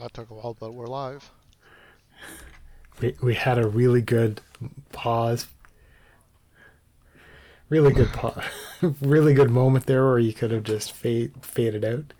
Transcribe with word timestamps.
that 0.00 0.14
took 0.14 0.30
a 0.30 0.34
while, 0.34 0.54
but 0.58 0.74
we're 0.74 0.86
live. 0.86 1.30
We 3.00 3.14
we 3.22 3.34
had 3.34 3.58
a 3.58 3.68
really 3.68 4.02
good 4.02 4.40
pause. 4.92 5.46
Really 7.68 7.92
good 7.92 8.08
pause. 8.12 8.44
really 9.00 9.34
good 9.34 9.50
moment 9.50 9.86
there 9.86 10.04
where 10.06 10.18
you 10.18 10.32
could 10.32 10.50
have 10.50 10.64
just 10.64 10.92
fade, 10.92 11.32
faded 11.44 11.84
out. 11.84 12.14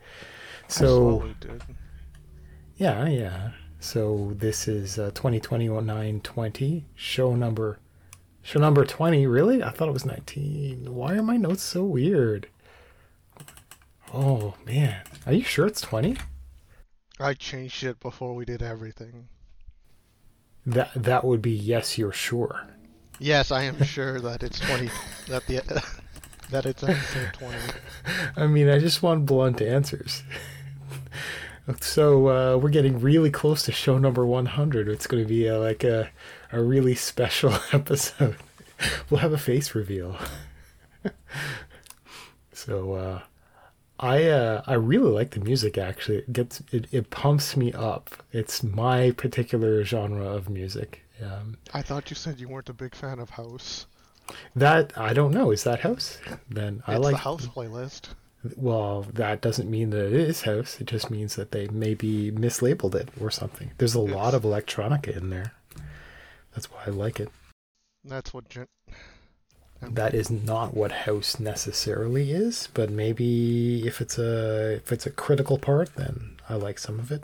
So 0.69 1.31
did. 1.41 1.63
yeah, 2.77 3.07
yeah. 3.07 3.51
So 3.81 4.33
this 4.37 4.69
is 4.69 4.99
uh, 4.99 5.11
2020 5.15 6.85
show 6.95 7.35
number 7.35 7.79
show 8.43 8.61
number 8.61 8.85
20. 8.85 9.27
Really? 9.27 9.63
I 9.63 9.71
thought 9.71 9.89
it 9.89 9.93
was 9.93 10.05
19. 10.05 10.95
Why 10.95 11.15
are 11.15 11.23
my 11.23 11.37
notes 11.37 11.63
so 11.63 11.85
weird? 11.85 12.49
Oh 14.13 14.55
man, 14.65 15.03
are 15.27 15.33
you 15.33 15.43
sure 15.43 15.67
it's 15.67 15.81
20? 15.81 16.17
I 17.21 17.35
changed 17.35 17.83
it 17.85 18.01
before 18.01 18.35
we 18.35 18.45
did 18.45 18.63
everything. 18.63 19.29
That 20.67 20.91
that 20.95 21.25
would 21.25 21.43
be 21.43 21.53
yes, 21.53 21.99
you're 21.99 22.13
sure. 22.13 22.67
Yes, 23.19 23.51
I 23.51 23.65
am 23.65 23.83
sure 23.85 24.21
that 24.21 24.43
it's 24.43 24.61
20. 24.61 24.91
that 25.29 25.47
the 25.47 25.57
that 26.51 26.67
it's 26.67 26.83
episode 26.83 27.33
20. 27.35 27.57
I 28.37 28.47
mean, 28.47 28.69
I 28.69 28.79
just 28.79 29.03
want 29.03 29.27
blunt 29.27 29.61
answers. 29.61 30.23
so 31.81 32.29
uh, 32.29 32.57
we're 32.59 32.71
getting 32.71 33.01
really 33.01 33.31
close 33.31 33.63
to 33.65 33.73
show 33.73 33.99
number 33.99 34.25
100. 34.25 34.89
It's 34.89 35.07
going 35.07 35.23
to 35.23 35.29
be 35.29 35.47
a, 35.47 35.59
like 35.59 35.85
a 35.85 36.11
a 36.53 36.63
really 36.63 36.95
special 36.95 37.55
episode. 37.73 38.37
we'll 39.11 39.21
have 39.21 39.33
a 39.33 39.39
face 39.39 39.75
reveal. 39.75 40.17
so 42.53 42.93
uh, 42.93 43.21
I 44.01 44.25
uh, 44.29 44.63
I 44.67 44.75
really 44.75 45.11
like 45.11 45.31
the 45.33 45.41
music. 45.41 45.77
Actually, 45.79 46.19
it 46.19 46.33
gets 46.33 46.63
it, 46.73 46.87
it 46.93 47.11
pumps 47.11 47.57
me 47.57 47.73
up. 47.73 48.11
It's 48.33 48.63
my 48.63 49.11
particular 49.13 49.85
genre 49.85 50.25
of 50.27 50.49
music. 50.49 51.03
Um, 51.23 51.57
I 51.75 51.83
thought 51.83 52.11
you 52.11 52.17
said 52.17 52.39
you 52.39 52.49
weren't 52.49 52.69
a 52.69 52.75
big 52.75 52.95
fan 52.95 53.19
of 53.19 53.31
house. 53.31 53.87
that 54.55 54.93
I 54.97 55.13
don't 55.13 55.33
know. 55.33 55.51
Is 55.51 55.65
that 55.65 55.81
house? 55.81 56.19
Then 56.49 56.83
I 56.87 56.95
it's 56.95 57.05
like 57.05 57.13
the 57.15 57.19
house 57.19 57.47
playlist. 57.47 58.11
Well, 58.57 59.03
that 59.15 59.41
doesn't 59.41 59.69
mean 59.69 59.91
that 59.91 60.07
it 60.07 60.13
is 60.13 60.43
house. 60.43 60.81
It 60.81 60.87
just 60.87 61.11
means 61.11 61.35
that 61.35 61.51
they 61.51 61.67
maybe 61.69 62.31
mislabeled 62.31 62.95
it 62.95 63.09
or 63.21 63.31
something. 63.31 63.73
There's 63.79 63.97
a 63.97 64.01
lot 64.01 64.33
of 64.33 64.43
electronica 64.45 65.17
in 65.17 65.31
there. 65.31 65.55
That's 66.55 66.71
why 66.71 66.83
I 66.87 66.91
like 66.91 67.19
it. 67.19 67.31
That's 68.05 68.33
what 68.33 68.49
gen- 68.49 68.69
That 69.81 70.13
is 70.15 70.31
not 70.31 70.75
what 70.75 70.91
house 70.91 71.39
necessarily 71.39 72.33
is, 72.33 72.69
but 72.75 72.91
maybe 72.91 73.87
if 73.87 74.01
it's 74.01 74.19
a 74.19 74.75
if 74.75 74.93
it's 74.93 75.07
a 75.07 75.11
critical 75.11 75.59
part, 75.59 75.95
then 75.95 76.37
I 76.49 76.55
like 76.55 76.79
some 76.79 76.99
of 76.99 77.13
it. 77.13 77.23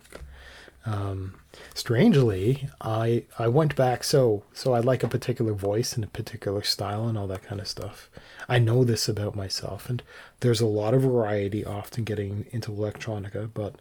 Um, 0.86 1.34
strangely, 1.74 2.68
I 2.80 3.24
I 3.38 3.48
went 3.48 3.74
back 3.74 4.04
so 4.04 4.44
so 4.52 4.72
I 4.72 4.80
like 4.80 5.02
a 5.02 5.08
particular 5.08 5.52
voice 5.52 5.94
and 5.94 6.04
a 6.04 6.08
particular 6.08 6.62
style 6.62 7.08
and 7.08 7.18
all 7.18 7.26
that 7.28 7.42
kind 7.42 7.60
of 7.60 7.68
stuff. 7.68 8.08
I 8.48 8.58
know 8.58 8.84
this 8.84 9.08
about 9.08 9.34
myself, 9.34 9.88
and 9.88 10.02
there's 10.40 10.60
a 10.60 10.66
lot 10.66 10.94
of 10.94 11.02
variety 11.02 11.64
often 11.64 12.04
getting 12.04 12.46
into 12.52 12.70
electronica, 12.70 13.50
but 13.52 13.76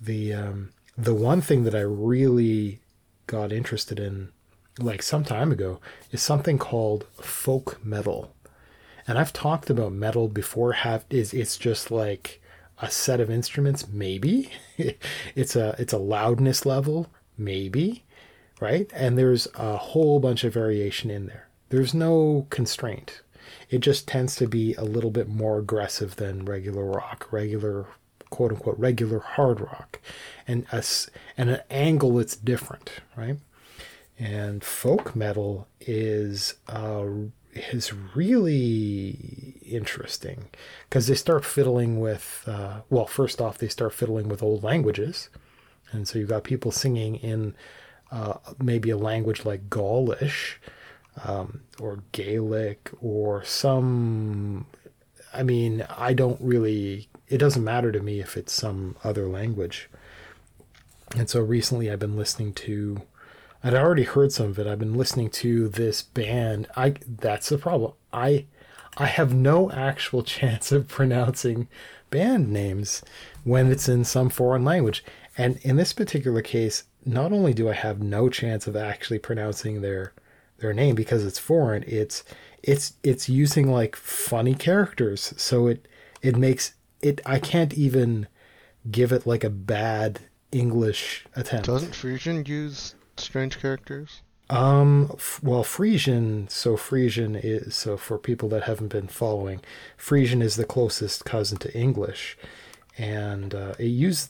the 0.00 0.34
um, 0.34 0.72
the 0.96 1.14
one 1.14 1.40
thing 1.40 1.64
that 1.64 1.74
I 1.74 1.80
really 1.80 2.80
got 3.26 3.52
interested 3.52 3.98
in 3.98 4.30
like 4.78 5.02
some 5.02 5.24
time 5.24 5.52
ago 5.52 5.80
is 6.10 6.22
something 6.22 6.58
called 6.58 7.06
folk 7.20 7.84
metal. 7.84 8.34
And 9.06 9.18
I've 9.18 9.32
talked 9.32 9.70
about 9.70 9.92
metal 9.92 10.28
before 10.28 10.72
have 10.72 11.04
is 11.10 11.34
it's 11.34 11.56
just 11.56 11.90
like 11.90 12.40
a 12.78 12.90
set 12.90 13.20
of 13.20 13.30
instruments 13.30 13.86
maybe. 13.88 14.50
it's 15.34 15.56
a 15.56 15.74
it's 15.78 15.92
a 15.92 15.98
loudness 15.98 16.66
level 16.66 17.08
maybe, 17.36 18.04
right? 18.60 18.90
And 18.94 19.18
there's 19.18 19.46
a 19.54 19.76
whole 19.76 20.20
bunch 20.20 20.44
of 20.44 20.54
variation 20.54 21.10
in 21.10 21.26
there. 21.26 21.48
There's 21.68 21.94
no 21.94 22.46
constraint. 22.50 23.20
It 23.70 23.78
just 23.80 24.06
tends 24.06 24.36
to 24.36 24.46
be 24.46 24.74
a 24.74 24.84
little 24.84 25.10
bit 25.10 25.28
more 25.28 25.58
aggressive 25.58 26.16
than 26.16 26.44
regular 26.44 26.84
rock, 26.84 27.28
regular 27.30 27.86
quote 28.30 28.52
unquote 28.52 28.78
regular 28.78 29.20
hard 29.20 29.60
rock. 29.60 30.00
And 30.46 30.66
a, 30.72 30.82
and 31.36 31.50
an 31.50 31.60
angle 31.70 32.14
that's 32.14 32.36
different, 32.36 32.90
right? 33.16 33.36
And 34.24 34.64
folk 34.64 35.14
metal 35.14 35.68
is 35.82 36.54
uh, 36.68 37.04
is 37.52 37.92
really 38.14 39.58
interesting 39.62 40.48
because 40.88 41.06
they 41.06 41.14
start 41.14 41.44
fiddling 41.44 42.00
with 42.00 42.42
uh, 42.46 42.80
well 42.88 43.06
first 43.06 43.42
off 43.42 43.58
they 43.58 43.68
start 43.68 43.92
fiddling 43.92 44.28
with 44.28 44.42
old 44.42 44.62
languages. 44.62 45.28
And 45.92 46.08
so 46.08 46.18
you've 46.18 46.30
got 46.30 46.42
people 46.42 46.72
singing 46.72 47.16
in 47.16 47.54
uh, 48.10 48.38
maybe 48.58 48.88
a 48.88 48.96
language 48.96 49.44
like 49.44 49.68
Gaulish 49.68 50.58
um, 51.22 51.60
or 51.78 52.02
Gaelic 52.12 52.90
or 53.02 53.44
some 53.44 54.66
I 55.34 55.42
mean 55.42 55.86
I 55.98 56.14
don't 56.14 56.40
really 56.40 57.10
it 57.28 57.36
doesn't 57.36 57.62
matter 57.62 57.92
to 57.92 58.00
me 58.00 58.20
if 58.20 58.38
it's 58.38 58.54
some 58.54 58.96
other 59.04 59.26
language. 59.26 59.90
And 61.14 61.28
so 61.28 61.40
recently 61.40 61.90
I've 61.90 61.98
been 61.98 62.16
listening 62.16 62.54
to 62.54 63.02
I'd 63.66 63.72
already 63.72 64.02
heard 64.02 64.30
some 64.30 64.48
of 64.48 64.58
it. 64.58 64.66
I've 64.66 64.78
been 64.78 64.92
listening 64.92 65.30
to 65.30 65.68
this 65.70 66.02
band. 66.02 66.68
I 66.76 66.96
that's 67.08 67.48
the 67.48 67.56
problem. 67.56 67.92
I 68.12 68.44
I 68.98 69.06
have 69.06 69.32
no 69.32 69.70
actual 69.70 70.22
chance 70.36 70.70
of 70.70 70.86
pronouncing 70.86 71.68
band 72.10 72.52
names 72.52 73.02
when 73.42 73.72
it's 73.72 73.88
in 73.88 74.04
some 74.04 74.28
foreign 74.28 74.66
language. 74.66 75.02
And 75.38 75.56
in 75.62 75.76
this 75.76 75.94
particular 75.94 76.42
case, 76.42 76.84
not 77.06 77.32
only 77.32 77.54
do 77.54 77.70
I 77.70 77.72
have 77.72 78.02
no 78.02 78.28
chance 78.28 78.66
of 78.66 78.76
actually 78.76 79.18
pronouncing 79.18 79.80
their 79.80 80.12
their 80.58 80.74
name 80.74 80.94
because 80.94 81.24
it's 81.24 81.38
foreign, 81.38 81.84
it's 81.86 82.22
it's 82.62 82.94
it's 83.02 83.30
using 83.30 83.72
like 83.72 83.96
funny 83.96 84.54
characters. 84.54 85.32
So 85.38 85.68
it 85.68 85.88
it 86.20 86.36
makes 86.36 86.74
it 87.00 87.22
I 87.24 87.38
can't 87.38 87.72
even 87.72 88.26
give 88.90 89.10
it 89.10 89.26
like 89.26 89.42
a 89.42 89.48
bad 89.48 90.20
English 90.52 91.24
attempt. 91.34 91.66
Doesn't 91.66 91.94
Frisian 91.94 92.44
use 92.44 92.94
strange 93.20 93.58
characters? 93.60 94.22
Um, 94.50 95.16
well, 95.42 95.64
Frisian, 95.64 96.48
so 96.48 96.76
Frisian 96.76 97.34
is, 97.34 97.74
so 97.74 97.96
for 97.96 98.18
people 98.18 98.48
that 98.50 98.64
haven't 98.64 98.88
been 98.88 99.08
following, 99.08 99.60
Frisian 99.96 100.42
is 100.42 100.56
the 100.56 100.66
closest 100.66 101.24
cousin 101.24 101.58
to 101.58 101.76
English. 101.76 102.36
And 102.98 103.54
uh, 103.54 103.74
it, 103.78 103.86
use, 103.86 104.28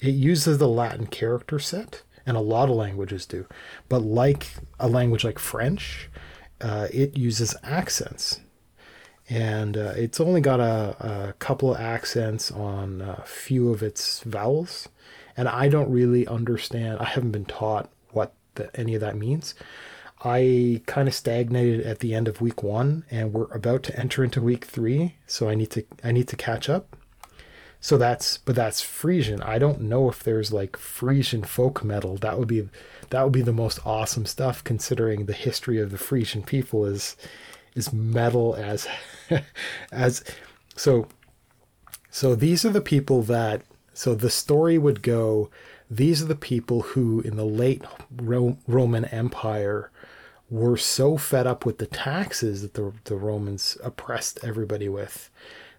it 0.00 0.14
uses 0.14 0.58
the 0.58 0.68
Latin 0.68 1.06
character 1.06 1.58
set, 1.58 2.02
and 2.26 2.36
a 2.36 2.40
lot 2.40 2.68
of 2.68 2.76
languages 2.76 3.24
do. 3.24 3.46
But 3.88 4.00
like 4.00 4.48
a 4.78 4.88
language 4.88 5.24
like 5.24 5.38
French, 5.38 6.10
uh, 6.60 6.88
it 6.92 7.16
uses 7.16 7.56
accents. 7.62 8.40
And 9.28 9.76
uh, 9.76 9.94
it's 9.96 10.20
only 10.20 10.40
got 10.40 10.60
a, 10.60 11.28
a 11.28 11.32
couple 11.38 11.74
of 11.74 11.80
accents 11.80 12.52
on 12.52 13.00
a 13.00 13.24
few 13.24 13.70
of 13.70 13.82
its 13.82 14.20
vowels. 14.20 14.88
And 15.36 15.48
I 15.48 15.68
don't 15.68 15.90
really 15.90 16.26
understand, 16.26 16.98
I 16.98 17.04
haven't 17.04 17.32
been 17.32 17.44
taught 17.46 17.90
the, 18.56 18.74
any 18.78 18.94
of 18.94 19.00
that 19.00 19.16
means. 19.16 19.54
I 20.24 20.82
kind 20.86 21.08
of 21.08 21.14
stagnated 21.14 21.86
at 21.86 22.00
the 22.00 22.14
end 22.14 22.26
of 22.26 22.40
week 22.40 22.62
one, 22.62 23.04
and 23.10 23.32
we're 23.32 23.52
about 23.52 23.82
to 23.84 23.98
enter 23.98 24.24
into 24.24 24.40
week 24.40 24.64
three, 24.64 25.16
so 25.26 25.48
I 25.48 25.54
need 25.54 25.70
to 25.72 25.84
I 26.02 26.12
need 26.12 26.28
to 26.28 26.36
catch 26.36 26.68
up. 26.68 26.96
So 27.80 27.98
that's 27.98 28.38
but 28.38 28.56
that's 28.56 28.80
Frisian. 28.80 29.42
I 29.42 29.58
don't 29.58 29.82
know 29.82 30.08
if 30.08 30.22
there's 30.22 30.52
like 30.52 30.76
Frisian 30.76 31.44
folk 31.44 31.84
metal. 31.84 32.16
That 32.16 32.38
would 32.38 32.48
be 32.48 32.68
that 33.10 33.22
would 33.22 33.32
be 33.32 33.42
the 33.42 33.52
most 33.52 33.78
awesome 33.84 34.26
stuff, 34.26 34.64
considering 34.64 35.26
the 35.26 35.32
history 35.32 35.78
of 35.80 35.90
the 35.90 35.98
Frisian 35.98 36.42
people 36.42 36.86
is 36.86 37.16
is 37.74 37.92
metal 37.92 38.54
as 38.56 38.88
as 39.92 40.24
so 40.74 41.06
so 42.10 42.34
these 42.34 42.64
are 42.64 42.70
the 42.70 42.80
people 42.80 43.22
that 43.22 43.62
so 43.92 44.14
the 44.14 44.30
story 44.30 44.78
would 44.78 45.02
go 45.02 45.50
these 45.90 46.22
are 46.22 46.26
the 46.26 46.34
people 46.34 46.82
who 46.82 47.20
in 47.20 47.36
the 47.36 47.44
late 47.44 47.82
Ro- 48.16 48.58
Roman 48.66 49.04
Empire 49.06 49.90
were 50.48 50.76
so 50.76 51.16
fed 51.16 51.46
up 51.46 51.66
with 51.66 51.78
the 51.78 51.86
taxes 51.86 52.62
that 52.62 52.74
the, 52.74 52.92
the 53.04 53.16
Romans 53.16 53.76
oppressed 53.82 54.38
everybody 54.42 54.88
with 54.88 55.30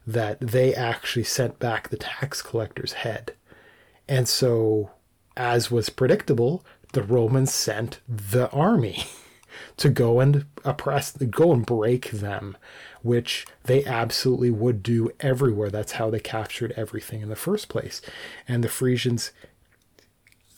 that 0.06 0.40
they 0.40 0.74
actually 0.74 1.24
sent 1.24 1.60
back 1.60 1.90
the 1.90 1.98
tax 1.98 2.42
collector's 2.42 2.94
head. 2.94 3.34
And 4.08 4.28
so, 4.28 4.92
as 5.36 5.70
was 5.70 5.90
predictable, 5.90 6.66
the 6.94 7.04
Romans 7.04 7.54
sent 7.54 8.00
the 8.08 8.50
army 8.52 9.06
to 9.78 9.90
go 9.90 10.22
and 10.22 10.46
oppress, 10.64 11.12
go 11.12 11.52
and 11.52 11.66
break 11.66 12.12
them, 12.12 12.56
which 13.02 13.46
they 13.66 13.84
absolutely 13.84 14.50
would 14.50 14.82
do 14.82 15.12
everywhere. 15.20 15.70
That's 15.70 15.94
how 15.94 16.10
they 16.10 16.20
captured 16.20 16.74
everything 16.78 17.22
in 17.22 17.30
the 17.30 17.36
first 17.36 17.68
place. 17.68 18.02
And 18.48 18.64
the 18.64 18.70
Frisians 18.70 19.32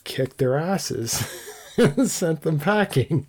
kicked 0.10 0.38
their 0.38 0.58
asses. 0.58 1.24
And 1.78 2.12
sent 2.12 2.42
them 2.42 2.60
packing. 2.60 3.26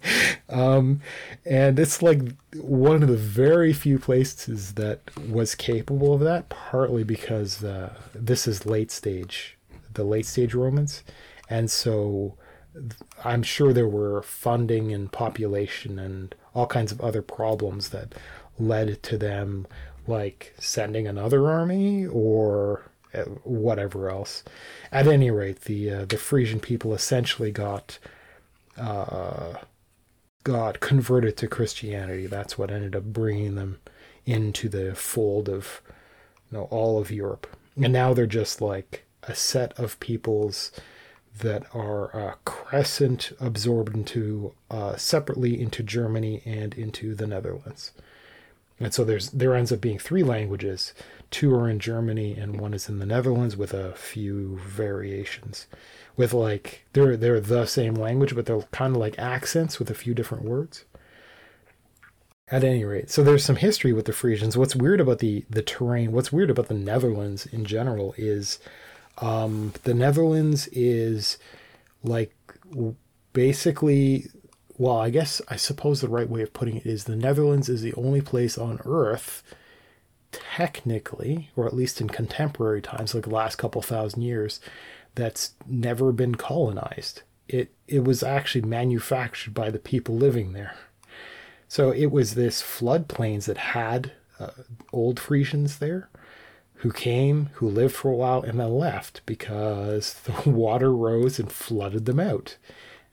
Um, 0.49 1.03
and 1.47 1.79
it's 1.79 2.03
like 2.03 2.21
one 2.57 3.01
of 3.01 3.09
the 3.09 3.17
very 3.17 3.73
few 3.73 3.97
places 3.97 4.75
that 4.75 5.03
was 5.29 5.55
capable 5.55 6.13
of 6.13 6.21
that, 6.23 6.49
partly 6.49 7.05
because 7.05 7.63
uh, 7.63 7.95
this 8.13 8.49
is 8.49 8.67
late 8.67 8.91
stage, 8.91 9.57
the 9.95 10.03
late 10.03 10.27
stage 10.27 10.53
Romans. 10.53 11.05
and 11.49 11.71
so 11.71 12.35
I'm 13.25 13.45
sure 13.45 13.73
there 13.73 13.87
were 13.87 14.23
funding 14.23 14.93
and 14.93 15.11
population 15.13 16.01
and 16.01 16.35
all 16.53 16.67
kinds 16.67 16.91
of 16.91 17.01
other 17.01 17.23
problems 17.23 17.91
that 17.91 18.15
led 18.59 19.01
to 19.05 19.17
them 19.17 19.67
like 20.07 20.55
sending 20.59 21.07
another 21.07 21.49
army 21.49 22.07
or 22.07 22.91
whatever 23.45 24.09
else. 24.09 24.43
At 24.93 25.07
any 25.07 25.31
rate, 25.31 25.63
the 25.63 25.91
uh, 25.91 26.05
the 26.05 26.17
Frisian 26.17 26.61
people 26.61 26.95
essentially 26.95 27.51
got 27.51 27.99
uh, 28.77 29.55
got 30.45 30.81
converted 30.81 31.37
to 31.39 31.49
Christianity. 31.49 32.27
That's 32.27 32.57
what 32.57 32.71
ended 32.71 32.97
up 32.97 33.05
bringing 33.05 33.55
them 33.55 33.79
into 34.27 34.69
the 34.69 34.95
fold 34.95 35.49
of 35.49 35.81
you 36.51 36.59
know 36.59 36.65
all 36.65 37.01
of 37.01 37.11
Europe. 37.11 37.47
And 37.77 37.93
now 37.93 38.15
they're 38.15 38.27
just 38.27 38.61
like 38.61 39.05
a 39.23 39.35
set 39.35 39.79
of 39.79 40.01
peoples 40.01 40.73
that 41.39 41.65
are 41.75 42.15
uh, 42.17 42.35
crescent 42.45 43.33
absorbed 43.41 43.95
into 43.95 44.53
uh, 44.71 44.97
separately 44.97 45.61
into 45.61 45.83
Germany 45.83 46.43
and 46.45 46.75
into 46.75 47.15
the 47.15 47.27
Netherlands. 47.27 47.93
And 48.81 48.95
so 48.95 49.05
there's 49.05 49.31
there 49.31 49.55
ends 49.55 49.71
up 49.71 49.81
being 49.81 49.99
three 49.99 50.23
languages. 50.23 50.95
Two 51.31 51.55
are 51.55 51.69
in 51.69 51.79
Germany 51.79 52.33
and 52.35 52.59
one 52.59 52.75
is 52.75 52.89
in 52.89 52.99
the 52.99 53.07
Netherlands 53.07 53.57
with 53.57 53.75
a 53.75 53.93
few 53.93 54.59
variations. 54.59 55.67
With 56.17 56.33
like 56.33 56.87
they're 56.95 57.17
they're 57.17 57.41
the 57.41 57.67
same 57.67 57.95
language, 57.95 58.35
but 58.35 58.47
they're 58.47 58.63
kind 58.73 58.97
of 58.97 59.01
like 59.01 59.19
accents 59.19 59.79
with 59.79 59.91
a 59.91 59.95
few 59.95 60.15
different 60.15 60.45
words. 60.45 60.85
At 62.53 62.65
any 62.65 62.85
rate, 62.85 63.11
so 63.11 63.23
there's 63.23 63.45
some 63.45 63.55
history 63.55 63.93
with 63.93 64.07
the 64.07 64.13
Frisians. 64.13 64.57
What's 64.57 64.75
weird 64.75 65.01
about 65.01 65.21
the 65.21 65.45
the 65.49 65.63
terrain, 65.63 66.11
what's 66.11 66.33
weird 66.33 66.51
about 66.51 66.67
the 66.67 66.75
Netherlands 66.75 67.47
in 67.47 67.65
general 67.65 68.13
is 68.19 68.59
um, 69.19 69.73
the 69.85 69.95
Netherlands 69.95 70.67
is 70.73 71.39
like 72.03 72.35
basically, 73.33 74.27
well, 74.81 74.97
I 74.97 75.11
guess 75.11 75.43
I 75.47 75.57
suppose 75.57 76.01
the 76.01 76.09
right 76.09 76.29
way 76.29 76.41
of 76.41 76.55
putting 76.55 76.79
it 76.79 76.87
is 76.87 77.05
the 77.05 77.15
Netherlands 77.15 77.69
is 77.69 77.83
the 77.83 77.93
only 77.97 78.23
place 78.23 78.57
on 78.57 78.81
earth, 78.87 79.43
technically, 80.33 81.51
or 81.55 81.67
at 81.67 81.77
least 81.77 82.01
in 82.01 82.09
contemporary 82.09 82.81
times, 82.81 83.15
like 83.15 83.25
the 83.25 83.31
last 83.31 83.57
couple 83.57 83.83
thousand 83.83 84.23
years, 84.23 84.59
that's 85.17 85.53
never 85.67 86.13
been 86.13 86.35
colonized. 86.35 87.21
It 87.47 87.75
it 87.89 88.05
was 88.05 88.23
actually 88.23 88.63
manufactured 88.63 89.53
by 89.53 89.69
the 89.69 89.79
people 89.79 90.17
living 90.17 90.55
there. 90.55 90.75
So 91.69 91.91
it 91.91 92.11
was 92.11 92.35
this 92.35 92.63
floodplains 92.63 93.45
that 93.45 93.59
had 93.59 94.13
uh, 94.39 94.53
old 94.95 95.21
Frisians 95.21 95.79
there 95.79 96.09
who 96.77 96.91
came, 96.91 97.51
who 97.57 97.69
lived 97.69 97.95
for 97.95 98.11
a 98.11 98.17
while, 98.17 98.41
and 98.41 98.59
then 98.59 98.73
left 98.73 99.21
because 99.27 100.15
the 100.25 100.49
water 100.49 100.91
rose 100.91 101.39
and 101.39 101.53
flooded 101.53 102.07
them 102.07 102.19
out. 102.19 102.57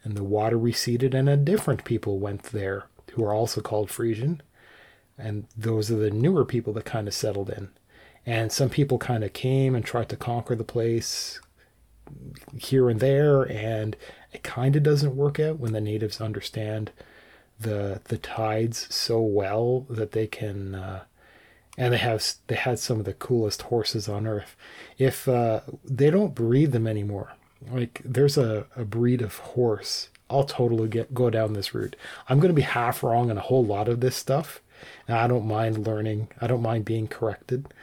And 0.07 0.15
the 0.15 0.23
water 0.23 0.57
receded, 0.57 1.13
and 1.13 1.27
a 1.27 1.35
different 1.35 1.83
people 1.83 2.17
went 2.17 2.43
there 2.43 2.85
who 3.11 3.25
are 3.25 3.33
also 3.33 3.59
called 3.59 3.91
Frisian. 3.91 4.41
And 5.17 5.47
those 5.57 5.91
are 5.91 5.97
the 5.97 6.09
newer 6.09 6.45
people 6.45 6.71
that 6.73 6.85
kind 6.85 7.09
of 7.09 7.13
settled 7.13 7.49
in. 7.49 7.71
And 8.25 8.49
some 8.49 8.69
people 8.69 8.99
kind 8.99 9.25
of 9.25 9.33
came 9.33 9.75
and 9.75 9.83
tried 9.83 10.07
to 10.07 10.15
conquer 10.15 10.55
the 10.55 10.63
place 10.63 11.41
here 12.57 12.89
and 12.89 13.01
there, 13.01 13.41
and 13.51 13.97
it 14.31 14.43
kind 14.43 14.77
of 14.77 14.83
doesn't 14.83 15.17
work 15.17 15.41
out 15.41 15.59
when 15.59 15.73
the 15.73 15.81
natives 15.81 16.21
understand 16.21 16.91
the 17.59 17.99
the 18.05 18.17
tides 18.17 18.87
so 18.95 19.19
well 19.19 19.85
that 19.89 20.13
they 20.13 20.25
can 20.25 20.73
uh, 20.73 21.03
and 21.77 21.93
they 21.93 21.97
have 21.97 22.23
they 22.47 22.55
had 22.55 22.79
some 22.79 22.99
of 22.99 23.05
the 23.05 23.13
coolest 23.13 23.63
horses 23.63 24.07
on 24.07 24.25
earth. 24.25 24.55
If 24.97 25.27
uh, 25.27 25.61
they 25.83 26.09
don't 26.09 26.33
breed 26.33 26.71
them 26.71 26.87
anymore, 26.87 27.33
like 27.71 28.01
there's 28.03 28.37
a, 28.37 28.65
a 28.75 28.85
breed 28.85 29.21
of 29.21 29.37
horse, 29.37 30.09
I'll 30.29 30.43
totally 30.43 30.89
get 30.89 31.13
go 31.13 31.29
down 31.29 31.53
this 31.53 31.73
route. 31.73 31.95
I'm 32.27 32.39
going 32.39 32.49
to 32.49 32.55
be 32.55 32.61
half 32.61 33.03
wrong 33.03 33.29
on 33.29 33.37
a 33.37 33.41
whole 33.41 33.65
lot 33.65 33.87
of 33.87 33.99
this 33.99 34.15
stuff, 34.15 34.61
and 35.07 35.17
I 35.17 35.27
don't 35.27 35.47
mind 35.47 35.85
learning. 35.85 36.29
I 36.41 36.47
don't 36.47 36.61
mind 36.61 36.85
being 36.85 37.07
corrected. 37.07 37.73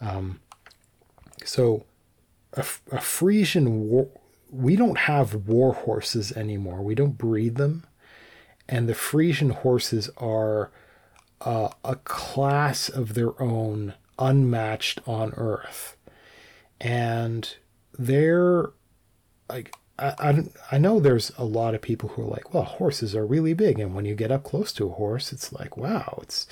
Um, 0.00 0.40
so, 1.44 1.84
a, 2.54 2.64
a 2.92 3.00
Frisian 3.00 3.88
war, 3.88 4.08
we 4.50 4.76
don't 4.76 4.98
have 4.98 5.48
war 5.48 5.74
horses 5.74 6.32
anymore. 6.32 6.82
We 6.82 6.94
don't 6.94 7.18
breed 7.18 7.56
them, 7.56 7.84
and 8.68 8.88
the 8.88 8.94
Frisian 8.94 9.50
horses 9.50 10.10
are 10.16 10.70
uh, 11.40 11.70
a 11.84 11.96
class 11.96 12.88
of 12.88 13.14
their 13.14 13.40
own, 13.42 13.94
unmatched 14.18 15.00
on 15.06 15.32
Earth, 15.36 15.96
and 16.80 17.56
they're 17.98 18.70
like 19.50 19.74
I, 19.98 20.14
I, 20.18 20.44
I 20.72 20.78
know 20.78 20.98
there's 20.98 21.30
a 21.36 21.44
lot 21.44 21.74
of 21.74 21.82
people 21.82 22.10
who 22.10 22.22
are 22.22 22.30
like, 22.30 22.54
well, 22.54 22.64
horses 22.64 23.14
are 23.14 23.26
really 23.26 23.54
big, 23.54 23.78
and 23.78 23.94
when 23.94 24.04
you 24.04 24.14
get 24.14 24.32
up 24.32 24.44
close 24.44 24.72
to 24.74 24.86
a 24.86 24.92
horse, 24.92 25.32
it's 25.32 25.52
like, 25.52 25.76
wow, 25.76 26.20
it's 26.22 26.46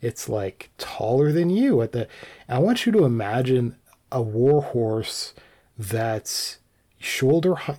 it's 0.00 0.28
like 0.28 0.70
taller 0.78 1.32
than 1.32 1.50
you. 1.50 1.82
At 1.82 1.92
the, 1.92 2.08
I 2.48 2.58
want 2.58 2.86
you 2.86 2.92
to 2.92 3.04
imagine 3.04 3.76
a 4.12 4.22
war 4.22 4.62
horse 4.62 5.34
that's 5.78 6.58
shoulder 6.98 7.54
height. 7.54 7.78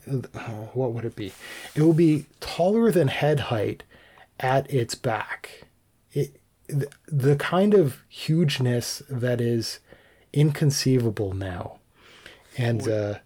What 0.74 0.94
would 0.94 1.06
it 1.06 1.16
be? 1.16 1.32
It 1.76 1.82
will 1.82 1.94
be 1.94 2.26
taller 2.40 2.92
than 2.92 3.08
head 3.08 3.42
height 3.42 3.84
at 4.40 4.72
its 4.72 4.96
back. 4.96 5.66
It 6.12 6.40
the, 6.68 6.90
the 7.08 7.36
kind 7.36 7.74
of 7.74 8.02
hugeness 8.10 9.04
that 9.10 9.40
is 9.40 9.80
inconceivable 10.34 11.34
now. 11.34 11.80
And 12.58 12.88
uh, 12.88 13.20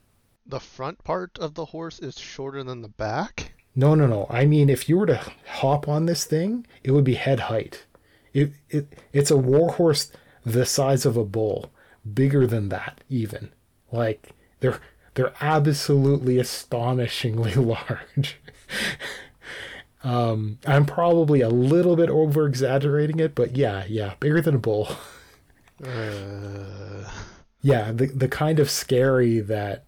the 0.50 0.60
front 0.60 1.04
part 1.04 1.38
of 1.40 1.54
the 1.54 1.66
horse 1.66 2.00
is 2.00 2.18
shorter 2.18 2.63
than 2.63 2.81
the 2.81 2.90
back? 2.90 3.54
No, 3.75 3.96
no, 3.96 4.07
no. 4.07 4.28
I 4.30 4.46
mean, 4.46 4.69
if 4.69 4.90
you 4.90 4.98
were 4.98 5.06
to 5.06 5.22
hop 5.48 5.88
on 5.88 6.06
this 6.06 6.25
thing, 6.25 6.66
it 6.84 6.92
would 6.92 7.04
be 7.04 7.16
head 7.16 7.42
height. 7.42 7.86
It, 8.34 8.51
it 8.69 8.88
it's 9.13 9.31
a 9.31 9.38
war 9.38 9.74
horse 9.74 10.12
the 10.46 10.66
size 10.66 11.06
of 11.06 11.18
a 11.18 11.25
bull, 11.25 11.72
bigger 12.13 12.48
than 12.48 12.69
that 12.69 13.01
even. 13.10 13.51
Like 13.92 14.30
they're 14.60 14.80
they're 15.13 15.34
absolutely 15.42 16.40
astonishingly 16.40 17.54
large. 17.56 18.38
Um, 20.04 20.60
I'm 20.66 20.86
probably 20.86 21.42
a 21.42 21.50
little 21.50 21.96
bit 21.96 22.10
over 22.10 22.48
exaggerating 22.48 23.19
it, 23.19 23.36
but 23.36 23.57
yeah, 23.57 23.84
yeah, 23.88 24.13
bigger 24.19 24.42
than 24.42 24.56
a 24.56 24.60
bull. 24.60 24.90
Uh... 25.84 27.10
Yeah, 27.62 27.92
the 27.92 28.07
the 28.07 28.28
kind 28.30 28.60
of 28.60 28.69
scary 28.69 29.40
that 29.42 29.84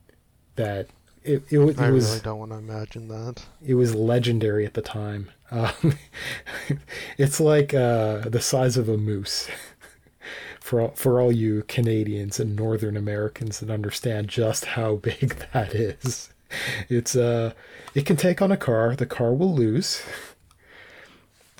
that 0.63 0.88
it 1.24 1.44
it, 1.50 1.60
it 1.60 1.80
I 1.80 1.92
was. 1.92 2.10
really 2.10 2.22
don't 2.22 2.40
want 2.40 2.51
to 2.51 2.58
imagine 2.58 3.08
that. 3.10 3.44
It 3.65 3.75
was 3.75 3.96
legendary 3.96 4.65
at 4.65 4.74
the 4.74 4.82
time. 4.82 5.30
Um, 5.51 5.98
it's 7.18 7.39
like 7.39 7.74
uh, 7.74 8.20
the 8.30 8.41
size 8.41 8.77
of 8.77 8.89
a 8.89 8.98
moose. 8.98 9.50
for 10.60 10.82
all, 10.82 10.91
for 10.91 11.20
all 11.20 11.32
you 11.32 11.63
Canadians 11.68 12.39
and 12.39 12.56
Northern 12.56 12.96
Americans 12.96 13.60
that 13.60 13.70
understand 13.70 14.27
just 14.30 14.65
how 14.65 14.96
big 14.98 15.36
that 15.53 15.74
is. 15.75 16.30
it's 16.89 17.15
uh 17.15 17.53
it 17.96 18.06
can 18.06 18.18
take 18.18 18.41
on 18.41 18.51
a 18.51 18.58
car 18.58 18.96
the 18.96 19.06
car 19.06 19.34
will 19.34 19.53
lose 19.56 20.01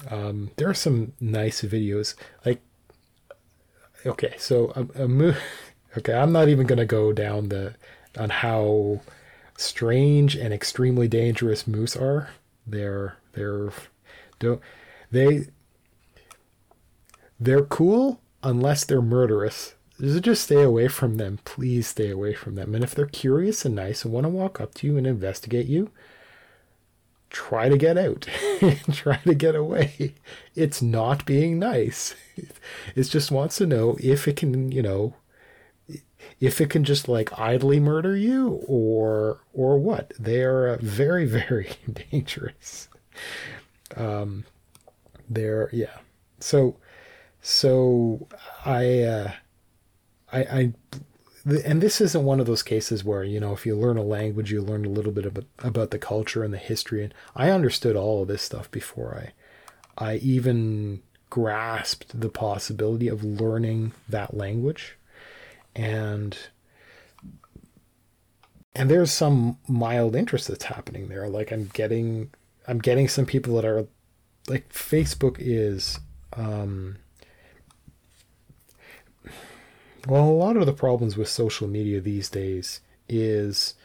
um 0.10 0.52
there 0.58 0.70
are 0.70 0.74
some 0.74 1.14
nice 1.20 1.62
videos 1.62 2.16
like 2.46 2.62
okay 4.06 4.34
so 4.38 4.72
a, 4.76 5.04
a 5.04 5.08
mo- 5.08 5.36
okay 5.98 6.14
i'm 6.14 6.32
not 6.32 6.50
even 6.50 6.68
gonna 6.68 6.86
go 6.86 7.14
down 7.14 7.50
the 7.50 7.74
on 8.18 8.30
how 8.30 9.02
strange 9.58 10.36
and 10.36 10.54
extremely 10.54 11.08
dangerous 11.08 11.68
moose 11.68 11.96
are 11.96 12.30
they're 12.66 13.18
they're 13.34 13.72
don't 14.40 14.62
they 15.12 15.46
they're 17.40 17.64
cool 17.64 18.20
unless 18.44 18.86
they're 18.86 19.02
murderous 19.02 19.76
just 20.02 20.44
stay 20.44 20.62
away 20.62 20.88
from 20.88 21.18
them. 21.18 21.40
Please 21.46 21.88
stay 21.88 22.10
away 22.10 22.34
from 22.34 22.56
them. 22.56 22.74
And 22.74 22.84
if 22.84 22.96
they're 22.96 23.06
curious 23.06 23.66
and 23.66 23.76
nice 23.76 24.04
and 24.04 24.14
want 24.14 24.26
to 24.26 24.30
walk 24.30 24.60
up 24.60 24.74
to 24.76 24.88
you 24.88 24.98
and 24.98 25.06
investigate 25.06 25.68
you, 25.68 25.92
try 27.30 27.70
to 27.70 27.78
get 27.78 27.98
out. 27.98 28.28
try 28.92 29.18
to 29.18 29.36
get 29.36 29.56
away. 29.56 30.16
It's 30.56 30.82
not 30.82 31.26
being 31.26 31.60
nice. 31.60 32.16
It 32.96 33.04
just 33.04 33.30
wants 33.30 33.58
to 33.58 33.68
know 33.68 33.98
if 34.02 34.28
it 34.28 34.38
can, 34.38 34.72
you 34.72 34.82
know, 34.82 35.14
if 36.40 36.62
it 36.62 36.70
can 36.70 36.84
just 36.84 37.08
like 37.08 37.38
idly 37.40 37.80
murder 37.80 38.16
you 38.16 38.62
or 38.68 39.42
or 39.54 39.80
what. 39.80 40.14
They 40.20 40.42
are 40.42 40.78
very 40.78 41.26
very 41.48 41.72
dangerous. 42.12 42.90
Um, 43.96 44.46
they're 45.30 45.70
yeah. 45.72 45.98
So 46.40 46.78
so 47.42 48.28
I 48.66 49.02
uh, 49.02 49.32
I, 50.32 50.40
I 50.40 50.74
and 51.46 51.82
this 51.82 52.00
isn't 52.02 52.24
one 52.24 52.40
of 52.40 52.46
those 52.46 52.64
cases 52.64 53.04
where 53.04 53.24
you 53.24 53.40
know 53.40 53.54
if 53.54 53.66
you 53.66 53.76
learn 53.76 53.98
a 53.98 54.04
language 54.04 54.52
you 54.52 54.62
learn 54.62 54.86
a 54.86 54.90
little 54.90 55.12
bit 55.12 55.26
about, 55.26 55.46
about 55.60 55.92
the 55.92 55.98
culture 55.98 56.44
and 56.44 56.54
the 56.54 56.60
history 56.60 57.04
and 57.04 57.14
i 57.36 57.50
understood 57.50 57.96
all 57.96 58.22
of 58.22 58.28
this 58.28 58.44
stuff 58.44 58.70
before 58.70 59.32
i 59.98 60.06
i 60.12 60.16
even 60.18 61.02
grasped 61.30 62.20
the 62.20 62.30
possibility 62.30 63.08
of 63.08 63.24
learning 63.24 63.92
that 64.08 64.36
language 64.36 64.98
and 65.76 66.38
and 68.76 68.90
there's 68.90 69.12
some 69.12 69.58
mild 69.68 70.16
interest 70.16 70.48
that's 70.48 70.66
happening 70.66 71.10
there. 71.10 71.28
Like 71.28 71.52
I'm 71.52 71.70
getting, 71.74 72.32
I'm 72.68 72.80
getting 72.80 73.08
some 73.08 73.26
people 73.26 73.56
that 73.56 73.66
are, 73.66 73.88
like 74.48 74.72
Facebook 74.74 75.38
is, 75.40 76.00
um, 76.34 76.98
well, 80.08 80.24
a 80.24 80.32
lot 80.32 80.58
of 80.58 80.66
the 80.66 80.74
problems 80.74 81.18
with 81.18 81.28
social 81.28 81.68
media 81.68 82.00
these 82.00 82.30
days 82.30 82.80
is 83.10 83.76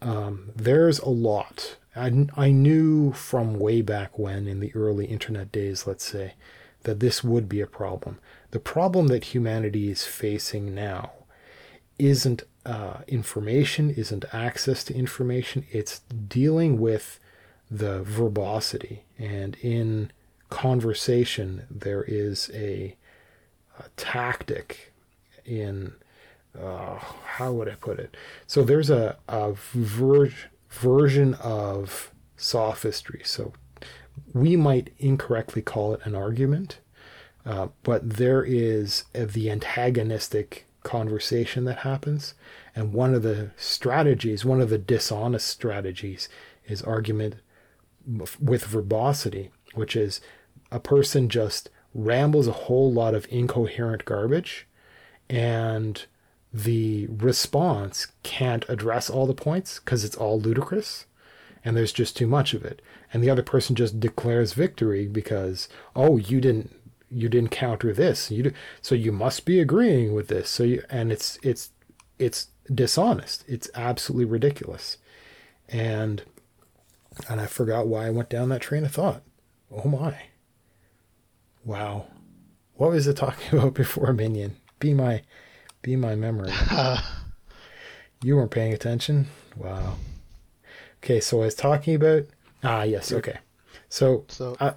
um, 0.00 0.50
there's 0.54 1.00
a 1.00 1.08
lot. 1.08 1.76
I, 1.94 2.26
I 2.36 2.50
knew 2.50 3.12
from 3.12 3.58
way 3.58 3.82
back 3.82 4.18
when, 4.18 4.46
in 4.46 4.60
the 4.60 4.74
early 4.74 5.06
internet 5.06 5.52
days, 5.52 5.86
let's 5.86 6.04
say, 6.04 6.34
that 6.84 7.00
this 7.00 7.22
would 7.22 7.48
be 7.48 7.60
a 7.60 7.66
problem. 7.66 8.18
The 8.52 8.60
problem 8.60 9.08
that 9.08 9.24
humanity 9.24 9.90
is 9.90 10.04
facing 10.04 10.74
now 10.74 11.12
isn't 11.98 12.44
uh, 12.64 12.98
information, 13.08 13.90
isn't 13.90 14.24
access 14.32 14.84
to 14.84 14.94
information, 14.94 15.66
it's 15.70 16.00
dealing 16.28 16.78
with 16.78 17.18
the 17.70 18.02
verbosity. 18.02 19.04
And 19.18 19.56
in 19.62 20.12
conversation, 20.50 21.64
there 21.70 22.02
is 22.02 22.50
a, 22.52 22.96
a 23.78 23.84
tactic 23.96 24.92
in 25.44 25.94
uh, 26.58 26.98
how 26.98 27.52
would 27.52 27.68
I 27.68 27.74
put 27.76 27.98
it? 27.98 28.14
So 28.46 28.62
there's 28.62 28.90
a, 28.90 29.16
a 29.28 29.54
ver- 29.72 30.30
version 30.68 31.34
of 31.34 32.12
sophistry. 32.36 33.22
So 33.24 33.54
we 34.34 34.56
might 34.56 34.92
incorrectly 34.98 35.62
call 35.62 35.94
it 35.94 36.00
an 36.04 36.14
argument, 36.14 36.78
uh, 37.44 37.68
but 37.82 38.08
there 38.08 38.44
is 38.44 39.04
a, 39.14 39.26
the 39.26 39.50
antagonistic 39.50 40.66
conversation 40.82 41.64
that 41.64 41.78
happens. 41.78 42.34
And 42.74 42.92
one 42.92 43.14
of 43.14 43.22
the 43.22 43.50
strategies, 43.56 44.44
one 44.44 44.60
of 44.60 44.70
the 44.70 44.78
dishonest 44.78 45.46
strategies, 45.46 46.28
is 46.66 46.82
argument 46.82 47.36
with 48.40 48.64
verbosity, 48.64 49.50
which 49.74 49.96
is 49.96 50.20
a 50.70 50.80
person 50.80 51.28
just 51.28 51.70
rambles 51.94 52.48
a 52.48 52.52
whole 52.52 52.92
lot 52.92 53.14
of 53.14 53.26
incoherent 53.30 54.04
garbage 54.04 54.66
and 55.28 56.06
the 56.52 57.06
response 57.08 58.08
can't 58.22 58.64
address 58.68 59.08
all 59.08 59.26
the 59.26 59.34
points 59.34 59.78
because 59.78 60.04
it's 60.04 60.16
all 60.16 60.40
ludicrous 60.40 61.06
and 61.64 61.76
there's 61.76 61.92
just 61.92 62.16
too 62.16 62.26
much 62.26 62.54
of 62.54 62.64
it 62.64 62.80
and 63.12 63.22
the 63.22 63.30
other 63.30 63.42
person 63.42 63.76
just 63.76 64.00
declares 64.00 64.54
victory 64.54 65.06
because 65.06 65.68
oh 65.94 66.16
you 66.16 66.40
didn't 66.40 66.74
you 67.12 67.28
didn't 67.28 67.50
counter 67.50 67.92
this 67.92 68.30
you 68.30 68.52
so 68.80 68.94
you 68.94 69.12
must 69.12 69.44
be 69.44 69.60
agreeing 69.60 70.14
with 70.14 70.28
this 70.28 70.48
so 70.48 70.62
you 70.62 70.82
and 70.90 71.12
it's 71.12 71.38
it's 71.42 71.70
it's 72.18 72.48
dishonest 72.72 73.44
it's 73.46 73.68
absolutely 73.74 74.24
ridiculous 74.24 74.98
and 75.68 76.22
and 77.28 77.40
i 77.40 77.46
forgot 77.46 77.86
why 77.86 78.06
i 78.06 78.10
went 78.10 78.30
down 78.30 78.48
that 78.48 78.62
train 78.62 78.84
of 78.84 78.92
thought 78.92 79.22
oh 79.70 79.88
my 79.88 80.16
wow 81.64 82.06
what 82.74 82.90
was 82.90 83.06
it 83.06 83.16
talking 83.16 83.58
about 83.58 83.74
before 83.74 84.12
minion 84.12 84.56
be 84.78 84.94
my 84.94 85.22
be 85.82 85.96
my 85.96 86.14
memory. 86.14 86.52
you 88.22 88.36
weren't 88.36 88.50
paying 88.50 88.72
attention? 88.72 89.26
Wow. 89.56 89.96
Okay, 91.02 91.20
so 91.20 91.42
I 91.42 91.46
was 91.46 91.54
talking 91.54 91.96
about. 91.96 92.26
Ah, 92.62 92.84
yes. 92.84 93.12
Okay. 93.12 93.38
So, 93.88 94.24
so 94.28 94.56
uh, 94.60 94.74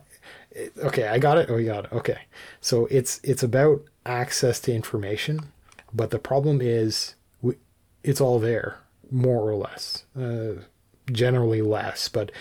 okay, 0.77 1.07
I 1.07 1.19
got 1.19 1.38
it. 1.38 1.50
Oh, 1.50 1.57
you 1.57 1.67
got 1.67 1.85
it. 1.85 1.91
Okay. 1.91 2.19
So 2.62 2.88
it's 2.91 3.19
it's 3.24 3.43
about 3.43 3.83
access 4.05 4.59
to 4.62 4.74
information, 4.74 5.51
but 5.93 6.12
the 6.12 6.19
problem 6.19 6.62
is 6.62 7.15
we, 7.41 7.55
it's 8.03 8.21
all 8.21 8.39
there, 8.39 8.79
more 9.12 9.47
or 9.50 9.55
less. 9.55 10.05
Uh, 10.17 10.63
generally 11.12 11.62
less, 11.62 12.07
but 12.07 12.31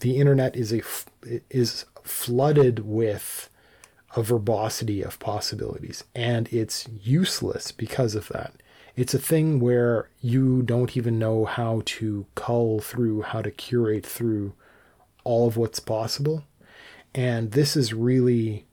the 0.00 0.18
internet 0.18 0.56
is 0.56 0.72
a 0.72 0.82
is 1.50 1.86
flooded 2.02 2.80
with 2.80 3.48
a 4.16 4.22
verbosity 4.22 5.02
of 5.02 5.18
possibilities, 5.18 6.04
and 6.14 6.48
it's 6.52 6.88
useless 7.02 7.72
because 7.72 8.14
of 8.14 8.28
that. 8.28 8.54
It's 8.96 9.14
a 9.14 9.18
thing 9.18 9.58
where 9.58 10.08
you 10.20 10.62
don't 10.62 10.96
even 10.96 11.18
know 11.18 11.44
how 11.44 11.82
to 11.86 12.26
cull 12.36 12.78
through, 12.78 13.22
how 13.22 13.42
to 13.42 13.50
curate 13.50 14.06
through 14.06 14.52
all 15.24 15.48
of 15.48 15.56
what's 15.56 15.80
possible. 15.80 16.44
And 17.14 17.52
this 17.52 17.76
is 17.76 17.92
really 17.92 18.66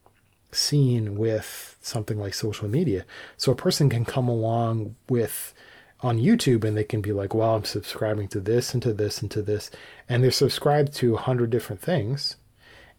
seen 0.51 1.17
with 1.17 1.77
something 1.81 2.19
like 2.19 2.33
social 2.33 2.67
media. 2.67 3.05
So 3.37 3.51
a 3.51 3.55
person 3.55 3.89
can 3.89 4.05
come 4.05 4.27
along 4.27 4.95
with 5.09 5.53
on 6.01 6.17
YouTube 6.17 6.63
and 6.63 6.75
they 6.75 6.83
can 6.83 7.01
be 7.01 7.13
like, 7.13 7.33
well, 7.33 7.55
I'm 7.55 7.63
subscribing 7.63 8.27
to 8.29 8.39
this 8.39 8.73
and 8.73 8.81
to 8.83 8.93
this 8.93 9.21
and 9.21 9.29
to 9.31 9.41
this. 9.41 9.69
And 10.09 10.23
they're 10.23 10.31
subscribed 10.31 10.93
to 10.95 11.15
a 11.15 11.19
hundred 11.19 11.51
different 11.51 11.81
things. 11.81 12.37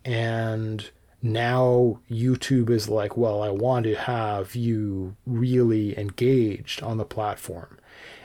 And 0.04 0.88
now 1.20 2.00
YouTube 2.10 2.70
is 2.70 2.88
like, 2.88 3.16
well, 3.16 3.42
I 3.42 3.50
want 3.50 3.84
to 3.84 3.94
have 3.94 4.54
you 4.54 5.16
really 5.26 5.98
engaged 5.98 6.82
on 6.82 6.98
the 6.98 7.04
platform. 7.04 7.78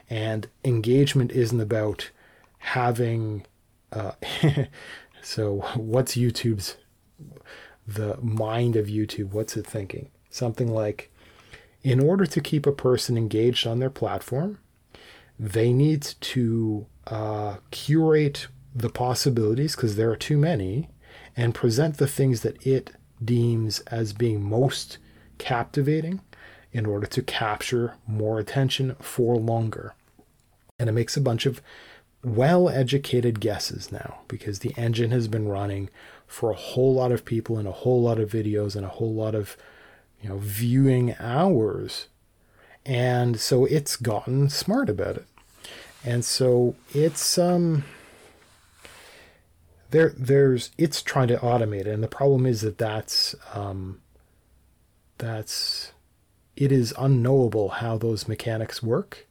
And 0.10 0.48
engagement 0.64 1.32
isn't 1.32 1.60
about 1.60 2.12
having. 2.60 3.46
Uh, 3.92 4.14
so, 5.22 5.66
what's 5.76 6.16
YouTube's, 6.16 6.78
the 7.88 8.17
mind 8.22 8.75
of 8.75 8.88
YouTube? 8.88 9.32
What's 9.32 9.56
it 9.56 9.65
thinking? 9.65 10.10
Something 10.29 10.74
like, 10.74 11.12
in 11.84 12.00
order 12.00 12.25
to 12.25 12.41
keep 12.41 12.65
a 12.65 12.72
person 12.72 13.17
engaged 13.17 13.65
on 13.65 13.79
their 13.79 13.89
platform, 13.89 14.60
they 15.39 15.72
need 15.72 16.01
to 16.01 16.86
uh, 17.06 17.58
curate 17.72 18.48
the 18.75 18.89
possibilities 18.89 19.75
because 19.75 19.96
there 19.96 20.12
are 20.12 20.17
too 20.17 20.38
many 20.38 20.89
and 21.36 21.56
present 21.56 21.98
the 21.98 22.08
things 22.08 22.41
that 22.41 22.65
it 22.65 22.91
deems 23.24 23.79
as 23.82 24.13
being 24.13 24.44
most 24.44 24.98
captivating 25.38 26.20
in 26.72 26.86
order 26.86 27.08
to 27.08 27.22
capture 27.22 27.96
more 28.06 28.39
attention 28.39 28.96
for 29.00 29.36
longer. 29.38 29.94
And 30.79 30.89
it 30.89 30.94
makes 30.94 31.17
a 31.17 31.22
bunch 31.22 31.46
of 31.46 31.62
well 32.24 32.67
educated 32.67 33.39
guesses 33.39 33.91
now 33.91 34.20
because 34.27 34.60
the 34.60 34.74
engine 34.77 35.12
has 35.12 35.27
been 35.27 35.48
running 35.48 35.89
for 36.27 36.51
a 36.51 36.55
whole 36.55 36.93
lot 36.93 37.12
of 37.12 37.25
people 37.25 37.57
and 37.57 37.67
a 37.67 37.72
whole 37.72 38.01
lot 38.01 38.19
of 38.19 38.29
videos 38.29 38.75
and 38.75 38.86
a 38.86 38.89
whole 38.89 39.13
lot 39.13 39.34
of 39.34 39.57
you 40.22 40.29
know 40.29 40.38
viewing 40.38 41.15
hours. 41.19 42.07
And 42.86 43.39
so 43.39 43.65
it's 43.65 43.96
gotten 43.96 44.50
smart 44.50 44.89
about 44.89 45.17
it. 45.17 45.25
And 46.05 46.24
so 46.24 46.75
it's 46.93 47.38
um 47.38 47.84
there 49.91 50.13
there's 50.17 50.72
it's 50.77 51.01
trying 51.01 51.27
to 51.29 51.38
automate 51.38 51.81
it. 51.81 51.88
And 51.88 52.03
the 52.03 52.07
problem 52.07 52.46
is 52.46 52.62
that 52.62 52.77
that's 52.77 53.36
um, 53.53 54.01
that's 55.17 55.93
it 56.55 56.72
is 56.72 56.93
unknowable 56.98 57.69
how 57.69 57.98
those 57.98 58.27
mechanics 58.27 58.81
work. 58.81 59.27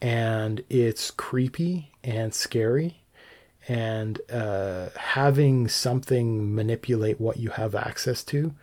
And 0.00 0.62
it's 0.68 1.10
creepy 1.10 1.92
and 2.04 2.34
scary 2.34 3.02
and 3.68 4.20
uh, 4.30 4.90
having 4.96 5.68
something 5.68 6.54
manipulate 6.54 7.20
what 7.20 7.38
you 7.38 7.50
have 7.50 7.74
access 7.74 8.22
to 8.24 8.54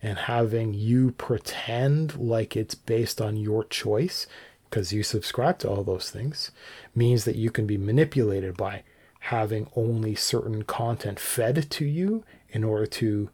and 0.00 0.18
having 0.18 0.74
you 0.74 1.12
pretend 1.12 2.16
like 2.16 2.56
it's 2.56 2.74
based 2.74 3.20
on 3.20 3.36
your 3.36 3.64
choice 3.64 4.26
because 4.68 4.92
you 4.92 5.02
subscribe 5.02 5.58
to 5.58 5.68
all 5.68 5.84
those 5.84 6.10
things 6.10 6.50
means 6.94 7.24
that 7.24 7.36
you 7.36 7.50
can 7.50 7.66
be 7.66 7.76
manipulated 7.76 8.56
by 8.56 8.82
having 9.26 9.68
only 9.76 10.14
certain 10.14 10.62
content 10.64 11.20
fed 11.20 11.70
to 11.70 11.84
you 11.84 12.24
in 12.48 12.64
order 12.64 12.86
to, 12.86 13.30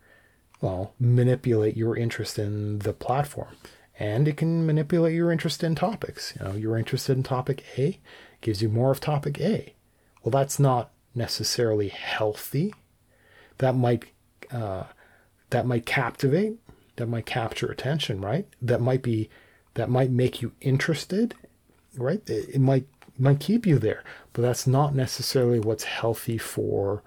well, 0.61 0.93
manipulate 0.99 1.77
your 1.77 1.97
interest 1.97 2.39
in 2.39 2.81
the 2.81 2.93
platform. 2.93 3.57
And 3.99 4.29
it 4.29 4.37
can 4.37 4.67
manipulate 4.67 5.15
your 5.15 5.33
interest 5.33 5.65
in 5.65 5.75
topics. 5.75 6.35
You 6.39 6.45
know, 6.45 6.55
you're 6.55 6.77
interested 6.77 7.17
in 7.17 7.23
topic 7.23 7.65
A, 7.79 7.99
gives 8.41 8.61
you 8.61 8.69
more 8.69 8.91
of 8.91 9.01
topic 9.01 9.41
A. 9.41 9.75
Well, 10.23 10.31
that's 10.31 10.59
not 10.59 10.91
necessarily 11.19 11.89
healthy. 11.89 12.75
That 13.59 13.75
might 13.75 14.05
uh, 14.51 14.85
that 15.51 15.67
might 15.67 15.85
captivate, 15.85 16.57
that 16.97 17.07
might 17.09 17.27
capture 17.27 17.67
attention, 17.67 18.21
right? 18.21 18.47
That 18.63 18.81
might 18.81 19.03
be 19.03 19.29
that 19.75 19.91
might 19.91 20.11
make 20.11 20.41
you 20.41 20.53
interested, 20.61 21.35
right? 21.97 22.23
It, 22.29 22.55
it 22.55 22.61
might 22.61 22.87
might 23.19 23.41
keep 23.41 23.67
you 23.67 23.79
there, 23.79 24.05
but 24.33 24.43
that's 24.43 24.67
not 24.67 24.95
necessarily 24.95 25.61
what's 25.61 25.85
healthy 25.85 26.39
for 26.39 27.03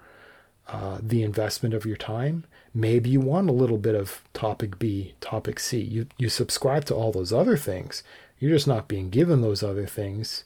uh, 0.68 0.98
the 1.02 1.22
investment 1.22 1.74
of 1.74 1.86
your 1.86 1.96
time. 1.96 2.44
Maybe 2.74 3.10
you 3.10 3.20
want 3.20 3.50
a 3.50 3.52
little 3.52 3.78
bit 3.78 3.94
of 3.94 4.22
topic 4.32 4.78
B, 4.78 5.14
topic 5.20 5.58
C. 5.58 5.80
You 5.80 6.06
you 6.18 6.28
subscribe 6.28 6.84
to 6.86 6.94
all 6.94 7.12
those 7.12 7.32
other 7.32 7.56
things. 7.56 8.02
You're 8.38 8.52
just 8.52 8.66
not 8.66 8.88
being 8.88 9.10
given 9.10 9.40
those 9.40 9.62
other 9.62 9.86
things 9.86 10.44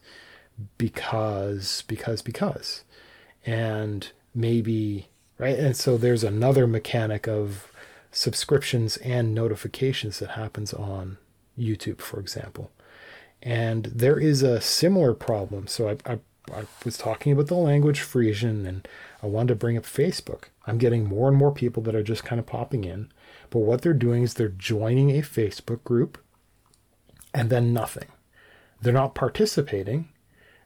because 0.78 1.82
because 1.86 2.22
because, 2.22 2.84
and 3.46 4.10
maybe 4.34 5.08
right. 5.38 5.58
And 5.58 5.76
so 5.76 5.96
there's 5.96 6.24
another 6.24 6.66
mechanic 6.66 7.26
of 7.26 7.72
subscriptions 8.10 8.96
and 8.98 9.34
notifications 9.34 10.18
that 10.18 10.30
happens 10.30 10.74
on 10.74 11.16
YouTube, 11.58 12.00
for 12.00 12.20
example. 12.20 12.70
And 13.42 13.86
there 13.86 14.18
is 14.18 14.42
a 14.42 14.60
similar 14.60 15.14
problem. 15.14 15.66
So 15.66 15.88
I, 15.88 16.12
I 16.12 16.18
I 16.54 16.64
was 16.84 16.96
talking 16.96 17.32
about 17.32 17.48
the 17.48 17.54
language 17.54 18.00
Frisian 18.00 18.66
and 18.66 18.86
I 19.22 19.26
wanted 19.26 19.48
to 19.48 19.54
bring 19.56 19.76
up 19.76 19.84
Facebook. 19.84 20.44
I'm 20.66 20.78
getting 20.78 21.04
more 21.04 21.28
and 21.28 21.36
more 21.36 21.52
people 21.52 21.82
that 21.84 21.94
are 21.94 22.02
just 22.02 22.24
kind 22.24 22.38
of 22.38 22.46
popping 22.46 22.84
in. 22.84 23.10
But 23.50 23.60
what 23.60 23.82
they're 23.82 23.92
doing 23.92 24.22
is 24.22 24.34
they're 24.34 24.48
joining 24.48 25.10
a 25.10 25.22
Facebook 25.22 25.82
group 25.84 26.18
and 27.34 27.50
then 27.50 27.72
nothing. 27.72 28.08
They're 28.80 28.92
not 28.92 29.14
participating. 29.14 30.08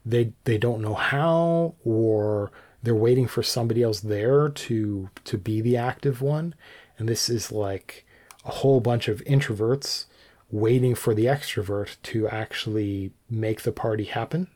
They 0.04 0.32
they 0.44 0.58
don't 0.58 0.82
know 0.82 0.94
how 0.94 1.74
or 1.84 2.50
they're 2.82 2.94
waiting 2.94 3.26
for 3.26 3.42
somebody 3.42 3.82
else 3.82 4.00
there 4.00 4.48
to 4.48 5.10
to 5.24 5.38
be 5.38 5.60
the 5.60 5.76
active 5.76 6.22
one. 6.22 6.54
And 6.98 7.08
this 7.08 7.28
is 7.28 7.52
like 7.52 8.06
a 8.44 8.50
whole 8.50 8.80
bunch 8.80 9.08
of 9.08 9.22
introverts 9.24 10.06
waiting 10.50 10.94
for 10.94 11.14
the 11.14 11.26
extrovert 11.26 11.96
to 12.02 12.28
actually 12.28 13.12
make 13.28 13.62
the 13.62 13.72
party 13.72 14.04
happen. 14.04 14.48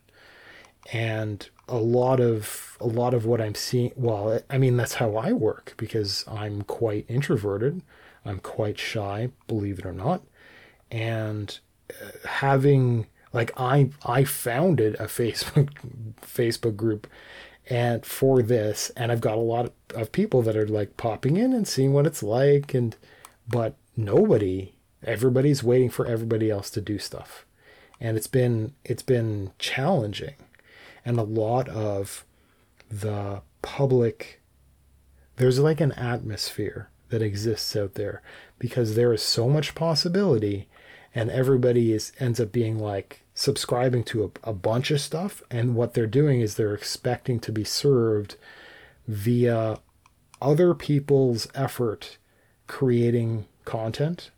And 0.91 1.47
a 1.67 1.77
lot 1.77 2.19
of 2.19 2.77
a 2.79 2.85
lot 2.85 3.13
of 3.13 3.25
what 3.25 3.41
i'm 3.41 3.55
seeing 3.55 3.91
well 3.95 4.39
i 4.51 4.57
mean 4.57 4.77
that's 4.77 4.95
how 4.95 5.15
i 5.15 5.31
work 5.31 5.73
because 5.77 6.23
i'm 6.27 6.61
quite 6.63 7.05
introverted. 7.07 7.81
I'm 8.23 8.39
quite 8.39 8.79
shy 8.79 9.29
believe 9.47 9.79
it 9.79 9.85
or 9.85 9.93
not. 9.93 10.23
And 10.91 11.57
uh, 11.89 12.27
having 12.27 13.07
like 13.33 13.51
i 13.57 13.89
i 14.05 14.23
founded 14.23 14.95
a 14.95 15.05
facebook 15.05 15.69
facebook 16.21 16.75
group 16.75 17.07
and 17.67 18.05
for 18.05 18.41
this 18.41 18.91
and 18.95 19.11
i've 19.11 19.21
got 19.21 19.37
a 19.37 19.41
lot 19.41 19.71
of 19.95 20.11
people 20.11 20.41
that 20.41 20.55
are 20.55 20.67
like 20.67 20.97
popping 20.97 21.37
in 21.37 21.53
and 21.53 21.67
seeing 21.67 21.93
what 21.93 22.05
it's 22.05 22.21
like 22.21 22.73
and 22.73 22.95
but 23.47 23.75
nobody 23.97 24.75
everybody's 25.05 25.63
waiting 25.63 25.89
for 25.89 26.05
everybody 26.05 26.49
else 26.49 26.69
to 26.71 26.81
do 26.81 26.97
stuff. 26.97 27.45
And 28.01 28.17
it's 28.17 28.27
been 28.27 28.73
it's 28.83 29.03
been 29.03 29.51
challenging. 29.59 30.35
And 31.05 31.17
a 31.19 31.23
lot 31.23 31.69
of 31.69 32.25
the 32.89 33.41
public 33.61 34.41
there's 35.37 35.59
like 35.59 35.81
an 35.81 35.91
atmosphere 35.93 36.89
that 37.09 37.21
exists 37.21 37.75
out 37.75 37.95
there 37.95 38.21
because 38.57 38.95
there 38.95 39.13
is 39.13 39.21
so 39.21 39.49
much 39.49 39.75
possibility 39.75 40.67
and 41.13 41.29
everybody 41.29 41.93
is 41.93 42.11
ends 42.19 42.39
up 42.39 42.51
being 42.51 42.79
like 42.79 43.21
subscribing 43.35 44.03
to 44.03 44.23
a, 44.23 44.49
a 44.49 44.53
bunch 44.53 44.89
of 44.89 45.01
stuff 45.01 45.43
and 45.51 45.75
what 45.75 45.93
they're 45.93 46.07
doing 46.07 46.39
is 46.39 46.55
they're 46.55 46.73
expecting 46.73 47.39
to 47.39 47.51
be 47.51 47.65
served 47.65 48.37
via 49.07 49.77
other 50.41 50.73
people's 50.73 51.47
effort 51.53 52.17
creating 52.67 53.45
content 53.65 54.31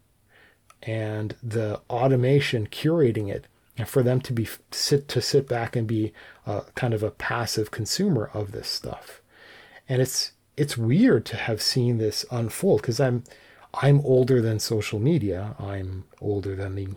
and 0.82 1.36
the 1.44 1.80
automation 1.90 2.68
curating 2.68 3.30
it 3.30 3.46
and 3.78 3.88
for 3.88 4.02
them 4.02 4.20
to 4.20 4.34
be 4.34 4.48
sit 4.72 5.08
to 5.08 5.22
sit 5.22 5.48
back 5.48 5.76
and 5.76 5.88
be 5.88 6.12
kind 6.76 6.94
of 6.94 7.04
a 7.04 7.12
passive 7.12 7.70
consumer 7.70 8.30
of 8.34 8.52
this 8.52 8.68
stuff. 8.68 9.22
And 9.88 10.02
it's 10.02 10.32
it's 10.56 10.78
weird 10.78 11.26
to 11.28 11.38
have 11.38 11.62
seen 11.62 12.00
this 12.00 12.26
unfold 12.32 12.82
because 12.82 13.00
i'm 13.00 13.24
i'm 13.76 14.02
older 14.02 14.42
than 14.42 14.60
social 14.60 15.00
media. 15.00 15.56
I'm 15.60 16.06
older 16.20 16.56
than 16.56 16.74
the 16.76 16.88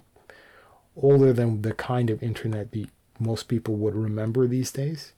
older 0.97 1.33
than 1.33 1.63
the 1.63 1.73
kind 1.75 2.11
of 2.11 2.23
internet 2.23 2.73
that 2.73 2.89
most 3.19 3.49
people 3.49 3.77
would 3.77 3.95
remember 3.95 4.47
these 4.47 4.71
days. 4.71 5.13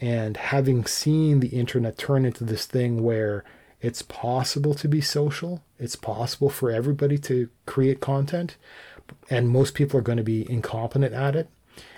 And 0.00 0.36
having 0.36 0.86
seen 0.86 1.40
the 1.40 1.48
internet 1.48 1.98
turn 1.98 2.24
into 2.24 2.44
this 2.44 2.66
thing 2.66 3.02
where 3.02 3.44
it's 3.80 4.02
possible 4.02 4.74
to 4.74 4.88
be 4.88 5.00
social 5.00 5.62
it's 5.78 5.96
possible 5.96 6.50
for 6.50 6.70
everybody 6.70 7.16
to 7.16 7.48
create 7.64 7.98
content 7.98 8.58
and 9.30 9.48
most 9.48 9.74
people 9.74 9.98
are 9.98 10.02
going 10.02 10.18
to 10.18 10.22
be 10.22 10.50
incompetent 10.50 11.14
at 11.14 11.34
it 11.34 11.48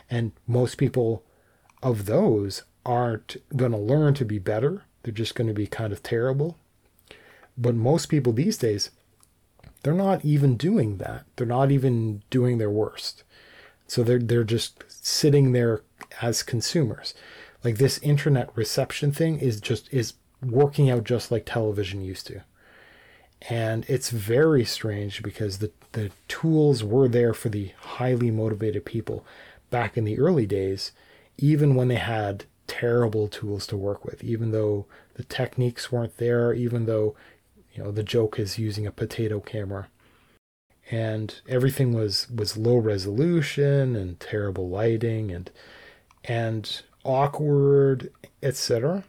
and 0.08 0.30
most 0.46 0.78
people 0.78 1.24
of 1.82 2.06
those 2.06 2.62
aren't 2.86 3.36
going 3.56 3.72
to 3.72 3.78
learn 3.78 4.14
to 4.14 4.24
be 4.24 4.38
better 4.38 4.84
they're 5.02 5.12
just 5.12 5.34
going 5.34 5.48
to 5.48 5.54
be 5.54 5.66
kind 5.66 5.92
of 5.92 6.02
terrible. 6.02 6.56
But 7.56 7.74
most 7.74 8.06
people 8.06 8.32
these 8.32 8.56
days 8.56 8.90
they're 9.82 9.94
not 9.94 10.24
even 10.24 10.56
doing 10.56 10.98
that. 10.98 11.24
They're 11.36 11.46
not 11.46 11.70
even 11.70 12.22
doing 12.30 12.58
their 12.58 12.70
worst. 12.70 13.24
So 13.86 14.02
they're 14.02 14.18
they're 14.18 14.44
just 14.44 14.84
sitting 14.88 15.52
there 15.52 15.82
as 16.20 16.42
consumers. 16.42 17.14
Like 17.64 17.78
this 17.78 17.98
internet 17.98 18.50
reception 18.56 19.12
thing 19.12 19.38
is 19.38 19.60
just 19.60 19.92
is 19.92 20.14
working 20.42 20.90
out 20.90 21.04
just 21.04 21.30
like 21.30 21.44
television 21.46 22.02
used 22.02 22.26
to. 22.28 22.42
And 23.48 23.84
it's 23.88 24.10
very 24.10 24.64
strange 24.64 25.22
because 25.22 25.58
the, 25.58 25.72
the 25.92 26.10
tools 26.28 26.84
were 26.84 27.08
there 27.08 27.34
for 27.34 27.48
the 27.48 27.72
highly 27.78 28.30
motivated 28.30 28.84
people 28.84 29.24
back 29.70 29.96
in 29.96 30.04
the 30.04 30.18
early 30.18 30.46
days, 30.46 30.92
even 31.38 31.74
when 31.74 31.88
they 31.88 31.96
had 31.96 32.44
terrible 32.68 33.26
tools 33.26 33.66
to 33.66 33.76
work 33.76 34.04
with, 34.04 34.22
even 34.22 34.52
though 34.52 34.86
the 35.14 35.24
techniques 35.24 35.90
weren't 35.90 36.18
there, 36.18 36.52
even 36.52 36.86
though, 36.86 37.16
you 37.74 37.82
know, 37.82 37.90
the 37.90 38.02
joke 38.02 38.38
is 38.38 38.58
using 38.58 38.86
a 38.86 38.92
potato 38.92 39.40
camera. 39.40 39.88
And 40.90 41.40
everything 41.48 41.92
was, 41.92 42.28
was 42.30 42.56
low 42.56 42.76
resolution 42.76 43.96
and 43.96 44.18
terrible 44.20 44.68
lighting 44.68 45.30
and 45.30 45.50
and 46.24 46.82
awkward, 47.04 48.12
etc. 48.42 49.04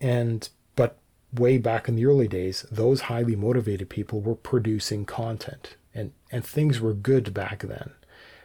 And 0.00 0.48
but 0.74 0.98
way 1.32 1.58
back 1.58 1.88
in 1.88 1.96
the 1.96 2.06
early 2.06 2.28
days, 2.28 2.66
those 2.70 3.02
highly 3.02 3.36
motivated 3.36 3.88
people 3.88 4.20
were 4.20 4.34
producing 4.34 5.04
content 5.04 5.76
and, 5.94 6.12
and 6.30 6.44
things 6.44 6.80
were 6.80 6.94
good 6.94 7.32
back 7.34 7.62
then. 7.62 7.92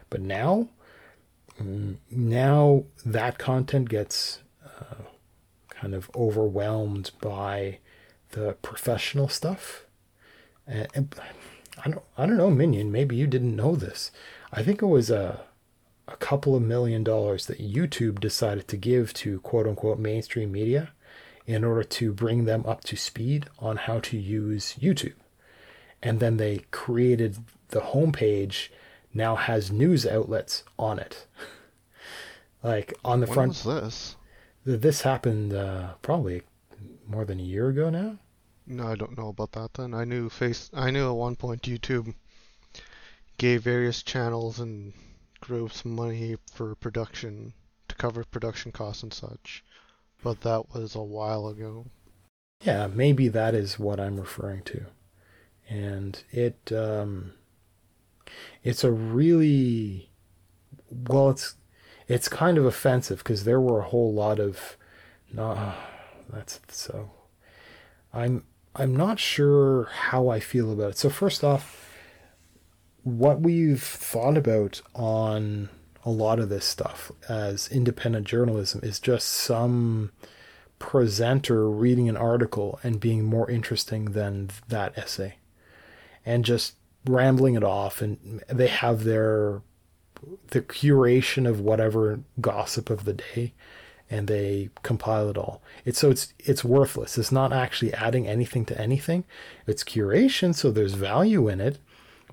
But 0.10 0.22
now, 0.22 0.70
mm, 1.62 1.98
now 2.10 2.84
that 3.06 3.38
content 3.38 3.90
gets 3.90 4.40
uh, 4.66 5.04
kind 5.70 5.94
of 5.94 6.10
overwhelmed 6.16 7.12
by 7.22 7.80
the 8.32 8.54
professional 8.62 9.28
stuff. 9.28 9.86
And, 10.66 10.88
and, 10.94 11.16
I 11.84 11.90
don't, 11.90 12.04
I 12.18 12.26
don't 12.26 12.38
know, 12.38 12.50
Minion. 12.50 12.92
Maybe 12.92 13.16
you 13.16 13.28
didn't 13.28 13.56
know 13.56 13.76
this. 13.76 14.12
I 14.52 14.64
think 14.64 14.82
it 14.82 14.88
was 14.88 15.10
a, 15.10 15.42
a 16.08 16.16
couple 16.18 16.56
of 16.56 16.64
million 16.64 17.04
dollars 17.04 17.46
that 17.46 17.60
YouTube 17.60 18.20
decided 18.20 18.68
to 18.70 18.78
give 18.78 19.14
to 19.16 19.40
quote 19.42 19.68
unquote 19.68 20.00
mainstream 20.00 20.52
media 20.52 20.92
in 21.46 21.64
order 21.64 21.84
to 21.84 22.12
bring 22.12 22.46
them 22.46 22.66
up 22.66 22.84
to 22.86 22.96
speed 22.96 23.48
on 23.60 23.78
how 23.78 24.00
to 24.00 24.18
use 24.18 24.76
YouTube. 24.80 25.14
And 26.02 26.20
then 26.20 26.38
they 26.38 26.66
created 26.72 27.38
the 27.70 27.82
homepage 27.82 28.70
now 29.14 29.36
has 29.36 29.72
news 29.72 30.06
outlets 30.06 30.64
on 30.78 31.00
it. 31.00 31.26
like 32.64 32.94
on 33.04 33.20
the 33.22 33.28
when 33.28 33.34
front. 33.34 33.50
was 33.50 33.64
this? 33.64 34.16
This 34.66 35.02
happened 35.04 35.54
uh, 35.54 35.94
probably 36.02 36.42
more 37.08 37.26
than 37.26 37.40
a 37.40 37.44
year 37.44 37.70
ago 37.70 37.90
now. 37.90 38.18
No, 38.66 38.88
I 38.88 38.96
don't 38.96 39.18
know 39.18 39.30
about 39.30 39.54
that 39.54 39.74
then. 39.76 39.94
I 39.94 40.04
knew 40.04 40.30
face 40.30 40.70
I 40.74 40.92
knew 40.92 41.08
at 41.10 41.16
one 41.16 41.36
point 41.36 41.62
YouTube 41.62 42.14
gave 43.38 43.64
various 43.64 44.04
channels 44.04 44.60
and 44.60 44.94
groups 45.40 45.86
money 45.86 46.36
for 46.54 46.76
production 46.76 47.54
to 47.88 47.96
cover 47.96 48.24
production 48.26 48.72
costs 48.72 49.04
and 49.04 49.14
such. 49.14 49.64
But 50.22 50.42
that 50.42 50.74
was 50.74 50.96
a 50.96 51.04
while 51.04 51.48
ago. 51.48 51.86
Yeah, 52.62 52.88
maybe 52.88 53.28
that 53.30 53.54
is 53.56 53.80
what 53.80 54.00
I'm 54.00 54.20
referring 54.20 54.64
to. 54.64 54.86
And 55.70 56.22
it 56.32 56.72
um 56.72 57.34
it's 58.64 58.84
a 58.84 58.92
really 58.92 60.10
well 60.92 61.30
it's 61.30 61.56
it's 62.08 62.28
kind 62.28 62.58
of 62.58 62.66
offensive 62.66 63.20
because 63.20 63.44
there 63.44 63.62
were 63.62 63.80
a 63.80 63.90
whole 63.90 64.14
lot 64.14 64.40
of 64.40 64.76
no 65.32 65.74
that's 66.30 66.60
so 66.70 67.12
I'm 68.14 68.44
I'm 68.76 68.96
not 68.96 69.20
sure 69.20 69.86
how 69.86 70.30
I 70.30 70.40
feel 70.40 70.72
about 70.72 70.92
it. 70.92 70.98
So 70.98 71.10
first 71.10 71.44
off, 71.44 71.92
what 73.04 73.42
we've 73.42 73.82
thought 73.82 74.38
about 74.38 74.82
on 74.94 75.70
a 76.06 76.12
lot 76.12 76.40
of 76.40 76.50
this 76.50 76.66
stuff 76.66 77.12
as 77.28 77.68
independent 77.70 78.28
journalism 78.28 78.80
is 78.84 79.00
just 79.00 79.28
some 79.28 80.12
presenter 80.80 81.70
reading 81.70 82.08
an 82.08 82.16
article 82.16 82.80
and 82.84 83.00
being 83.00 83.26
more 83.26 83.50
interesting 83.50 84.06
than 84.06 84.50
that 84.68 84.96
essay 84.98 85.36
and 86.26 86.46
just 86.46 86.76
rambling 87.06 87.56
it 87.56 87.64
off 87.64 88.02
and 88.02 88.44
they 88.48 88.68
have 88.68 89.04
their 89.04 89.62
the 90.50 90.62
curation 90.62 91.48
of 91.48 91.60
whatever 91.60 92.20
gossip 92.40 92.90
of 92.90 93.06
the 93.06 93.14
day 93.14 93.54
and 94.10 94.28
they 94.28 94.70
compile 94.84 95.30
it 95.30 95.38
all. 95.38 95.62
It's 95.86 96.00
so 96.00 96.10
it's 96.10 96.34
it's 96.40 96.64
worthless. 96.64 97.18
It's 97.18 97.32
not 97.32 97.54
actually 97.54 97.94
adding 97.94 98.28
anything 98.28 98.66
to 98.66 98.80
anything. 98.80 99.26
It's 99.66 99.84
curation, 99.84 100.56
so 100.56 100.72
there's 100.72 100.94
value 100.94 101.48
in 101.48 101.60
it, 101.60 101.80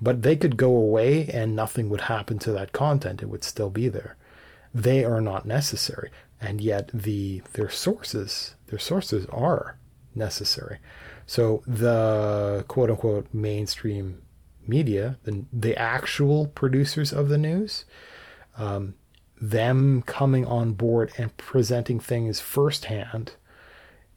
but 0.01 0.21
they 0.21 0.35
could 0.35 0.57
go 0.57 0.75
away 0.75 1.27
and 1.27 1.55
nothing 1.55 1.89
would 1.89 2.01
happen 2.01 2.39
to 2.39 2.51
that 2.53 2.71
content. 2.71 3.21
It 3.21 3.29
would 3.29 3.43
still 3.43 3.69
be 3.69 3.89
there. 3.89 4.15
They 4.73 5.03
are 5.03 5.21
not 5.21 5.45
necessary. 5.45 6.11
And 6.39 6.61
yet 6.61 6.89
the 6.93 7.41
their 7.53 7.69
sources, 7.69 8.55
their 8.67 8.79
sources 8.79 9.25
are 9.27 9.77
necessary. 10.13 10.79
So 11.25 11.63
the 11.65 12.65
quote 12.67 12.89
unquote 12.89 13.27
mainstream 13.33 14.21
media, 14.67 15.17
the, 15.23 15.45
the 15.51 15.77
actual 15.77 16.47
producers 16.47 17.13
of 17.13 17.29
the 17.29 17.37
news, 17.37 17.85
um, 18.57 18.95
them 19.39 20.01
coming 20.03 20.45
on 20.45 20.73
board 20.73 21.11
and 21.17 21.35
presenting 21.37 21.99
things 21.99 22.39
firsthand, 22.39 23.33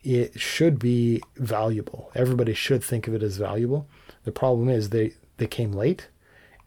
it 0.03 0.41
should 0.41 0.79
be 0.79 1.23
valuable. 1.37 2.11
Everybody 2.15 2.55
should 2.55 2.83
think 2.85 3.09
of 3.09 3.15
it 3.15 3.23
as 3.23 3.37
valuable. 3.37 3.89
The 4.25 4.33
problem 4.33 4.69
is 4.69 4.91
they 4.91 5.15
they 5.39 5.47
came 5.47 5.73
late, 5.73 6.09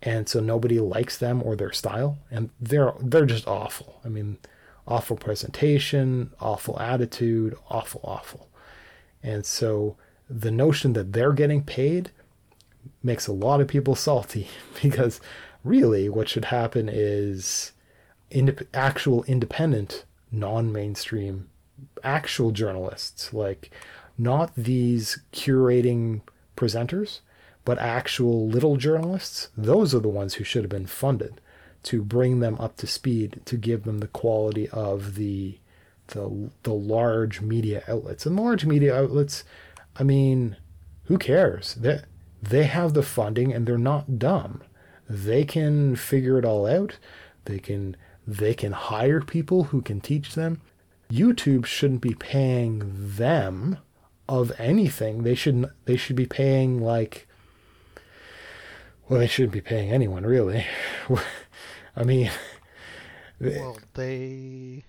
and 0.02 0.28
so 0.28 0.40
nobody 0.40 0.80
likes 0.80 1.18
them 1.18 1.42
or 1.44 1.56
their 1.56 1.72
style, 1.72 2.18
and 2.30 2.50
they're 2.60 2.94
they're 3.00 3.26
just 3.26 3.48
awful. 3.48 4.00
I 4.04 4.10
mean, 4.10 4.38
awful 4.88 5.16
presentation, 5.18 6.32
awful 6.40 6.80
attitude, 6.80 7.56
awful, 7.70 8.02
awful. 8.04 8.50
And 9.24 9.46
so 9.46 9.96
the 10.30 10.52
notion 10.52 10.94
that 10.94 11.14
they're 11.14 11.34
getting 11.34 11.64
paid 11.64 12.12
makes 13.04 13.28
a 13.28 13.34
lot 13.34 13.62
of 13.62 13.68
people 13.68 13.96
salty 13.96 14.48
because 14.82 15.22
really 15.64 16.10
what 16.10 16.30
should 16.30 16.46
happen 16.46 16.90
is 16.92 17.72
indep- 18.32 18.68
actual 18.74 19.24
independent, 19.26 20.06
non 20.32 20.72
mainstream, 20.72 21.50
actual 22.04 22.52
journalists, 22.52 23.34
like 23.34 23.72
not 24.18 24.52
these 24.56 25.20
curating 25.34 26.22
presenters, 26.56 27.20
but 27.66 27.80
actual 27.80 28.48
little 28.48 28.78
journalists. 28.78 29.50
Those 29.58 29.94
are 29.94 30.00
the 30.00 30.10
ones 30.10 30.36
who 30.36 30.44
should 30.44 30.64
have 30.64 30.70
been 30.70 30.88
funded 30.88 31.40
to 31.84 32.04
bring 32.04 32.40
them 32.40 32.56
up 32.60 32.78
to 32.78 32.88
speed, 32.88 33.42
to 33.46 33.58
give 33.58 33.84
them 33.84 34.00
the 34.00 34.08
quality 34.08 34.70
of 34.70 35.16
the 35.16 35.58
the 36.08 36.50
the 36.64 36.74
large 36.74 37.42
media 37.42 37.84
outlets. 37.88 38.26
And 38.26 38.36
large 38.36 38.66
media 38.66 38.96
outlets, 38.96 39.44
I 39.96 40.04
mean, 40.04 40.58
who 41.06 41.18
cares? 41.18 41.76
They 41.76 42.02
they 42.42 42.64
have 42.64 42.94
the 42.94 43.04
funding 43.04 43.54
and 43.54 43.66
they're 43.66 43.78
not 43.78 44.20
dumb. 44.20 44.64
They 45.10 45.44
can 45.44 45.96
figure 45.96 46.38
it 46.38 46.46
all 46.46 46.66
out. 46.66 46.98
They 47.46 47.60
can 47.60 47.96
they 48.28 48.54
can 48.54 48.72
hire 48.72 49.22
people 49.22 49.66
who 49.66 49.82
can 49.82 50.02
teach 50.02 50.36
them. 50.36 50.62
YouTube 51.10 51.66
shouldn't 51.66 52.02
be 52.02 52.14
paying 52.14 52.82
them 52.86 53.78
of 54.30 54.52
anything. 54.58 55.24
They 55.24 55.36
should 55.36 55.70
they 55.86 55.98
should 55.98 56.16
be 56.16 56.26
paying 56.26 56.82
like 56.82 57.28
well, 59.10 59.20
they 59.20 59.28
shouldn't 59.28 59.52
be 59.52 59.62
paying 59.62 59.92
anyone 59.92 60.26
really. 60.26 60.66
I 61.96 62.04
mean, 62.04 62.32
well, 63.42 63.78
they 63.94 64.86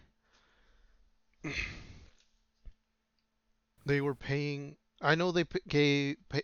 they 3.85 4.01
were 4.01 4.14
paying. 4.14 4.77
I 5.01 5.16
know 5.16 5.33
they 5.33 5.45
gave. 5.68 6.16
Pay, 6.29 6.42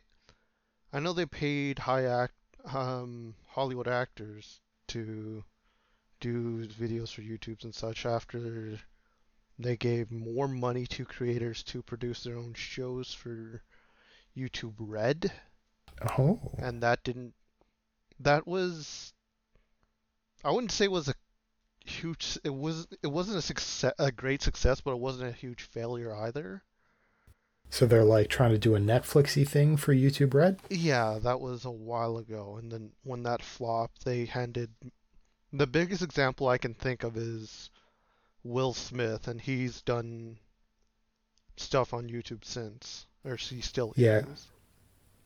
I 0.93 0.99
know 0.99 1.13
they 1.13 1.27
paid 1.27 1.81
high 1.81 2.05
act 2.05 2.35
um, 2.75 3.35
Hollywood 3.49 3.89
actors 3.89 4.61
to 4.89 5.45
do 6.21 6.67
videos 6.67 7.13
for 7.13 7.23
YouTube's 7.23 7.65
and 7.65 7.75
such 7.75 8.07
after 8.07 8.79
they 9.59 9.77
gave 9.77 10.11
more 10.11 10.49
money 10.49 10.87
to 10.87 11.05
creators 11.05 11.63
to 11.65 11.83
produce 11.83 12.23
their 12.23 12.37
own 12.37 12.55
shows 12.55 13.13
for 13.13 13.63
YouTube 14.37 14.75
Red. 14.79 15.33
Oh. 16.17 16.41
And 16.59 16.83
that 16.83 17.03
didn't. 17.03 17.35
That 18.21 18.47
was. 18.47 19.13
I 20.45 20.51
wouldn't 20.51 20.73
say 20.73 20.85
it 20.85 20.93
was 20.93 21.09
a 21.09 21.15
huge. 21.85 22.39
It 22.45 22.55
was. 22.55 22.87
It 23.03 23.09
wasn't 23.09 23.39
a 23.39 23.43
success, 23.43 23.93
a 23.99 24.13
great 24.13 24.43
success, 24.43 24.81
but 24.81 24.93
it 24.93 25.01
wasn't 25.01 25.31
a 25.31 25.37
huge 25.37 25.63
failure 25.63 26.15
either. 26.15 26.63
So 27.71 27.85
they're 27.85 28.05
like 28.05 28.29
trying 28.29 28.53
to 28.53 28.59
do 28.59 28.75
a 28.77 28.81
Netflixy 28.81 29.47
thing 29.47 29.77
for 29.77 29.93
YouTube 29.95 30.33
Red. 30.35 30.61
Yeah, 30.71 31.19
that 31.23 31.41
was 31.41 31.65
a 31.65 31.71
while 31.71 32.17
ago, 32.17 32.57
and 32.61 32.71
then 32.73 32.93
when 33.03 33.25
that 33.25 33.43
flopped, 33.43 34.05
they 34.05 34.25
handed. 34.25 34.71
The 35.53 35.67
biggest 35.67 36.03
example 36.03 36.49
I 36.49 36.59
can 36.59 36.75
think 36.75 37.05
of 37.05 37.17
is 37.17 37.71
Will 38.45 38.75
Smith, 38.75 39.29
and 39.29 39.41
he's 39.41 39.81
done 39.81 40.39
stuff 41.57 41.95
on 41.95 42.09
YouTube 42.09 42.45
since, 42.45 43.07
or 43.25 43.37
he 43.37 43.61
still 43.61 43.93
yeah. 43.97 44.19
is. 44.19 44.49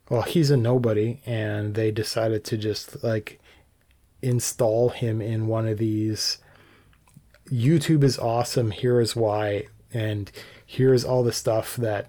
Well, 0.08 0.22
he's 0.22 0.50
a 0.50 0.56
nobody, 0.56 1.20
and 1.26 1.74
they 1.74 1.90
decided 1.90 2.44
to 2.44 2.56
just 2.56 3.02
like 3.02 3.40
install 4.20 4.90
him 4.90 5.20
in 5.20 5.46
one 5.46 5.66
of 5.66 5.78
these. 5.78 6.38
YouTube 7.50 8.04
is 8.04 8.18
awesome. 8.18 8.70
Here 8.70 9.00
is 9.00 9.16
why, 9.16 9.66
and 9.92 10.30
here's 10.64 11.04
all 11.04 11.22
the 11.22 11.32
stuff 11.32 11.76
that 11.76 12.08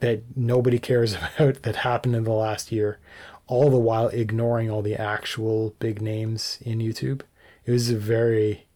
that 0.00 0.22
nobody 0.36 0.78
cares 0.78 1.14
about 1.38 1.62
that 1.62 1.76
happened 1.76 2.16
in 2.16 2.24
the 2.24 2.32
last 2.32 2.70
year, 2.70 2.98
all 3.48 3.70
the 3.70 3.78
while 3.78 4.08
ignoring 4.08 4.70
all 4.70 4.82
the 4.82 4.94
actual 4.94 5.74
big 5.80 6.00
names 6.00 6.58
in 6.60 6.78
YouTube. 6.78 7.22
It 7.64 7.72
was 7.72 7.90
a 7.90 7.96
very, 7.96 8.66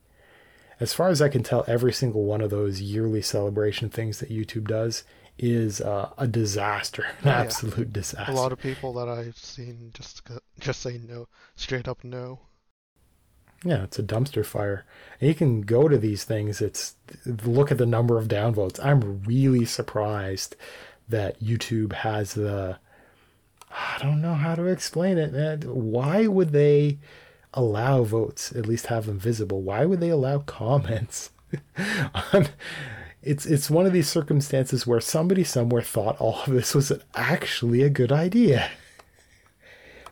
as 0.81 0.93
far 0.93 1.09
as 1.09 1.23
I 1.23 1.29
can 1.29 1.43
tell, 1.43 1.65
every 1.69 1.93
single 1.93 2.25
one 2.25 2.41
of 2.41 2.51
those 2.51 2.81
yearly 2.81 3.23
celebration 3.23 3.91
things 3.91 4.19
that 4.19 4.31
YouTube 4.31 4.67
does 4.67 5.05
is 5.39 5.81
uh, 5.81 6.11
a 6.19 6.27
disaster, 6.27 7.03
an 7.21 7.29
yeah. 7.29 7.41
absolute 7.41 7.93
disaster. 7.93 8.33
A 8.33 8.35
lot 8.35 8.53
of 8.53 8.59
people 8.59 8.93
that 8.95 9.09
I've 9.09 9.37
seen 9.37 9.93
just 9.95 10.23
just 10.59 10.81
say 10.81 11.01
no, 11.07 11.29
straight 11.55 11.87
up 11.87 12.03
no. 12.03 12.41
Yeah, 13.65 13.85
it's 13.85 13.99
a 13.99 14.03
dumpster 14.03 14.45
fire. 14.45 14.85
And 15.21 15.29
you 15.29 15.35
can 15.37 15.61
go 15.61 15.87
to 15.87 15.97
these 15.97 16.25
things. 16.25 16.61
It's 16.61 16.97
look 17.25 17.71
at 17.71 17.79
the 17.79 17.87
number 17.87 18.19
of 18.19 18.27
downvotes. 18.27 18.85
I'm 18.85 19.23
really 19.23 19.65
surprised 19.65 20.57
that 21.09 21.41
YouTube 21.41 21.93
has 21.93 22.35
the 22.35 22.79
I 23.73 23.99
don't 24.01 24.21
know 24.21 24.35
how 24.35 24.55
to 24.55 24.67
explain 24.67 25.19
it, 25.19 25.33
man. 25.33 25.63
Why 25.63 26.27
would 26.27 26.53
they 26.53 26.99
allow 27.55 28.05
votes, 28.05 28.53
at 28.53 28.67
least 28.67 28.87
have 28.87 29.07
them 29.07 29.19
visible? 29.19 29.63
Why 29.63 29.85
would 29.85 30.01
they 30.01 30.11
allow 30.11 30.39
comments? 30.47 31.31
Um, 32.33 32.47
it's 33.23 33.47
it's 33.47 33.71
one 33.71 33.87
of 33.87 33.93
these 33.93 34.09
circumstances 34.09 34.87
where 34.87 35.01
somebody 35.01 35.45
somewhere 35.45 35.83
thought 35.83 36.21
all 36.21 36.41
of 36.43 36.53
this 36.53 36.75
was 36.75 36.93
actually 37.15 37.83
a 37.83 37.91
good 37.91 38.11
idea. 38.11 38.71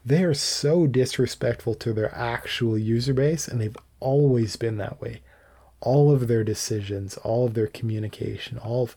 They 0.05 0.23
are 0.25 0.35
so 0.35 0.87
disrespectful 0.87 1.75
to 1.75 1.92
their 1.92 2.14
actual 2.14 2.79
user 2.79 3.12
base, 3.12 3.49
and 3.49 3.61
they've 3.61 3.77
always 3.99 4.57
been 4.57 4.79
that 4.79 5.01
way. 5.01 5.20
All 5.81 6.11
of 6.11 6.29
their 6.29 6.44
decisions, 6.44 7.16
all 7.18 7.46
of 7.46 7.55
their 7.55 7.66
communication, 7.66 8.59
all 8.59 8.85
of 8.85 8.96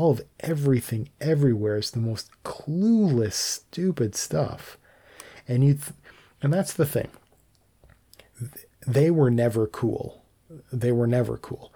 all 0.00 0.12
of 0.12 0.22
everything 0.40 1.10
everywhere 1.20 1.76
is 1.76 1.90
the 1.90 1.98
most 1.98 2.30
clueless, 2.42 3.34
stupid 3.34 4.16
stuff. 4.16 4.78
And 5.46 5.62
you, 5.62 5.74
th- 5.74 5.92
and 6.40 6.50
that's 6.50 6.72
the 6.72 6.86
thing. 6.86 7.08
They 8.86 9.10
were 9.10 9.30
never 9.30 9.66
cool. 9.66 10.24
They 10.72 10.90
were 10.90 11.06
never 11.06 11.36
cool. 11.36 11.70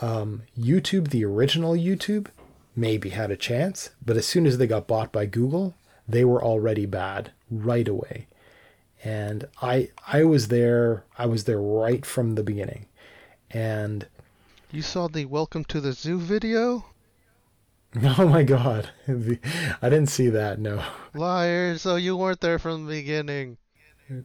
Um, 0.00 0.42
YouTube, 0.58 1.10
the 1.10 1.24
original 1.24 1.74
YouTube, 1.74 2.26
maybe 2.74 3.10
had 3.10 3.30
a 3.30 3.36
chance, 3.36 3.90
but 4.04 4.16
as 4.16 4.26
soon 4.26 4.44
as 4.44 4.58
they 4.58 4.66
got 4.66 4.88
bought 4.88 5.12
by 5.12 5.26
Google, 5.26 5.76
they 6.08 6.24
were 6.24 6.42
already 6.42 6.84
bad 6.84 7.30
right 7.48 7.86
away. 7.86 8.26
And 9.04 9.46
I, 9.62 9.90
I 10.04 10.24
was 10.24 10.48
there. 10.48 11.04
I 11.16 11.26
was 11.26 11.44
there 11.44 11.60
right 11.60 12.04
from 12.04 12.34
the 12.34 12.42
beginning, 12.42 12.86
and. 13.52 14.08
You 14.72 14.82
saw 14.82 15.06
the 15.06 15.26
"Welcome 15.26 15.64
to 15.66 15.80
the 15.80 15.92
Zoo" 15.92 16.18
video. 16.18 16.86
Oh 18.18 18.28
my 18.28 18.42
god. 18.42 18.90
I 19.08 19.88
didn't 19.88 20.08
see 20.08 20.28
that, 20.28 20.58
no. 20.58 20.84
Liar, 21.14 21.78
so 21.78 21.96
you 21.96 22.16
weren't 22.16 22.40
there 22.40 22.58
from 22.58 22.84
the 22.84 22.92
beginning. 22.92 23.56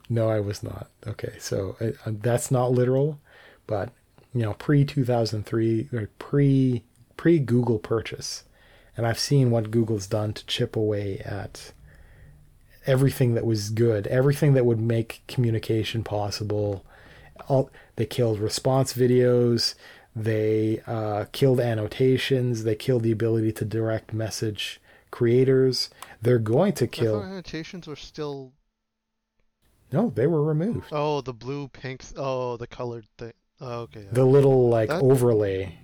No, 0.09 0.29
I 0.29 0.39
was 0.39 0.63
not. 0.63 0.87
Okay, 1.07 1.33
so 1.39 1.75
uh, 1.81 1.91
uh, 2.05 2.13
that's 2.21 2.51
not 2.51 2.71
literal, 2.71 3.19
but 3.67 3.89
you 4.33 4.41
know, 4.41 4.53
pre 4.53 4.85
2003 4.85 5.89
or 5.93 6.09
pre 6.19 6.83
pre 7.17 7.39
Google 7.39 7.79
purchase. 7.79 8.43
And 8.95 9.07
I've 9.07 9.19
seen 9.19 9.49
what 9.49 9.71
Google's 9.71 10.07
done 10.07 10.33
to 10.33 10.45
chip 10.45 10.75
away 10.75 11.19
at 11.19 11.73
everything 12.85 13.33
that 13.33 13.45
was 13.45 13.69
good, 13.69 14.07
everything 14.07 14.53
that 14.53 14.65
would 14.65 14.79
make 14.79 15.23
communication 15.27 16.03
possible. 16.03 16.85
All 17.47 17.71
they 17.95 18.05
killed 18.05 18.39
response 18.39 18.93
videos, 18.93 19.73
they 20.15 20.81
uh, 20.85 21.25
killed 21.31 21.59
annotations. 21.59 22.63
They 22.63 22.75
killed 22.75 23.03
the 23.03 23.11
ability 23.11 23.51
to 23.53 23.65
direct 23.65 24.13
message 24.13 24.79
creators. 25.11 25.89
They're 26.21 26.39
going 26.39 26.73
to 26.73 26.87
kill. 26.87 27.23
annotations 27.23 27.87
are 27.87 27.95
still. 27.95 28.53
No, 29.91 30.09
they 30.09 30.27
were 30.27 30.43
removed. 30.43 30.87
Oh, 30.91 31.21
the 31.21 31.33
blue, 31.33 31.67
pink. 31.67 32.03
Oh, 32.15 32.57
the 32.57 32.67
colored 32.67 33.07
thing. 33.17 33.33
Oh, 33.61 33.81
okay. 33.81 34.07
The 34.11 34.25
little 34.25 34.69
like 34.69 34.89
that... 34.89 35.01
overlay. 35.01 35.77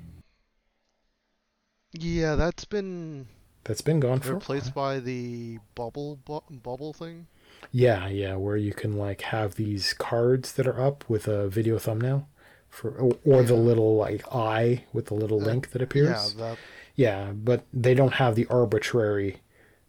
Yeah, 1.92 2.36
that's 2.36 2.66
been. 2.66 3.28
That's 3.64 3.82
been 3.82 4.00
gone 4.00 4.20
for 4.20 4.36
replaced 4.36 4.74
by 4.74 5.00
the 5.00 5.60
bubble 5.76 6.20
bu- 6.26 6.58
bubble 6.64 6.94
thing. 6.94 7.28
Yeah, 7.72 8.08
yeah, 8.08 8.36
where 8.36 8.58
you 8.58 8.74
can 8.74 8.94
like 8.94 9.22
have 9.22 9.56
these 9.56 9.94
cards 9.94 10.54
that 10.54 10.66
are 10.66 10.82
up 10.82 11.08
with 11.08 11.28
a 11.28 11.48
video 11.50 11.78
thumbnail 11.78 12.28
for 12.70 12.92
or, 12.92 13.18
or 13.26 13.44
the 13.44 13.56
little 13.56 13.96
like 13.96 14.24
eye 14.34 14.86
with 14.94 15.08
the 15.08 15.14
little 15.14 15.42
uh, 15.42 15.46
link 15.46 15.72
that 15.72 15.82
appears. 15.82 16.36
Yeah, 16.38 16.46
that... 16.46 16.58
yeah, 16.96 17.32
but 17.34 17.66
they 17.74 17.94
don't 17.94 18.14
have 18.14 18.36
the 18.36 18.48
arbitrary 18.48 19.38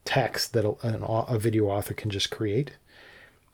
text 0.04 0.52
that 0.54 0.64
an, 0.82 1.02
a 1.04 1.38
video 1.38 1.66
author 1.66 1.94
can 1.94 2.10
just 2.10 2.30
create. 2.30 2.72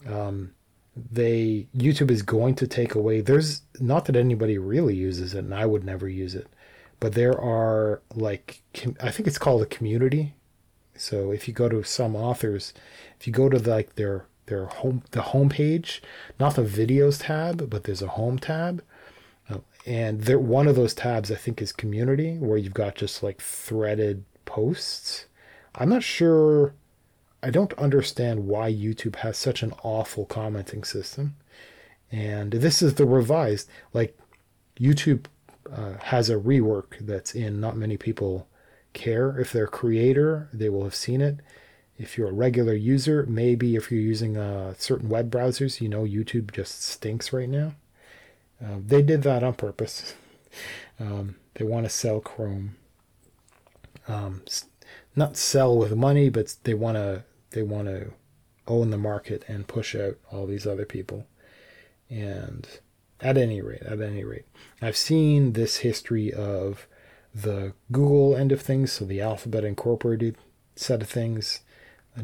Um, 0.08 0.52
they 0.96 1.68
YouTube 1.76 2.10
is 2.10 2.22
going 2.22 2.54
to 2.56 2.66
take 2.66 2.94
away. 2.94 3.20
There's 3.20 3.62
not 3.80 4.06
that 4.06 4.16
anybody 4.16 4.56
really 4.56 4.94
uses 4.94 5.34
it, 5.34 5.44
and 5.44 5.54
I 5.54 5.66
would 5.66 5.84
never 5.84 6.08
use 6.08 6.34
it, 6.34 6.46
but 7.00 7.12
there 7.12 7.38
are 7.38 8.00
like 8.14 8.62
I 9.02 9.10
think 9.10 9.26
it's 9.26 9.38
called 9.38 9.62
a 9.62 9.66
community. 9.66 10.34
So 10.96 11.30
if 11.30 11.46
you 11.46 11.52
go 11.52 11.68
to 11.68 11.82
some 11.82 12.16
authors, 12.16 12.72
if 13.20 13.26
you 13.26 13.32
go 13.32 13.50
to 13.50 13.58
like 13.58 13.96
their 13.96 14.26
their 14.46 14.66
home 14.66 15.02
the 15.10 15.22
home 15.22 15.50
page, 15.50 16.02
not 16.40 16.54
the 16.54 16.62
videos 16.62 17.18
tab, 17.24 17.68
but 17.68 17.84
there's 17.84 18.02
a 18.02 18.08
home 18.08 18.38
tab. 18.38 18.82
And 19.86 20.22
there 20.22 20.38
one 20.38 20.66
of 20.66 20.76
those 20.76 20.94
tabs 20.94 21.30
I 21.30 21.36
think 21.36 21.62
is 21.62 21.72
community 21.72 22.36
where 22.38 22.58
you've 22.58 22.74
got 22.74 22.96
just 22.96 23.22
like 23.22 23.40
threaded 23.40 24.24
posts. 24.44 25.26
I'm 25.74 25.88
not 25.88 26.02
sure 26.02 26.74
I 27.42 27.50
don't 27.50 27.72
understand 27.74 28.46
why 28.46 28.72
YouTube 28.72 29.16
has 29.16 29.38
such 29.38 29.62
an 29.62 29.72
awful 29.82 30.26
commenting 30.26 30.82
system. 30.82 31.36
And 32.10 32.52
this 32.52 32.82
is 32.82 32.94
the 32.94 33.06
revised 33.06 33.68
like 33.92 34.18
YouTube 34.78 35.26
uh, 35.72 35.94
has 36.00 36.30
a 36.30 36.36
rework 36.36 36.98
that's 37.00 37.34
in 37.34 37.60
not 37.60 37.76
many 37.76 37.96
people 37.96 38.48
care 38.92 39.38
if 39.38 39.52
they're 39.52 39.64
a 39.64 39.68
creator 39.68 40.48
they 40.52 40.70
will 40.70 40.84
have 40.84 40.94
seen 40.94 41.20
it 41.20 41.40
if 41.98 42.18
you're 42.18 42.28
a 42.28 42.32
regular 42.32 42.74
user, 42.74 43.24
maybe 43.26 43.76
if 43.76 43.90
you're 43.90 44.00
using 44.00 44.36
uh, 44.36 44.74
certain 44.78 45.08
web 45.08 45.30
browsers, 45.30 45.80
you 45.80 45.88
know 45.88 46.02
YouTube 46.02 46.52
just 46.52 46.82
stinks 46.82 47.32
right 47.32 47.48
now. 47.48 47.72
Uh, 48.62 48.78
they 48.84 49.02
did 49.02 49.22
that 49.22 49.42
on 49.42 49.54
purpose. 49.54 50.14
Um, 50.98 51.36
they 51.52 51.64
want 51.66 51.84
to 51.84 51.90
sell 51.90 52.20
Chrome. 52.20 52.76
Um, 54.08 54.40
not 55.14 55.36
sell 55.36 55.76
with 55.76 55.94
money, 55.94 56.30
but 56.30 56.56
they 56.64 56.72
want 56.72 56.96
to 56.96 57.24
they 57.50 57.62
want 57.62 57.88
to 57.88 58.12
own 58.66 58.88
the 58.88 58.96
market 58.96 59.44
and 59.46 59.68
push 59.68 59.94
out 59.94 60.16
all 60.32 60.46
these 60.46 60.66
other 60.66 60.86
people. 60.86 61.26
And 62.08 62.66
at 63.20 63.36
any 63.36 63.60
rate, 63.60 63.82
at 63.82 64.00
any 64.00 64.24
rate, 64.24 64.46
I've 64.80 64.96
seen 64.96 65.52
this 65.52 65.78
history 65.78 66.32
of 66.32 66.86
the 67.34 67.74
Google 67.92 68.34
end 68.34 68.52
of 68.52 68.62
things, 68.62 68.92
so 68.92 69.04
the 69.04 69.20
Alphabet 69.20 69.64
Incorporated 69.64 70.36
set 70.76 71.02
of 71.02 71.10
things 71.10 71.60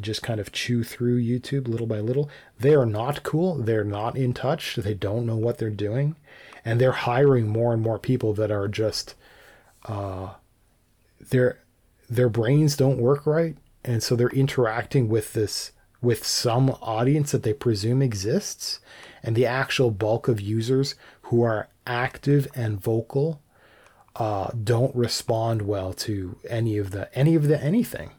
just 0.01 0.23
kind 0.23 0.41
of 0.41 0.53
chew 0.53 0.83
through 0.83 1.21
YouTube 1.21 1.69
little 1.69 1.87
by 1.87 2.01
little. 2.01 2.31
They 2.59 2.75
are 2.75 2.87
not 2.87 3.23
cool. 3.23 3.57
They're 3.57 3.85
not 3.85 4.17
in 4.17 4.33
touch. 4.33 4.77
They 4.77 4.95
don't 4.95 5.27
know 5.27 5.37
what 5.37 5.59
they're 5.59 5.71
doing. 5.71 6.17
And 6.65 6.81
they're 6.81 6.93
hiring 6.93 7.49
more 7.49 7.73
and 7.73 7.83
more 7.83 7.99
people 7.99 8.35
that 8.35 8.51
are 8.51 8.69
just, 8.69 9.15
uh, 9.87 10.35
their, 11.31 11.59
their 12.09 12.29
brains 12.29 12.77
don't 12.77 12.99
work 12.99 13.27
right. 13.27 13.57
And 13.85 14.03
so 14.03 14.15
they're 14.15 14.29
interacting 14.29 15.09
with 15.09 15.33
this, 15.33 15.73
with 16.01 16.25
some 16.25 16.71
audience 16.81 17.33
that 17.33 17.43
they 17.43 17.53
presume 17.53 18.01
exists. 18.01 18.81
And 19.23 19.35
the 19.35 19.47
actual 19.47 19.91
bulk 19.91 20.29
of 20.29 20.41
users 20.41 20.95
who 21.23 21.43
are 21.43 21.69
active 21.87 22.47
and 22.55 22.81
vocal 22.81 23.41
uh, 24.15 24.51
don't 24.63 24.95
respond 24.95 25.63
well 25.63 25.93
to 25.93 26.37
any 26.49 26.79
of 26.79 26.91
the, 26.91 27.13
any 27.17 27.35
of 27.35 27.49
the 27.49 27.61
anything 27.63 28.11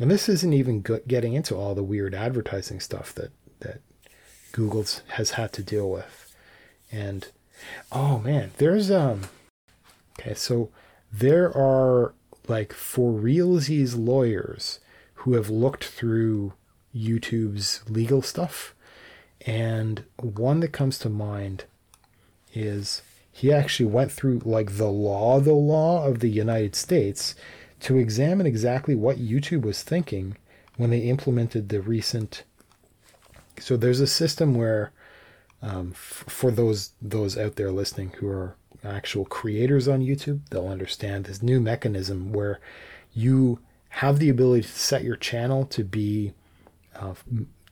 and 0.00 0.10
this 0.10 0.30
isn't 0.30 0.54
even 0.54 0.80
getting 1.06 1.34
into 1.34 1.54
all 1.54 1.74
the 1.74 1.82
weird 1.84 2.14
advertising 2.14 2.80
stuff 2.80 3.14
that 3.14 3.32
that 3.60 3.82
Google 4.52 4.86
has 5.08 5.32
had 5.32 5.52
to 5.52 5.62
deal 5.62 5.90
with. 5.90 6.34
And 6.90 7.28
oh 7.92 8.18
man, 8.18 8.52
there's 8.58 8.90
um 8.90 9.22
okay, 10.18 10.34
so 10.34 10.70
there 11.12 11.54
are 11.56 12.14
like 12.48 12.72
for 12.72 13.12
realsies 13.12 13.96
lawyers 13.96 14.80
who 15.14 15.34
have 15.34 15.50
looked 15.50 15.84
through 15.84 16.54
YouTube's 16.94 17.82
legal 17.88 18.22
stuff. 18.22 18.74
And 19.46 20.04
one 20.16 20.60
that 20.60 20.72
comes 20.72 20.98
to 20.98 21.08
mind 21.08 21.64
is 22.52 23.02
he 23.32 23.52
actually 23.52 23.86
went 23.86 24.12
through 24.12 24.40
like 24.44 24.76
the 24.76 24.88
law, 24.90 25.40
the 25.40 25.52
law 25.52 26.06
of 26.06 26.20
the 26.20 26.28
United 26.28 26.74
States 26.74 27.34
to 27.80 27.96
examine 27.96 28.46
exactly 28.46 28.94
what 28.94 29.18
YouTube 29.18 29.62
was 29.62 29.82
thinking 29.82 30.36
when 30.76 30.90
they 30.90 30.98
implemented 30.98 31.68
the 31.68 31.80
recent. 31.80 32.44
So 33.58 33.76
there's 33.76 34.00
a 34.00 34.06
system 34.06 34.54
where, 34.54 34.92
um, 35.62 35.90
f- 35.92 36.24
for 36.28 36.50
those 36.50 36.92
those 37.00 37.36
out 37.36 37.56
there 37.56 37.70
listening 37.70 38.10
who 38.18 38.28
are 38.28 38.56
actual 38.84 39.24
creators 39.24 39.86
on 39.88 40.00
YouTube, 40.00 40.40
they'll 40.50 40.68
understand 40.68 41.24
this 41.24 41.42
new 41.42 41.60
mechanism 41.60 42.32
where 42.32 42.60
you 43.12 43.60
have 43.90 44.18
the 44.18 44.28
ability 44.28 44.62
to 44.62 44.68
set 44.68 45.04
your 45.04 45.16
channel 45.16 45.66
to 45.66 45.84
be 45.84 46.32
uh, 46.96 47.14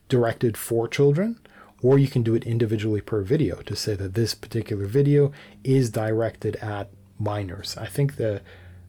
directed 0.07 0.57
for 0.57 0.87
children, 0.87 1.39
or 1.81 1.97
you 1.97 2.07
can 2.07 2.23
do 2.23 2.35
it 2.35 2.43
individually 2.43 3.01
per 3.01 3.21
video 3.21 3.61
to 3.61 3.75
say 3.75 3.95
that 3.95 4.13
this 4.13 4.35
particular 4.35 4.85
video 4.85 5.31
is 5.63 5.89
directed 5.89 6.55
at 6.57 6.89
minors. 7.17 7.77
I 7.77 7.87
think 7.87 8.17
the 8.17 8.41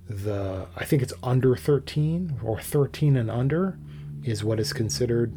the 0.08 0.66
I 0.76 0.84
think 0.84 1.02
it's 1.02 1.12
under 1.22 1.54
13 1.54 2.40
or 2.42 2.60
13 2.60 3.16
and 3.16 3.30
under 3.30 3.78
is 4.24 4.42
what 4.42 4.58
is 4.58 4.72
considered 4.72 5.32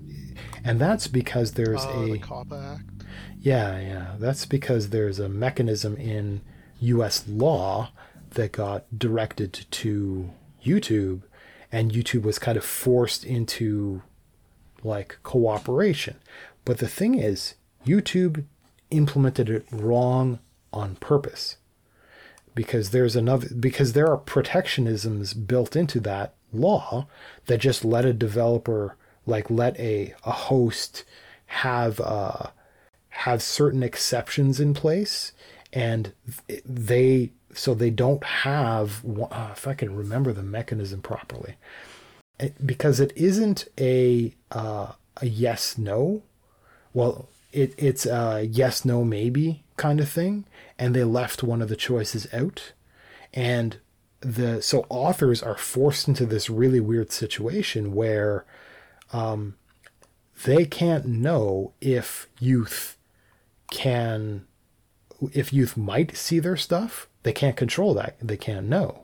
and 0.63 0.79
that's 0.79 1.07
because 1.07 1.53
there's 1.53 1.83
uh, 1.83 1.89
a 1.89 2.11
the 2.13 2.19
COPPA 2.19 2.75
Act. 2.75 2.92
Yeah, 3.39 3.79
yeah. 3.79 4.15
That's 4.19 4.45
because 4.45 4.89
there's 4.89 5.19
a 5.19 5.29
mechanism 5.29 5.97
in 5.97 6.41
US 6.79 7.27
law 7.27 7.91
that 8.31 8.51
got 8.51 8.85
directed 8.97 9.65
to 9.69 10.31
YouTube 10.65 11.23
and 11.71 11.91
YouTube 11.91 12.23
was 12.23 12.39
kind 12.39 12.57
of 12.57 12.63
forced 12.63 13.25
into 13.25 14.01
like 14.83 15.17
cooperation. 15.23 16.17
But 16.65 16.77
the 16.77 16.87
thing 16.87 17.15
is, 17.15 17.55
YouTube 17.85 18.45
implemented 18.91 19.49
it 19.49 19.65
wrong 19.71 20.39
on 20.71 20.95
purpose 20.95 21.57
because 22.55 22.91
there's 22.91 23.15
another 23.15 23.47
because 23.59 23.93
there 23.93 24.07
are 24.07 24.17
protectionisms 24.17 25.33
built 25.33 25.75
into 25.75 25.99
that 26.01 26.35
law 26.51 27.07
that 27.47 27.59
just 27.59 27.83
let 27.83 28.05
a 28.05 28.13
developer 28.13 28.95
like 29.25 29.49
let 29.49 29.77
a, 29.79 30.13
a 30.25 30.31
host 30.31 31.03
have 31.47 31.99
uh, 32.01 32.47
have 33.17 33.41
certain 33.41 33.83
exceptions 33.83 34.59
in 34.59 34.73
place 34.73 35.33
and 35.71 36.13
they 36.65 37.31
so 37.53 37.73
they 37.73 37.89
don't 37.89 38.23
have 38.23 39.03
uh, 39.05 39.49
if 39.51 39.67
I 39.67 39.73
can 39.73 39.95
remember 39.95 40.33
the 40.33 40.43
mechanism 40.43 41.01
properly 41.01 41.55
it, 42.39 42.65
because 42.65 42.99
it 42.99 43.13
isn't 43.15 43.67
a 43.79 44.33
uh, 44.51 44.93
a 45.17 45.25
yes 45.25 45.77
no. 45.77 46.23
Well 46.93 47.29
it 47.51 47.73
it's 47.77 48.05
a 48.05 48.47
yes 48.49 48.83
no 48.83 49.03
maybe 49.03 49.63
kind 49.77 49.99
of 49.99 50.09
thing 50.09 50.45
and 50.77 50.95
they 50.95 51.03
left 51.03 51.43
one 51.43 51.61
of 51.61 51.69
the 51.69 51.75
choices 51.75 52.31
out. 52.33 52.73
And 53.33 53.77
the 54.21 54.61
so 54.61 54.85
authors 54.89 55.41
are 55.41 55.57
forced 55.57 56.07
into 56.07 56.25
this 56.25 56.49
really 56.49 56.79
weird 56.79 57.11
situation 57.11 57.93
where 57.93 58.45
um, 59.11 59.55
they 60.45 60.65
can't 60.65 61.05
know 61.05 61.73
if 61.81 62.27
youth 62.39 62.97
can 63.73 64.45
if 65.31 65.51
youth 65.51 65.75
might 65.75 66.15
see 66.15 66.39
their 66.39 66.57
stuff 66.57 67.07
they 67.23 67.33
can't 67.33 67.57
control 67.57 67.93
that 67.93 68.15
they 68.21 68.37
can't 68.37 68.67
know 68.67 69.03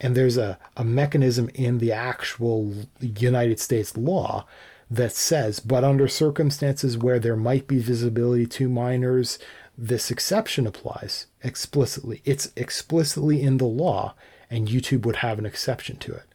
and 0.00 0.16
there's 0.16 0.38
a, 0.38 0.58
a 0.76 0.84
mechanism 0.84 1.50
in 1.54 1.78
the 1.78 1.92
actual 1.92 2.72
united 3.00 3.60
states 3.60 3.96
law 3.96 4.46
that 4.90 5.12
says 5.12 5.60
but 5.60 5.84
under 5.84 6.08
circumstances 6.08 6.98
where 6.98 7.18
there 7.18 7.36
might 7.36 7.66
be 7.68 7.78
visibility 7.78 8.46
to 8.46 8.68
minors 8.68 9.38
this 9.80 10.10
exception 10.10 10.66
applies 10.66 11.26
explicitly. 11.42 12.20
It's 12.26 12.52
explicitly 12.54 13.40
in 13.40 13.56
the 13.56 13.64
law, 13.64 14.14
and 14.50 14.68
YouTube 14.68 15.06
would 15.06 15.16
have 15.16 15.38
an 15.38 15.46
exception 15.46 15.96
to 15.98 16.12
it. 16.12 16.26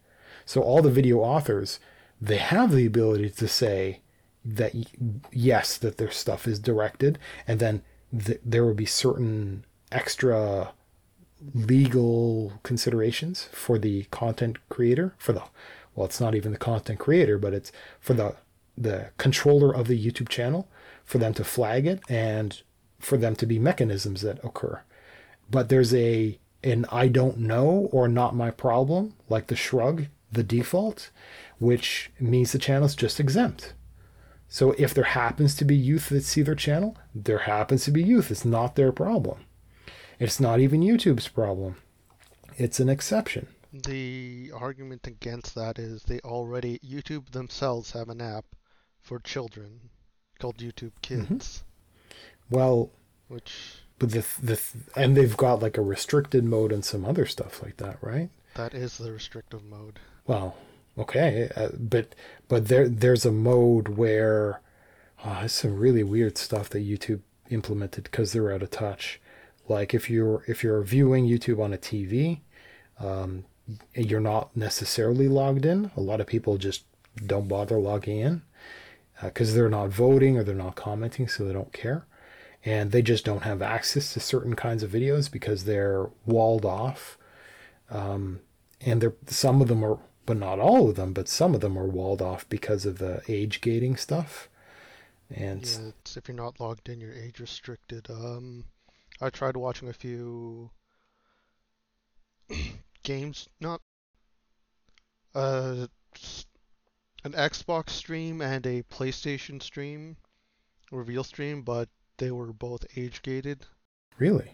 So 0.46 0.64
all 0.64 0.82
the 0.82 0.90
video 0.90 1.20
authors, 1.20 1.80
they 2.20 2.38
have 2.38 2.72
the 2.72 2.88
ability 2.88 3.30
to 3.30 3.48
say 3.48 4.02
that 4.46 4.74
yes, 5.32 5.78
that 5.78 5.98
their 5.98 6.12
stuff 6.12 6.48
is 6.48 6.60
directed, 6.60 7.18
and 7.48 7.60
then 7.60 7.82
th- 8.18 8.42
there 8.46 8.66
would 8.66 8.78
be 8.78 8.86
certain 8.86 9.66
extra 9.92 10.72
legal 11.54 12.54
considerations 12.64 13.50
for 13.52 13.78
the 13.78 14.04
content 14.06 14.58
creator 14.70 15.14
for 15.18 15.32
the 15.34 15.44
well 15.94 16.06
it's 16.06 16.20
not 16.20 16.34
even 16.34 16.52
the 16.52 16.58
content 16.58 16.98
creator 16.98 17.38
but 17.38 17.54
it's 17.54 17.72
for 18.00 18.14
the 18.14 18.36
the 18.78 19.10
controller 19.18 19.74
of 19.74 19.88
the 19.88 20.04
YouTube 20.04 20.30
channel 20.30 20.68
for 21.04 21.18
them 21.18 21.34
to 21.34 21.44
flag 21.44 21.86
it 21.86 22.02
and 22.10 22.62
for 23.00 23.18
them 23.18 23.36
to 23.36 23.46
be 23.46 23.60
mechanisms 23.60 24.22
that 24.22 24.44
occur. 24.44 24.82
But 25.50 25.70
there's 25.70 25.94
a 25.94 26.40
an 26.64 26.86
I 26.92 27.08
don't 27.08 27.38
know 27.38 27.90
or 27.92 28.08
not 28.08 28.36
my 28.36 28.52
problem, 28.52 29.14
like 29.30 29.48
the 29.48 29.56
shrug, 29.56 30.08
the 30.32 30.44
default, 30.44 31.12
which 31.60 32.12
means 32.20 32.52
the 32.52 32.60
channel 32.60 32.86
is 32.86 32.96
just 32.96 33.20
exempt. 33.20 33.74
So 34.48 34.72
if 34.78 34.94
there 34.94 35.04
happens 35.06 35.56
to 35.56 35.66
be 35.66 35.76
youth 35.76 36.10
that 36.10 36.24
see 36.24 36.42
their 36.42 36.56
channel, 36.56 36.98
there 37.14 37.40
happens 37.40 37.84
to 37.86 37.92
be 37.92 38.04
youth. 38.04 38.32
It's 38.32 38.46
not 38.46 38.76
their 38.76 38.92
problem. 38.92 39.40
It's 40.20 40.40
not 40.40 40.60
even 40.60 40.82
YouTube's 40.82 41.28
problem. 41.28 41.76
It's 42.58 42.80
an 42.80 42.88
exception. 42.90 43.48
The 43.74 44.52
argument 44.56 45.06
against 45.08 45.56
that 45.56 45.78
is 45.78 46.04
they 46.04 46.20
already 46.22 46.80
YouTube 46.80 47.32
themselves 47.32 47.92
have 47.92 48.08
an 48.10 48.22
app 48.22 48.46
for 49.02 49.20
children 49.20 49.90
called 50.40 50.58
YouTube 50.58 50.94
Mm-hmm. 51.02 51.26
Kids, 51.38 51.64
Well, 52.50 52.92
which 53.28 53.80
but 54.00 54.12
the 54.12 54.26
the 54.42 54.62
and 54.96 55.16
they've 55.18 55.36
got 55.36 55.62
like 55.62 55.78
a 55.78 55.82
restricted 55.82 56.44
mode 56.46 56.72
and 56.72 56.86
some 56.86 57.04
other 57.06 57.26
stuff 57.26 57.62
like 57.62 57.78
that, 57.78 57.98
right? 58.02 58.30
that 58.56 58.74
is 58.74 58.98
the 58.98 59.12
restrictive 59.12 59.64
mode. 59.66 60.00
Well, 60.28 60.56
okay, 60.98 61.50
uh, 61.56 61.70
but 61.78 62.16
but 62.48 62.68
there 62.68 62.88
there's 62.88 63.26
a 63.26 63.32
mode 63.32 63.90
where 63.90 64.62
oh, 65.26 65.38
there's 65.40 65.54
some 65.54 65.78
really 65.78 66.04
weird 66.04 66.38
stuff 66.38 66.70
that 66.70 66.88
YouTube 66.88 67.22
implemented 67.50 68.06
because 68.06 68.32
they're 68.34 68.52
out 68.54 68.64
of 68.64 68.72
touch. 68.72 69.20
Like 69.68 69.94
if 69.94 70.10
you're 70.10 70.44
if 70.48 70.64
you're 70.64 70.82
viewing 70.84 71.26
YouTube 71.28 71.60
on 71.64 71.74
a 71.74 71.78
TV, 71.78 72.40
um, 73.00 73.46
you're 73.94 74.20
not 74.20 74.56
necessarily 74.56 75.28
logged 75.28 75.66
in. 75.66 75.92
A 75.98 76.02
lot 76.02 76.22
of 76.22 76.28
people 76.28 76.58
just 76.58 76.84
don't 77.26 77.48
bother 77.48 77.78
logging 77.78 78.20
in 78.20 78.42
because 79.24 79.54
they're 79.56 79.70
not 79.70 79.90
voting 79.90 80.38
or 80.38 80.44
they're 80.44 80.56
not 80.56 80.76
commenting, 80.76 81.28
so 81.28 81.46
they 81.46 81.54
don't 81.54 81.74
care, 81.74 82.06
and 82.64 82.92
they 82.92 83.02
just 83.02 83.26
don't 83.26 83.44
have 83.44 83.62
access 83.62 84.14
to 84.14 84.20
certain 84.20 84.56
kinds 84.56 84.84
of 84.84 84.92
videos 84.92 85.32
because 85.32 85.64
they're 85.66 86.10
walled 86.26 86.66
off 86.66 87.18
Um, 87.90 88.42
and 88.82 89.02
they're 89.02 89.14
some 89.28 89.62
of 89.62 89.68
them 89.68 89.84
are 89.84 90.00
but 90.26 90.38
not 90.38 90.60
all 90.60 90.90
of 90.90 90.96
them 90.96 91.14
but 91.14 91.28
some 91.28 91.54
of 91.54 91.62
them 91.62 91.78
are 91.78 91.88
walled 91.88 92.22
off 92.22 92.48
because 92.50 92.86
of 92.86 92.98
the 92.98 93.22
age 93.28 93.62
gating 93.62 93.96
stuff 93.96 94.50
and 95.30 95.66
Yeah, 95.66 95.88
it's, 95.90 96.18
if 96.18 96.28
you're 96.28 96.38
not 96.38 96.60
logged 96.60 96.90
in, 96.90 97.02
you're 97.02 97.14
age 97.14 97.40
restricted. 97.40 98.10
Um, 98.10 98.66
I 99.22 99.30
tried 99.30 99.58
watching 99.58 99.90
a 99.90 99.94
few 99.94 100.70
games, 103.04 103.50
not 103.60 103.82
uh, 105.34 105.88
an 107.24 107.32
Xbox 107.32 107.90
stream 107.90 108.42
and 108.42 108.66
a 108.68 108.84
PlayStation 108.84 109.62
stream, 109.62 110.18
reveal 110.92 111.24
stream, 111.24 111.64
but 111.64 111.90
they 112.18 112.32
were 112.32 112.54
both 112.54 112.86
age 112.96 113.22
gated. 113.22 113.66
really 114.18 114.54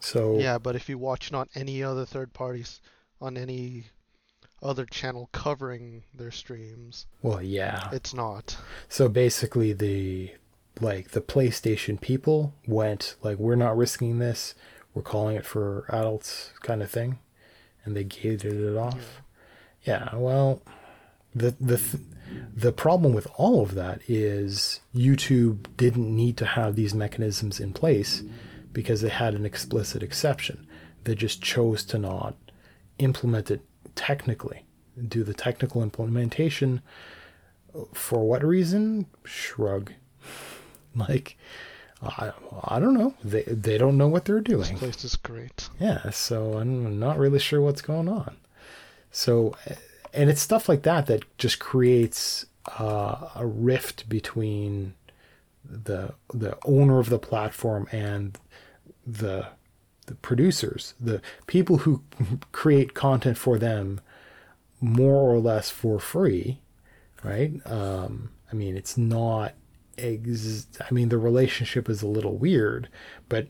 so 0.00 0.38
Yeah, 0.38 0.58
but 0.58 0.74
if 0.74 0.88
you 0.88 0.98
watch 0.98 1.30
not 1.30 1.48
any 1.54 1.82
other 1.82 2.04
third 2.04 2.32
parties 2.32 2.80
on 3.20 3.36
any 3.36 3.84
other 4.62 4.86
channel 4.86 5.28
covering 5.32 6.02
their 6.14 6.30
streams, 6.30 7.06
well 7.22 7.42
yeah. 7.42 7.88
It's 7.92 8.14
not. 8.14 8.56
so 8.88 9.08
basically 9.08 9.72
the 9.72 10.32
like 10.80 11.10
the 11.10 11.20
playstation 11.20 12.00
people 12.00 12.54
went 12.66 13.16
like 13.22 13.38
we're 13.38 13.56
not 13.56 13.76
risking 13.76 14.18
this. 14.18 14.54
We're 14.94 15.02
calling 15.02 15.36
it 15.36 15.46
for 15.46 15.86
adults 15.88 16.52
kind 16.62 16.82
of 16.82 16.90
thing. 16.90 17.18
And 17.84 17.96
they 17.96 18.04
gated 18.04 18.54
it 18.54 18.76
off. 18.76 19.22
Yeah. 19.84 20.14
Well 20.14 20.62
the 21.34 21.54
the 21.60 21.78
th- 21.78 22.02
the 22.54 22.72
problem 22.72 23.12
with 23.12 23.26
all 23.36 23.62
of 23.62 23.74
that 23.74 24.00
is 24.08 24.80
YouTube 24.94 25.66
didn't 25.76 26.14
need 26.14 26.36
to 26.38 26.46
have 26.46 26.76
these 26.76 26.94
mechanisms 26.94 27.60
in 27.60 27.72
place 27.72 28.22
because 28.72 29.02
they 29.02 29.10
had 29.10 29.34
an 29.34 29.44
explicit 29.44 30.02
exception. 30.02 30.66
They 31.04 31.14
just 31.14 31.42
chose 31.42 31.84
to 31.84 31.98
not 31.98 32.36
implement 32.98 33.50
it 33.50 33.60
technically, 33.94 34.64
do 35.08 35.24
the 35.24 35.34
technical 35.34 35.82
implementation. 35.82 36.82
For 37.94 38.26
what 38.26 38.44
reason? 38.44 39.06
Shrug. 39.24 39.92
Like, 40.94 41.38
I, 42.02 42.32
I 42.64 42.78
don't 42.78 42.92
know. 42.92 43.14
They 43.24 43.44
they 43.44 43.78
don't 43.78 43.96
know 43.96 44.08
what 44.08 44.26
they're 44.26 44.40
doing. 44.40 44.72
This 44.72 44.78
place 44.78 45.04
is 45.04 45.16
great. 45.16 45.70
Yeah, 45.80 46.10
so 46.10 46.58
I'm 46.58 46.98
not 46.98 47.18
really 47.18 47.38
sure 47.38 47.62
what's 47.62 47.80
going 47.80 48.10
on. 48.10 48.36
So, 49.10 49.54
and 50.12 50.28
it's 50.28 50.42
stuff 50.42 50.68
like 50.68 50.82
that 50.82 51.06
that 51.06 51.24
just 51.38 51.60
creates 51.60 52.44
uh, 52.78 53.30
a 53.34 53.46
rift 53.46 54.08
between 54.08 54.94
the 55.64 56.14
the 56.34 56.58
owner 56.64 56.98
of 56.98 57.08
the 57.08 57.18
platform 57.18 57.88
and 57.92 58.38
the 59.06 59.46
the 60.06 60.14
producers, 60.16 60.94
the 61.00 61.20
people 61.46 61.78
who 61.78 62.02
create 62.52 62.94
content 62.94 63.38
for 63.38 63.58
them, 63.58 64.00
more 64.80 65.14
or 65.14 65.38
less 65.38 65.70
for 65.70 65.98
free, 66.00 66.60
right? 67.22 67.52
Um, 67.64 68.30
I 68.50 68.54
mean, 68.54 68.76
it's 68.76 68.98
not. 68.98 69.54
Ex- 69.98 70.66
I 70.80 70.92
mean, 70.92 71.10
the 71.10 71.18
relationship 71.18 71.88
is 71.88 72.02
a 72.02 72.06
little 72.06 72.36
weird, 72.36 72.88
but 73.28 73.48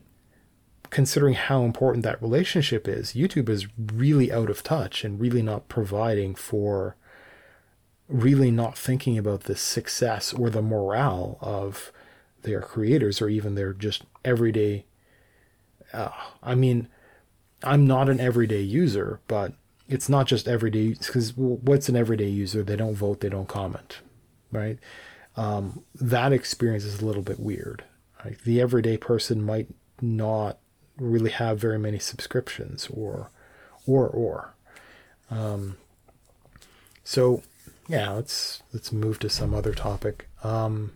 considering 0.93 1.33
how 1.33 1.63
important 1.63 2.03
that 2.03 2.21
relationship 2.21 2.87
is, 2.87 3.13
YouTube 3.13 3.49
is 3.49 3.67
really 3.77 4.31
out 4.31 4.49
of 4.49 4.61
touch 4.61 5.03
and 5.03 5.19
really 5.19 5.41
not 5.41 5.67
providing 5.67 6.35
for, 6.35 6.95
really 8.07 8.51
not 8.51 8.77
thinking 8.77 9.17
about 9.17 9.45
the 9.45 9.55
success 9.55 10.33
or 10.33 10.51
the 10.51 10.61
morale 10.61 11.39
of 11.41 11.91
their 12.43 12.61
creators 12.61 13.21
or 13.21 13.27
even 13.27 13.55
their 13.55 13.73
just 13.73 14.03
everyday. 14.23 14.85
Uh, 15.93 16.09
I 16.41 16.55
mean, 16.55 16.87
I'm 17.63 17.85
not 17.85 18.09
an 18.09 18.19
everyday 18.19 18.61
user, 18.61 19.19
but 19.27 19.53
it's 19.87 20.09
not 20.09 20.27
just 20.27 20.47
everyday 20.47 20.89
because 20.93 21.33
what's 21.35 21.89
an 21.89 21.95
everyday 21.95 22.29
user? 22.29 22.63
They 22.63 22.75
don't 22.75 22.95
vote, 22.95 23.19
they 23.19 23.29
don't 23.29 23.47
comment, 23.47 23.99
right? 24.51 24.79
Um, 25.35 25.83
that 25.95 26.33
experience 26.33 26.83
is 26.83 27.01
a 27.01 27.05
little 27.05 27.21
bit 27.21 27.39
weird. 27.39 27.83
The 28.45 28.61
everyday 28.61 28.97
person 28.97 29.43
might 29.43 29.67
not 30.01 30.57
really 30.97 31.31
have 31.31 31.59
very 31.59 31.79
many 31.79 31.99
subscriptions 31.99 32.87
or 32.91 33.31
or 33.87 34.07
or 34.07 34.53
um 35.31 35.77
so 37.03 37.41
yeah 37.87 38.11
let's 38.11 38.61
let's 38.73 38.91
move 38.91 39.19
to 39.19 39.29
some 39.29 39.53
other 39.53 39.73
topic 39.73 40.27
um 40.43 40.91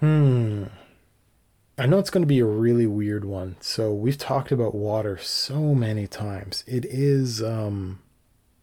hmm 0.00 0.64
I 1.76 1.86
know 1.86 1.98
it's 1.98 2.10
going 2.10 2.22
to 2.22 2.28
be 2.28 2.38
a 2.38 2.46
really 2.46 2.86
weird 2.86 3.24
one. 3.24 3.56
So 3.60 3.92
we've 3.92 4.18
talked 4.18 4.52
about 4.52 4.74
water 4.74 5.18
so 5.18 5.74
many 5.74 6.06
times. 6.06 6.62
It 6.66 6.84
is 6.84 7.42
um 7.42 8.00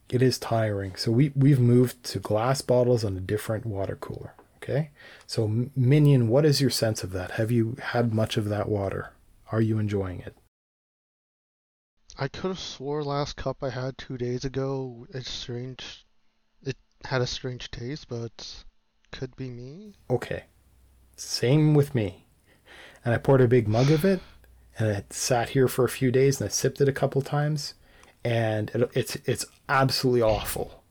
it 0.10 0.22
is 0.22 0.38
tiring. 0.38 0.96
So 0.96 1.12
we 1.12 1.32
we've 1.36 1.60
moved 1.60 2.04
to 2.06 2.20
glass 2.20 2.62
bottles 2.62 3.04
and 3.04 3.18
a 3.18 3.22
different 3.22 3.66
water 3.66 3.98
cooler, 3.98 4.34
okay? 4.58 4.92
So 5.28 5.68
Minion, 5.76 6.30
what 6.30 6.46
is 6.46 6.62
your 6.62 6.70
sense 6.70 7.04
of 7.04 7.12
that? 7.12 7.32
Have 7.32 7.52
you 7.52 7.76
had 7.82 8.14
much 8.14 8.38
of 8.38 8.48
that 8.50 8.70
water? 8.70 9.12
Are 9.52 9.62
you 9.62 9.78
enjoying 9.78 10.22
it? 10.22 10.36
I 12.18 12.28
could 12.28 12.50
have 12.50 12.60
swore 12.60 13.04
last 13.04 13.36
cup 13.36 13.58
I 13.62 13.70
had 13.70 13.98
two 13.98 14.18
days 14.18 14.46
ago. 14.46 15.08
It's 15.14 15.30
strange. 15.30 16.06
It 16.64 16.78
had 17.06 17.22
a 17.22 17.28
strange 17.28 17.72
taste, 17.72 18.08
but 18.08 18.64
could 19.12 19.36
be 19.36 19.50
me. 19.50 19.96
Okay. 20.10 20.44
Same 21.18 21.74
with 21.74 21.94
me. 21.94 22.26
And 23.04 23.14
I 23.14 23.18
poured 23.18 23.42
a 23.42 23.48
big 23.48 23.68
mug 23.68 23.90
of 23.90 24.06
it, 24.06 24.22
and 24.78 24.90
it 24.90 25.14
sat 25.14 25.50
here 25.50 25.68
for 25.68 25.86
a 25.86 25.90
few 25.90 26.12
days, 26.12 26.40
and 26.40 26.48
I 26.48 26.52
sipped 26.52 26.82
it 26.82 26.90
a 26.90 26.94
couple 26.94 27.22
times, 27.22 27.74
and 28.24 28.70
it, 28.72 28.92
it's 28.94 29.16
it's 29.26 29.46
absolutely 29.68 30.22
awful. 30.22 30.84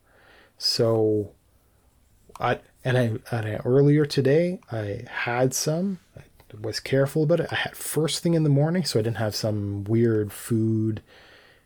So, 0.58 1.32
I 2.40 2.58
and 2.84 2.98
I 2.98 3.02
and 3.30 3.46
I, 3.46 3.60
earlier 3.64 4.04
today 4.04 4.60
I 4.72 5.04
had 5.08 5.54
some. 5.54 6.00
I 6.16 6.22
was 6.60 6.80
careful 6.80 7.22
about 7.22 7.40
it. 7.40 7.48
I 7.52 7.56
had 7.56 7.76
first 7.76 8.22
thing 8.22 8.34
in 8.34 8.42
the 8.42 8.48
morning, 8.48 8.84
so 8.84 8.98
I 8.98 9.02
didn't 9.02 9.18
have 9.18 9.36
some 9.36 9.84
weird 9.84 10.32
food 10.32 11.02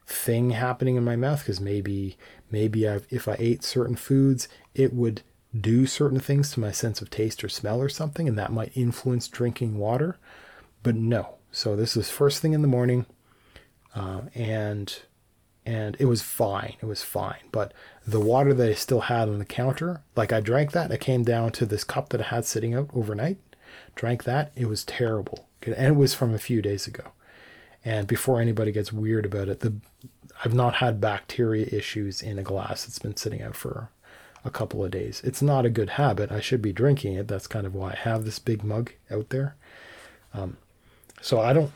thing 0.06 0.50
happening 0.50 0.96
in 0.96 1.04
my 1.04 1.16
mouth 1.16 1.40
because 1.40 1.60
maybe 1.60 2.16
maybe 2.50 2.86
I've, 2.86 3.06
if 3.10 3.26
I 3.26 3.36
ate 3.38 3.64
certain 3.64 3.96
foods, 3.96 4.48
it 4.74 4.92
would 4.92 5.22
do 5.58 5.86
certain 5.86 6.20
things 6.20 6.50
to 6.52 6.60
my 6.60 6.72
sense 6.72 7.00
of 7.00 7.10
taste 7.10 7.44
or 7.44 7.48
smell 7.48 7.80
or 7.80 7.88
something, 7.88 8.28
and 8.28 8.38
that 8.38 8.52
might 8.52 8.76
influence 8.76 9.28
drinking 9.28 9.78
water. 9.78 10.16
But 10.82 10.96
no. 10.96 11.36
So 11.52 11.76
this 11.76 11.94
was 11.94 12.10
first 12.10 12.42
thing 12.42 12.52
in 12.52 12.62
the 12.62 12.68
morning, 12.68 13.06
uh, 13.94 14.22
and 14.34 14.96
and 15.64 15.96
it 15.98 16.06
was 16.06 16.20
fine. 16.20 16.74
It 16.82 16.86
was 16.86 17.02
fine. 17.02 17.38
But 17.52 17.72
the 18.06 18.20
water 18.20 18.52
that 18.52 18.68
I 18.68 18.74
still 18.74 19.02
had 19.02 19.28
on 19.28 19.38
the 19.38 19.44
counter, 19.44 20.02
like 20.16 20.32
I 20.32 20.40
drank 20.40 20.72
that, 20.72 20.92
I 20.92 20.96
came 20.96 21.22
down 21.22 21.52
to 21.52 21.64
this 21.64 21.84
cup 21.84 22.10
that 22.10 22.20
I 22.20 22.24
had 22.24 22.44
sitting 22.44 22.74
out 22.74 22.90
overnight, 22.92 23.38
drank 23.94 24.24
that. 24.24 24.52
It 24.56 24.68
was 24.68 24.84
terrible, 24.84 25.46
and 25.62 25.74
it 25.74 25.96
was 25.96 26.12
from 26.12 26.34
a 26.34 26.38
few 26.38 26.60
days 26.60 26.86
ago. 26.86 27.12
And 27.84 28.06
before 28.06 28.40
anybody 28.40 28.72
gets 28.72 28.92
weird 28.92 29.26
about 29.26 29.48
it, 29.48 29.60
the 29.60 29.74
I've 30.44 30.54
not 30.54 30.76
had 30.76 31.00
bacteria 31.00 31.66
issues 31.70 32.20
in 32.20 32.38
a 32.38 32.42
glass 32.42 32.84
that's 32.84 32.98
been 32.98 33.16
sitting 33.16 33.40
out 33.40 33.54
for 33.54 33.90
a 34.44 34.50
couple 34.50 34.84
of 34.84 34.90
days. 34.90 35.22
It's 35.24 35.42
not 35.42 35.64
a 35.64 35.70
good 35.70 35.90
habit. 35.90 36.30
I 36.30 36.40
should 36.40 36.60
be 36.60 36.72
drinking 36.72 37.14
it. 37.14 37.28
That's 37.28 37.46
kind 37.46 37.66
of 37.66 37.74
why 37.74 37.92
I 37.92 37.96
have 37.96 38.24
this 38.24 38.38
big 38.38 38.62
mug 38.62 38.92
out 39.10 39.30
there. 39.30 39.56
Um, 40.34 40.58
so 41.20 41.40
I 41.40 41.52
don't, 41.52 41.72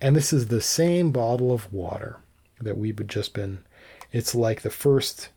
and 0.00 0.16
this 0.16 0.32
is 0.32 0.48
the 0.48 0.62
same 0.62 1.12
bottle 1.12 1.52
of 1.52 1.72
water 1.72 2.16
that 2.60 2.78
we've 2.78 3.06
just 3.06 3.34
been. 3.34 3.64
It's 4.12 4.34
like 4.34 4.62
the 4.62 4.70
first 4.70 5.28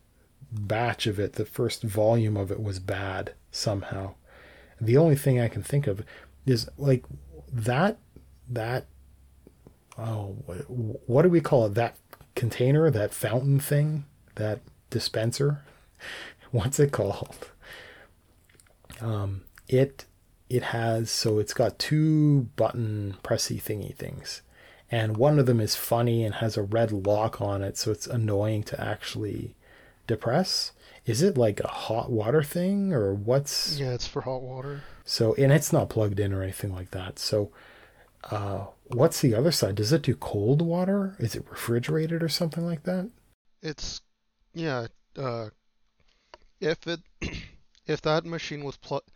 batch 0.52 1.06
of 1.06 1.20
it, 1.20 1.34
the 1.34 1.46
first 1.46 1.84
volume 1.84 2.38
of 2.38 2.52
it 2.52 2.62
was 2.62 2.80
bad 2.80 3.34
somehow. 3.52 4.14
The 4.80 4.98
only 4.98 5.16
thing 5.16 5.40
I 5.40 5.50
can 5.50 5.64
think 5.64 5.88
of 5.88 6.04
is 6.46 6.70
like 6.78 7.04
that, 7.52 7.98
that, 8.50 8.86
oh, 9.98 10.38
what, 10.46 10.58
what 11.10 11.22
do 11.24 11.30
we 11.30 11.42
call 11.42 11.66
it? 11.66 11.74
That 11.74 11.98
container, 12.36 12.90
that 12.90 13.14
fountain 13.14 13.60
thing, 13.60 14.06
that 14.36 14.62
dispenser 14.90 15.64
what's 16.54 16.80
it 16.80 16.92
called? 16.94 17.50
Um, 19.02 19.42
it 19.68 20.06
it 20.50 20.64
has 20.64 21.10
so 21.10 21.40
it's 21.40 21.54
got 21.54 21.80
two 21.80 22.44
button 22.56 23.18
pressy 23.24 23.62
thingy 23.62 23.94
things, 23.94 24.44
and 24.90 25.18
one 25.18 25.40
of 25.40 25.48
them 25.48 25.60
is 25.60 25.76
funny 25.76 26.24
and 26.24 26.36
has 26.36 26.56
a 26.56 26.62
red 26.64 26.92
lock 26.92 27.42
on 27.42 27.62
it, 27.64 27.78
so 27.78 27.92
it's 27.92 28.08
annoying 28.08 28.64
to 28.64 28.80
actually 28.80 29.56
depress. 30.08 30.72
Is 31.06 31.22
it 31.22 31.38
like 31.38 31.60
a 31.60 31.68
hot 31.68 32.12
water 32.12 32.44
thing 32.44 32.94
or 32.94 33.14
what's? 33.14 33.78
Yeah, 33.80 33.94
it's 33.94 34.08
for 34.08 34.22
hot 34.22 34.44
water. 34.44 34.84
So 35.04 35.34
and 35.34 35.52
it's 35.52 35.74
not 35.74 35.90
plugged 35.90 36.20
in 36.20 36.32
or 36.32 36.42
anything 36.42 36.74
like 36.74 36.92
that. 36.92 37.20
So. 37.20 37.52
Uh, 38.32 38.68
what's 38.88 39.20
the 39.20 39.36
other 39.36 39.52
side? 39.52 39.76
Does 39.76 39.92
it 39.92 40.04
do 40.04 40.16
cold 40.16 40.62
water? 40.62 41.18
Is 41.20 41.36
it 41.36 41.46
refrigerated 41.50 42.24
or 42.24 42.30
something 42.30 42.66
like 42.66 42.84
that? 42.84 43.10
It's 43.62 44.00
yeah. 44.54 44.88
Uh, 45.18 45.50
if 46.64 46.88
it 46.88 47.02
if 47.86 48.02
that 48.02 48.26
machine 48.26 48.64
was 48.64 48.78
plugged, 48.78 49.12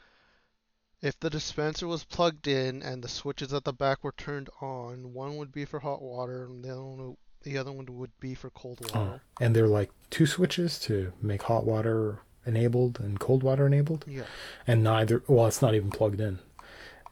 if 1.01 1.19
the 1.19 1.29
dispenser 1.29 1.87
was 1.87 2.03
plugged 2.03 2.47
in 2.47 2.81
and 2.81 3.03
the 3.03 3.07
switches 3.07 3.53
at 3.53 3.63
the 3.63 3.73
back 3.73 4.03
were 4.03 4.13
turned 4.17 4.49
on, 4.61 5.13
one 5.13 5.37
would 5.37 5.51
be 5.51 5.65
for 5.65 5.79
hot 5.79 6.01
water 6.01 6.45
and 6.45 6.63
the 6.63 6.71
other 6.71 6.83
one, 6.83 7.17
the 7.43 7.57
other 7.57 7.71
one 7.71 7.85
would 7.89 8.11
be 8.19 8.33
for 8.33 8.49
cold 8.49 8.81
water. 8.81 9.15
Oh, 9.15 9.19
and 9.39 9.55
they're 9.55 9.67
like 9.67 9.91
two 10.09 10.25
switches 10.25 10.79
to 10.79 11.13
make 11.21 11.43
hot 11.43 11.65
water 11.65 12.19
enabled 12.45 12.99
and 12.99 13.19
cold 13.19 13.43
water 13.43 13.67
enabled. 13.67 14.05
Yeah. 14.07 14.23
And 14.65 14.83
neither, 14.83 15.23
well, 15.27 15.47
it's 15.47 15.61
not 15.61 15.75
even 15.75 15.91
plugged 15.91 16.19
in. 16.19 16.39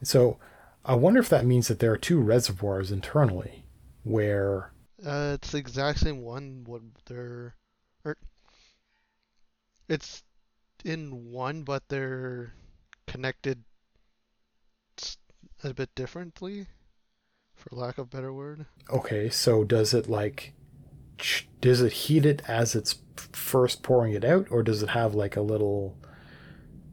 So 0.02 0.38
I 0.84 0.94
wonder 0.94 1.20
if 1.20 1.28
that 1.30 1.46
means 1.46 1.68
that 1.68 1.78
there 1.78 1.92
are 1.92 1.98
two 1.98 2.20
reservoirs 2.20 2.90
internally 2.90 3.64
where. 4.02 4.72
Uh, 5.04 5.32
it's 5.34 5.52
the 5.52 5.58
exact 5.58 6.00
same 6.00 6.22
one. 6.22 6.64
What 6.66 6.82
they're, 7.06 7.54
or 8.04 8.16
it's 9.88 10.22
in 10.86 11.32
one, 11.32 11.62
but 11.62 11.88
they're 11.88 12.54
connected 13.06 13.64
a 15.64 15.74
bit 15.74 15.94
differently, 15.94 16.68
for 17.54 17.74
lack 17.74 17.98
of 17.98 18.06
a 18.06 18.08
better 18.08 18.32
word. 18.32 18.66
Okay, 18.88 19.28
so 19.28 19.64
does 19.64 19.92
it 19.92 20.08
like, 20.08 20.52
does 21.60 21.80
it 21.80 21.92
heat 21.92 22.24
it 22.24 22.40
as 22.46 22.76
it's 22.76 22.96
first 23.32 23.82
pouring 23.82 24.12
it 24.12 24.24
out, 24.24 24.46
or 24.50 24.62
does 24.62 24.82
it 24.82 24.90
have 24.90 25.14
like 25.14 25.36
a 25.36 25.40
little 25.40 25.96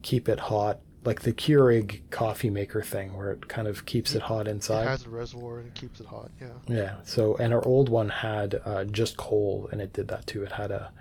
keep 0.02 0.28
it 0.28 0.40
hot, 0.40 0.80
like 1.06 1.22
the 1.22 1.34
Keurig 1.34 2.02
coffee 2.10 2.50
maker 2.50 2.82
thing, 2.82 3.16
where 3.16 3.32
it 3.32 3.48
kind 3.48 3.68
of 3.68 3.86
keeps 3.86 4.16
it 4.16 4.24
hot 4.24 4.48
inside? 4.48 4.86
It 4.86 4.90
has 4.90 5.06
a 5.06 5.10
reservoir 5.10 5.60
and 5.60 5.74
keeps 5.76 6.00
it 6.00 6.08
hot. 6.08 6.32
Yeah. 6.42 6.48
Yeah. 6.68 6.96
So, 7.04 7.36
and 7.36 7.54
our 7.54 7.64
old 7.64 7.90
one 7.90 8.10
had 8.10 8.60
uh, 8.66 8.86
just 8.86 9.18
coal, 9.18 9.70
and 9.72 9.82
it 9.82 9.94
did 9.94 10.08
that 10.08 10.26
too. 10.26 10.44
It 10.44 10.54
had 10.54 10.72
a, 10.72 10.92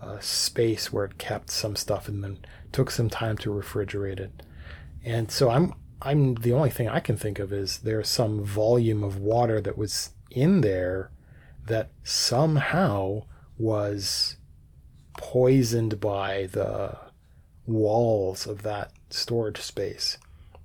a 0.00 0.20
space 0.20 0.92
where 0.92 1.04
it 1.04 1.18
kept 1.18 1.50
some 1.50 1.76
stuff, 1.76 2.08
and 2.08 2.22
then 2.22 2.38
took 2.72 2.90
some 2.90 3.10
time 3.10 3.36
to 3.38 3.50
refrigerate 3.50 4.20
it. 4.20 4.42
And 5.04 5.30
so 5.30 5.50
I'm 5.50 5.74
I'm 6.02 6.34
the 6.34 6.52
only 6.52 6.70
thing 6.70 6.88
I 6.88 7.00
can 7.00 7.16
think 7.16 7.38
of 7.38 7.52
is 7.52 7.78
there's 7.78 8.08
some 8.08 8.44
volume 8.44 9.02
of 9.02 9.18
water 9.18 9.60
that 9.60 9.78
was 9.78 10.10
in 10.30 10.60
there 10.60 11.10
that 11.66 11.90
somehow 12.04 13.22
was 13.58 14.36
poisoned 15.16 15.98
by 15.98 16.46
the 16.52 16.98
walls 17.66 18.46
of 18.46 18.62
that 18.62 18.92
storage 19.10 19.60
space. 19.60 20.18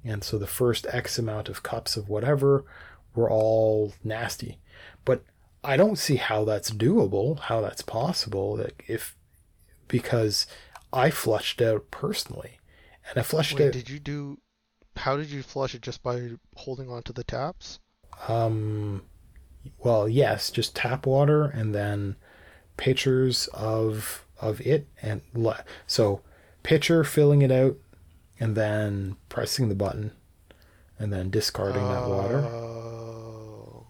And 0.03 0.23
so 0.23 0.38
the 0.38 0.47
first 0.47 0.86
X 0.89 1.17
amount 1.17 1.47
of 1.47 1.63
cups 1.63 1.95
of 1.95 2.09
whatever 2.09 2.65
were 3.15 3.29
all 3.29 3.93
nasty. 4.03 4.57
But 5.05 5.23
I 5.63 5.77
don't 5.77 5.97
see 5.97 6.15
how 6.15 6.43
that's 6.43 6.71
doable, 6.71 7.39
how 7.39 7.61
that's 7.61 7.84
possible 7.84 8.55
that 8.57 8.73
if 8.88 9.15
because 9.92 10.48
I 10.94 11.10
flushed 11.12 11.62
out 11.62 11.92
personally. 11.92 12.58
And 13.10 13.20
I 13.20 13.24
flushed 13.24 13.60
Wait, 13.60 13.68
out 13.68 13.74
Did 13.74 13.89
you 13.89 14.00
do 14.00 14.39
how 14.98 15.16
did 15.18 15.30
you 15.30 15.42
flush 15.44 15.74
it 15.76 15.82
just 15.82 16.02
by 16.04 16.32
holding 16.56 16.89
onto 16.89 17.14
the 17.14 17.24
taps? 17.24 17.80
Um, 18.28 19.04
well, 19.80 20.08
yes, 20.10 20.50
just 20.52 20.76
tap 20.76 21.06
water 21.06 21.46
and 21.46 21.74
then 21.76 22.16
pitchers 22.78 23.48
of 23.54 24.26
of 24.39 24.60
it, 24.62 24.88
and 25.02 25.22
le- 25.34 25.64
so 25.88 26.22
pitcher 26.64 27.04
filling 27.04 27.42
it 27.42 27.52
out, 27.52 27.78
and 28.39 28.56
then 28.56 29.16
pressing 29.30 29.70
the 29.70 29.76
button, 29.76 30.12
and 31.00 31.14
then 31.14 31.30
discarding 31.30 31.84
that 31.84 32.08
water, 32.08 32.39
Oh. 32.39 33.88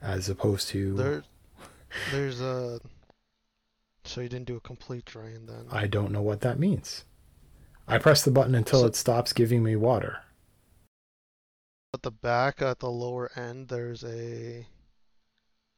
as 0.00 0.28
opposed 0.28 0.68
to 0.68 0.94
There, 0.94 1.22
there's 2.12 2.40
a. 2.40 2.80
So 4.06 4.20
you 4.20 4.28
didn't 4.28 4.46
do 4.46 4.56
a 4.56 4.60
complete 4.60 5.04
drain 5.04 5.46
then. 5.46 5.66
I 5.70 5.86
don't 5.86 6.12
know 6.12 6.22
what 6.22 6.40
that 6.42 6.58
means. 6.58 7.04
I 7.88 7.98
press 7.98 8.24
the 8.24 8.30
button 8.30 8.54
until 8.54 8.80
So- 8.80 8.86
it 8.86 8.96
stops 8.96 9.32
giving 9.32 9.62
me 9.62 9.76
water. 9.76 10.18
At 11.94 12.02
the 12.02 12.10
back, 12.10 12.60
at 12.60 12.80
the 12.80 12.90
lower 12.90 13.30
end, 13.36 13.68
there's 13.68 14.04
a. 14.04 14.66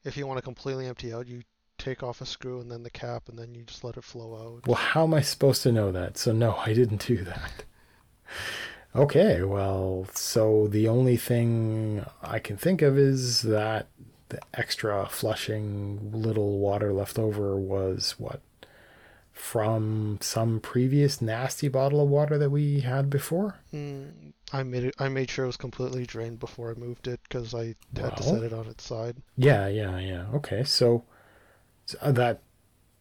If 0.04 0.16
you 0.16 0.26
want 0.26 0.38
to 0.38 0.42
completely 0.42 0.86
empty 0.86 1.12
out, 1.12 1.26
you 1.28 1.42
take 1.76 2.02
off 2.02 2.20
a 2.20 2.26
screw 2.26 2.60
and 2.60 2.70
then 2.70 2.82
the 2.82 2.90
cap, 2.90 3.28
and 3.28 3.38
then 3.38 3.54
you 3.54 3.62
just 3.62 3.84
let 3.84 3.96
it 3.96 4.02
flow 4.04 4.34
out. 4.34 4.66
Well, 4.66 4.74
how 4.76 5.04
am 5.04 5.14
I 5.14 5.20
supposed 5.20 5.62
to 5.62 5.70
know 5.72 5.92
that? 5.92 6.16
So, 6.18 6.32
no, 6.32 6.56
I 6.56 6.72
didn't 6.72 7.06
do 7.06 7.22
that. 7.24 7.64
Okay, 8.96 9.42
well, 9.42 10.08
so 10.12 10.66
the 10.66 10.88
only 10.88 11.16
thing 11.16 12.04
I 12.22 12.38
can 12.40 12.56
think 12.56 12.82
of 12.82 12.98
is 12.98 13.42
that 13.42 13.86
the 14.28 14.40
extra 14.54 15.06
flushing 15.08 16.10
little 16.12 16.58
water 16.58 16.92
left 16.92 17.18
over 17.18 17.56
was 17.56 18.14
what? 18.18 18.40
From 19.32 20.18
some 20.20 20.58
previous 20.60 21.22
nasty 21.22 21.68
bottle 21.68 22.02
of 22.02 22.08
water 22.08 22.38
that 22.38 22.50
we 22.50 22.80
had 22.80 23.08
before? 23.08 23.56
Mm, 23.72 24.32
I 24.52 24.62
made 24.64 24.84
it. 24.84 24.94
I 24.98 25.08
made 25.08 25.30
sure 25.30 25.44
it 25.44 25.48
was 25.48 25.56
completely 25.56 26.04
drained 26.04 26.40
before 26.40 26.70
I 26.70 26.74
moved 26.74 27.06
it 27.06 27.20
because 27.22 27.54
I 27.54 27.76
had 27.96 28.16
to 28.16 28.22
set 28.22 28.42
it 28.42 28.52
on 28.52 28.66
its 28.66 28.84
side. 28.84 29.16
Yeah, 29.36 29.68
yeah, 29.68 29.98
yeah. 29.98 30.26
Okay, 30.34 30.64
so, 30.64 31.04
so 31.86 31.98
uh, 32.00 32.12
that 32.12 32.40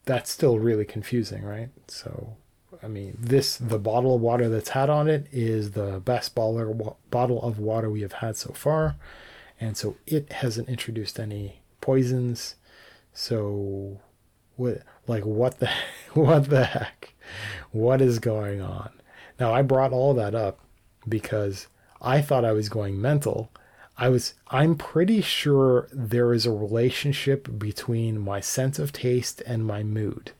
that's 0.05 0.30
still 0.30 0.59
really 0.59 0.86
confusing, 0.86 1.43
right? 1.43 1.69
So, 1.88 2.38
I 2.84 2.88
mean, 2.88 3.17
this 3.19 3.57
the 3.57 3.80
bottle 3.80 4.15
of 4.15 4.21
water 4.21 4.47
that's 4.47 4.69
had 4.69 4.89
on 4.89 5.09
it 5.09 5.28
is 5.32 5.71
the 5.71 5.99
best 5.99 6.36
bottle 6.36 6.97
bottle 7.09 7.41
of 7.41 7.57
water 7.57 7.89
we 7.89 8.01
have 8.01 8.13
had 8.13 8.38
so 8.38 8.53
far, 8.53 8.95
and 9.60 9.76
so 9.76 9.97
it 10.05 10.32
hasn't 10.32 10.70
introduced 10.70 11.20
any 11.20 11.62
poisons. 11.82 12.55
So, 13.14 13.99
what 14.55 14.84
like 15.08 15.26
what 15.26 15.60
the 15.60 15.70
what 16.14 16.49
the 16.49 16.66
heck? 16.66 17.14
What 17.72 18.01
is 18.01 18.20
going 18.20 18.62
on? 18.62 18.91
Now, 19.39 19.53
I 19.53 19.62
brought 19.62 19.93
all 19.93 20.14
that 20.16 20.36
up 20.36 20.60
because 21.08 21.68
I 22.01 22.22
thought 22.22 22.45
I 22.45 22.53
was 22.53 22.70
going 22.70 22.99
mental. 22.99 23.51
I 23.97 24.10
was 24.10 24.36
I'm 24.49 24.76
pretty 24.76 25.22
sure 25.22 25.88
there 25.91 26.34
is 26.34 26.45
a 26.45 26.51
relationship 26.51 27.58
between 27.58 28.20
my 28.20 28.39
sense 28.39 28.78
of 28.78 28.93
taste 28.93 29.41
and 29.47 29.66
my 29.66 29.82
mood. 29.84 30.32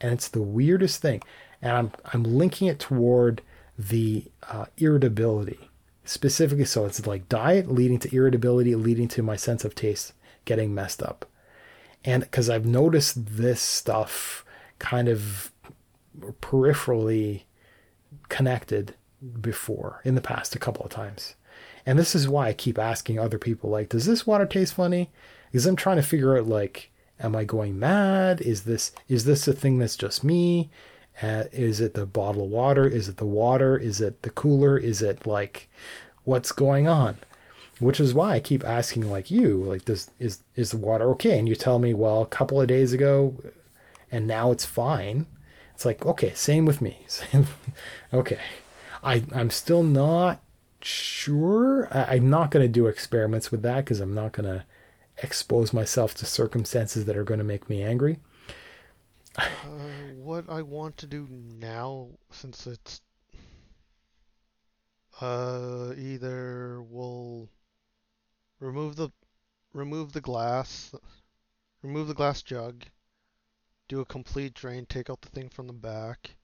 And 0.00 0.12
it's 0.12 0.28
the 0.28 0.42
weirdest 0.42 1.00
thing. 1.00 1.22
And 1.62 1.72
I'm 1.72 1.92
I'm 2.12 2.24
linking 2.24 2.68
it 2.68 2.80
toward 2.80 3.42
the 3.78 4.24
uh, 4.48 4.66
irritability. 4.76 5.69
Specifically 6.10 6.64
so 6.64 6.86
it's 6.86 7.06
like 7.06 7.28
diet 7.28 7.70
leading 7.70 8.00
to 8.00 8.12
irritability 8.12 8.74
leading 8.74 9.06
to 9.06 9.22
my 9.22 9.36
sense 9.36 9.64
of 9.64 9.76
taste 9.76 10.12
getting 10.44 10.74
messed 10.74 11.04
up. 11.04 11.24
And 12.04 12.28
cuz 12.32 12.50
I've 12.50 12.66
noticed 12.66 13.36
this 13.36 13.60
stuff 13.60 14.44
kind 14.80 15.08
of 15.08 15.52
peripherally 16.40 17.42
connected 18.28 18.96
before 19.40 20.00
in 20.02 20.16
the 20.16 20.20
past 20.20 20.56
a 20.56 20.58
couple 20.58 20.84
of 20.84 20.90
times. 20.90 21.36
And 21.86 21.96
this 21.96 22.16
is 22.16 22.28
why 22.28 22.48
I 22.48 22.54
keep 22.54 22.76
asking 22.76 23.20
other 23.20 23.38
people, 23.38 23.70
like, 23.70 23.90
does 23.90 24.06
this 24.06 24.26
water 24.26 24.46
taste 24.46 24.74
funny? 24.74 25.10
Because 25.52 25.64
I'm 25.64 25.76
trying 25.76 25.98
to 25.98 26.02
figure 26.02 26.36
out, 26.36 26.48
like, 26.48 26.90
am 27.20 27.36
I 27.36 27.44
going 27.44 27.78
mad? 27.78 28.40
Is 28.40 28.64
this 28.64 28.90
is 29.06 29.26
this 29.26 29.46
a 29.46 29.52
thing 29.52 29.78
that's 29.78 29.96
just 29.96 30.24
me? 30.24 30.70
Is 31.22 31.80
it 31.80 31.94
the 31.94 32.06
bottle 32.06 32.44
of 32.44 32.50
water? 32.50 32.86
Is 32.86 33.08
it 33.08 33.18
the 33.18 33.26
water? 33.26 33.76
Is 33.76 34.00
it 34.00 34.22
the 34.22 34.30
cooler? 34.30 34.78
Is 34.78 35.02
it 35.02 35.26
like, 35.26 35.68
what's 36.24 36.52
going 36.52 36.88
on? 36.88 37.18
Which 37.78 38.00
is 38.00 38.14
why 38.14 38.34
I 38.34 38.40
keep 38.40 38.64
asking, 38.64 39.10
like 39.10 39.30
you, 39.30 39.56
like, 39.64 39.86
does 39.86 40.10
is 40.18 40.42
is 40.54 40.70
the 40.70 40.76
water 40.76 41.10
okay? 41.12 41.38
And 41.38 41.48
you 41.48 41.54
tell 41.54 41.78
me, 41.78 41.94
well, 41.94 42.20
a 42.22 42.26
couple 42.26 42.60
of 42.60 42.68
days 42.68 42.92
ago, 42.92 43.34
and 44.12 44.26
now 44.26 44.50
it's 44.50 44.66
fine. 44.66 45.26
It's 45.74 45.86
like, 45.86 46.04
okay, 46.04 46.34
same 46.34 46.66
with 46.66 46.82
me. 46.82 46.98
Same. 47.08 47.46
okay. 48.12 48.38
I, 49.02 49.24
I'm 49.34 49.48
still 49.48 49.82
not 49.82 50.42
sure. 50.82 51.88
I, 51.90 52.16
I'm 52.16 52.28
not 52.28 52.50
to 52.62 52.68
do 52.68 52.86
experiments 52.86 53.50
with 53.50 53.62
that 53.62 53.84
because 53.84 54.00
I'm 54.00 54.14
not 54.14 54.34
to 54.48 54.64
expose 55.22 55.72
myself 55.72 56.14
to 56.16 56.26
circumstances 56.26 57.06
that 57.06 57.16
are 57.16 57.24
to 57.38 57.44
make 57.44 57.70
me 57.70 57.82
angry. 57.82 58.18
What 60.16 60.48
I 60.48 60.62
want 60.62 60.96
to 60.98 61.06
do 61.06 61.28
now, 61.30 62.08
since 62.30 62.66
it's 62.66 63.00
uh, 65.20 65.92
either 65.96 66.82
we'll 66.82 67.48
remove 68.58 68.96
the 68.96 69.10
remove 69.72 70.12
the 70.12 70.20
glass, 70.20 70.94
remove 71.82 72.08
the 72.08 72.14
glass 72.14 72.42
jug, 72.42 72.84
do 73.88 74.00
a 74.00 74.04
complete 74.04 74.54
drain, 74.54 74.86
take 74.86 75.08
out 75.08 75.20
the 75.20 75.28
thing 75.28 75.48
from 75.48 75.66
the 75.66 75.72
back, 75.72 76.36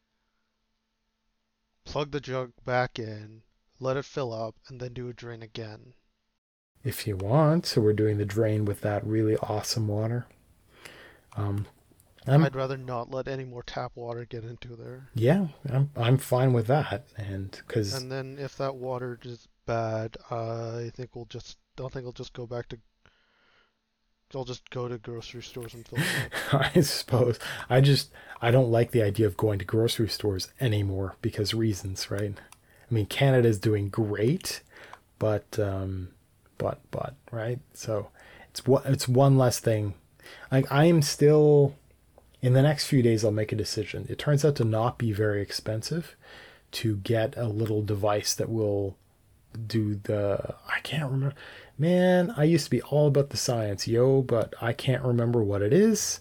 plug 1.85 2.11
the 2.13 2.21
jug 2.21 2.53
back 2.65 2.99
in, 2.99 3.43
let 3.81 3.97
it 3.97 4.05
fill 4.05 4.33
up, 4.33 4.55
and 4.69 4.81
then 4.81 4.93
do 4.93 5.09
a 5.09 5.13
drain 5.13 5.43
again. 5.43 5.95
If 6.85 7.07
you 7.07 7.17
want, 7.17 7.67
so 7.67 7.81
we're 7.81 7.93
doing 7.95 8.19
the 8.19 8.25
drain 8.25 8.65
with 8.65 8.81
that 8.83 9.05
really 9.05 9.37
awesome 9.39 9.89
water. 9.89 10.27
Um, 11.37 11.67
I'm, 12.27 12.45
I'd 12.45 12.57
rather 12.57 12.77
not 12.77 13.11
let 13.11 13.29
any 13.29 13.45
more 13.45 13.63
tap 13.63 13.93
water 13.95 14.25
get 14.25 14.45
into 14.45 14.75
there. 14.77 15.09
yeah, 15.15 15.49
I'm 15.71 15.91
I'm 15.97 16.19
fine 16.19 16.53
with 16.53 16.67
that, 16.67 17.07
and 17.17 17.51
because 17.67 17.95
And 17.95 18.11
then 18.11 18.37
if 18.39 18.57
that 18.59 18.77
water 18.77 19.19
is 19.23 19.47
bad, 19.67 20.17
uh, 20.31 20.79
I 20.79 20.91
think 20.95 21.15
we'll 21.15 21.27
just. 21.27 21.59
I 21.79 21.89
think 21.89 22.07
I'll 22.07 22.13
just 22.13 22.33
go 22.33 22.47
back 22.47 22.69
to. 22.71 22.79
I'll 24.35 24.45
just 24.45 24.69
go 24.71 24.89
to 24.89 24.99
grocery 24.99 25.43
stores 25.43 25.73
and 25.75 25.87
fill 25.87 26.01
it. 26.01 26.73
I 26.77 26.81
suppose 26.81 27.39
I 27.71 27.81
just 27.81 28.11
I 28.43 28.51
don't 28.51 28.71
like 28.73 28.91
the 28.91 29.03
idea 29.03 29.27
of 29.27 29.37
going 29.37 29.59
to 29.61 29.65
grocery 29.65 30.09
stores 30.09 30.49
anymore 30.61 31.15
because 31.23 31.55
reasons, 31.55 32.11
right? 32.11 32.35
I 32.91 32.95
mean, 32.95 33.07
Canada's 33.07 33.59
doing 33.59 33.89
great, 33.89 34.63
but 35.19 35.59
um, 35.61 36.09
but 36.59 36.81
but 36.91 37.15
right. 37.31 37.61
So 37.73 38.09
it's 38.51 38.67
one 38.67 38.83
it's 38.87 39.07
one 39.07 39.39
less 39.39 39.61
thing. 39.61 39.95
Like 40.51 40.71
I 40.73 40.87
am 40.87 41.03
still 41.03 41.77
in 42.47 42.53
the 42.53 42.63
next 42.63 42.87
few 42.87 43.03
days. 43.03 43.25
I'll 43.25 43.33
make 43.33 43.51
a 43.51 43.57
decision. 43.57 44.07
It 44.09 44.21
turns 44.21 44.45
out 44.45 44.55
to 44.57 44.65
not 44.65 44.99
be 44.99 45.11
very 45.11 45.43
expensive 45.43 46.15
to 46.73 46.97
get 46.99 47.37
a 47.37 47.49
little 47.49 47.83
device 47.83 48.35
that 48.35 48.49
will 48.49 48.97
do 49.67 49.97
the 50.05 50.55
I 50.69 50.79
can't 50.81 51.11
remember. 51.11 51.35
Man, 51.77 52.33
I 52.37 52.45
used 52.45 52.67
to 52.67 52.71
be 52.71 52.83
all 52.83 53.09
about 53.09 53.31
the 53.31 53.37
science, 53.37 53.89
yo, 53.89 54.23
but 54.23 54.55
I 54.63 54.73
can't 54.73 55.03
remember 55.03 55.43
what 55.43 55.61
it 55.61 55.73
is. 55.73 56.21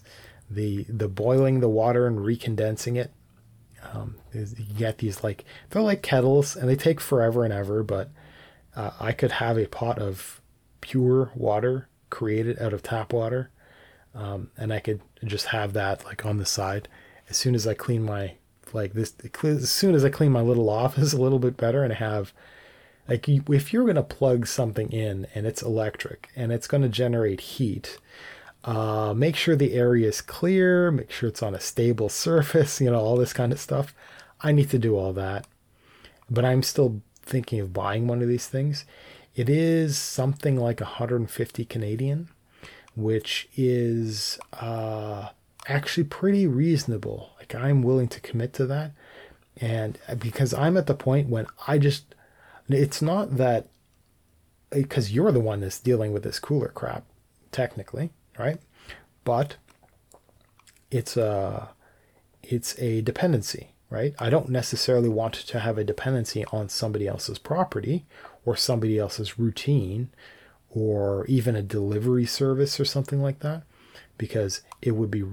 The 0.50 0.84
the 0.88 1.06
boiling 1.06 1.60
the 1.60 1.68
water 1.68 2.08
and 2.08 2.18
recondensing 2.18 2.96
it. 2.96 3.12
Um, 3.92 4.16
you 4.32 4.74
get 4.76 4.98
these 4.98 5.22
like 5.22 5.44
they're 5.70 5.80
like 5.80 6.02
kettles 6.02 6.56
and 6.56 6.68
they 6.68 6.74
take 6.74 7.00
forever 7.00 7.44
and 7.44 7.52
ever, 7.52 7.84
but 7.84 8.10
uh, 8.74 8.90
I 8.98 9.12
could 9.12 9.32
have 9.32 9.58
a 9.58 9.66
pot 9.66 10.00
of 10.00 10.40
pure 10.80 11.30
water 11.36 11.88
created 12.10 12.58
out 12.58 12.72
of 12.72 12.82
tap 12.82 13.12
water, 13.12 13.50
um, 14.12 14.50
and 14.56 14.72
I 14.72 14.80
could 14.80 15.00
just 15.24 15.46
have 15.46 15.72
that 15.72 16.04
like 16.04 16.24
on 16.26 16.38
the 16.38 16.46
side. 16.46 16.88
As 17.28 17.36
soon 17.36 17.54
as 17.54 17.66
I 17.66 17.74
clean 17.74 18.02
my 18.02 18.34
like 18.72 18.92
this, 18.92 19.14
as 19.42 19.70
soon 19.70 19.94
as 19.94 20.04
I 20.04 20.10
clean 20.10 20.32
my 20.32 20.42
little 20.42 20.68
office 20.84 21.12
a 21.12 21.20
little 21.20 21.38
bit 21.38 21.56
better, 21.56 21.82
and 21.82 21.92
have 21.92 22.32
like 23.08 23.28
if 23.28 23.72
you're 23.72 23.84
going 23.84 23.96
to 23.96 24.02
plug 24.02 24.46
something 24.46 24.90
in 24.90 25.26
and 25.34 25.46
it's 25.46 25.62
electric 25.62 26.28
and 26.34 26.52
it's 26.52 26.66
going 26.66 26.82
to 26.82 26.88
generate 26.88 27.40
heat 27.40 27.98
uh, 28.64 29.14
make 29.16 29.36
sure 29.36 29.54
the 29.54 29.74
area 29.74 30.08
is 30.08 30.20
clear 30.20 30.90
make 30.90 31.10
sure 31.10 31.28
it's 31.28 31.42
on 31.42 31.54
a 31.54 31.60
stable 31.60 32.08
surface 32.26 32.80
you 32.80 32.90
know 32.90 33.00
all 33.00 33.16
this 33.16 33.32
kind 33.32 33.52
of 33.52 33.60
stuff. 33.60 33.94
I 34.40 34.52
need 34.52 34.70
to 34.70 34.78
do 34.78 34.96
all 34.96 35.12
that. 35.14 35.46
But 36.28 36.44
i'm 36.44 36.62
still 36.62 37.00
thinking 37.22 37.60
of 37.60 37.72
buying 37.72 38.06
one 38.06 38.22
of 38.22 38.28
these 38.28 38.48
things. 38.48 38.84
It 39.34 39.48
is 39.48 39.98
something 39.98 40.56
like 40.56 40.80
150 40.80 41.64
canadian 41.66 42.28
which 42.96 43.48
is 43.56 44.38
uh, 44.54 45.28
actually 45.68 46.04
pretty 46.04 46.46
reasonable 46.46 47.30
like 47.38 47.54
i'm 47.54 47.82
willing 47.82 48.08
to 48.08 48.20
commit 48.20 48.52
to 48.52 48.66
that 48.66 48.92
and 49.58 49.98
uh, 50.08 50.14
because 50.14 50.52
i'm 50.54 50.76
at 50.76 50.86
the 50.86 50.94
point 50.94 51.28
when 51.28 51.46
i 51.68 51.78
just 51.78 52.14
it's 52.68 53.00
not 53.00 53.36
that 53.36 53.68
because 54.70 55.12
you're 55.12 55.32
the 55.32 55.40
one 55.40 55.60
that's 55.60 55.78
dealing 55.78 56.12
with 56.12 56.22
this 56.22 56.38
cooler 56.38 56.68
crap, 56.68 57.04
technically, 57.52 58.10
right? 58.38 58.60
But 59.24 59.56
it's 60.90 61.16
a 61.16 61.70
it's 62.42 62.78
a 62.78 63.00
dependency, 63.02 63.70
right? 63.90 64.14
I 64.18 64.30
don't 64.30 64.48
necessarily 64.48 65.08
want 65.08 65.34
to 65.34 65.60
have 65.60 65.78
a 65.78 65.84
dependency 65.84 66.44
on 66.46 66.68
somebody 66.68 67.06
else's 67.06 67.38
property 67.38 68.06
or 68.44 68.56
somebody 68.56 68.98
else's 68.98 69.38
routine 69.38 70.10
or 70.70 71.24
even 71.26 71.56
a 71.56 71.62
delivery 71.62 72.26
service 72.26 72.78
or 72.78 72.84
something 72.84 73.22
like 73.22 73.40
that 73.40 73.62
because 74.18 74.62
it 74.82 74.92
would 74.92 75.10
be 75.10 75.24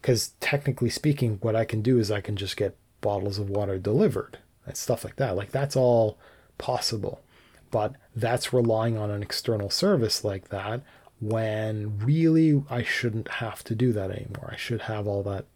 because 0.00 0.28
technically 0.40 0.90
speaking 0.90 1.38
what 1.40 1.56
i 1.56 1.64
can 1.64 1.82
do 1.82 1.98
is 1.98 2.10
i 2.10 2.20
can 2.20 2.36
just 2.36 2.56
get 2.56 2.76
bottles 3.00 3.38
of 3.38 3.50
water 3.50 3.78
delivered 3.78 4.38
and 4.66 4.76
stuff 4.76 5.04
like 5.04 5.16
that. 5.16 5.36
Like 5.36 5.52
that's 5.52 5.76
all 5.76 6.18
possible. 6.58 7.22
But 7.70 7.94
that's 8.14 8.52
relying 8.52 8.96
on 8.96 9.10
an 9.10 9.22
external 9.22 9.70
service 9.70 10.24
like 10.24 10.48
that 10.48 10.82
when 11.18 11.98
really 11.98 12.62
i 12.68 12.82
shouldn't 12.82 13.28
have 13.28 13.64
to 13.64 13.74
do 13.74 13.92
that 13.92 14.10
anymore. 14.10 14.50
I 14.52 14.56
should 14.56 14.82
have 14.82 15.06
all 15.06 15.22
that 15.22 15.46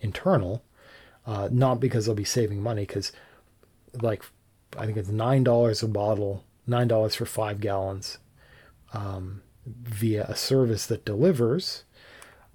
internal 0.00 0.62
uh, 1.26 1.48
not 1.52 1.80
because 1.80 2.08
i'll 2.08 2.14
be 2.14 2.24
saving 2.24 2.62
money 2.62 2.82
because 2.82 3.12
like 4.00 4.22
i 4.78 4.86
think 4.86 4.96
it's 4.96 5.10
nine 5.10 5.44
dollars 5.44 5.82
a 5.82 5.88
bottle 5.88 6.44
nine 6.66 6.88
dollars 6.88 7.14
for 7.14 7.26
five 7.26 7.60
gallons 7.60 8.16
um, 8.92 9.42
via 9.66 10.24
a 10.24 10.36
service 10.36 10.86
that 10.86 11.04
delivers 11.04 11.84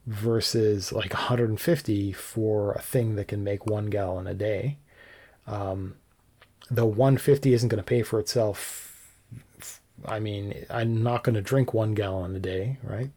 versus 0.06 0.92
like 0.92 1.14
150 1.14 2.12
for 2.14 2.74
a 2.74 2.82
thing 2.82 3.16
that 3.16 3.28
can 3.28 3.44
make 3.44 3.66
one 3.66 3.88
gallon 3.88 4.28
a 4.28 4.34
day. 4.34 4.78
Um, 5.48 5.96
the 6.70 6.86
150 6.86 7.54
isn't 7.54 7.70
going 7.70 7.82
to 7.82 7.84
pay 7.84 8.04
for 8.04 8.20
itself. 8.20 9.08
I 10.06 10.20
mean, 10.20 10.66
I'm 10.70 11.02
not 11.02 11.24
going 11.24 11.36
to 11.36 11.42
drink 11.42 11.74
one 11.74 11.94
gallon 11.94 12.36
a 12.36 12.40
day, 12.40 12.78
right? 12.84 13.12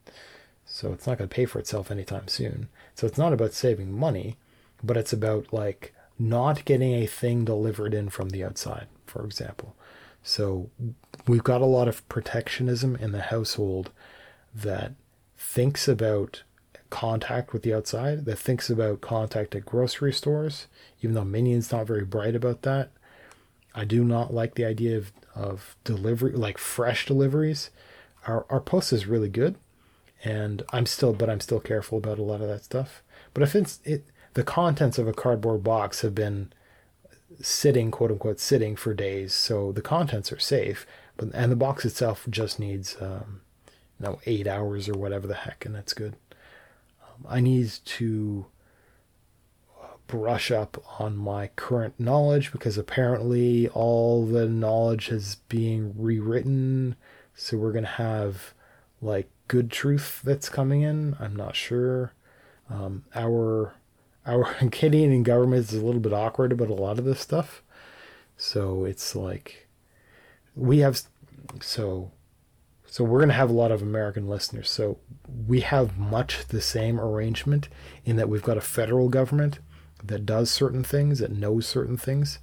So 0.64 0.92
it's 0.92 1.06
not 1.06 1.18
going 1.18 1.28
to 1.28 1.34
pay 1.34 1.46
for 1.46 1.58
itself 1.58 1.90
anytime 1.90 2.28
soon. 2.28 2.68
So 2.94 3.06
it's 3.06 3.18
not 3.18 3.32
about 3.32 3.52
saving 3.52 3.92
money, 3.92 4.36
but 4.82 4.96
it's 4.96 5.12
about 5.12 5.52
like 5.52 5.94
not 6.18 6.64
getting 6.64 6.94
a 6.94 7.06
thing 7.06 7.44
delivered 7.44 7.94
in 7.94 8.08
from 8.10 8.30
the 8.30 8.44
outside, 8.44 8.86
for 9.06 9.24
example. 9.24 9.74
So 10.22 10.70
we've 11.28 11.44
got 11.44 11.60
a 11.60 11.66
lot 11.66 11.88
of 11.88 12.08
protectionism 12.08 12.96
in 12.96 13.12
the 13.12 13.22
household 13.22 13.90
that 14.54 14.92
thinks 15.36 15.86
about 15.86 16.42
contact 16.90 17.52
with 17.52 17.62
the 17.62 17.74
outside, 17.74 18.24
that 18.24 18.38
thinks 18.38 18.70
about 18.70 19.00
contact 19.00 19.54
at 19.54 19.66
grocery 19.66 20.12
stores, 20.12 20.66
even 21.00 21.14
though 21.14 21.24
Minion's 21.24 21.70
not 21.70 21.86
very 21.86 22.04
bright 22.04 22.34
about 22.34 22.62
that. 22.62 22.90
I 23.74 23.84
do 23.84 24.02
not 24.02 24.32
like 24.32 24.54
the 24.54 24.64
idea 24.64 24.96
of, 24.96 25.12
of 25.34 25.76
delivery, 25.84 26.32
like 26.32 26.58
fresh 26.58 27.06
deliveries. 27.06 27.70
Our, 28.26 28.46
our 28.48 28.60
post 28.60 28.92
is 28.92 29.06
really 29.06 29.28
good, 29.28 29.56
and 30.24 30.62
I'm 30.72 30.86
still, 30.86 31.12
but 31.12 31.30
I'm 31.30 31.40
still 31.40 31.60
careful 31.60 31.98
about 31.98 32.18
a 32.18 32.22
lot 32.22 32.40
of 32.40 32.48
that 32.48 32.64
stuff. 32.64 33.02
But 33.34 33.42
if 33.42 33.54
it's 33.54 33.80
it, 33.84 34.06
the 34.34 34.42
contents 34.42 34.98
of 34.98 35.06
a 35.06 35.12
cardboard 35.12 35.62
box 35.62 36.00
have 36.00 36.14
been 36.14 36.52
sitting, 37.40 37.90
quote 37.90 38.10
unquote, 38.10 38.40
sitting 38.40 38.74
for 38.74 38.94
days, 38.94 39.32
so 39.32 39.72
the 39.72 39.82
contents 39.82 40.32
are 40.32 40.38
safe, 40.38 40.86
but 41.18 41.28
and 41.34 41.52
the 41.52 41.56
box 41.56 41.84
itself 41.84 42.26
just 42.30 42.58
needs, 42.58 42.96
um, 43.00 43.42
you 44.00 44.06
know, 44.06 44.20
eight 44.24 44.46
hours 44.46 44.88
or 44.88 44.94
whatever 44.94 45.26
the 45.26 45.34
heck, 45.34 45.66
and 45.66 45.74
that's 45.74 45.92
good. 45.92 46.16
Um, 47.02 47.26
I 47.28 47.40
need 47.40 47.70
to 47.84 48.46
brush 50.08 50.50
up 50.50 50.82
on 50.98 51.16
my 51.16 51.48
current 51.48 52.00
knowledge 52.00 52.50
because 52.50 52.78
apparently 52.78 53.68
all 53.68 54.26
the 54.26 54.48
knowledge 54.48 55.10
is 55.10 55.36
being 55.48 55.94
rewritten. 55.96 56.96
So 57.34 57.56
we're 57.58 57.72
to 57.84 57.90
have 57.90 58.54
like 59.00 59.28
good 59.46 59.70
truth 59.70 60.22
that's 60.24 60.48
coming 60.48 60.82
in. 60.82 61.16
I'm 61.20 61.36
not 61.36 61.54
sure. 61.54 62.12
Um, 62.68 63.04
our 63.14 63.74
our 64.26 64.44
Canadian 64.72 65.22
government 65.22 65.68
is 65.68 65.74
a 65.74 65.84
little 65.84 66.00
bit 66.00 66.12
awkward 66.12 66.52
about 66.52 66.70
a 66.70 66.74
lot 66.74 66.98
of 66.98 67.04
this 67.04 67.20
stuff. 67.20 67.62
So 68.36 68.84
it's 68.84 69.14
like 69.14 69.67
we 70.58 70.78
have 70.78 71.00
so 71.60 72.10
so 72.90 73.04
we're 73.04 73.18
going 73.18 73.28
to 73.28 73.34
have 73.34 73.50
a 73.50 73.54
lot 73.54 73.70
of 73.70 73.82
American 73.82 74.28
listeners. 74.28 74.70
So 74.70 74.98
we 75.46 75.60
have 75.60 75.98
much 75.98 76.46
the 76.48 76.62
same 76.62 76.98
arrangement 76.98 77.68
in 78.04 78.16
that 78.16 78.30
we've 78.30 78.42
got 78.42 78.56
a 78.56 78.62
federal 78.62 79.10
government 79.10 79.58
that 80.02 80.24
does 80.24 80.50
certain 80.50 80.82
things, 80.82 81.18
that 81.18 81.30
knows 81.30 81.66
certain 81.66 81.98
things, 81.98 82.38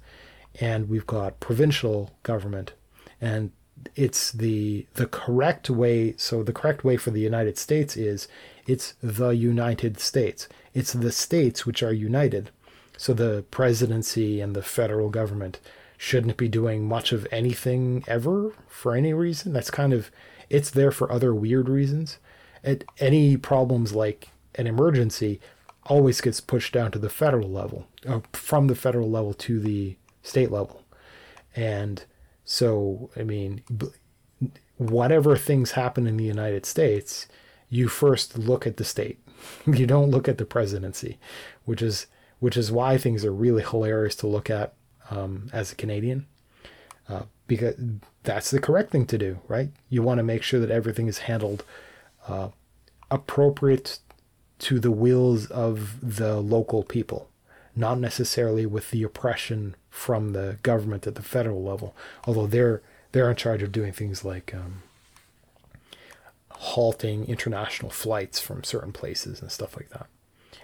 and 0.60 0.88
we've 0.88 1.06
got 1.06 1.40
provincial 1.40 2.12
government, 2.22 2.74
and 3.20 3.50
it's 3.94 4.32
the 4.32 4.86
the 4.94 5.06
correct 5.06 5.68
way. 5.68 6.14
So 6.16 6.42
the 6.42 6.52
correct 6.52 6.84
way 6.84 6.96
for 6.96 7.10
the 7.10 7.20
United 7.20 7.58
States 7.58 7.96
is 7.96 8.28
it's 8.66 8.94
the 9.02 9.30
United 9.30 9.98
States. 9.98 10.48
It's 10.74 10.92
the 10.92 11.12
states 11.12 11.66
which 11.66 11.82
are 11.82 11.92
united. 11.92 12.50
So 12.96 13.12
the 13.12 13.44
presidency 13.50 14.40
and 14.40 14.56
the 14.56 14.62
federal 14.62 15.10
government 15.10 15.60
shouldn't 15.96 16.36
be 16.36 16.48
doing 16.48 16.86
much 16.86 17.12
of 17.12 17.26
anything 17.30 18.04
ever 18.06 18.52
for 18.68 18.94
any 18.94 19.12
reason. 19.12 19.52
That's 19.52 19.70
kind 19.70 19.92
of 19.92 20.10
it's 20.48 20.70
there 20.70 20.90
for 20.90 21.10
other 21.10 21.34
weird 21.34 21.68
reasons. 21.68 22.18
At 22.62 22.84
any 22.98 23.36
problems 23.36 23.94
like 23.94 24.28
an 24.54 24.66
emergency 24.66 25.40
always 25.84 26.20
gets 26.20 26.40
pushed 26.40 26.72
down 26.72 26.90
to 26.92 26.98
the 26.98 27.10
federal 27.10 27.48
level, 27.48 27.86
uh, 28.06 28.20
from 28.32 28.66
the 28.66 28.74
federal 28.74 29.10
level 29.10 29.34
to 29.34 29.60
the 29.60 29.96
state 30.22 30.50
level. 30.50 30.82
And 31.54 32.04
so, 32.44 33.10
I 33.16 33.22
mean, 33.22 33.62
whatever 34.76 35.36
things 35.36 35.72
happen 35.72 36.06
in 36.06 36.16
the 36.16 36.24
United 36.24 36.66
States, 36.66 37.26
you 37.68 37.88
first 37.88 38.38
look 38.38 38.66
at 38.66 38.76
the 38.76 38.84
state. 38.84 39.18
you 39.66 39.86
don't 39.86 40.10
look 40.10 40.28
at 40.28 40.38
the 40.38 40.44
presidency, 40.44 41.18
which 41.64 41.82
is 41.82 42.06
which 42.38 42.56
is 42.56 42.70
why 42.70 42.98
things 42.98 43.24
are 43.24 43.32
really 43.32 43.62
hilarious 43.62 44.14
to 44.14 44.26
look 44.26 44.50
at 44.50 44.74
um, 45.10 45.48
as 45.52 45.72
a 45.72 45.76
Canadian, 45.76 46.26
uh, 47.08 47.22
because 47.46 47.74
that's 48.22 48.50
the 48.50 48.60
correct 48.60 48.90
thing 48.90 49.06
to 49.06 49.18
do, 49.18 49.38
right? 49.48 49.70
You 49.88 50.02
want 50.02 50.18
to 50.18 50.24
make 50.24 50.42
sure 50.42 50.60
that 50.60 50.70
everything 50.70 51.06
is 51.06 51.18
handled 51.18 51.64
uh, 52.28 52.48
appropriate 53.10 53.98
to 54.58 54.80
the 54.80 54.90
wills 54.90 55.46
of 55.46 56.16
the 56.16 56.40
local 56.40 56.82
people, 56.82 57.28
not 57.74 57.98
necessarily 57.98 58.66
with 58.66 58.90
the 58.90 59.02
oppression 59.02 59.76
from 59.90 60.32
the 60.32 60.58
government 60.62 61.06
at 61.06 61.14
the 61.14 61.22
federal 61.22 61.62
level. 61.62 61.94
Although 62.24 62.46
they're 62.46 62.82
they're 63.12 63.30
in 63.30 63.36
charge 63.36 63.62
of 63.62 63.72
doing 63.72 63.92
things 63.92 64.24
like 64.24 64.54
um, 64.54 64.82
halting 66.50 67.26
international 67.26 67.90
flights 67.90 68.40
from 68.40 68.64
certain 68.64 68.92
places 68.92 69.40
and 69.40 69.50
stuff 69.50 69.76
like 69.76 69.90
that. 69.90 70.06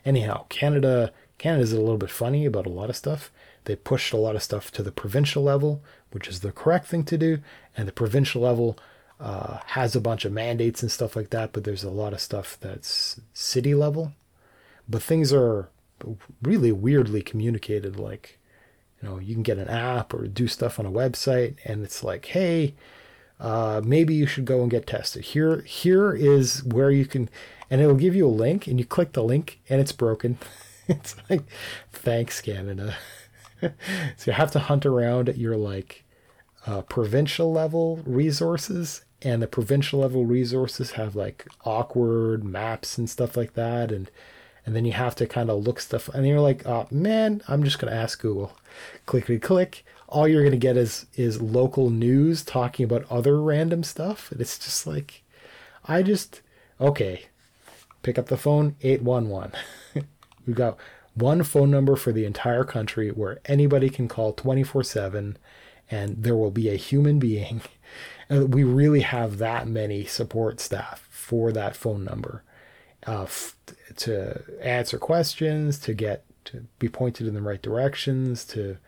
Anyhow, 0.04 0.46
Canada 0.48 1.12
Canada's 1.38 1.72
a 1.72 1.80
little 1.80 1.98
bit 1.98 2.10
funny 2.10 2.46
about 2.46 2.66
a 2.66 2.70
lot 2.70 2.90
of 2.90 2.96
stuff. 2.96 3.30
They 3.64 3.76
pushed 3.76 4.12
a 4.12 4.16
lot 4.16 4.36
of 4.36 4.42
stuff 4.42 4.70
to 4.72 4.82
the 4.82 4.92
provincial 4.92 5.42
level, 5.42 5.82
which 6.10 6.28
is 6.28 6.40
the 6.40 6.52
correct 6.52 6.86
thing 6.86 7.04
to 7.04 7.18
do, 7.18 7.38
and 7.76 7.86
the 7.86 7.92
provincial 7.92 8.42
level 8.42 8.78
uh, 9.20 9.58
has 9.66 9.94
a 9.94 10.00
bunch 10.00 10.24
of 10.24 10.32
mandates 10.32 10.82
and 10.82 10.90
stuff 10.90 11.14
like 11.14 11.30
that. 11.30 11.52
But 11.52 11.64
there's 11.64 11.84
a 11.84 11.90
lot 11.90 12.12
of 12.12 12.20
stuff 12.20 12.58
that's 12.60 13.20
city 13.32 13.74
level. 13.74 14.12
But 14.88 15.02
things 15.02 15.32
are 15.32 15.68
really 16.42 16.72
weirdly 16.72 17.22
communicated. 17.22 17.98
Like, 17.98 18.38
you 19.00 19.08
know, 19.08 19.18
you 19.18 19.34
can 19.34 19.42
get 19.42 19.58
an 19.58 19.68
app 19.68 20.12
or 20.12 20.26
do 20.26 20.48
stuff 20.48 20.78
on 20.78 20.86
a 20.86 20.90
website, 20.90 21.56
and 21.64 21.84
it's 21.84 22.02
like, 22.02 22.26
hey, 22.26 22.74
uh, 23.40 23.80
maybe 23.84 24.14
you 24.14 24.26
should 24.26 24.44
go 24.44 24.62
and 24.62 24.70
get 24.70 24.86
tested. 24.86 25.24
Here, 25.24 25.62
here 25.62 26.12
is 26.12 26.62
where 26.64 26.90
you 26.90 27.06
can, 27.06 27.28
and 27.70 27.80
it'll 27.80 27.94
give 27.94 28.14
you 28.14 28.26
a 28.26 28.28
link, 28.28 28.66
and 28.66 28.78
you 28.78 28.84
click 28.84 29.12
the 29.12 29.24
link, 29.24 29.60
and 29.68 29.80
it's 29.80 29.92
broken. 29.92 30.38
it's 30.88 31.16
like, 31.28 31.42
thanks, 31.92 32.40
Canada. 32.40 32.96
so 34.16 34.30
you 34.30 34.32
have 34.32 34.50
to 34.52 34.58
hunt 34.58 34.86
around 34.86 35.28
at 35.28 35.38
your 35.38 35.56
like 35.56 36.04
uh, 36.66 36.82
provincial 36.82 37.52
level 37.52 38.00
resources, 38.04 39.04
and 39.22 39.42
the 39.42 39.46
provincial 39.46 40.00
level 40.00 40.24
resources 40.24 40.92
have 40.92 41.16
like 41.16 41.46
awkward 41.64 42.44
maps 42.44 42.98
and 42.98 43.08
stuff 43.08 43.36
like 43.36 43.54
that, 43.54 43.92
and 43.92 44.10
and 44.64 44.76
then 44.76 44.84
you 44.84 44.92
have 44.92 45.14
to 45.16 45.26
kind 45.26 45.50
of 45.50 45.64
look 45.66 45.80
stuff, 45.80 46.08
and 46.08 46.26
you're 46.26 46.40
like, 46.40 46.66
oh 46.66 46.86
man, 46.90 47.42
I'm 47.48 47.64
just 47.64 47.78
gonna 47.78 47.92
ask 47.92 48.20
Google. 48.20 48.56
Clickety 49.06 49.38
click. 49.38 49.84
All 50.08 50.28
you're 50.28 50.44
gonna 50.44 50.56
get 50.56 50.76
is 50.76 51.06
is 51.14 51.40
local 51.42 51.90
news 51.90 52.42
talking 52.42 52.84
about 52.84 53.10
other 53.10 53.40
random 53.40 53.82
stuff, 53.82 54.30
and 54.30 54.40
it's 54.40 54.58
just 54.58 54.86
like, 54.86 55.22
I 55.84 56.02
just 56.02 56.42
okay, 56.80 57.26
pick 58.02 58.18
up 58.18 58.26
the 58.26 58.36
phone, 58.36 58.76
eight 58.82 59.02
one 59.02 59.28
one. 59.28 59.52
We've 60.46 60.56
got 60.56 60.76
one 61.14 61.42
phone 61.42 61.70
number 61.70 61.96
for 61.96 62.12
the 62.12 62.24
entire 62.24 62.64
country 62.64 63.10
where 63.10 63.40
anybody 63.44 63.90
can 63.90 64.08
call 64.08 64.32
24 64.32 64.82
7 64.82 65.36
and 65.90 66.22
there 66.22 66.36
will 66.36 66.50
be 66.50 66.68
a 66.68 66.76
human 66.76 67.18
being. 67.18 67.60
We 68.30 68.64
really 68.64 69.00
have 69.00 69.36
that 69.38 69.68
many 69.68 70.06
support 70.06 70.58
staff 70.58 71.06
for 71.10 71.52
that 71.52 71.76
phone 71.76 72.02
number 72.02 72.42
uh, 73.06 73.24
f- 73.24 73.56
to 73.96 74.42
answer 74.62 74.96
questions, 74.96 75.78
to 75.80 75.92
get 75.92 76.24
to 76.46 76.64
be 76.78 76.88
pointed 76.88 77.26
in 77.26 77.34
the 77.34 77.42
right 77.42 77.60
directions, 77.60 78.46
to 78.46 78.78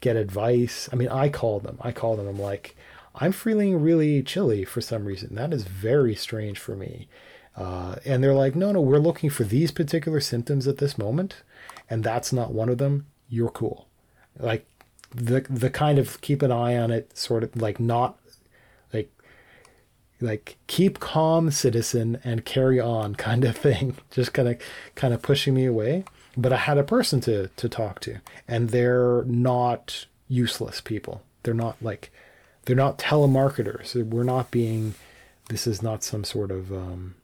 get 0.00 0.16
advice. 0.16 0.86
I 0.92 0.96
mean, 0.96 1.08
I 1.08 1.30
call 1.30 1.60
them. 1.60 1.78
I 1.80 1.92
call 1.92 2.16
them. 2.16 2.26
I'm 2.26 2.38
like, 2.38 2.76
I'm 3.14 3.32
feeling 3.32 3.80
really 3.80 4.22
chilly 4.22 4.66
for 4.66 4.82
some 4.82 5.06
reason. 5.06 5.34
That 5.34 5.54
is 5.54 5.64
very 5.64 6.14
strange 6.14 6.58
for 6.58 6.76
me. 6.76 7.08
Uh, 7.56 7.96
and 8.04 8.22
they're 8.22 8.34
like, 8.34 8.54
no, 8.54 8.72
no, 8.72 8.82
we're 8.82 8.98
looking 8.98 9.30
for 9.30 9.44
these 9.44 9.70
particular 9.70 10.20
symptoms 10.20 10.68
at 10.68 10.76
this 10.76 10.98
moment 10.98 11.36
and 11.90 12.04
that's 12.04 12.32
not 12.32 12.54
one 12.54 12.68
of 12.68 12.78
them, 12.78 13.06
you're 13.28 13.50
cool. 13.50 13.88
Like 14.38 14.66
the 15.14 15.40
the 15.50 15.70
kind 15.70 15.98
of 15.98 16.20
keep 16.20 16.40
an 16.42 16.52
eye 16.52 16.76
on 16.76 16.90
it, 16.90 17.16
sort 17.16 17.42
of 17.42 17.60
like 17.60 17.80
not 17.80 18.18
like 18.92 19.10
like 20.20 20.56
keep 20.66 21.00
calm, 21.00 21.50
citizen, 21.50 22.20
and 22.24 22.44
carry 22.44 22.80
on 22.80 23.14
kind 23.26 23.44
of 23.44 23.56
thing. 23.56 23.96
Just 24.10 24.32
kind 24.32 24.48
of 24.48 24.58
kind 24.94 25.12
of 25.12 25.22
pushing 25.22 25.54
me 25.54 25.66
away. 25.66 26.04
But 26.36 26.52
I 26.52 26.58
had 26.58 26.78
a 26.78 26.84
person 26.84 27.20
to 27.22 27.48
to 27.48 27.68
talk 27.68 28.00
to, 28.00 28.18
and 28.46 28.70
they're 28.70 29.24
not 29.24 30.06
useless 30.28 30.80
people. 30.80 31.22
They're 31.42 31.54
not 31.54 31.76
like 31.82 32.12
they're 32.64 32.76
not 32.76 32.98
telemarketers. 32.98 33.94
We're 34.08 34.22
not 34.22 34.50
being. 34.50 34.94
This 35.48 35.66
is 35.66 35.82
not 35.82 36.04
some 36.04 36.22
sort 36.22 36.52
of 36.52 36.72
um, 36.72 37.16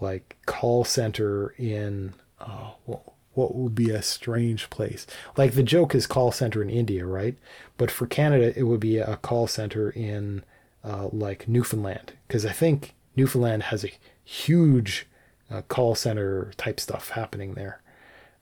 like 0.00 0.36
call 0.46 0.84
center 0.84 1.54
in. 1.58 2.14
Oh, 2.40 2.76
well, 2.86 3.11
what 3.34 3.54
would 3.54 3.74
be 3.74 3.90
a 3.90 4.02
strange 4.02 4.70
place? 4.70 5.06
Like 5.36 5.52
the 5.52 5.62
joke 5.62 5.94
is 5.94 6.06
call 6.06 6.32
center 6.32 6.62
in 6.62 6.70
India, 6.70 7.06
right? 7.06 7.36
But 7.76 7.90
for 7.90 8.06
Canada, 8.06 8.52
it 8.58 8.64
would 8.64 8.80
be 8.80 8.98
a 8.98 9.16
call 9.16 9.46
center 9.46 9.90
in 9.90 10.44
uh, 10.84 11.08
like 11.12 11.48
Newfoundland, 11.48 12.12
because 12.26 12.44
I 12.44 12.52
think 12.52 12.94
Newfoundland 13.16 13.64
has 13.64 13.84
a 13.84 13.92
huge 14.24 15.06
uh, 15.50 15.62
call 15.62 15.94
center 15.94 16.52
type 16.56 16.80
stuff 16.80 17.10
happening 17.10 17.54
there. 17.54 17.80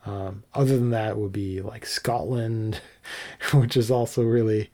Um, 0.07 0.45
other 0.55 0.77
than 0.77 0.91
that, 0.91 1.19
would 1.19 1.33
be 1.33 1.61
like 1.61 1.85
Scotland, 1.85 2.81
which 3.53 3.77
is 3.77 3.91
also 3.91 4.23
really 4.23 4.71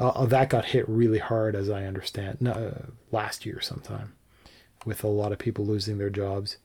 uh, 0.00 0.08
uh, 0.08 0.26
that 0.26 0.48
got 0.48 0.64
hit 0.64 0.88
really 0.88 1.18
hard, 1.18 1.54
as 1.54 1.68
I 1.68 1.84
understand, 1.84 2.38
no, 2.40 2.88
last 3.12 3.44
year 3.44 3.60
sometime, 3.60 4.14
with 4.86 5.04
a 5.04 5.08
lot 5.08 5.30
of 5.30 5.38
people 5.38 5.66
losing 5.66 5.98
their 5.98 6.10
jobs 6.10 6.56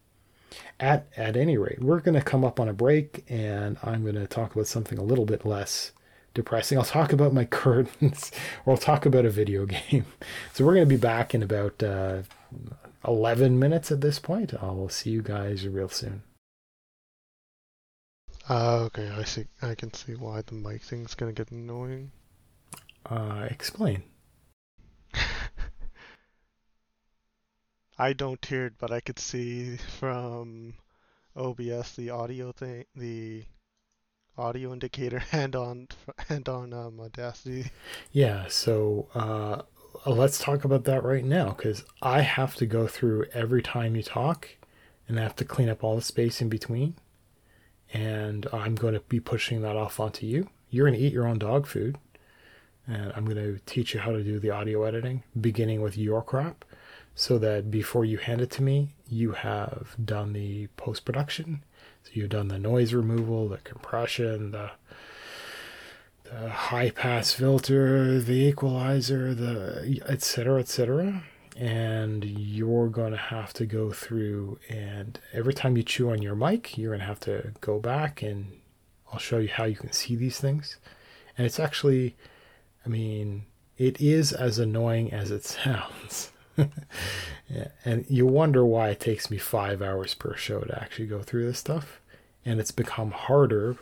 at 0.79 1.07
at 1.15 1.35
any 1.37 1.57
rate, 1.57 1.81
we're 1.81 1.99
going 1.99 2.15
to 2.15 2.21
come 2.21 2.43
up 2.43 2.59
on 2.59 2.67
a 2.67 2.73
break, 2.73 3.23
and 3.29 3.77
I'm 3.83 4.03
going 4.03 4.15
to 4.15 4.27
talk 4.27 4.53
about 4.53 4.67
something 4.67 4.97
a 4.97 5.03
little 5.03 5.25
bit 5.25 5.45
less 5.45 5.91
depressing. 6.33 6.77
I'll 6.77 6.83
talk 6.83 7.13
about 7.13 7.33
my 7.33 7.45
curtains, 7.61 8.31
or 8.65 8.73
I'll 8.73 8.77
talk 8.77 9.05
about 9.05 9.25
a 9.25 9.29
video 9.29 9.65
game. 9.65 10.05
So 10.53 10.65
we're 10.65 10.75
going 10.75 10.87
to 10.87 10.95
be 10.95 10.99
back 10.99 11.35
in 11.35 11.43
about 11.43 11.83
uh, 11.83 12.21
11 13.05 13.59
minutes 13.59 13.91
at 13.91 14.01
this 14.01 14.19
point. 14.19 14.53
I'll 14.61 14.87
see 14.89 15.09
you 15.09 15.21
guys 15.21 15.67
real 15.67 15.89
soon. 15.89 16.23
Uh, 18.49 18.83
okay, 18.85 19.09
I 19.09 19.23
see. 19.23 19.45
I 19.61 19.73
can 19.73 19.91
see 19.93 20.13
why 20.13 20.41
the 20.41 20.53
mic 20.53 20.83
thing's 20.83 21.15
gonna 21.15 21.33
get 21.33 21.51
annoying. 21.51 22.11
Uh, 23.09 23.47
explain. 23.49 24.03
I 27.97 28.13
don't 28.13 28.43
hear 28.43 28.65
it, 28.65 28.73
but 28.77 28.91
I 28.91 28.99
could 28.99 29.19
see 29.19 29.77
from 29.77 30.73
OBS 31.35 31.95
the 31.95 32.09
audio 32.09 32.51
thing, 32.51 32.85
the 32.95 33.43
audio 34.37 34.73
indicator, 34.73 35.23
and 35.31 35.55
on 35.55 35.87
and 36.29 36.47
on 36.49 36.73
um, 36.73 36.99
Audacity. 36.99 37.71
Yeah. 38.11 38.47
So 38.49 39.07
uh, 39.15 39.61
let's 40.05 40.39
talk 40.39 40.65
about 40.65 40.83
that 40.85 41.03
right 41.03 41.23
now, 41.23 41.49
because 41.49 41.85
I 42.01 42.21
have 42.21 42.55
to 42.55 42.65
go 42.65 42.87
through 42.87 43.25
every 43.33 43.61
time 43.61 43.95
you 43.95 44.03
talk, 44.03 44.49
and 45.07 45.17
I 45.17 45.23
have 45.23 45.35
to 45.37 45.45
clean 45.45 45.69
up 45.69 45.83
all 45.83 45.95
the 45.95 46.01
space 46.01 46.41
in 46.41 46.49
between, 46.49 46.95
and 47.93 48.45
I'm 48.51 48.75
going 48.75 48.93
to 48.93 49.01
be 49.01 49.21
pushing 49.21 49.61
that 49.61 49.77
off 49.77 50.01
onto 50.01 50.25
you. 50.25 50.49
You're 50.69 50.87
going 50.89 50.99
to 50.99 51.05
eat 51.05 51.13
your 51.13 51.27
own 51.27 51.39
dog 51.39 51.65
food, 51.65 51.97
and 52.85 53.13
I'm 53.15 53.23
going 53.23 53.37
to 53.37 53.59
teach 53.65 53.93
you 53.93 54.01
how 54.01 54.11
to 54.11 54.21
do 54.21 54.37
the 54.37 54.49
audio 54.49 54.83
editing, 54.83 55.23
beginning 55.39 55.81
with 55.81 55.97
your 55.97 56.21
crap 56.21 56.65
so 57.15 57.37
that 57.39 57.71
before 57.71 58.03
you 58.03 58.17
hand 58.17 58.41
it 58.41 58.51
to 58.51 58.61
me, 58.61 58.89
you 59.09 59.31
have 59.31 59.95
done 60.03 60.33
the 60.33 60.67
post 60.77 61.05
production. 61.05 61.63
So 62.03 62.11
you've 62.13 62.29
done 62.29 62.49
the 62.49 62.59
noise 62.59 62.93
removal, 62.93 63.47
the 63.47 63.57
compression, 63.57 64.51
the 64.51 64.71
the 66.25 66.49
high 66.49 66.89
pass 66.89 67.33
filter, 67.33 68.19
the 68.19 68.47
equalizer, 68.47 69.33
the 69.33 70.01
etc. 70.07 70.59
etc. 70.59 71.23
And 71.55 72.25
you're 72.25 72.89
to 72.89 73.15
have 73.15 73.53
to 73.53 73.65
go 73.65 73.91
through, 73.91 74.59
and 74.67 75.17
every 75.31 75.53
time 75.53 75.77
you 75.77 75.83
chew 75.83 76.09
on 76.09 76.21
your 76.21 76.35
mic, 76.35 76.77
you're 76.77 76.97
to 76.97 77.03
have 77.03 77.21
to 77.21 77.53
go 77.61 77.79
back 77.79 78.21
and 78.21 78.59
I'll 79.13 79.19
show 79.19 79.37
you 79.37 79.47
how 79.47 79.63
you 79.63 79.75
can 79.75 79.93
see 79.93 80.17
these 80.17 80.39
things. 80.39 80.77
And 81.37 81.45
it's 81.45 81.59
actually, 81.59 82.17
I 82.85 82.89
mean, 82.89 83.45
it 83.77 84.01
is 84.01 84.33
as 84.33 84.59
annoying 84.59 85.13
as 85.13 85.31
it 85.31 85.43
sounds. 85.45 86.31
yeah, 87.49 87.67
and 87.83 88.05
you 88.09 88.25
wonder 88.25 88.65
why 88.65 88.89
it 88.89 88.99
takes 88.99 89.29
me 89.29 89.37
five 89.37 89.81
hours 89.81 90.13
per 90.13 90.35
show 90.35 90.61
to 90.61 90.81
actually 90.81 91.07
go 91.07 91.21
through 91.21 91.45
this 91.45 91.59
stuff. 91.59 91.99
And 92.45 92.59
it's 92.59 92.71
become 92.71 93.11
harder 93.11 93.77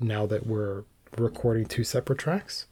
now 0.00 0.26
that 0.26 0.46
we're 0.46 0.84
recording 1.16 1.66
two 1.66 1.84
separate 1.84 2.18
tracks 2.18 2.66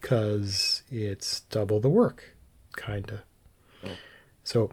because 0.00 0.82
it's 0.90 1.40
double 1.40 1.80
the 1.80 1.88
work, 1.88 2.34
kind 2.72 3.10
of. 3.10 3.20
Oh. 3.84 3.96
So 4.42 4.70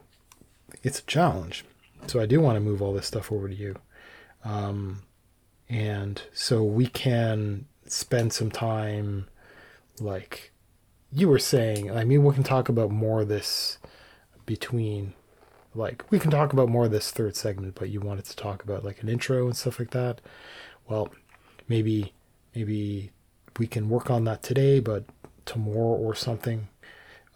it's 0.84 1.00
a 1.00 1.04
challenge. 1.04 1.64
So 2.08 2.20
I 2.20 2.26
do 2.26 2.42
want 2.42 2.56
to 2.58 2.60
move 2.60 2.82
all 2.82 2.94
this 2.94 3.08
stuff 3.08 3.32
over 3.32 3.48
to 3.48 3.56
you. 3.56 3.76
Um, 4.44 5.04
and 5.70 6.22
so 6.34 6.64
we 6.64 6.88
can 6.88 7.66
spend 7.86 8.34
some 8.34 8.52
time 8.52 9.28
like 10.00 10.52
you 11.12 11.30
were 11.30 11.40
saying. 11.40 11.92
I 11.92 12.04
mean, 12.04 12.24
we 12.24 12.34
can 12.34 12.44
talk 12.44 12.70
about 12.70 12.92
more 12.92 13.22
of 13.22 13.28
this 13.28 13.78
between 14.54 15.14
like 15.74 16.04
we 16.12 16.20
can 16.20 16.32
talk 16.32 16.52
about 16.54 16.68
more 16.68 16.86
of 16.86 16.92
this 16.92 17.12
third 17.12 17.36
segment 17.36 17.76
but 17.76 17.90
you 17.90 18.02
wanted 18.02 18.26
to 18.26 18.36
talk 18.36 18.64
about 18.64 18.84
like 18.84 19.02
an 19.02 19.10
intro 19.10 19.46
and 19.46 19.56
stuff 19.56 19.80
like 19.80 19.92
that 19.92 20.20
well 20.88 21.10
maybe 21.68 22.14
maybe 22.56 23.12
we 23.58 23.68
can 23.68 23.90
work 23.90 24.10
on 24.10 24.24
that 24.26 24.44
today, 24.44 24.80
but 24.80 25.06
tomorrow 25.46 25.96
or 25.98 26.16
something, 26.16 26.70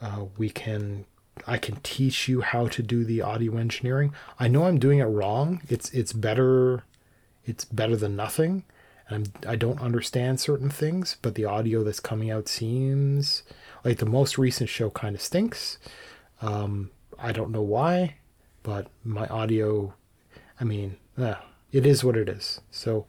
uh, 0.02 0.26
we 0.38 0.50
can 0.50 1.06
I 1.46 1.58
can 1.58 1.76
teach 1.84 2.30
you 2.30 2.42
how 2.42 2.68
to 2.68 2.82
do 2.82 3.04
the 3.04 3.22
audio 3.22 3.58
engineering. 3.58 4.14
I 4.40 4.48
know 4.48 4.66
I'm 4.66 4.80
doing 4.80 5.00
it 5.00 5.06
wrong. 5.06 5.62
It's 5.70 5.90
it's 5.92 6.14
better 6.14 6.84
it's 7.46 7.66
better 7.66 7.96
than 7.96 8.16
nothing. 8.16 8.64
And 9.08 9.32
I'm, 9.46 9.52
I 9.52 9.56
don't 9.56 9.82
understand 9.82 10.40
certain 10.40 10.70
things, 10.70 11.18
but 11.22 11.36
the 11.36 11.46
audio 11.46 11.84
that's 11.84 12.00
coming 12.00 12.32
out 12.32 12.48
seems 12.48 13.44
like 13.84 14.00
the 14.00 14.06
most 14.06 14.38
recent 14.38 14.68
show 14.70 14.90
kind 14.90 15.16
of 15.16 15.22
stinks. 15.22 15.78
Um, 16.42 16.90
I 17.20 17.32
don't 17.32 17.52
know 17.52 17.62
why, 17.62 18.16
but 18.64 18.88
my 19.04 19.28
audio, 19.28 19.94
I 20.60 20.64
mean, 20.64 20.98
eh, 21.18 21.36
it 21.72 21.86
is 21.86 22.04
what 22.04 22.18
it 22.18 22.30
is. 22.30 22.62
So 22.72 23.06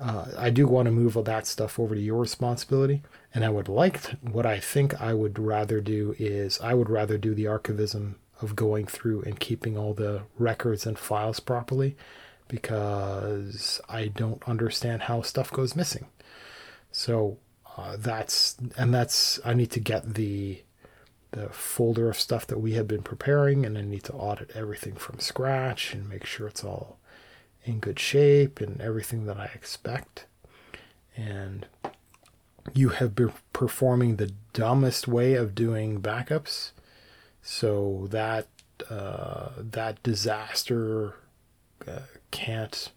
uh, 0.00 0.26
I 0.36 0.50
do 0.50 0.66
want 0.66 0.86
to 0.86 0.92
move 0.92 1.16
all 1.16 1.22
that 1.24 1.46
stuff 1.46 1.78
over 1.78 1.94
to 1.94 2.00
your 2.00 2.20
responsibility. 2.20 3.02
And 3.34 3.44
I 3.44 3.48
would 3.48 3.68
like 3.68 4.02
to, 4.02 4.16
what 4.20 4.46
I 4.46 4.58
think 4.60 5.00
I 5.00 5.14
would 5.14 5.38
rather 5.38 5.80
do 5.80 6.14
is 6.18 6.60
I 6.60 6.74
would 6.74 6.90
rather 6.90 7.18
do 7.18 7.34
the 7.34 7.44
archivism 7.44 8.14
of 8.42 8.54
going 8.54 8.86
through 8.86 9.22
and 9.22 9.40
keeping 9.40 9.78
all 9.78 9.94
the 9.94 10.22
records 10.38 10.86
and 10.86 10.98
files 10.98 11.40
properly 11.40 11.96
because 12.48 13.80
I 13.88 14.08
don't 14.08 14.42
understand 14.46 15.02
how 15.02 15.22
stuff 15.22 15.50
goes 15.50 15.74
missing. 15.74 16.06
So 16.92 17.38
uh, 17.76 17.96
that's 17.98 18.56
and 18.76 18.92
that's 18.94 19.40
I 19.44 19.54
need 19.54 19.70
to 19.72 19.80
get 19.80 20.14
the 20.14 20.62
the 21.32 21.48
folder 21.50 22.08
of 22.08 22.18
stuff 22.18 22.46
that 22.46 22.58
we 22.58 22.72
have 22.74 22.88
been 22.88 23.02
preparing 23.02 23.66
and 23.66 23.76
I 23.76 23.82
need 23.82 24.04
to 24.04 24.12
audit 24.12 24.50
everything 24.54 24.94
from 24.94 25.18
scratch 25.18 25.92
and 25.92 26.08
make 26.08 26.24
sure 26.24 26.46
it's 26.46 26.64
all 26.64 26.98
in 27.64 27.80
good 27.80 27.98
shape 27.98 28.60
and 28.60 28.80
everything 28.80 29.26
that 29.26 29.36
I 29.36 29.50
expect. 29.54 30.26
And 31.16 31.66
you 32.74 32.90
have 32.90 33.14
been 33.14 33.32
performing 33.52 34.16
the 34.16 34.32
dumbest 34.52 35.08
way 35.08 35.34
of 35.34 35.54
doing 35.54 36.00
backups. 36.00 36.70
So 37.42 38.08
that 38.10 38.48
uh, 38.90 39.50
that 39.58 40.02
disaster 40.02 41.14
uh, 41.86 42.00
can't 42.30 42.90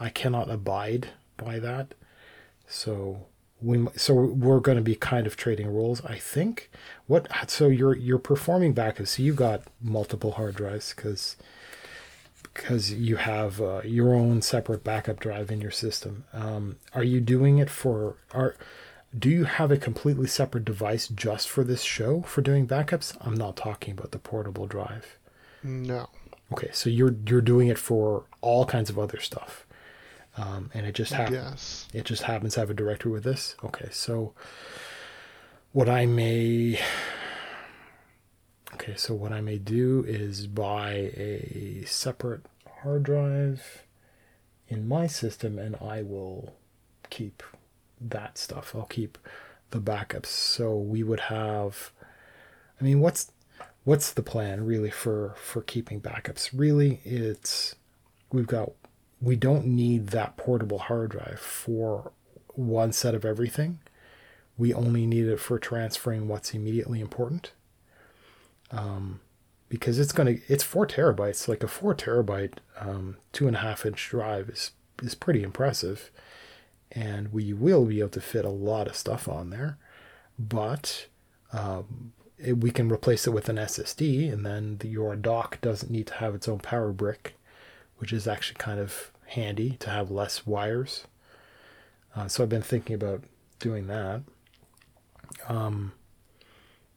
I 0.00 0.08
cannot 0.08 0.50
abide 0.50 1.08
by 1.36 1.58
that. 1.60 1.94
So 2.66 3.26
we 3.64 3.86
so 3.96 4.14
we're 4.14 4.60
going 4.60 4.76
to 4.76 4.82
be 4.82 4.94
kind 4.94 5.26
of 5.26 5.36
trading 5.36 5.68
roles, 5.74 6.04
I 6.04 6.18
think. 6.18 6.70
What 7.06 7.28
so 7.50 7.68
you're 7.68 7.96
you're 7.96 8.18
performing 8.18 8.74
backups. 8.74 9.08
So 9.08 9.22
you 9.22 9.32
got 9.34 9.62
multiple 9.80 10.32
hard 10.32 10.54
drives 10.56 10.92
because 10.94 11.36
because 12.42 12.92
you 12.92 13.16
have 13.16 13.60
uh, 13.60 13.80
your 13.84 14.14
own 14.14 14.42
separate 14.42 14.84
backup 14.84 15.18
drive 15.18 15.50
in 15.50 15.60
your 15.60 15.70
system. 15.70 16.24
Um, 16.32 16.76
are 16.94 17.02
you 17.02 17.20
doing 17.20 17.58
it 17.58 17.70
for 17.70 18.16
are 18.32 18.56
do 19.18 19.28
you 19.28 19.44
have 19.44 19.70
a 19.70 19.76
completely 19.76 20.26
separate 20.26 20.64
device 20.64 21.08
just 21.08 21.48
for 21.48 21.64
this 21.64 21.82
show 21.82 22.22
for 22.22 22.42
doing 22.42 22.66
backups? 22.66 23.16
I'm 23.20 23.34
not 23.34 23.56
talking 23.56 23.92
about 23.92 24.10
the 24.10 24.18
portable 24.18 24.66
drive. 24.66 25.18
No. 25.62 26.08
Okay, 26.52 26.70
so 26.72 26.90
you're 26.90 27.14
you're 27.26 27.40
doing 27.40 27.68
it 27.68 27.78
for 27.78 28.24
all 28.40 28.66
kinds 28.66 28.90
of 28.90 28.98
other 28.98 29.20
stuff, 29.20 29.63
um, 30.36 30.70
and 30.74 30.86
it 30.86 30.94
just 30.94 31.12
happens. 31.12 31.36
Yes. 31.36 31.88
It 31.92 32.04
just 32.04 32.22
happens 32.22 32.54
to 32.54 32.60
have 32.60 32.70
a 32.70 32.74
directory 32.74 33.12
with 33.12 33.24
this. 33.24 33.54
Okay, 33.64 33.88
so 33.90 34.34
what 35.72 35.88
I 35.88 36.06
may 36.06 36.78
okay, 38.74 38.94
so 38.96 39.14
what 39.14 39.32
I 39.32 39.40
may 39.40 39.58
do 39.58 40.04
is 40.06 40.46
buy 40.46 41.12
a 41.16 41.84
separate 41.86 42.46
hard 42.82 43.04
drive 43.04 43.84
in 44.68 44.86
my 44.88 45.06
system, 45.06 45.58
and 45.58 45.76
I 45.76 46.02
will 46.02 46.54
keep 47.10 47.42
that 48.00 48.38
stuff. 48.38 48.74
I'll 48.74 48.84
keep 48.84 49.18
the 49.70 49.80
backups. 49.80 50.26
So 50.26 50.76
we 50.76 51.02
would 51.02 51.20
have. 51.20 51.92
I 52.80 52.84
mean, 52.84 53.00
what's 53.00 53.30
what's 53.84 54.12
the 54.12 54.22
plan 54.22 54.64
really 54.64 54.90
for 54.90 55.34
for 55.36 55.62
keeping 55.62 56.00
backups? 56.00 56.50
Really, 56.52 57.00
it's 57.04 57.76
we've 58.32 58.46
got 58.46 58.72
we 59.20 59.36
don't 59.36 59.66
need 59.66 60.08
that 60.08 60.36
portable 60.36 60.78
hard 60.78 61.10
drive 61.10 61.40
for 61.40 62.12
one 62.48 62.92
set 62.92 63.14
of 63.14 63.24
everything. 63.24 63.80
We 64.56 64.72
only 64.72 65.06
need 65.06 65.26
it 65.26 65.40
for 65.40 65.58
transferring 65.58 66.28
what's 66.28 66.54
immediately 66.54 67.00
important. 67.00 67.52
Um, 68.70 69.20
because 69.68 69.98
it's 69.98 70.12
gonna 70.12 70.36
it's 70.46 70.62
four 70.62 70.86
terabytes. 70.86 71.48
Like 71.48 71.62
a 71.62 71.68
four 71.68 71.94
terabyte 71.94 72.54
um, 72.80 73.16
two 73.32 73.46
and 73.46 73.56
a 73.56 73.60
half 73.60 73.84
inch 73.84 74.08
drive 74.08 74.48
is 74.48 74.72
is 75.02 75.14
pretty 75.14 75.42
impressive 75.42 76.10
and 76.94 77.32
we 77.32 77.52
will 77.52 77.84
be 77.84 77.98
able 77.98 78.10
to 78.10 78.20
fit 78.20 78.44
a 78.44 78.50
lot 78.50 78.86
of 78.86 78.96
stuff 78.96 79.28
on 79.28 79.50
there. 79.50 79.76
But 80.38 81.06
um, 81.52 82.12
it, 82.38 82.58
we 82.58 82.70
can 82.70 82.90
replace 82.90 83.26
it 83.26 83.32
with 83.32 83.48
an 83.48 83.56
SSD, 83.56 84.32
and 84.32 84.46
then 84.46 84.78
the, 84.78 84.88
your 84.88 85.16
dock 85.16 85.60
doesn't 85.60 85.90
need 85.90 86.06
to 86.08 86.14
have 86.14 86.34
its 86.34 86.48
own 86.48 86.60
power 86.60 86.92
brick, 86.92 87.34
which 87.98 88.12
is 88.12 88.26
actually 88.26 88.56
kind 88.58 88.80
of 88.80 89.10
handy 89.28 89.76
to 89.80 89.90
have 89.90 90.10
less 90.10 90.46
wires. 90.46 91.04
Uh, 92.14 92.28
so 92.28 92.42
I've 92.42 92.48
been 92.48 92.62
thinking 92.62 92.94
about 92.94 93.24
doing 93.58 93.86
that. 93.88 94.22
Um, 95.48 95.92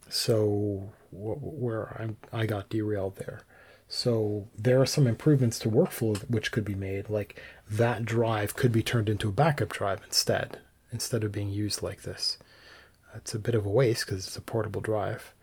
so 0.10 0.92
wh- 1.12 1.42
where 1.42 2.16
I 2.32 2.42
I 2.42 2.46
got 2.46 2.70
derailed 2.70 3.18
there. 3.18 3.42
So 3.88 4.48
there 4.58 4.82
are 4.82 4.86
some 4.86 5.08
improvements 5.08 5.60
to 5.60 5.70
workflow 5.70 6.18
which 6.30 6.52
could 6.52 6.66
be 6.66 6.76
made, 6.76 7.10
like 7.10 7.42
that 7.70 8.04
drive 8.04 8.56
could 8.56 8.72
be 8.72 8.84
turned 8.84 9.08
into 9.08 9.30
a 9.30 9.32
backup 9.32 9.70
drive 9.70 10.02
instead, 10.04 10.60
instead 10.92 11.24
of 11.24 11.32
being 11.32 11.50
used 11.50 11.82
like 11.82 12.02
this. 12.02 12.38
It's 13.16 13.34
a 13.34 13.40
bit 13.40 13.56
of 13.56 13.66
a 13.66 13.70
waste 13.70 14.06
because 14.06 14.28
it's 14.28 14.36
a 14.38 14.42
portable 14.42 14.82
drive. 14.82 15.34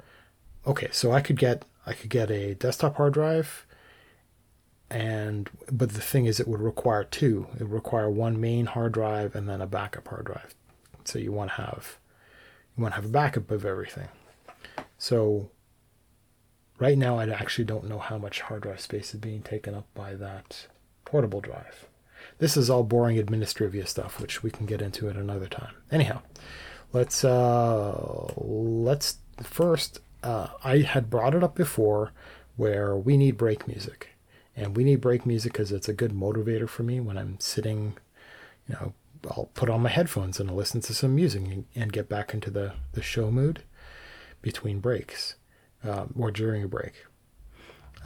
Okay, 0.67 0.89
so 0.93 1.13
I 1.13 1.21
could 1.21 1.39
get 1.39 1.65
I 1.87 1.93
could 1.95 2.11
get 2.11 2.31
a 2.31 2.55
desktop 2.55 2.97
hard 2.97 3.15
drive, 3.15 3.67
and 4.95 5.51
but 5.73 5.91
the 5.91 6.01
thing 6.01 6.27
is, 6.27 6.39
it 6.39 6.47
would 6.47 6.61
require 6.61 7.03
two. 7.03 7.49
It 7.55 7.65
would 7.65 7.73
require 7.73 8.09
one 8.09 8.41
main 8.41 8.67
hard 8.67 8.93
drive 8.93 9.35
and 9.35 9.49
then 9.49 9.61
a 9.61 9.67
backup 9.67 10.07
hard 10.07 10.27
drive. 10.27 10.55
So 11.05 11.19
you 11.19 11.33
want 11.33 11.51
to 11.51 11.63
have 11.63 11.99
you 12.77 12.83
want 12.83 12.95
to 12.95 13.01
have 13.01 13.11
a 13.11 13.13
backup 13.13 13.51
of 13.51 13.65
everything. 13.65 14.07
So 14.97 15.51
right 16.79 16.97
now, 16.97 17.19
I 17.19 17.29
actually 17.29 17.65
don't 17.65 17.89
know 17.89 17.99
how 17.99 18.19
much 18.19 18.43
hard 18.43 18.63
drive 18.63 18.81
space 18.81 19.13
is 19.13 19.21
being 19.21 19.43
taken 19.43 19.75
up 19.75 19.87
by 19.95 20.15
that 20.15 20.69
portable 21.05 21.41
drive. 21.41 21.87
This 22.39 22.57
is 22.57 22.71
all 22.71 22.85
boring 22.85 23.17
administrivia 23.17 23.89
stuff, 23.89 24.21
which 24.21 24.45
we 24.45 24.51
can 24.51 24.65
get 24.65 24.81
into 24.81 25.09
at 25.11 25.17
another 25.17 25.49
time. 25.49 25.75
Anyhow, 25.91 26.23
let's 26.93 27.25
uh, 27.25 28.33
let's 28.37 29.19
first. 29.43 29.99
Uh, 30.23 30.49
I 30.63 30.79
had 30.79 31.11
brought 31.11 31.35
it 31.35 31.43
up 31.43 31.57
before, 31.57 32.13
where 32.57 32.97
we 32.97 33.17
need 33.17 33.37
break 33.37 33.67
music, 33.67 34.14
and 34.57 34.77
we 34.77 34.85
need 34.85 35.01
break 35.01 35.27
music 35.27 35.53
because 35.53 35.73
it's 35.73 35.89
a 35.89 35.95
good 35.95 36.13
motivator 36.13 36.69
for 36.69 36.83
me 36.83 37.01
when 37.01 37.19
I'm 37.19 37.39
sitting. 37.41 37.95
You 38.69 38.75
know, 38.75 38.93
I'll 39.31 39.51
put 39.55 39.71
on 39.71 39.83
my 39.83 39.89
headphones 39.89 40.39
and 40.39 40.51
I'll 40.51 40.57
listen 40.57 40.81
to 40.83 40.95
some 40.95 41.15
music 41.15 41.43
and, 41.43 41.65
and 41.75 41.93
get 41.93 42.09
back 42.09 42.35
into 42.35 42.51
the 42.51 42.75
the 42.93 43.03
show 43.03 43.31
mood 43.31 43.63
between 44.43 44.81
breaks 44.81 45.37
um, 45.83 46.15
or 46.19 46.31
during 46.31 46.63
a 46.63 46.69
break. 46.69 47.05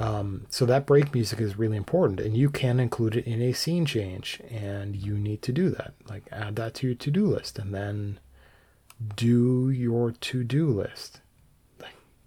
Um, 0.01 0.47
so 0.49 0.65
that 0.67 0.87
break 0.87 1.13
music 1.13 1.41
is 1.41 1.59
really 1.59 1.77
important, 1.77 2.21
and 2.21 2.37
you 2.37 2.51
can 2.51 2.79
include 2.79 3.17
it 3.17 3.27
in 3.27 3.43
a 3.43 3.53
scene 3.53 3.85
change, 3.85 4.41
and 4.49 4.95
you 4.95 5.19
need 5.19 5.43
to 5.43 5.53
do 5.53 5.71
that. 5.71 5.95
Like 6.09 6.25
add 6.31 6.55
that 6.57 6.75
to 6.75 6.87
your 6.87 6.95
to-do 6.95 7.27
list, 7.27 7.59
and 7.59 7.75
then 7.75 8.21
do 9.17 9.71
your 9.71 10.13
to-do 10.13 10.69
list. 10.69 11.21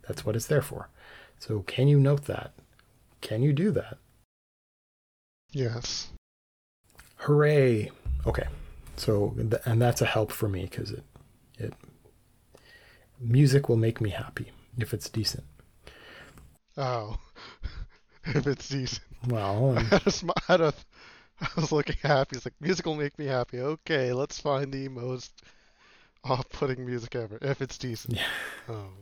That's 0.08 0.26
what 0.26 0.36
it's 0.36 0.48
there 0.48 0.62
for. 0.62 0.90
So 1.40 1.62
can 1.62 1.88
you 1.88 2.00
note 2.00 2.26
that? 2.26 2.52
Can 3.22 3.42
you 3.42 3.54
do 3.54 3.72
that? 3.72 3.98
Yes. 5.52 6.10
Hooray! 7.18 7.92
Okay, 8.26 8.48
so 8.98 9.36
and 9.66 9.82
that's 9.82 10.02
a 10.02 10.06
help 10.06 10.32
for 10.32 10.48
me 10.50 10.64
because 10.70 10.92
it 10.92 11.04
it 11.58 11.74
music 13.20 13.70
will 13.70 13.78
make 13.78 14.02
me 14.02 14.10
happy 14.10 14.52
if 14.78 14.94
it's 14.94 15.10
decent. 15.10 15.44
Oh, 16.78 17.18
if 18.26 18.48
it's 18.48 18.70
decent. 18.70 19.02
Well, 19.28 19.78
I 19.78 19.82
had 19.84 20.08
a, 20.08 20.12
sm- 20.12 20.30
I 20.32 20.42
had 20.48 20.62
a, 20.62 20.74
I 21.42 21.48
was 21.56 21.72
looking 21.72 21.98
happy. 22.02 22.38
It's 22.38 22.46
like 22.46 22.56
music 22.60 22.86
will 22.86 22.96
make 22.96 23.18
me 23.20 23.26
happy. 23.26 23.60
Okay, 23.60 24.14
let's 24.14 24.40
find 24.40 24.72
the 24.72 24.88
most 24.90 25.44
off-putting 26.24 26.86
music 26.86 27.16
ever 27.16 27.38
if 27.42 27.62
it's 27.62 27.78
decent. 27.78 28.18
Yeah. 28.18 28.28
Oh. 28.70 28.88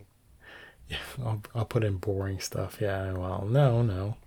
Yeah, 0.89 0.97
I'll, 1.23 1.41
I'll 1.53 1.65
put 1.65 1.83
in 1.83 1.97
boring 1.97 2.39
stuff. 2.39 2.79
Yeah. 2.81 3.11
Well, 3.13 3.45
no, 3.47 3.83
no. 3.83 4.17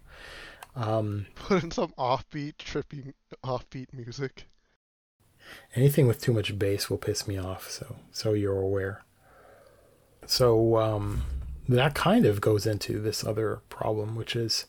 Um, 0.75 1.27
Put 1.35 1.63
in 1.63 1.71
some 1.71 1.93
offbeat, 1.99 2.57
trippy, 2.57 3.13
offbeat 3.45 3.93
music. 3.93 4.47
anything 5.75 6.07
with 6.07 6.21
too 6.21 6.33
much 6.33 6.59
bass 6.59 6.89
will 6.89 6.99
piss 6.99 7.29
me 7.29 7.37
off. 7.39 7.71
So, 7.71 7.97
so 8.11 8.33
you're 8.33 8.61
aware. 8.61 9.03
So, 10.27 10.79
um, 10.79 11.23
that 11.69 11.95
kind 11.95 12.27
of 12.27 12.41
goes 12.41 12.67
into 12.67 13.01
this 13.01 13.25
other 13.25 13.61
problem, 13.69 14.15
which 14.17 14.35
is 14.35 14.67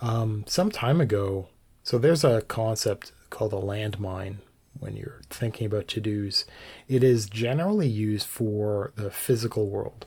um, 0.00 0.44
some 0.46 0.70
time 0.70 1.00
ago. 1.00 1.48
So 1.82 1.98
there's 1.98 2.24
a 2.24 2.42
concept 2.42 3.12
called 3.30 3.52
a 3.52 3.56
landmine, 3.56 4.36
when 4.78 4.96
you're 4.96 5.20
thinking 5.30 5.66
about 5.66 5.88
to 5.88 6.00
dos. 6.00 6.44
It 6.86 7.02
is 7.02 7.26
generally 7.26 7.88
used 7.88 8.26
for 8.26 8.92
the 8.96 9.10
physical 9.10 9.68
world, 9.68 10.06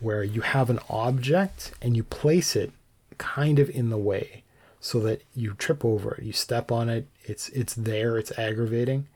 where 0.00 0.22
you 0.22 0.42
have 0.42 0.70
an 0.70 0.80
object 0.88 1.72
and 1.80 1.96
you 1.96 2.04
place 2.04 2.56
it 2.56 2.72
kind 3.18 3.58
of 3.58 3.70
in 3.70 3.90
the 3.90 3.98
way 3.98 4.41
so 4.84 4.98
that 4.98 5.22
you 5.32 5.54
trip 5.54 5.84
over 5.84 6.16
it, 6.16 6.24
you 6.24 6.32
step 6.32 6.72
on 6.72 6.88
it, 6.88 7.06
it's 7.22 7.48
it's 7.50 7.72
there, 7.72 8.18
it's 8.18 8.36
aggravating, 8.36 9.06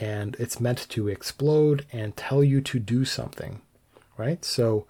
and 0.00 0.34
it's 0.38 0.58
meant 0.58 0.88
to 0.88 1.06
explode 1.06 1.84
and 1.92 2.16
tell 2.16 2.42
you 2.42 2.62
to 2.62 2.78
do 2.78 3.04
something, 3.04 3.60
right? 4.16 4.42
So, 4.42 4.86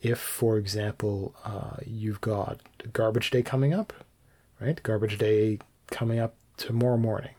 if 0.00 0.18
for 0.18 0.56
example 0.56 1.34
uh, 1.44 1.76
you've 1.86 2.22
got 2.22 2.60
garbage 2.94 3.30
day 3.30 3.42
coming 3.42 3.74
up, 3.74 3.92
right? 4.58 4.82
Garbage 4.82 5.18
day 5.18 5.58
coming 5.90 6.18
up 6.18 6.34
tomorrow 6.56 6.96
morning, 6.96 7.34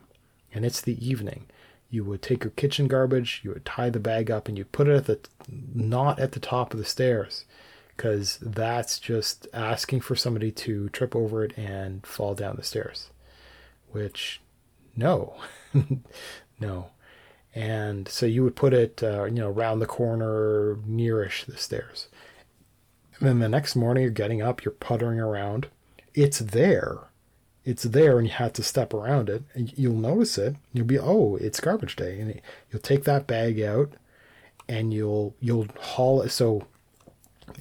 and 0.53 0.63
it's 0.63 0.81
the 0.81 1.03
evening. 1.05 1.47
You 1.89 2.03
would 2.03 2.21
take 2.21 2.43
your 2.43 2.51
kitchen 2.51 2.87
garbage, 2.87 3.41
you 3.43 3.49
would 3.51 3.65
tie 3.65 3.89
the 3.89 3.99
bag 3.99 4.29
up, 4.29 4.47
and 4.47 4.55
you 4.55 4.65
put 4.65 4.87
it 4.87 4.95
at 4.95 5.05
the 5.07 5.19
not 5.73 6.19
at 6.19 6.33
the 6.33 6.39
top 6.39 6.73
of 6.73 6.79
the 6.79 6.85
stairs 6.85 7.45
because 7.95 8.37
that's 8.41 8.99
just 8.99 9.47
asking 9.53 10.01
for 10.01 10.15
somebody 10.15 10.51
to 10.51 10.89
trip 10.89 11.15
over 11.15 11.43
it 11.43 11.57
and 11.57 12.05
fall 12.05 12.33
down 12.33 12.55
the 12.55 12.63
stairs. 12.63 13.09
Which, 13.91 14.41
no, 14.95 15.35
no. 16.59 16.89
And 17.55 18.07
so 18.07 18.25
you 18.25 18.43
would 18.43 18.55
put 18.55 18.73
it, 18.73 19.03
uh, 19.03 19.25
you 19.25 19.35
know, 19.35 19.49
around 19.49 19.79
the 19.79 19.85
corner, 19.85 20.77
nearish 20.87 21.45
the 21.45 21.57
stairs. 21.57 22.07
And 23.19 23.29
then 23.29 23.39
the 23.39 23.49
next 23.49 23.75
morning, 23.75 24.03
you're 24.03 24.11
getting 24.11 24.41
up, 24.41 24.65
you're 24.65 24.71
puttering 24.71 25.19
around. 25.19 25.67
It's 26.15 26.39
there. 26.39 26.97
It's 27.63 27.83
there, 27.83 28.17
and 28.17 28.27
you 28.27 28.33
have 28.33 28.53
to 28.53 28.63
step 28.63 28.93
around 28.93 29.29
it. 29.29 29.43
And 29.53 29.71
you'll 29.77 29.93
notice 29.93 30.37
it. 30.37 30.55
You'll 30.73 30.87
be, 30.87 30.99
oh, 30.99 31.35
it's 31.35 31.59
garbage 31.59 31.95
day, 31.95 32.19
and 32.19 32.41
you'll 32.71 32.81
take 32.81 33.03
that 33.03 33.27
bag 33.27 33.61
out, 33.61 33.93
and 34.67 34.93
you'll 34.93 35.35
you'll 35.39 35.67
haul 35.79 36.21
it. 36.23 36.29
So 36.29 36.67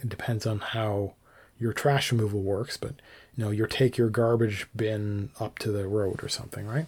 it 0.01 0.09
depends 0.09 0.47
on 0.47 0.61
how 0.61 1.15
your 1.59 1.73
trash 1.73 2.11
removal 2.11 2.43
works, 2.43 2.77
but 2.77 2.95
you 3.35 3.45
know, 3.45 3.51
you 3.51 3.67
take 3.67 3.97
your 3.97 4.11
garbage 4.11 4.67
bin 4.75 5.31
up 5.41 5.59
to 5.61 5.71
the 5.71 5.87
road 5.87 6.23
or 6.23 6.29
something, 6.29 6.67
right? 6.67 6.87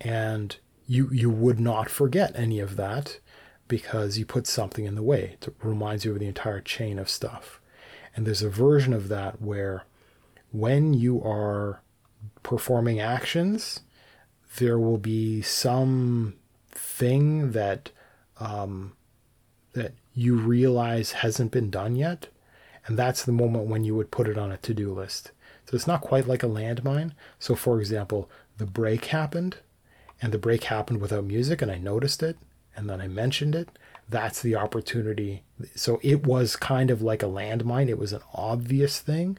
And 0.00 0.56
you 0.86 1.10
you 1.12 1.30
would 1.30 1.58
not 1.58 1.90
forget 1.90 2.32
any 2.34 2.60
of 2.60 2.76
that 2.76 3.18
because 3.66 4.18
you 4.18 4.24
put 4.24 4.46
something 4.46 4.84
in 4.84 4.94
the 4.94 5.02
way. 5.02 5.36
It 5.40 5.54
reminds 5.62 6.04
you 6.04 6.12
of 6.12 6.18
the 6.18 6.26
entire 6.26 6.60
chain 6.60 6.98
of 6.98 7.08
stuff. 7.08 7.60
And 8.16 8.26
there's 8.26 8.42
a 8.42 8.50
version 8.50 8.92
of 8.92 9.08
that 9.08 9.40
where 9.40 9.84
when 10.50 10.94
you 10.94 11.22
are 11.22 11.82
performing 12.42 13.00
actions, 13.00 13.80
there 14.56 14.78
will 14.78 14.98
be 14.98 15.42
some 15.42 16.34
thing 16.70 17.52
that 17.52 17.90
um, 18.40 18.94
that 19.72 19.92
you 20.18 20.34
realize 20.34 21.12
hasn't 21.12 21.52
been 21.52 21.70
done 21.70 21.94
yet. 21.94 22.26
And 22.86 22.98
that's 22.98 23.24
the 23.24 23.30
moment 23.32 23.66
when 23.66 23.84
you 23.84 23.94
would 23.94 24.10
put 24.10 24.26
it 24.26 24.36
on 24.36 24.50
a 24.50 24.56
to 24.58 24.74
do 24.74 24.92
list. 24.92 25.30
So 25.66 25.76
it's 25.76 25.86
not 25.86 26.00
quite 26.00 26.26
like 26.26 26.42
a 26.42 26.48
landmine. 26.48 27.12
So, 27.38 27.54
for 27.54 27.78
example, 27.78 28.28
the 28.56 28.66
break 28.66 29.06
happened, 29.06 29.58
and 30.20 30.32
the 30.32 30.38
break 30.38 30.64
happened 30.64 31.00
without 31.00 31.24
music, 31.24 31.62
and 31.62 31.70
I 31.70 31.78
noticed 31.78 32.22
it, 32.22 32.36
and 32.74 32.90
then 32.90 33.00
I 33.00 33.06
mentioned 33.06 33.54
it. 33.54 33.68
That's 34.08 34.42
the 34.42 34.56
opportunity. 34.56 35.44
So 35.76 36.00
it 36.02 36.26
was 36.26 36.56
kind 36.56 36.90
of 36.90 37.00
like 37.00 37.22
a 37.22 37.26
landmine. 37.26 37.88
It 37.88 37.98
was 37.98 38.12
an 38.12 38.22
obvious 38.34 39.00
thing. 39.00 39.38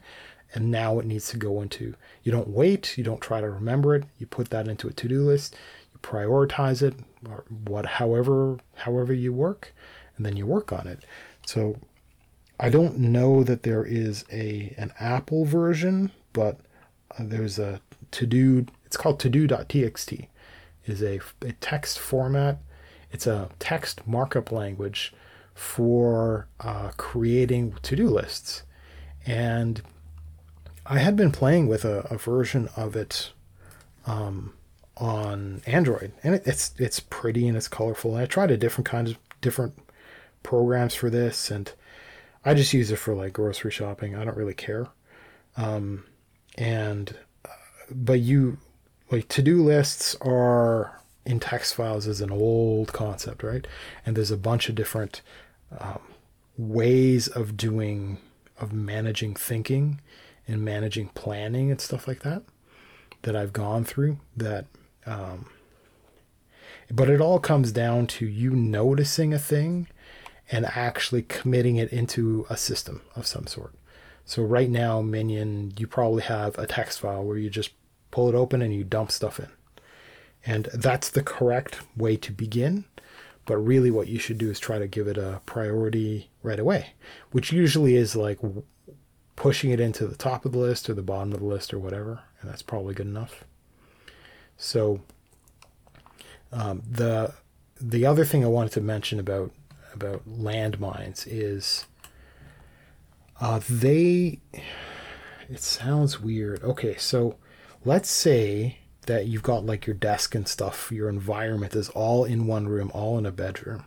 And 0.54 0.70
now 0.70 0.98
it 0.98 1.06
needs 1.06 1.28
to 1.30 1.36
go 1.36 1.60
into, 1.60 1.94
you 2.22 2.32
don't 2.32 2.48
wait, 2.48 2.96
you 2.96 3.04
don't 3.04 3.20
try 3.20 3.40
to 3.40 3.50
remember 3.50 3.94
it, 3.94 4.04
you 4.18 4.26
put 4.26 4.50
that 4.50 4.66
into 4.66 4.88
a 4.88 4.92
to 4.92 5.08
do 5.08 5.22
list, 5.22 5.54
you 5.92 6.00
prioritize 6.00 6.82
it, 6.82 6.94
or 7.28 7.44
what, 7.66 7.86
however, 7.86 8.58
however 8.74 9.12
you 9.12 9.32
work, 9.32 9.72
and 10.20 10.26
then 10.26 10.36
you 10.36 10.44
work 10.44 10.70
on 10.70 10.86
it. 10.86 11.02
So 11.46 11.78
I 12.58 12.68
don't 12.68 12.98
know 12.98 13.42
that 13.42 13.62
there 13.62 13.82
is 13.86 14.26
a 14.30 14.74
an 14.76 14.92
Apple 15.00 15.46
version, 15.46 16.12
but 16.34 16.60
uh, 17.18 17.24
there's 17.26 17.58
a 17.58 17.80
to 18.10 18.26
do. 18.26 18.66
It's 18.84 18.98
called 18.98 19.18
todo.txt. 19.18 20.28
is 20.84 21.02
a, 21.02 21.20
a 21.40 21.52
text 21.52 21.98
format. 21.98 22.58
It's 23.10 23.26
a 23.26 23.48
text 23.58 24.06
markup 24.06 24.52
language 24.52 25.14
for 25.54 26.48
uh, 26.60 26.90
creating 26.98 27.76
to 27.80 27.96
do 27.96 28.06
lists, 28.06 28.64
and 29.24 29.80
I 30.84 30.98
had 30.98 31.16
been 31.16 31.32
playing 31.32 31.66
with 31.66 31.86
a, 31.86 32.00
a 32.10 32.18
version 32.18 32.68
of 32.76 32.94
it 32.94 33.32
um, 34.04 34.52
on 34.98 35.62
Android, 35.64 36.12
and 36.22 36.34
it, 36.34 36.42
it's 36.44 36.74
it's 36.76 37.00
pretty 37.00 37.48
and 37.48 37.56
it's 37.56 37.68
colorful. 37.68 38.16
And 38.16 38.22
I 38.22 38.26
tried 38.26 38.50
a 38.50 38.58
different 38.58 38.86
kind 38.86 39.08
of 39.08 39.16
different 39.40 39.78
programs 40.42 40.94
for 40.94 41.10
this, 41.10 41.50
and 41.50 41.72
I 42.44 42.54
just 42.54 42.72
use 42.72 42.90
it 42.90 42.96
for 42.96 43.14
like 43.14 43.32
grocery 43.32 43.70
shopping. 43.70 44.14
I 44.14 44.24
don't 44.24 44.36
really 44.36 44.54
care. 44.54 44.86
Um, 45.56 46.04
and 46.56 47.16
uh, 47.44 47.48
but 47.90 48.20
you 48.20 48.58
like 49.10 49.28
to 49.28 49.42
do 49.42 49.62
lists 49.62 50.16
are 50.20 51.00
in 51.26 51.40
text 51.40 51.74
files 51.74 52.06
is 52.06 52.20
an 52.20 52.30
old 52.30 52.92
concept, 52.92 53.42
right? 53.42 53.66
And 54.06 54.16
there's 54.16 54.30
a 54.30 54.36
bunch 54.36 54.68
of 54.68 54.74
different 54.74 55.22
um, 55.78 56.00
ways 56.56 57.28
of 57.28 57.56
doing 57.56 58.18
of 58.58 58.72
managing 58.72 59.34
thinking 59.34 60.00
and 60.46 60.62
managing 60.62 61.08
planning 61.08 61.70
and 61.70 61.80
stuff 61.80 62.06
like 62.06 62.20
that 62.20 62.42
that 63.22 63.34
I've 63.34 63.52
gone 63.52 63.84
through 63.84 64.18
that 64.36 64.66
um, 65.06 65.46
but 66.90 67.08
it 67.08 67.20
all 67.20 67.38
comes 67.38 67.72
down 67.72 68.06
to 68.08 68.26
you 68.26 68.50
noticing 68.50 69.32
a 69.32 69.38
thing 69.38 69.88
and 70.50 70.66
actually 70.66 71.22
committing 71.22 71.76
it 71.76 71.92
into 71.92 72.46
a 72.50 72.56
system 72.56 73.02
of 73.14 73.26
some 73.26 73.46
sort. 73.46 73.74
So 74.24 74.42
right 74.42 74.70
now, 74.70 75.00
Minion, 75.00 75.72
you 75.78 75.86
probably 75.86 76.22
have 76.22 76.58
a 76.58 76.66
text 76.66 77.00
file 77.00 77.24
where 77.24 77.36
you 77.36 77.50
just 77.50 77.70
pull 78.10 78.28
it 78.28 78.34
open 78.34 78.62
and 78.62 78.74
you 78.74 78.84
dump 78.84 79.10
stuff 79.10 79.38
in. 79.38 79.48
And 80.44 80.66
that's 80.72 81.10
the 81.10 81.22
correct 81.22 81.80
way 81.96 82.16
to 82.16 82.32
begin. 82.32 82.84
But 83.46 83.58
really, 83.58 83.90
what 83.90 84.08
you 84.08 84.18
should 84.18 84.38
do 84.38 84.50
is 84.50 84.60
try 84.60 84.78
to 84.78 84.86
give 84.86 85.08
it 85.08 85.18
a 85.18 85.40
priority 85.46 86.30
right 86.42 86.58
away, 86.58 86.92
which 87.32 87.52
usually 87.52 87.96
is 87.96 88.14
like 88.14 88.38
pushing 89.34 89.70
it 89.70 89.80
into 89.80 90.06
the 90.06 90.16
top 90.16 90.44
of 90.44 90.52
the 90.52 90.58
list 90.58 90.88
or 90.88 90.94
the 90.94 91.02
bottom 91.02 91.32
of 91.32 91.40
the 91.40 91.46
list 91.46 91.74
or 91.74 91.78
whatever. 91.78 92.20
And 92.40 92.50
that's 92.50 92.62
probably 92.62 92.94
good 92.94 93.06
enough. 93.06 93.44
So, 94.56 95.00
um, 96.52 96.82
the 96.88 97.34
the 97.80 98.06
other 98.06 98.24
thing 98.24 98.44
I 98.44 98.48
wanted 98.48 98.72
to 98.72 98.80
mention 98.80 99.18
about 99.18 99.50
about 99.94 100.28
landmines 100.28 101.26
is 101.26 101.86
uh, 103.40 103.60
they. 103.68 104.40
It 105.48 105.60
sounds 105.60 106.20
weird. 106.20 106.62
Okay, 106.62 106.96
so 106.96 107.36
let's 107.84 108.10
say 108.10 108.78
that 109.06 109.26
you've 109.26 109.42
got 109.42 109.66
like 109.66 109.86
your 109.86 109.96
desk 109.96 110.34
and 110.34 110.46
stuff, 110.46 110.92
your 110.92 111.08
environment 111.08 111.74
is 111.74 111.88
all 111.90 112.24
in 112.24 112.46
one 112.46 112.68
room, 112.68 112.90
all 112.94 113.18
in 113.18 113.26
a 113.26 113.32
bedroom, 113.32 113.84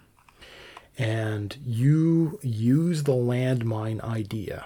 and 0.98 1.58
you 1.66 2.40
use 2.42 3.04
the 3.04 3.14
landmine 3.14 4.02
idea 4.04 4.66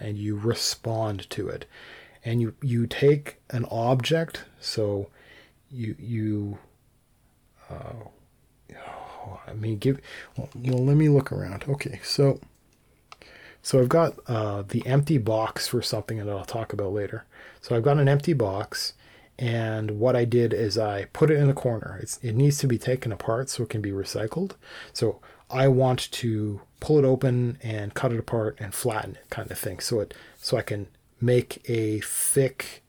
and 0.00 0.18
you 0.18 0.36
respond 0.36 1.28
to 1.30 1.48
it. 1.48 1.66
And 2.24 2.40
you, 2.40 2.54
you 2.62 2.86
take 2.86 3.36
an 3.50 3.66
object, 3.70 4.44
so 4.58 5.10
you 5.70 5.94
you 5.98 6.58
uh, 7.68 8.08
I 9.46 9.52
mean, 9.54 9.78
give. 9.78 10.00
Well, 10.36 10.48
let 10.54 10.96
me 10.96 11.08
look 11.08 11.32
around. 11.32 11.64
Okay, 11.68 12.00
so 12.02 12.40
so 13.62 13.80
I've 13.80 13.88
got 13.88 14.14
uh, 14.26 14.62
the 14.62 14.86
empty 14.86 15.18
box 15.18 15.66
for 15.66 15.80
something 15.80 16.18
that 16.18 16.28
I'll 16.28 16.44
talk 16.44 16.72
about 16.72 16.92
later. 16.92 17.24
So 17.62 17.74
I've 17.74 17.82
got 17.82 17.98
an 17.98 18.08
empty 18.08 18.34
box, 18.34 18.92
and 19.38 19.98
what 19.98 20.14
I 20.14 20.24
did 20.26 20.52
is 20.52 20.76
I 20.76 21.06
put 21.06 21.30
it 21.30 21.38
in 21.38 21.48
a 21.48 21.54
corner. 21.54 21.98
It's, 22.02 22.18
it 22.22 22.34
needs 22.34 22.58
to 22.58 22.66
be 22.66 22.78
taken 22.78 23.10
apart 23.10 23.48
so 23.48 23.62
it 23.62 23.70
can 23.70 23.80
be 23.80 23.90
recycled. 23.90 24.52
So 24.92 25.20
I 25.50 25.68
want 25.68 26.10
to 26.12 26.60
pull 26.80 26.98
it 26.98 27.06
open 27.06 27.58
and 27.62 27.94
cut 27.94 28.12
it 28.12 28.18
apart 28.18 28.58
and 28.60 28.74
flatten 28.74 29.12
it, 29.12 29.30
kind 29.30 29.50
of 29.50 29.58
thing. 29.58 29.80
So 29.80 30.00
it 30.00 30.12
so 30.36 30.58
I 30.58 30.62
can 30.62 30.88
make 31.20 31.62
a 31.68 32.00
thick 32.00 32.82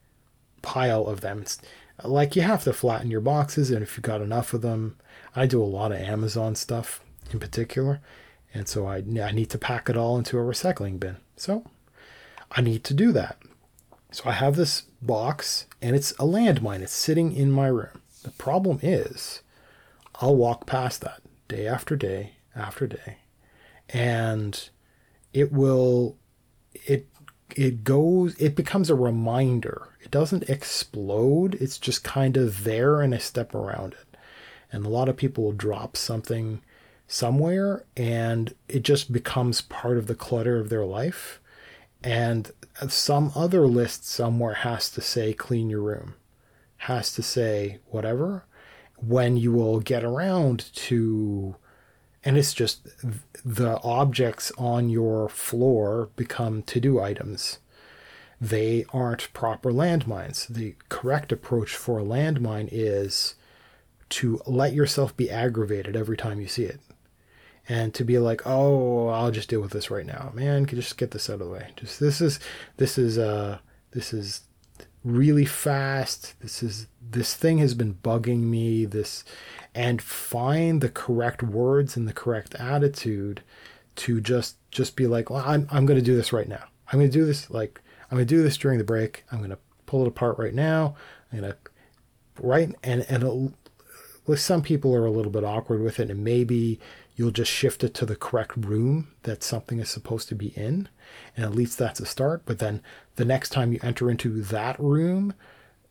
pile 0.62 1.06
of 1.06 1.22
them. 1.22 1.39
It's, 1.43 1.60
like 2.03 2.36
you 2.36 2.41
have 2.41 2.66
to 2.66 2.74
flatten 2.74 3.10
your 3.10 3.22
boxes, 3.22 3.72
and 3.72 3.82
if 3.82 3.95
you've 3.95 4.03
got 4.03 4.22
enough 4.22 4.53
of 4.53 4.62
them, 4.62 4.97
I 5.36 5.46
do 5.46 5.62
a 5.62 5.66
lot 5.66 5.92
of 5.92 6.00
Amazon 6.00 6.56
stuff 6.56 7.02
in 7.32 7.40
particular, 7.40 8.00
and 8.54 8.68
so 8.68 8.88
I, 8.88 8.98
I 8.98 9.32
need 9.32 9.50
to 9.50 9.58
pack 9.58 9.90
it 9.90 9.98
all 9.98 10.18
into 10.18 10.38
a 10.38 10.42
recycling 10.42 11.00
bin. 11.00 11.18
So 11.36 11.66
I 12.52 12.62
need 12.62 12.84
to 12.86 12.94
do 12.94 13.12
that. 13.12 13.38
So 14.12 14.24
I 14.30 14.34
have 14.34 14.56
this 14.56 14.84
box, 15.02 15.66
and 15.82 15.96
it's 15.96 16.12
a 16.14 16.24
landmine. 16.24 16.82
It's 16.82 16.94
sitting 16.94 17.36
in 17.36 17.52
my 17.52 17.68
room. 17.68 18.02
The 18.24 18.32
problem 18.32 18.80
is, 18.82 19.42
I'll 20.16 20.36
walk 20.36 20.66
past 20.66 21.02
that 21.02 21.22
day 21.48 21.68
after 21.68 21.96
day 21.96 22.34
after 22.56 22.88
day, 22.88 23.18
and 23.90 24.70
it 25.34 25.52
will 25.52 26.16
it 26.74 27.08
it 27.56 27.84
goes 27.84 28.36
it 28.36 28.56
becomes 28.56 28.90
a 28.90 28.96
reminder 28.96 29.90
it 30.02 30.10
doesn't 30.10 30.50
explode 30.50 31.56
it's 31.56 31.78
just 31.78 32.04
kind 32.04 32.38
of 32.38 32.64
there 32.64 33.02
and 33.02 33.14
i 33.14 33.18
step 33.18 33.54
around 33.54 33.94
it 33.94 34.14
And 34.76 34.86
a 34.86 34.90
lot 34.90 35.08
of 35.08 35.16
people 35.16 35.46
will 35.46 35.54
drop 35.54 35.96
something 35.96 36.62
somewhere 37.08 37.86
and 37.96 38.54
it 38.68 38.84
just 38.84 39.14
becomes 39.14 39.62
part 39.62 39.98
of 39.98 40.08
the 40.08 40.16
clutter 40.16 40.60
of 40.60 40.68
their 40.68 40.86
life. 40.86 41.40
And 42.04 42.52
some 42.90 43.32
other 43.36 43.68
list 43.68 44.06
somewhere 44.06 44.54
has 44.54 44.90
to 44.92 45.02
say 45.02 45.34
clean 45.34 45.70
your 45.70 45.82
room, 45.82 46.16
has 46.78 47.14
to 47.14 47.24
say 47.24 47.80
whatever, 47.90 48.44
when 48.98 49.38
you 49.38 49.54
will 49.54 49.80
get 49.80 50.04
around 50.04 50.70
to 50.74 51.56
and 52.26 52.38
it's 52.38 52.54
just 52.54 52.86
the 53.46 53.80
objects 53.82 54.52
on 54.58 54.90
your 54.90 55.30
floor 55.30 56.10
become 56.18 56.64
to 56.64 56.82
do 56.82 57.00
items. 57.00 57.60
They 58.42 58.84
aren't 58.92 59.32
proper 59.32 59.72
landmines. 59.72 60.48
The 60.48 60.76
correct 60.90 61.32
approach 61.32 61.76
for 61.76 62.00
a 62.00 62.04
landmine 62.04 62.68
is 62.72 63.36
to 64.10 64.41
let 64.45 64.74
yourself 64.74 65.16
be 65.16 65.30
aggravated 65.30 65.95
every 65.95 66.18
time 66.18 66.39
you 66.39 66.47
see 66.47 66.64
it. 66.64 66.80
And 67.68 67.93
to 67.95 68.03
be 68.03 68.20
like, 68.20 68.45
oh, 68.45 69.08
I'll 69.08 69.32
just 69.32 69.49
deal 69.49 69.62
with 69.62 69.72
this 69.72 69.89
right 69.89 70.06
now. 70.06 70.32
Man, 70.36 70.66
can 70.68 70.80
just 70.80 70.97
get 70.97 71.12
this 71.12 71.30
out 71.30 71.36
of 71.36 71.39
the 71.39 71.49
way. 71.49 71.70
Just 71.76 71.99
this 71.99 72.22
is 72.22 72.39
this 72.78 72.97
is 72.99 73.18
uh 73.18 73.58
this 73.91 74.14
is 74.14 74.41
really 75.03 75.45
fast. 75.45 76.39
This 76.41 76.62
is 76.62 76.88
this 77.01 77.36
thing 77.36 77.58
has 77.60 77.74
been 77.74 77.95
bugging 77.95 78.41
me. 78.41 78.86
This 78.86 79.24
and 79.74 80.01
find 80.01 80.82
the 80.82 80.89
correct 80.89 81.41
words 81.41 81.97
and 81.97 82.08
the 82.08 82.14
correct 82.14 82.56
attitude 82.56 83.41
to 83.95 84.22
just 84.22 84.58
just 84.72 84.95
be 84.95 85.08
like, 85.08 85.30
well, 85.30 85.43
I'm 85.45 85.68
I'm 85.72 85.86
going 85.86 85.99
to 85.99 86.06
do 86.06 86.16
this 86.16 86.34
right 86.34 86.47
now. 86.47 86.66
I'm 86.91 86.99
going 86.99 87.10
to 87.10 87.18
do 87.18 87.26
this 87.26 87.49
like 87.49 87.82
I'm 88.12 88.18
going 88.18 88.28
to 88.28 88.36
do 88.36 88.43
this 88.43 88.58
during 88.58 88.78
the 88.78 88.84
break. 88.84 89.24
I'm 89.32 89.39
going 89.39 89.49
to 89.49 89.60
pull 89.86 90.03
it 90.03 90.08
apart 90.08 90.38
right 90.38 90.53
now. 90.53 90.95
I'm 91.32 91.41
going 91.41 91.51
to 91.51 91.58
right 92.41 92.76
and 92.84 93.06
and 93.10 93.53
with 94.26 94.40
some 94.40 94.62
people 94.62 94.94
are 94.96 95.06
a 95.06 95.12
little 95.12 95.32
bit 95.32 95.44
awkward 95.44 95.82
with 95.82 96.00
it, 96.00 96.10
and 96.10 96.24
maybe 96.24 96.80
you'll 97.16 97.32
just 97.32 97.52
shift 97.52 97.84
it 97.84 97.94
to 97.94 98.06
the 98.06 98.16
correct 98.16 98.58
room 98.58 99.10
that 99.24 99.44
something 99.44 99.80
is 99.80 99.90
supposed 99.90 100.28
to 100.30 100.36
be 100.36 100.48
in, 100.50 100.90
and 101.36 101.46
at 101.46 101.56
least 101.56 101.78
that's 101.78 102.00
a 102.00 102.06
start. 102.06 102.44
But 102.46 102.60
then 102.60 102.82
the 103.16 103.26
next 103.26 103.50
time 103.50 103.72
you 103.72 103.80
enter 103.82 104.10
into 104.10 104.42
that 104.42 104.80
room, 104.80 105.34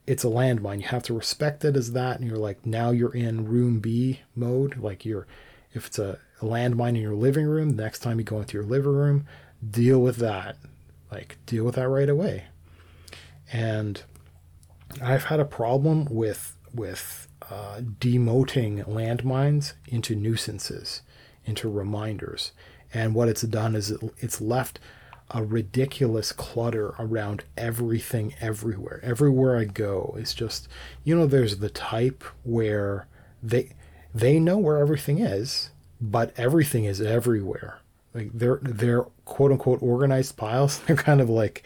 it's 0.07 0.25
a 0.25 0.29
landmine. 0.29 0.81
You 0.83 0.89
have 0.89 1.03
to 1.05 1.15
respect 1.15 1.65
it 1.65 1.77
as 1.77 1.93
that, 1.93 2.19
and 2.19 2.29
you're 2.29 2.37
like 2.37 2.67
now 2.67 2.91
you're 2.91 3.15
in 3.15 3.47
room 3.47 3.81
B 3.81 4.21
mode. 4.35 4.77
Like 4.77 5.05
you're, 5.05 5.27
if 5.73 5.87
it's 5.87 5.99
a, 5.99 6.19
a 6.41 6.45
landmine 6.45 6.91
in 6.91 6.97
your 6.97 7.15
living 7.15 7.47
room, 7.47 7.77
next 7.77 8.01
time 8.01 8.19
you 8.19 8.25
go 8.25 8.41
into 8.41 8.59
your 8.59 8.67
living 8.67 8.93
room, 8.93 9.27
deal 9.69 10.01
with 10.01 10.17
that. 10.17 10.57
Like 11.11 11.39
deal 11.47 11.65
with 11.65 11.77
that 11.77 11.89
right 11.89 12.09
away. 12.09 12.45
And 13.53 14.03
I've 15.01 15.25
had 15.25 15.41
a 15.41 15.45
problem 15.45 16.07
with 16.11 16.57
with 16.75 17.24
uh, 17.51 17.81
demoting 17.81 18.85
landmines 18.87 19.75
into 19.87 20.15
nuisances, 20.15 21.03
into 21.45 21.69
reminders. 21.69 22.53
And 22.93 23.15
what 23.15 23.29
it's 23.29 23.43
done 23.43 23.75
is 23.75 23.91
it, 23.91 24.01
it's 24.19 24.41
left 24.41 24.79
a 25.31 25.43
ridiculous 25.43 26.33
clutter 26.33 26.95
around 26.99 27.45
everything 27.57 28.35
everywhere. 28.41 29.01
Everywhere 29.03 29.57
I 29.57 29.65
go 29.65 30.15
is 30.19 30.35
just 30.35 30.69
you 31.03 31.17
know 31.17 31.27
there's 31.27 31.59
the 31.59 31.71
type 31.71 32.23
where 32.45 33.07
they 33.43 33.73
they 34.15 34.39
know 34.39 34.59
where 34.59 34.79
everything 34.79 35.19
is, 35.19 35.71
but 36.01 36.33
everything 36.37 36.85
is 36.85 37.01
everywhere. 37.01 37.79
Like 38.15 38.31
they're 38.33 38.61
they're 38.63 39.03
quote 39.25 39.51
unquote 39.51 39.83
organized 39.83 40.37
piles. 40.37 40.79
They're 40.87 40.97
kind 40.97 41.21
of 41.21 41.29
like 41.29 41.65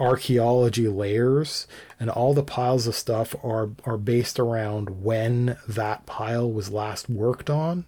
archaeology 0.00 0.88
layers 0.88 1.66
and 2.00 2.08
all 2.08 2.32
the 2.32 2.42
piles 2.42 2.86
of 2.86 2.94
stuff 2.94 3.34
are 3.44 3.70
are 3.84 3.98
based 3.98 4.38
around 4.38 5.02
when 5.02 5.58
that 5.68 6.06
pile 6.06 6.50
was 6.50 6.70
last 6.70 7.08
worked 7.08 7.50
on 7.50 7.84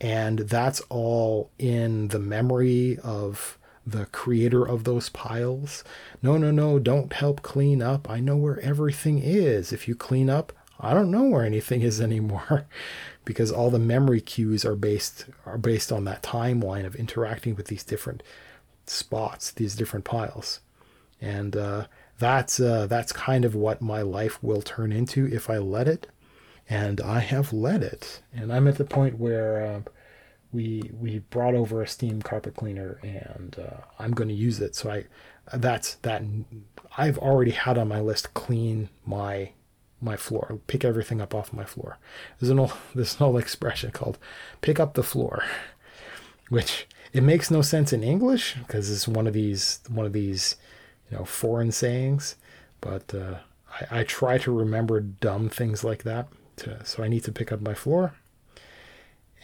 and 0.00 0.40
that's 0.40 0.80
all 0.90 1.50
in 1.58 2.08
the 2.08 2.18
memory 2.18 2.98
of 3.02 3.58
the 3.86 4.06
creator 4.06 4.64
of 4.66 4.84
those 4.84 5.08
piles. 5.10 5.84
No, 6.22 6.36
no, 6.36 6.50
no, 6.50 6.78
don't 6.78 7.12
help 7.12 7.42
clean 7.42 7.82
up. 7.82 8.08
I 8.10 8.20
know 8.20 8.36
where 8.36 8.60
everything 8.60 9.20
is. 9.22 9.72
If 9.72 9.86
you 9.86 9.94
clean 9.94 10.30
up, 10.30 10.52
I 10.80 10.94
don't 10.94 11.10
know 11.10 11.24
where 11.24 11.44
anything 11.44 11.82
is 11.82 12.00
anymore 12.00 12.66
because 13.24 13.52
all 13.52 13.70
the 13.70 13.78
memory 13.78 14.20
cues 14.20 14.64
are 14.64 14.76
based 14.76 15.26
are 15.46 15.58
based 15.58 15.92
on 15.92 16.04
that 16.04 16.22
timeline 16.22 16.84
of 16.84 16.96
interacting 16.96 17.54
with 17.54 17.66
these 17.66 17.84
different 17.84 18.22
spots, 18.86 19.50
these 19.52 19.76
different 19.76 20.04
piles. 20.04 20.60
And 21.24 21.56
uh, 21.56 21.86
that's 22.18 22.60
uh, 22.60 22.86
that's 22.86 23.12
kind 23.12 23.44
of 23.44 23.54
what 23.54 23.80
my 23.80 24.02
life 24.02 24.42
will 24.42 24.62
turn 24.62 24.92
into 24.92 25.26
if 25.26 25.48
I 25.48 25.58
let 25.58 25.88
it. 25.88 26.06
And 26.68 27.00
I 27.00 27.20
have 27.20 27.52
let 27.52 27.82
it. 27.82 28.22
And 28.32 28.52
I'm 28.52 28.68
at 28.68 28.76
the 28.76 28.84
point 28.84 29.18
where 29.18 29.64
uh, 29.64 29.80
we 30.52 30.90
we 30.98 31.18
brought 31.18 31.54
over 31.54 31.82
a 31.82 31.88
steam 31.88 32.22
carpet 32.22 32.54
cleaner 32.54 33.00
and 33.02 33.56
uh, 33.58 33.80
I'm 33.98 34.12
going 34.12 34.28
to 34.28 34.34
use 34.34 34.60
it. 34.60 34.74
So 34.74 34.90
I 34.90 35.04
that's 35.52 35.96
that 35.96 36.22
I've 36.96 37.18
already 37.18 37.52
had 37.52 37.78
on 37.78 37.88
my 37.88 38.00
list 38.00 38.34
clean 38.34 38.88
my 39.04 39.50
my 40.00 40.16
floor, 40.16 40.60
pick 40.66 40.84
everything 40.84 41.20
up 41.20 41.34
off 41.34 41.52
my 41.52 41.64
floor. 41.64 41.98
There's 42.38 42.50
an 42.50 42.58
old 42.58 42.72
there's 42.94 43.16
an 43.18 43.26
old 43.26 43.40
expression 43.40 43.90
called 43.90 44.18
"pick 44.60 44.78
up 44.78 44.94
the 44.94 45.02
floor," 45.02 45.42
which 46.48 46.86
it 47.12 47.22
makes 47.22 47.50
no 47.50 47.62
sense 47.62 47.92
in 47.92 48.02
English 48.02 48.56
because 48.66 48.90
it's 48.90 49.08
one 49.08 49.26
of 49.26 49.32
these 49.32 49.80
one 49.88 50.06
of 50.06 50.12
these 50.12 50.56
know 51.14 51.24
foreign 51.24 51.72
sayings. 51.72 52.36
But 52.80 53.14
uh, 53.14 53.38
I, 53.70 54.00
I 54.00 54.04
try 54.04 54.38
to 54.38 54.52
remember 54.52 55.00
dumb 55.00 55.48
things 55.48 55.84
like 55.84 56.02
that. 56.04 56.28
To, 56.56 56.84
so 56.84 57.02
I 57.02 57.08
need 57.08 57.24
to 57.24 57.32
pick 57.32 57.50
up 57.50 57.60
my 57.60 57.74
floor 57.74 58.14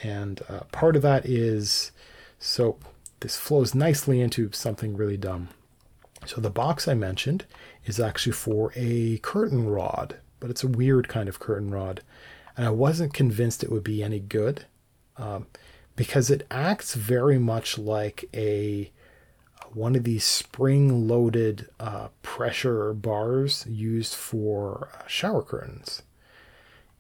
and 0.03 0.41
uh, 0.49 0.61
part 0.73 0.97
of 0.97 1.03
that 1.03 1.27
is 1.27 1.93
so 2.39 2.79
this 3.21 3.37
flows 3.37 3.75
nicely 3.75 4.21
into 4.21 4.51
something 4.53 4.97
really 4.97 5.17
dumb. 5.17 5.49
So 6.27 6.41
the 6.41 6.51
box 6.51 6.89
I 6.89 6.95
mentioned 6.95 7.45
is 7.85 8.01
actually 8.01 8.33
for 8.33 8.73
a 8.77 9.19
curtain 9.19 9.69
rod, 9.69 10.17
but 10.39 10.51
it's 10.51 10.65
a 10.65 10.69
weird 10.69 11.09
kind 11.09 11.29
of 11.29 11.39
curtain 11.39 11.71
rod. 11.71 12.03
And 12.57 12.67
I 12.67 12.71
wasn't 12.71 13.15
convinced 13.15 13.63
it 13.63 13.71
would 13.71 13.85
be 13.85 14.03
any 14.03 14.21
good 14.21 14.67
um, 15.17 15.47
because 15.97 16.31
it 16.31 16.47
acts 16.51 16.95
very 16.95 17.39
much 17.39 17.79
like 17.79 18.25
a 18.35 18.91
one 19.75 19.95
of 19.95 20.05
these 20.05 20.25
spring 20.25 21.07
loaded 21.07 21.69
uh, 21.79 22.09
pressure 22.23 22.93
bars 22.93 23.67
used 23.69 24.15
for 24.15 24.91
uh, 24.95 25.07
shower 25.07 25.43
curtains. 25.43 26.03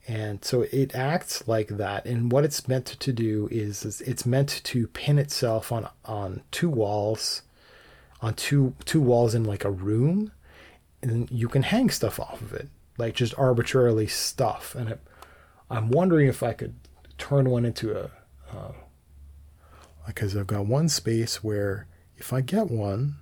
And 0.08 0.44
so 0.44 0.62
it 0.62 0.94
acts 0.94 1.46
like 1.46 1.68
that. 1.68 2.06
And 2.06 2.32
what 2.32 2.44
it's 2.44 2.66
meant 2.66 2.86
to 2.86 3.12
do 3.12 3.48
is, 3.50 3.84
is 3.84 4.00
it's 4.00 4.26
meant 4.26 4.60
to 4.64 4.86
pin 4.88 5.18
itself 5.18 5.70
on 5.70 5.88
on 6.04 6.42
two 6.50 6.68
walls, 6.68 7.42
on 8.20 8.34
two 8.34 8.74
two 8.84 9.00
walls 9.00 9.34
in 9.34 9.44
like 9.44 9.64
a 9.64 9.70
room, 9.70 10.32
and 11.02 11.30
you 11.30 11.48
can 11.48 11.62
hang 11.62 11.90
stuff 11.90 12.18
off 12.18 12.40
of 12.40 12.52
it, 12.52 12.68
like 12.98 13.14
just 13.14 13.38
arbitrarily 13.38 14.06
stuff. 14.06 14.74
And 14.74 14.88
it, 14.88 15.00
I'm 15.68 15.90
wondering 15.90 16.28
if 16.28 16.42
I 16.42 16.54
could 16.54 16.74
turn 17.18 17.48
one 17.48 17.64
into 17.64 17.96
a, 17.96 18.10
uh, 18.52 18.72
because 20.06 20.36
I've 20.36 20.46
got 20.46 20.66
one 20.66 20.88
space 20.88 21.44
where 21.44 21.86
if 22.20 22.32
I 22.32 22.42
get 22.42 22.70
one, 22.70 23.16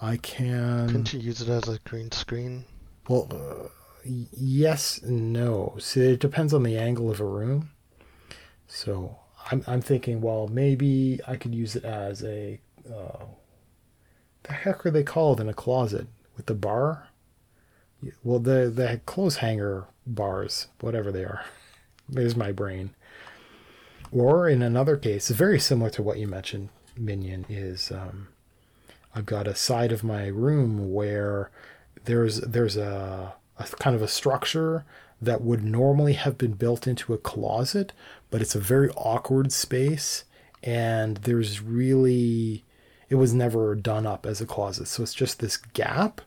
I 0.00 0.18
can. 0.18 0.86
Couldn't 0.86 1.12
you 1.12 1.20
use 1.20 1.40
it 1.40 1.48
as 1.48 1.68
a 1.68 1.78
green 1.80 2.12
screen? 2.12 2.64
Well, 3.08 3.28
uh, 3.32 3.68
yes 4.04 5.02
no. 5.02 5.74
See, 5.78 6.12
it 6.12 6.20
depends 6.20 6.54
on 6.54 6.62
the 6.62 6.76
angle 6.76 7.10
of 7.10 7.20
a 7.20 7.24
room. 7.24 7.70
So 8.66 9.18
I'm 9.50 9.64
I'm 9.66 9.80
thinking, 9.80 10.20
well, 10.20 10.46
maybe 10.46 11.20
I 11.26 11.36
could 11.36 11.54
use 11.54 11.74
it 11.74 11.84
as 11.84 12.22
a 12.22 12.60
uh, 12.88 13.24
the 14.44 14.52
heck 14.52 14.84
are 14.86 14.90
they 14.90 15.02
called 15.02 15.40
in 15.40 15.48
a 15.48 15.54
closet 15.54 16.06
with 16.36 16.46
the 16.46 16.54
bar? 16.54 17.08
Well, 18.22 18.38
the 18.38 18.70
the 18.72 19.00
clothes 19.06 19.38
hanger 19.38 19.86
bars, 20.06 20.68
whatever 20.80 21.10
they 21.10 21.24
are. 21.24 21.44
There's 22.08 22.36
my 22.36 22.52
brain. 22.52 22.90
Or 24.10 24.48
in 24.48 24.62
another 24.62 24.96
case, 24.96 25.28
very 25.28 25.60
similar 25.60 25.90
to 25.90 26.02
what 26.02 26.18
you 26.18 26.26
mentioned, 26.26 26.70
Minion, 27.00 27.46
is 27.48 27.90
um, 27.90 28.28
I've 29.14 29.26
got 29.26 29.46
a 29.46 29.54
side 29.54 29.92
of 29.92 30.04
my 30.04 30.26
room 30.26 30.92
where 30.92 31.50
there's 32.04 32.40
there's 32.40 32.76
a 32.76 33.34
a 33.58 33.64
kind 33.64 33.96
of 33.96 34.02
a 34.02 34.08
structure 34.08 34.84
that 35.20 35.42
would 35.42 35.64
normally 35.64 36.12
have 36.12 36.38
been 36.38 36.52
built 36.52 36.86
into 36.86 37.12
a 37.12 37.18
closet, 37.18 37.92
but 38.30 38.40
it's 38.40 38.54
a 38.54 38.60
very 38.60 38.88
awkward 38.90 39.50
space 39.52 40.24
and 40.62 41.18
there's 41.18 41.60
really 41.60 42.64
it 43.08 43.14
was 43.14 43.32
never 43.32 43.74
done 43.74 44.06
up 44.06 44.26
as 44.26 44.40
a 44.40 44.46
closet. 44.46 44.86
So 44.86 45.02
it's 45.02 45.14
just 45.14 45.40
this 45.40 45.56
gap 45.56 46.20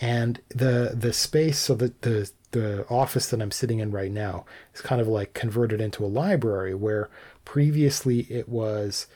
and 0.00 0.40
the 0.48 0.94
the 0.96 1.12
space 1.12 1.58
so 1.58 1.74
that 1.74 2.02
the 2.02 2.30
the 2.52 2.86
office 2.88 3.28
that 3.28 3.42
I'm 3.42 3.50
sitting 3.50 3.80
in 3.80 3.90
right 3.90 4.10
now 4.10 4.46
is 4.74 4.80
kind 4.80 5.00
of 5.00 5.08
like 5.08 5.34
converted 5.34 5.80
into 5.80 6.04
a 6.04 6.06
library 6.06 6.74
where 6.74 7.10
previously 7.44 8.20
it 8.30 8.48
was 8.48 9.06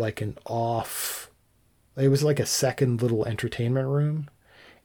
like 0.00 0.20
an 0.20 0.36
off 0.46 1.30
it 1.96 2.08
was 2.08 2.24
like 2.24 2.40
a 2.40 2.46
second 2.46 3.02
little 3.02 3.26
entertainment 3.26 3.86
room 3.88 4.28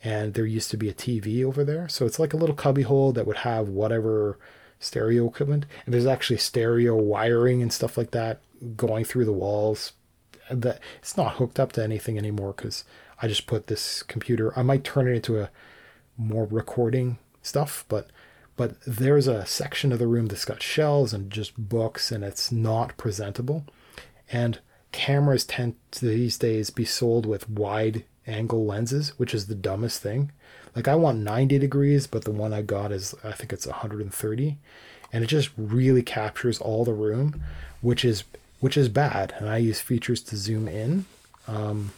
and 0.04 0.36
there 0.36 0.46
used 0.46 0.70
to 0.72 0.78
be 0.78 0.90
a 0.90 0.94
TV 0.94 1.44
over 1.44 1.64
there. 1.64 1.90
So 1.90 2.06
it's 2.06 2.20
like 2.20 2.34
a 2.34 2.38
little 2.38 2.56
cubby 2.56 2.84
hole 2.84 3.12
that 3.14 3.26
would 3.26 3.38
have 3.38 3.70
whatever 3.70 4.38
stereo 4.80 5.28
equipment, 5.28 5.66
and 5.86 5.94
there's 5.94 6.06
actually 6.06 6.38
stereo 6.38 6.96
wiring 6.96 7.62
and 7.62 7.74
stuff 7.74 7.98
like 7.98 8.12
that 8.12 8.42
going 8.76 9.04
through 9.04 9.26
the 9.26 9.34
walls. 9.34 9.94
That 10.52 10.80
it's 11.00 11.18
not 11.18 11.36
hooked 11.36 11.60
up 11.60 11.72
to 11.74 11.84
anything 11.84 12.20
anymore 12.20 12.54
because 12.56 12.84
I 13.20 13.28
just 13.28 13.48
put 13.48 13.66
this 13.66 14.04
computer. 14.04 14.58
I 14.58 14.62
might 14.62 14.84
turn 14.84 15.08
it 15.08 15.16
into 15.16 15.40
a 15.40 15.50
more 16.18 16.46
recording 16.46 17.18
stuff, 17.42 17.84
but 17.88 18.10
but 18.56 18.76
there's 18.86 19.28
a 19.28 19.46
section 19.46 19.92
of 19.92 20.00
the 20.00 20.08
room 20.08 20.28
that's 20.28 20.46
got 20.46 20.62
shelves 20.62 21.14
and 21.14 21.32
just 21.32 21.58
books, 21.58 22.12
and 22.12 22.24
it's 22.24 22.52
not 22.52 22.96
presentable. 22.96 23.66
And 24.32 24.60
cameras 24.96 25.44
tend 25.44 25.76
to 25.92 26.06
these 26.06 26.38
days 26.38 26.70
be 26.70 26.86
sold 26.86 27.26
with 27.26 27.50
wide 27.50 28.06
angle 28.26 28.66
lenses, 28.66 29.10
which 29.20 29.34
is 29.34 29.48
the 29.48 29.54
dumbest 29.54 30.02
thing. 30.02 30.32
Like 30.74 30.88
I 30.88 30.96
want 30.96 31.20
90 31.20 31.60
degrees, 31.60 32.08
but 32.08 32.24
the 32.24 32.32
one 32.32 32.54
I 32.54 32.62
got 32.62 32.94
is 32.94 33.14
I 33.22 33.34
think 33.34 33.52
it's 33.52 33.68
130, 33.68 34.58
and 35.12 35.24
it 35.24 35.28
just 35.28 35.50
really 35.58 36.02
captures 36.02 36.60
all 36.60 36.86
the 36.86 36.94
room, 36.94 37.44
which 37.82 38.06
is 38.06 38.24
which 38.62 38.78
is 38.78 38.88
bad. 38.88 39.34
And 39.38 39.50
I 39.50 39.58
use 39.58 39.82
features 39.82 40.22
to 40.24 40.38
zoom 40.38 40.68
in. 40.70 41.06
Um, 41.46 41.92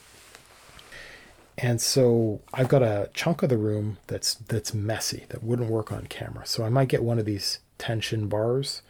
and 1.56 1.80
so 1.80 2.42
I've 2.52 2.68
got 2.68 2.82
a 2.82 3.12
chunk 3.14 3.44
of 3.44 3.50
the 3.50 3.58
room 3.58 3.98
that's 4.08 4.36
that's 4.36 4.74
messy 4.74 5.26
that 5.30 5.44
wouldn't 5.44 5.70
work 5.70 5.92
on 5.92 6.08
camera. 6.08 6.48
So 6.48 6.64
I 6.66 6.70
might 6.70 6.90
get 6.90 7.04
one 7.04 7.20
of 7.20 7.26
these 7.26 7.60
tension 7.78 8.28
bars, 8.28 8.82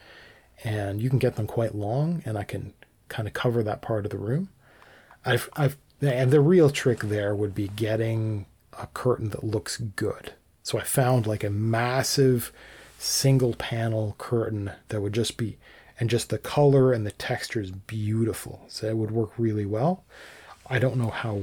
and 0.63 1.01
you 1.01 1.09
can 1.09 1.19
get 1.19 1.35
them 1.35 1.47
quite 1.47 1.75
long, 1.75 2.23
and 2.25 2.37
I 2.37 2.43
can 2.45 2.73
kind 3.09 3.27
of 3.27 3.33
cover 3.33 3.63
that 3.63 3.81
part 3.81 4.05
of 4.05 4.11
the 4.11 4.17
room. 4.17 4.49
I've 5.25 5.49
I've 5.53 5.77
and 6.01 6.31
the 6.31 6.41
real 6.41 6.69
trick 6.69 6.99
there 6.99 7.35
would 7.35 7.55
be 7.55 7.69
getting 7.69 8.45
a 8.79 8.87
curtain 8.87 9.29
that 9.29 9.43
looks 9.43 9.77
good. 9.77 10.33
So 10.63 10.77
I 10.77 10.83
found 10.83 11.25
like 11.25 11.43
a 11.43 11.49
massive 11.49 12.51
single 12.99 13.53
panel 13.53 14.15
curtain 14.17 14.71
that 14.89 15.01
would 15.01 15.13
just 15.13 15.37
be 15.37 15.57
and 15.99 16.09
just 16.09 16.29
the 16.29 16.37
color 16.37 16.93
and 16.93 17.05
the 17.05 17.11
texture 17.11 17.61
is 17.61 17.71
beautiful. 17.71 18.65
So 18.67 18.87
it 18.87 18.97
would 18.97 19.11
work 19.11 19.31
really 19.37 19.65
well. 19.65 20.03
I 20.69 20.79
don't 20.79 20.97
know 20.97 21.09
how 21.09 21.41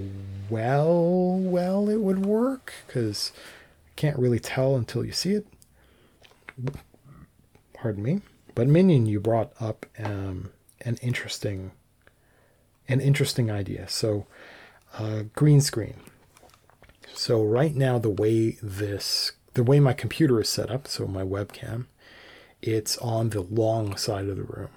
well 0.50 1.38
well 1.38 1.88
it 1.88 2.00
would 2.00 2.24
work 2.24 2.74
because 2.86 3.32
I 3.36 3.92
can't 3.96 4.18
really 4.18 4.38
tell 4.38 4.76
until 4.76 5.04
you 5.04 5.12
see 5.12 5.32
it. 5.32 5.46
Pardon 7.72 8.02
me. 8.02 8.20
But 8.54 8.68
Minion, 8.68 9.06
you 9.06 9.18
brought 9.18 9.52
up 9.58 9.86
um, 9.98 10.50
an 10.84 10.96
interesting 11.02 11.72
an 12.86 13.00
interesting 13.00 13.50
idea. 13.50 13.88
So 13.88 14.26
uh, 14.98 15.24
green 15.34 15.60
screen. 15.60 15.94
So 17.14 17.42
right 17.42 17.74
now, 17.74 17.98
the 17.98 18.10
way 18.10 18.58
this 18.62 19.32
the 19.54 19.62
way 19.62 19.78
my 19.80 19.92
computer 19.92 20.40
is 20.40 20.48
set 20.48 20.70
up, 20.70 20.88
so 20.88 21.06
my 21.06 21.22
webcam, 21.22 21.86
it's 22.60 22.98
on 22.98 23.30
the 23.30 23.40
long 23.40 23.96
side 23.96 24.28
of 24.28 24.36
the 24.36 24.42
room. 24.42 24.70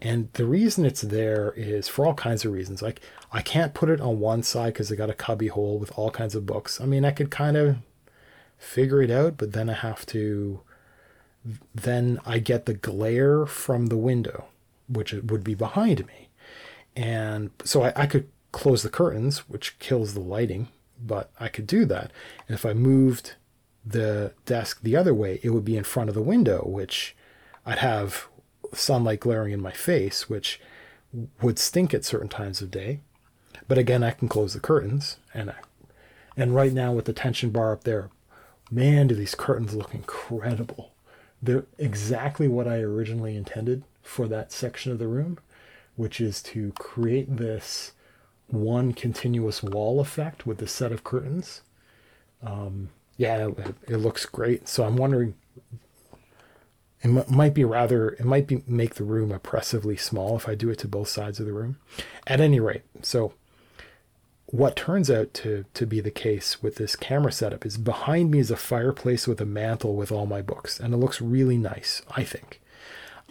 And 0.00 0.28
the 0.34 0.44
reason 0.44 0.84
it's 0.84 1.00
there 1.00 1.52
is 1.56 1.88
for 1.88 2.06
all 2.06 2.14
kinds 2.14 2.44
of 2.44 2.52
reasons. 2.52 2.82
Like 2.82 3.00
I 3.32 3.42
can't 3.42 3.74
put 3.74 3.88
it 3.88 4.00
on 4.00 4.20
one 4.20 4.42
side 4.42 4.74
because 4.74 4.92
I 4.92 4.96
got 4.96 5.10
a 5.10 5.14
cubby 5.14 5.48
hole 5.48 5.78
with 5.78 5.92
all 5.96 6.10
kinds 6.10 6.34
of 6.34 6.46
books. 6.46 6.80
I 6.80 6.86
mean, 6.86 7.04
I 7.04 7.10
could 7.10 7.30
kind 7.30 7.56
of 7.56 7.78
figure 8.58 9.02
it 9.02 9.10
out, 9.10 9.36
but 9.36 9.52
then 9.52 9.68
I 9.68 9.74
have 9.74 10.06
to. 10.06 10.60
Then 11.74 12.20
I 12.24 12.38
get 12.38 12.64
the 12.64 12.72
glare 12.72 13.44
from 13.44 13.86
the 13.86 13.98
window, 13.98 14.46
which 14.88 15.12
would 15.12 15.44
be 15.44 15.54
behind 15.54 16.06
me, 16.06 16.28
and 16.96 17.50
so 17.64 17.82
I, 17.82 17.92
I 17.96 18.06
could 18.06 18.28
close 18.52 18.82
the 18.82 18.90
curtains, 18.90 19.40
which 19.48 19.78
kills 19.78 20.14
the 20.14 20.20
lighting, 20.20 20.68
but 21.04 21.30
I 21.40 21.48
could 21.48 21.66
do 21.66 21.84
that. 21.86 22.12
And 22.46 22.54
if 22.54 22.64
I 22.64 22.72
moved 22.72 23.34
the 23.84 24.32
desk 24.46 24.80
the 24.82 24.96
other 24.96 25.12
way, 25.12 25.40
it 25.42 25.50
would 25.50 25.64
be 25.64 25.76
in 25.76 25.84
front 25.84 26.08
of 26.08 26.14
the 26.14 26.22
window, 26.22 26.64
which 26.64 27.16
I'd 27.66 27.78
have 27.80 28.28
sunlight 28.72 29.20
glaring 29.20 29.52
in 29.52 29.60
my 29.60 29.72
face, 29.72 30.28
which 30.28 30.60
would 31.42 31.58
stink 31.58 31.92
at 31.92 32.04
certain 32.04 32.28
times 32.28 32.62
of 32.62 32.70
day. 32.70 33.00
But 33.66 33.78
again, 33.78 34.02
I 34.02 34.12
can 34.12 34.28
close 34.28 34.54
the 34.54 34.60
curtains, 34.60 35.18
and 35.32 35.50
I, 35.50 35.56
and 36.36 36.54
right 36.54 36.72
now 36.72 36.92
with 36.92 37.06
the 37.06 37.12
tension 37.12 37.50
bar 37.50 37.72
up 37.72 37.84
there, 37.84 38.10
man, 38.70 39.08
do 39.08 39.14
these 39.14 39.34
curtains 39.34 39.74
look 39.74 39.94
incredible. 39.94 40.92
They're 41.42 41.66
exactly 41.78 42.48
what 42.48 42.68
I 42.68 42.78
originally 42.78 43.36
intended 43.36 43.84
for 44.04 44.28
that 44.28 44.52
section 44.52 44.92
of 44.92 44.98
the 44.98 45.08
room, 45.08 45.38
which 45.96 46.20
is 46.20 46.42
to 46.42 46.72
create 46.72 47.36
this 47.36 47.92
one 48.48 48.92
continuous 48.92 49.62
wall 49.62 50.00
effect 50.00 50.46
with 50.46 50.58
the 50.58 50.68
set 50.68 50.92
of 50.92 51.02
curtains. 51.02 51.62
Um, 52.42 52.90
yeah, 53.16 53.48
it, 53.48 53.74
it 53.88 53.96
looks 53.96 54.26
great. 54.26 54.68
So 54.68 54.84
I'm 54.84 54.96
wondering 54.96 55.34
it 57.00 57.08
m- 57.08 57.24
might 57.28 57.54
be 57.54 57.64
rather, 57.64 58.10
it 58.10 58.24
might 58.24 58.46
be 58.46 58.62
make 58.66 58.94
the 58.94 59.04
room 59.04 59.32
oppressively 59.32 59.96
small 59.96 60.36
if 60.36 60.48
I 60.48 60.54
do 60.54 60.70
it 60.70 60.78
to 60.80 60.88
both 60.88 61.08
sides 61.08 61.40
of 61.40 61.46
the 61.46 61.52
room. 61.52 61.78
At 62.26 62.40
any 62.40 62.60
rate, 62.60 62.82
so 63.02 63.34
what 64.46 64.76
turns 64.76 65.10
out 65.10 65.34
to, 65.34 65.64
to 65.74 65.86
be 65.86 66.00
the 66.00 66.10
case 66.10 66.62
with 66.62 66.76
this 66.76 66.96
camera 66.96 67.32
setup 67.32 67.66
is 67.66 67.76
behind 67.76 68.30
me 68.30 68.38
is 68.38 68.50
a 68.50 68.56
fireplace 68.56 69.26
with 69.26 69.40
a 69.40 69.46
mantle 69.46 69.96
with 69.96 70.12
all 70.12 70.26
my 70.26 70.42
books, 70.42 70.78
and 70.78 70.94
it 70.94 70.98
looks 70.98 71.20
really 71.20 71.58
nice, 71.58 72.02
I 72.16 72.24
think. 72.24 72.60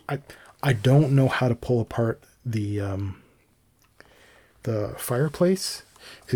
I 0.10 0.20
I 0.64 0.74
don't 0.74 1.12
know 1.12 1.28
how 1.28 1.48
to 1.48 1.56
pull 1.56 1.80
apart 1.82 2.24
the 2.46 2.82
um, 2.82 3.22
the 4.64 4.96
fireplace 4.98 5.84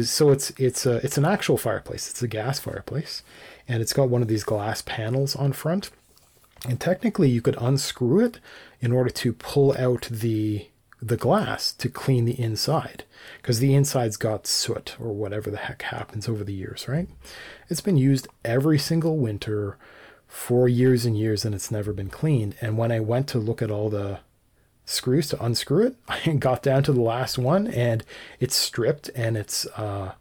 so 0.01 0.31
it's 0.31 0.51
it's 0.51 0.85
a 0.85 0.97
it's 0.97 1.17
an 1.17 1.25
actual 1.25 1.57
fireplace. 1.57 2.09
It's 2.09 2.21
a 2.21 2.27
gas 2.27 2.59
fireplace, 2.59 3.23
and 3.67 3.81
it's 3.81 3.93
got 3.93 4.09
one 4.09 4.21
of 4.21 4.27
these 4.27 4.43
glass 4.43 4.81
panels 4.81 5.35
on 5.35 5.51
front 5.51 5.89
and 6.65 6.79
technically, 6.79 7.29
you 7.29 7.41
could 7.41 7.57
unscrew 7.59 8.19
it 8.25 8.39
in 8.81 8.91
order 8.91 9.09
to 9.09 9.33
pull 9.33 9.75
out 9.77 10.07
the 10.11 10.67
the 10.99 11.17
glass 11.17 11.71
to 11.73 11.89
clean 11.89 12.25
the 12.25 12.39
inside 12.41 13.03
because 13.39 13.59
the 13.59 13.75
inside's 13.75 14.17
got 14.17 14.47
soot 14.47 14.95
or 14.99 15.13
whatever 15.13 15.51
the 15.51 15.57
heck 15.57 15.83
happens 15.83 16.27
over 16.27 16.43
the 16.43 16.53
years, 16.53 16.87
right? 16.87 17.07
It's 17.69 17.81
been 17.81 17.97
used 17.97 18.27
every 18.43 18.79
single 18.79 19.17
winter 19.17 19.77
for 20.27 20.67
years 20.67 21.05
and 21.05 21.17
years 21.17 21.45
and 21.45 21.55
it's 21.55 21.71
never 21.71 21.93
been 21.93 22.09
cleaned. 22.09 22.55
And 22.61 22.77
when 22.77 22.91
I 22.91 22.99
went 22.99 23.27
to 23.29 23.39
look 23.39 23.61
at 23.61 23.71
all 23.71 23.89
the 23.89 24.19
screws 24.85 25.29
to 25.29 25.43
unscrew 25.43 25.87
it, 25.87 25.95
I 26.07 26.33
got 26.33 26.61
down 26.61 26.83
to 26.83 26.93
the 26.93 27.01
last 27.01 27.37
one 27.37 27.67
and 27.67 28.03
it's 28.39 28.55
stripped 28.55 29.09
and 29.15 29.37
it's 29.37 29.65
uh 29.77 30.13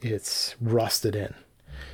it's 0.00 0.54
rusted 0.60 1.14
in. 1.16 1.34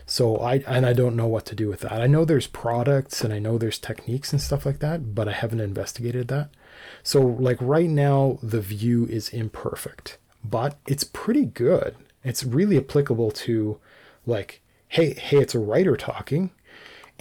So 0.07 0.37
I 0.37 0.57
and 0.67 0.87
I 0.87 0.93
don't 0.93 1.17
know 1.17 1.27
what 1.27 1.47
to 1.47 1.55
do 1.55 1.69
with 1.69 1.81
that. 1.81 1.93
I 1.93 2.07
know 2.07 2.25
there's 2.25 2.47
products 2.47 3.23
and 3.23 3.33
I 3.33 3.39
know 3.39 3.59
there's 3.59 3.79
techniques 3.79 4.33
and 4.33 4.41
stuff 4.41 4.65
like 4.65 4.79
that, 4.81 5.15
but 5.15 5.29
I 5.29 5.33
haven't 5.33 5.61
investigated 5.61 6.29
that. 6.29 6.51
So 7.03 7.21
like 7.21 7.59
right 7.61 7.91
now 7.91 8.39
the 8.43 8.61
view 8.61 9.07
is 9.07 9.29
imperfect, 9.29 10.19
but 10.45 10.79
it's 10.87 11.05
pretty 11.05 11.45
good. 11.45 11.97
It's 12.25 12.45
really 12.45 12.79
applicable 12.79 13.31
to 13.33 13.79
like 14.27 14.61
hey 14.89 15.15
hey 15.15 15.39
it's 15.39 15.55
a 15.55 15.59
writer 15.59 15.97
talking 15.97 16.51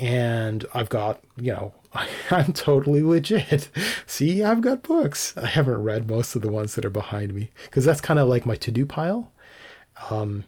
and 0.01 0.65
I've 0.73 0.89
got, 0.89 1.23
you 1.37 1.53
know, 1.53 1.73
I'm 2.31 2.53
totally 2.53 3.03
legit. 3.03 3.69
See, 4.07 4.43
I've 4.43 4.61
got 4.61 4.81
books. 4.81 5.37
I 5.37 5.45
haven't 5.45 5.83
read 5.83 6.09
most 6.09 6.35
of 6.35 6.41
the 6.41 6.51
ones 6.51 6.75
that 6.75 6.85
are 6.85 6.89
behind 6.89 7.33
me 7.33 7.51
because 7.65 7.85
that's 7.85 8.01
kind 8.01 8.19
of 8.19 8.27
like 8.27 8.45
my 8.45 8.55
to 8.55 8.71
do 8.71 8.85
pile. 8.85 9.31
Um, 10.09 10.45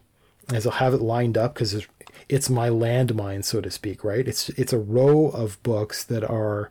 as 0.52 0.66
I'll 0.66 0.72
have 0.72 0.92
it 0.92 1.00
lined 1.00 1.38
up 1.38 1.54
because 1.54 1.86
it's 2.28 2.50
my 2.50 2.68
landmine, 2.68 3.44
so 3.44 3.60
to 3.60 3.70
speak, 3.70 4.02
right? 4.02 4.26
It's 4.26 4.48
it's 4.50 4.72
a 4.72 4.78
row 4.78 5.28
of 5.28 5.62
books 5.62 6.02
that 6.04 6.24
are 6.24 6.70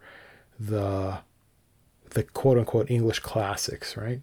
the 0.60 1.20
the 2.12 2.24
quote 2.24 2.58
unquote 2.58 2.92
English 2.92 3.20
classics, 3.20 3.96
right? 3.96 4.22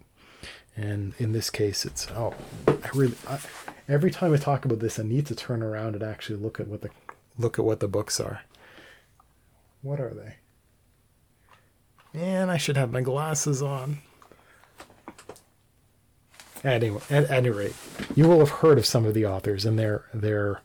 And 0.75 1.13
in 1.17 1.33
this 1.33 1.49
case, 1.49 1.85
it's 1.85 2.09
oh, 2.11 2.35
I 2.67 2.89
really 2.93 3.15
I, 3.27 3.39
every 3.89 4.11
time 4.11 4.33
I 4.33 4.37
talk 4.37 4.63
about 4.63 4.79
this, 4.79 4.99
I 4.99 5.03
need 5.03 5.25
to 5.27 5.35
turn 5.35 5.63
around 5.63 5.95
and 5.95 6.03
actually 6.03 6.39
look 6.39 6.59
at 6.59 6.67
what 6.67 6.81
the 6.81 6.91
look 7.37 7.57
at 7.57 7.65
what 7.65 7.79
the 7.79 7.87
books 7.87 8.19
are. 8.19 8.41
What 9.81 9.99
are 9.99 10.13
they? 10.13 10.35
Man, 12.13 12.49
I 12.49 12.57
should 12.57 12.77
have 12.77 12.91
my 12.91 13.01
glasses 13.01 13.61
on. 13.61 13.99
Anyway, 16.63 17.01
at 17.09 17.29
any 17.31 17.49
rate, 17.49 17.73
you 18.15 18.27
will 18.27 18.39
have 18.39 18.49
heard 18.49 18.77
of 18.77 18.85
some 18.85 19.05
of 19.05 19.13
the 19.13 19.25
authors, 19.25 19.65
and 19.65 19.79
they're 19.79 20.05
they're 20.13 20.61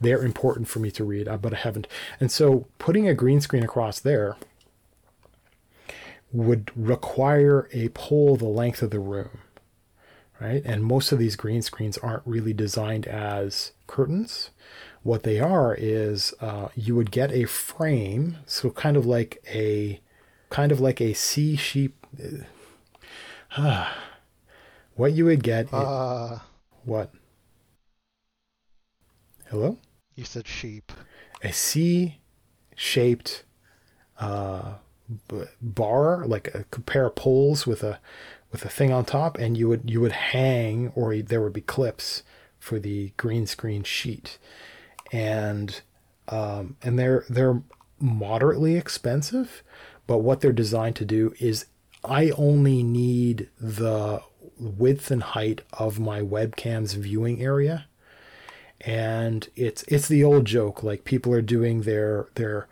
they're 0.00 0.22
important 0.22 0.68
for 0.68 0.80
me 0.80 0.90
to 0.90 1.04
read, 1.04 1.28
uh, 1.28 1.36
but 1.36 1.54
I 1.54 1.58
haven't. 1.58 1.86
And 2.18 2.30
so 2.30 2.66
putting 2.78 3.08
a 3.08 3.14
green 3.14 3.40
screen 3.40 3.62
across 3.62 4.00
there 4.00 4.36
would 6.32 6.70
require 6.76 7.68
a 7.72 7.88
pole 7.90 8.36
the 8.36 8.46
length 8.46 8.82
of 8.82 8.90
the 8.90 9.00
room, 9.00 9.40
right? 10.40 10.62
And 10.64 10.84
most 10.84 11.12
of 11.12 11.18
these 11.18 11.36
green 11.36 11.62
screens 11.62 11.98
aren't 11.98 12.26
really 12.26 12.52
designed 12.52 13.06
as 13.06 13.72
curtains. 13.86 14.50
What 15.02 15.22
they 15.22 15.40
are 15.40 15.74
is 15.74 16.34
uh, 16.40 16.68
you 16.74 16.94
would 16.94 17.10
get 17.10 17.32
a 17.32 17.44
frame, 17.44 18.36
so 18.46 18.70
kind 18.70 18.96
of 18.96 19.06
like 19.06 19.42
a 19.48 20.00
kind 20.50 20.72
of 20.72 20.80
like 20.80 21.00
a 21.00 21.14
sea 21.14 21.56
sheep. 21.56 22.06
Uh, 23.56 23.90
what 24.96 25.12
you 25.12 25.24
would 25.24 25.42
get. 25.42 25.72
Uh, 25.72 26.40
what? 26.84 27.12
Hello? 29.48 29.78
You 30.14 30.24
said 30.24 30.46
sheep. 30.46 30.92
A 31.42 31.52
C 31.52 32.20
shaped 32.76 33.44
uh, 34.18 34.74
b- 35.28 35.44
bar, 35.60 36.26
like 36.26 36.54
a, 36.54 36.64
pair 36.82 37.06
of 37.06 37.14
poles 37.14 37.66
with 37.66 37.82
a 37.82 37.98
with 38.52 38.64
a 38.64 38.68
thing 38.68 38.92
on 38.92 39.04
top, 39.04 39.38
and 39.38 39.56
you 39.56 39.68
would 39.68 39.90
you 39.90 40.00
would 40.00 40.12
hang, 40.12 40.92
or 40.94 41.16
there 41.16 41.40
would 41.40 41.52
be 41.52 41.60
clips 41.62 42.22
for 42.58 42.78
the 42.78 43.12
green 43.16 43.46
screen 43.46 43.82
sheet, 43.82 44.38
and 45.12 45.80
um, 46.28 46.76
and 46.82 46.98
they're 46.98 47.24
they're 47.28 47.62
moderately 47.98 48.76
expensive, 48.76 49.62
but 50.06 50.18
what 50.18 50.40
they're 50.40 50.52
designed 50.52 50.96
to 50.96 51.04
do 51.04 51.34
is 51.38 51.66
I 52.04 52.30
only 52.30 52.82
need 52.82 53.48
the 53.60 54.22
width 54.58 55.10
and 55.10 55.22
height 55.22 55.62
of 55.72 55.98
my 55.98 56.20
webcam's 56.20 56.94
viewing 56.94 57.42
area. 57.42 57.86
And 58.80 59.48
it's 59.56 59.82
it's 59.88 60.08
the 60.08 60.24
old 60.24 60.46
joke 60.46 60.82
like 60.82 61.04
people 61.04 61.34
are 61.34 61.42
doing 61.42 61.82
their 61.82 62.28
their 62.36 62.66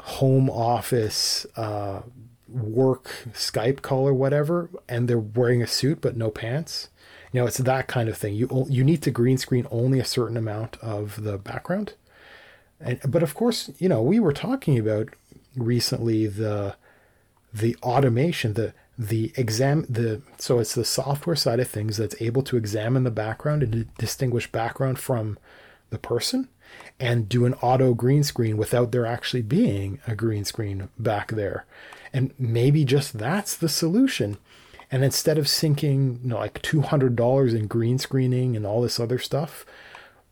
home 0.00 0.50
office 0.50 1.46
uh, 1.56 2.02
work 2.48 3.10
Skype 3.32 3.82
call 3.82 4.08
or 4.08 4.14
whatever, 4.14 4.70
and 4.88 5.06
they're 5.08 5.18
wearing 5.18 5.62
a 5.62 5.66
suit 5.66 6.00
but 6.00 6.16
no 6.16 6.30
pants. 6.30 6.88
You 7.36 7.42
know, 7.42 7.48
it's 7.48 7.58
that 7.58 7.86
kind 7.86 8.08
of 8.08 8.16
thing. 8.16 8.32
You 8.32 8.64
you 8.66 8.82
need 8.82 9.02
to 9.02 9.10
green 9.10 9.36
screen 9.36 9.66
only 9.70 10.00
a 10.00 10.06
certain 10.06 10.38
amount 10.38 10.78
of 10.78 11.22
the 11.22 11.36
background, 11.36 11.92
and 12.80 12.98
but 13.06 13.22
of 13.22 13.34
course, 13.34 13.70
you 13.76 13.90
know, 13.90 14.00
we 14.00 14.18
were 14.18 14.32
talking 14.32 14.78
about 14.78 15.10
recently 15.54 16.26
the 16.28 16.76
the 17.52 17.76
automation, 17.82 18.54
the 18.54 18.72
the 18.96 19.34
exam 19.36 19.84
the 19.86 20.22
so 20.38 20.60
it's 20.60 20.74
the 20.74 20.82
software 20.82 21.36
side 21.36 21.60
of 21.60 21.68
things 21.68 21.98
that's 21.98 22.22
able 22.22 22.40
to 22.40 22.56
examine 22.56 23.04
the 23.04 23.10
background 23.10 23.62
and 23.62 23.94
distinguish 23.98 24.50
background 24.50 24.98
from 24.98 25.38
the 25.90 25.98
person 25.98 26.48
and 26.98 27.28
do 27.28 27.44
an 27.44 27.52
auto 27.60 27.92
green 27.92 28.24
screen 28.24 28.56
without 28.56 28.92
there 28.92 29.04
actually 29.04 29.42
being 29.42 30.00
a 30.06 30.14
green 30.14 30.46
screen 30.46 30.88
back 30.98 31.32
there. 31.32 31.66
And 32.14 32.32
maybe 32.38 32.86
just 32.86 33.18
that's 33.18 33.54
the 33.54 33.68
solution 33.68 34.38
and 34.96 35.04
instead 35.04 35.38
of 35.38 35.48
sinking 35.48 36.20
you 36.22 36.30
know 36.30 36.38
like 36.38 36.62
$200 36.62 37.54
in 37.54 37.66
green 37.66 37.98
screening 37.98 38.56
and 38.56 38.66
all 38.66 38.82
this 38.82 38.98
other 38.98 39.18
stuff 39.18 39.64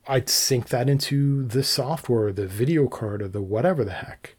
i'd 0.07 0.29
sink 0.29 0.69
that 0.69 0.89
into 0.89 1.45
the 1.45 1.63
software 1.63 2.33
the 2.33 2.47
video 2.47 2.89
card 2.89 3.23
or 3.23 3.29
the 3.29 3.43
whatever 3.43 3.85
the 3.85 3.93
heck 3.93 4.35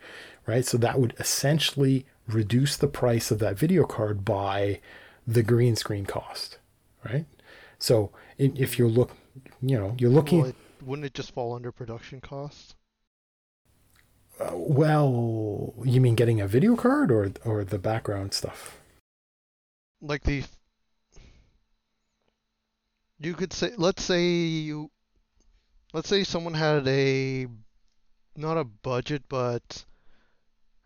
right 0.46 0.66
so 0.66 0.78
that 0.78 1.00
would 1.00 1.16
essentially 1.20 2.06
reduce 2.28 2.78
the 2.78 2.88
price 2.88 3.32
of 3.32 3.40
that 3.40 3.58
video 3.58 3.86
card 3.86 4.26
by 4.26 4.80
the 5.28 5.44
green 5.44 5.76
screen 5.76 6.06
cost, 6.06 6.60
right? 7.04 7.26
So 7.80 8.12
if 8.38 8.80
you 8.80 8.88
look, 8.88 9.12
you 9.62 9.78
know, 9.78 9.96
you're 9.98 10.10
looking. 10.10 10.42
Well, 10.42 10.50
it, 10.50 10.56
wouldn't 10.84 11.06
it 11.06 11.14
just 11.14 11.34
fall 11.34 11.54
under 11.54 11.72
production 11.72 12.22
costs? 12.22 12.76
Uh, 14.40 14.52
well, 14.54 15.74
you 15.84 16.02
mean 16.02 16.16
getting 16.16 16.42
a 16.42 16.48
video 16.48 16.76
card 16.76 17.12
or 17.12 17.32
or 17.44 17.64
the 17.64 17.80
background 17.80 18.34
stuff? 18.34 18.80
Like 20.02 20.24
the. 20.24 20.44
You 23.20 23.34
could 23.34 23.54
say, 23.54 23.72
let's 23.78 24.04
say 24.04 24.28
you, 24.28 24.92
let's 25.94 26.10
say 26.10 26.24
someone 26.24 26.54
had 26.54 26.86
a, 26.88 27.48
not 28.36 28.58
a 28.58 28.66
budget, 28.66 29.24
but 29.30 29.86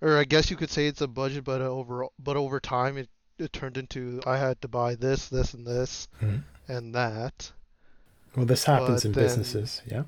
or 0.02 0.18
I 0.18 0.24
guess 0.24 0.50
you 0.50 0.56
could 0.56 0.70
say 0.70 0.88
it's 0.88 1.02
a 1.02 1.08
budget, 1.08 1.44
but 1.44 1.62
over 1.62 2.06
but 2.18 2.38
over 2.38 2.60
time 2.60 2.98
it, 2.98 3.10
it 3.38 3.52
turned 3.52 3.78
into 3.78 4.22
I 4.26 4.38
had 4.38 4.62
to 4.62 4.68
buy 4.68 4.96
this, 4.96 5.30
this, 5.30 5.54
and 5.54 5.66
this, 5.66 6.08
mm-hmm. 6.22 6.38
and 6.72 6.96
that. 6.96 7.52
Well, 8.36 8.46
this 8.46 8.66
happens 8.66 9.02
but 9.04 9.06
in 9.06 9.12
then, 9.14 9.24
businesses, 9.24 9.82
yeah. 9.88 10.04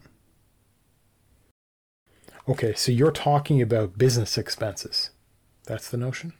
Okay, 2.48 2.74
so 2.74 2.92
you're 2.92 3.12
talking 3.12 3.62
about 3.62 3.98
business 3.98 4.38
expenses. 4.38 5.12
That's 5.66 5.90
the 5.90 5.98
notion. 5.98 6.34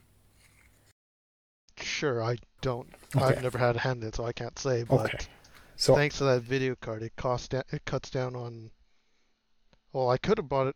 Sure, 1.82 2.24
I 2.24 2.38
don't. 2.62 2.88
Okay. 3.16 3.26
I've 3.26 3.44
never 3.44 3.58
had 3.58 3.76
a 3.76 3.80
hand 3.80 4.04
in, 4.04 4.10
it, 4.10 4.16
so 4.16 4.26
I 4.26 4.34
can't 4.34 4.58
say. 4.58 4.84
But 4.84 5.14
okay. 5.14 5.18
So 5.76 5.96
thanks 5.96 6.18
to 6.20 6.26
that 6.26 6.44
video 6.44 6.76
card, 6.76 7.04
it 7.04 7.16
costs 7.16 7.54
it 7.54 7.86
cuts 7.86 8.10
down 8.10 8.36
on. 8.36 8.72
Well, 9.94 10.10
I 10.10 10.18
could 10.18 10.38
have 10.38 10.48
bought 10.48 10.68
it 10.68 10.76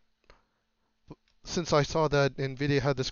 since 1.46 1.72
I 1.72 1.82
saw 1.82 2.08
that 2.08 2.36
NVIDIA 2.36 2.80
had 2.80 2.96
this, 2.96 3.10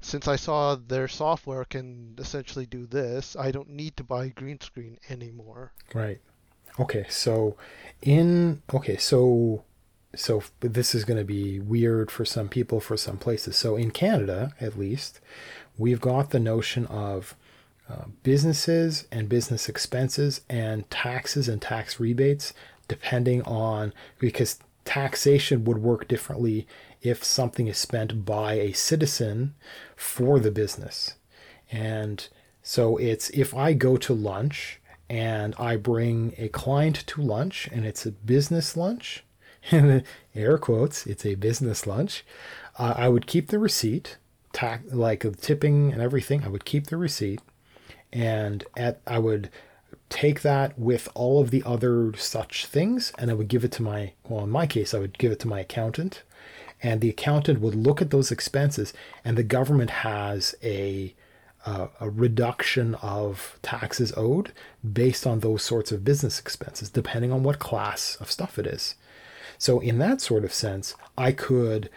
since 0.00 0.26
I 0.26 0.36
saw 0.36 0.74
their 0.74 1.06
software 1.06 1.64
can 1.64 2.14
essentially 2.18 2.66
do 2.66 2.86
this, 2.86 3.36
I 3.36 3.50
don't 3.50 3.70
need 3.70 3.96
to 3.98 4.04
buy 4.04 4.28
green 4.28 4.60
screen 4.60 4.98
anymore. 5.08 5.72
Right. 5.92 6.20
Okay. 6.80 7.06
So, 7.08 7.56
in 8.02 8.62
okay, 8.72 8.96
so 8.96 9.64
so 10.16 10.42
this 10.60 10.94
is 10.94 11.04
going 11.04 11.18
to 11.18 11.24
be 11.24 11.60
weird 11.60 12.10
for 12.10 12.24
some 12.24 12.48
people 12.48 12.80
for 12.80 12.96
some 12.96 13.18
places. 13.18 13.56
So 13.56 13.76
in 13.76 13.90
Canada, 13.90 14.52
at 14.60 14.78
least, 14.78 15.20
we've 15.78 16.00
got 16.00 16.30
the 16.30 16.40
notion 16.40 16.86
of 16.86 17.34
uh, 17.88 18.04
businesses 18.22 19.06
and 19.12 19.28
business 19.28 19.68
expenses 19.68 20.40
and 20.48 20.88
taxes 20.90 21.48
and 21.48 21.60
tax 21.60 22.00
rebates 22.00 22.54
depending 22.88 23.42
on 23.42 23.92
because 24.18 24.58
taxation 24.84 25.64
would 25.64 25.78
work 25.78 26.08
differently 26.08 26.66
if 27.02 27.22
something 27.22 27.68
is 27.68 27.78
spent 27.78 28.24
by 28.24 28.54
a 28.54 28.72
citizen 28.72 29.54
for 29.96 30.38
the 30.38 30.50
business. 30.50 31.14
And 31.70 32.26
so 32.62 32.96
it's 32.96 33.30
if 33.30 33.54
I 33.54 33.74
go 33.74 33.96
to 33.98 34.14
lunch 34.14 34.80
and 35.08 35.54
I 35.58 35.76
bring 35.76 36.34
a 36.38 36.48
client 36.48 37.06
to 37.08 37.20
lunch 37.20 37.68
and 37.72 37.84
it's 37.84 38.06
a 38.06 38.12
business 38.12 38.76
lunch, 38.76 39.24
air 40.34 40.58
quotes, 40.58 41.06
it's 41.06 41.26
a 41.26 41.34
business 41.34 41.86
lunch, 41.86 42.24
uh, 42.78 42.94
I 42.96 43.08
would 43.08 43.26
keep 43.26 43.48
the 43.48 43.58
receipt, 43.58 44.16
tax, 44.54 44.92
like 44.92 45.26
tipping 45.40 45.92
and 45.92 46.00
everything, 46.00 46.44
I 46.44 46.48
would 46.48 46.64
keep 46.64 46.86
the 46.86 46.96
receipt 46.96 47.40
and 48.14 48.64
at 48.76 49.00
I 49.06 49.18
would 49.18 49.50
take 50.08 50.42
that 50.42 50.78
with 50.78 51.08
all 51.14 51.42
of 51.42 51.50
the 51.50 51.62
other 51.66 52.12
such 52.16 52.66
things 52.66 53.12
and 53.18 53.30
I 53.30 53.34
would 53.34 53.48
give 53.48 53.64
it 53.64 53.72
to 53.72 53.82
my 53.82 54.12
well 54.28 54.44
in 54.44 54.50
my 54.50 54.66
case 54.66 54.94
I 54.94 54.98
would 54.98 55.18
give 55.18 55.32
it 55.32 55.40
to 55.40 55.48
my 55.48 55.60
accountant 55.60 56.22
and 56.82 57.00
the 57.00 57.10
accountant 57.10 57.60
would 57.60 57.74
look 57.74 58.00
at 58.00 58.10
those 58.10 58.30
expenses 58.30 58.94
and 59.24 59.36
the 59.36 59.42
government 59.42 59.90
has 59.90 60.54
a 60.62 61.14
uh, 61.66 61.88
a 61.98 62.08
reduction 62.08 62.94
of 62.96 63.58
taxes 63.62 64.12
owed 64.16 64.52
based 64.92 65.26
on 65.26 65.40
those 65.40 65.62
sorts 65.64 65.90
of 65.90 66.04
business 66.04 66.38
expenses 66.38 66.90
depending 66.90 67.32
on 67.32 67.42
what 67.42 67.58
class 67.58 68.16
of 68.16 68.30
stuff 68.30 68.58
it 68.58 68.66
is. 68.66 68.94
So 69.58 69.80
in 69.80 69.98
that 69.98 70.20
sort 70.20 70.44
of 70.44 70.54
sense 70.54 70.94
i 71.18 71.32
could 71.32 71.90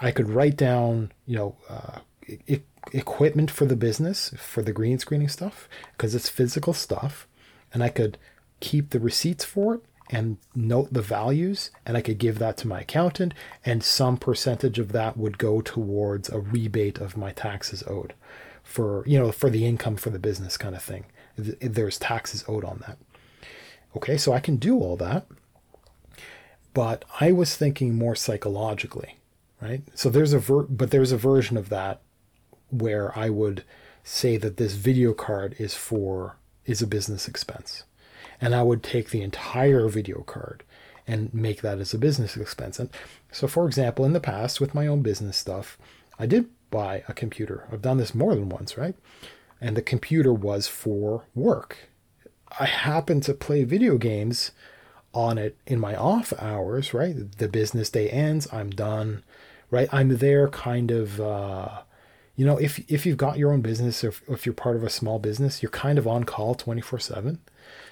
i 0.00 0.10
could 0.10 0.28
write 0.28 0.56
down 0.56 1.12
you 1.26 1.36
know 1.36 1.56
uh, 1.68 1.98
e- 2.46 2.60
equipment 2.92 3.50
for 3.50 3.66
the 3.66 3.76
business 3.76 4.32
for 4.38 4.62
the 4.62 4.72
green 4.72 4.98
screening 4.98 5.28
stuff 5.28 5.68
because 5.92 6.14
it's 6.14 6.28
physical 6.28 6.72
stuff 6.72 7.26
and 7.72 7.82
i 7.82 7.88
could 7.88 8.18
keep 8.60 8.90
the 8.90 9.00
receipts 9.00 9.44
for 9.44 9.74
it 9.74 9.80
and 10.10 10.38
note 10.54 10.92
the 10.92 11.02
values 11.02 11.70
and 11.84 11.96
I 11.96 12.00
could 12.00 12.18
give 12.18 12.38
that 12.38 12.56
to 12.58 12.68
my 12.68 12.80
accountant 12.80 13.34
and 13.64 13.82
some 13.82 14.16
percentage 14.16 14.78
of 14.78 14.92
that 14.92 15.16
would 15.16 15.38
go 15.38 15.60
towards 15.60 16.28
a 16.28 16.40
rebate 16.40 16.98
of 16.98 17.16
my 17.16 17.32
taxes 17.32 17.84
owed 17.86 18.14
for 18.62 19.04
you 19.06 19.18
know 19.18 19.32
for 19.32 19.50
the 19.50 19.66
income 19.66 19.96
for 19.96 20.10
the 20.10 20.18
business 20.18 20.56
kind 20.56 20.74
of 20.74 20.82
thing. 20.82 21.04
There's 21.36 21.98
taxes 21.98 22.44
owed 22.48 22.64
on 22.64 22.82
that. 22.86 22.98
Okay 23.96 24.16
so 24.16 24.32
I 24.32 24.40
can 24.40 24.56
do 24.56 24.78
all 24.78 24.96
that 24.96 25.26
but 26.74 27.04
I 27.20 27.32
was 27.32 27.56
thinking 27.56 27.96
more 27.96 28.14
psychologically 28.14 29.17
right 29.60 29.82
so 29.94 30.08
there's 30.08 30.32
a 30.32 30.38
ver- 30.38 30.62
but 30.64 30.90
there's 30.90 31.12
a 31.12 31.16
version 31.16 31.56
of 31.56 31.68
that 31.68 32.00
where 32.70 33.16
I 33.18 33.30
would 33.30 33.64
say 34.04 34.36
that 34.36 34.56
this 34.56 34.74
video 34.74 35.12
card 35.12 35.54
is 35.58 35.74
for 35.74 36.36
is 36.64 36.82
a 36.82 36.86
business 36.86 37.28
expense 37.28 37.84
and 38.40 38.54
I 38.54 38.62
would 38.62 38.82
take 38.82 39.10
the 39.10 39.22
entire 39.22 39.88
video 39.88 40.22
card 40.22 40.62
and 41.06 41.32
make 41.32 41.62
that 41.62 41.78
as 41.78 41.94
a 41.94 41.98
business 41.98 42.36
expense. 42.36 42.78
And 42.78 42.90
so, 43.32 43.48
for 43.48 43.66
example, 43.66 44.04
in 44.04 44.12
the 44.12 44.20
past 44.20 44.60
with 44.60 44.74
my 44.74 44.86
own 44.86 45.02
business 45.02 45.36
stuff, 45.36 45.78
I 46.18 46.26
did 46.26 46.46
buy 46.70 47.02
a 47.08 47.14
computer. 47.14 47.66
I've 47.72 47.82
done 47.82 47.96
this 47.96 48.14
more 48.14 48.34
than 48.34 48.50
once, 48.50 48.76
right? 48.76 48.94
And 49.60 49.76
the 49.76 49.82
computer 49.82 50.32
was 50.32 50.68
for 50.68 51.24
work. 51.34 51.88
I 52.60 52.66
happen 52.66 53.20
to 53.22 53.34
play 53.34 53.64
video 53.64 53.96
games 53.96 54.52
on 55.14 55.38
it 55.38 55.56
in 55.66 55.80
my 55.80 55.96
off 55.96 56.32
hours, 56.38 56.92
right? 56.92 57.16
The 57.38 57.48
business 57.48 57.90
day 57.90 58.10
ends, 58.10 58.46
I'm 58.52 58.70
done, 58.70 59.24
right? 59.70 59.88
I'm 59.92 60.16
there 60.16 60.48
kind 60.48 60.90
of. 60.90 61.20
Uh, 61.20 61.82
you 62.36 62.46
know, 62.46 62.56
if 62.56 62.78
if 62.90 63.04
you've 63.04 63.16
got 63.16 63.36
your 63.36 63.52
own 63.52 63.62
business, 63.62 64.04
or 64.04 64.08
if, 64.08 64.22
if 64.28 64.46
you're 64.46 64.52
part 64.52 64.76
of 64.76 64.84
a 64.84 64.90
small 64.90 65.18
business, 65.18 65.60
you're 65.60 65.70
kind 65.70 65.98
of 65.98 66.06
on 66.06 66.22
call 66.22 66.54
24 66.54 67.00
7. 67.00 67.40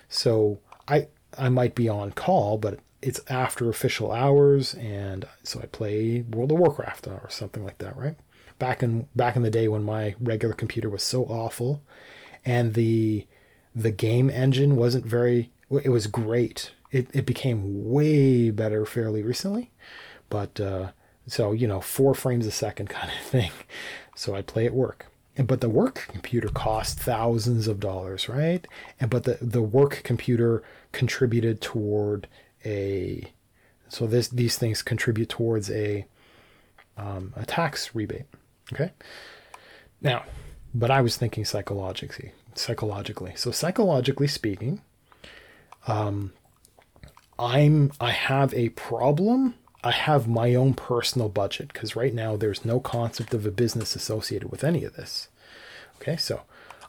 So 0.08 0.60
I 0.86 1.08
I 1.36 1.48
might 1.48 1.74
be 1.74 1.88
on 1.88 2.12
call, 2.12 2.56
but 2.56 2.78
it's 3.02 3.20
after 3.28 3.68
official 3.68 4.12
hours, 4.12 4.74
and 4.74 5.26
so 5.42 5.60
I 5.60 5.66
play 5.66 6.22
World 6.22 6.52
of 6.52 6.58
Warcraft 6.58 7.08
or 7.08 7.26
something 7.28 7.64
like 7.64 7.78
that, 7.78 7.96
right? 7.96 8.16
Back 8.58 8.82
in 8.82 9.08
back 9.14 9.36
in 9.36 9.42
the 9.42 9.50
day 9.50 9.68
when 9.68 9.82
my 9.82 10.14
regular 10.20 10.54
computer 10.54 10.88
was 10.88 11.02
so 11.02 11.24
awful, 11.24 11.82
and 12.44 12.74
the 12.74 13.26
the 13.74 13.90
game 13.90 14.30
engine 14.30 14.76
wasn't 14.76 15.04
very. 15.04 15.50
It 15.70 15.90
was 15.90 16.06
great. 16.06 16.72
It 16.90 17.08
it 17.12 17.26
became 17.26 17.90
way 17.90 18.50
better 18.50 18.86
fairly 18.86 19.22
recently, 19.22 19.72
but 20.30 20.58
uh, 20.60 20.92
So, 21.26 21.52
you 21.52 21.66
know, 21.66 21.80
four 21.80 22.14
frames 22.14 22.46
a 22.46 22.50
second 22.50 22.88
kind 22.90 23.10
of 23.10 23.26
thing. 23.26 23.50
So 24.14 24.34
I 24.34 24.42
play 24.42 24.66
at 24.66 24.74
work. 24.74 25.06
And, 25.36 25.46
but 25.46 25.60
the 25.60 25.68
work 25.68 26.06
computer 26.08 26.48
cost 26.48 26.98
thousands 26.98 27.68
of 27.68 27.78
dollars, 27.78 28.28
right? 28.28 28.66
And 28.98 29.10
but 29.10 29.24
the, 29.24 29.38
the 29.42 29.62
work 29.62 30.00
computer 30.02 30.62
contributed 30.92 31.60
toward 31.60 32.26
a 32.64 33.32
so 33.88 34.06
this 34.06 34.28
these 34.28 34.56
things 34.58 34.82
contribute 34.82 35.28
towards 35.28 35.70
a 35.70 36.06
um, 36.96 37.32
a 37.36 37.44
tax 37.44 37.94
rebate. 37.94 38.24
Okay. 38.72 38.92
Now, 40.00 40.24
but 40.74 40.90
I 40.90 41.00
was 41.00 41.16
thinking 41.16 41.44
psychologically, 41.44 42.32
psychologically. 42.54 43.32
So 43.36 43.50
psychologically 43.50 44.26
speaking, 44.26 44.80
um, 45.86 46.32
I'm 47.38 47.92
I 48.00 48.10
have 48.10 48.54
a 48.54 48.70
problem. 48.70 49.54
I 49.86 49.92
have 49.92 50.26
my 50.26 50.52
own 50.56 50.74
personal 50.74 51.28
budget 51.28 51.72
because 51.72 51.94
right 51.94 52.12
now 52.12 52.34
there's 52.34 52.64
no 52.64 52.80
concept 52.80 53.32
of 53.32 53.46
a 53.46 53.52
business 53.52 53.94
associated 53.94 54.50
with 54.50 54.64
any 54.64 54.82
of 54.82 54.96
this. 54.96 55.28
Okay, 56.00 56.16
so 56.16 56.40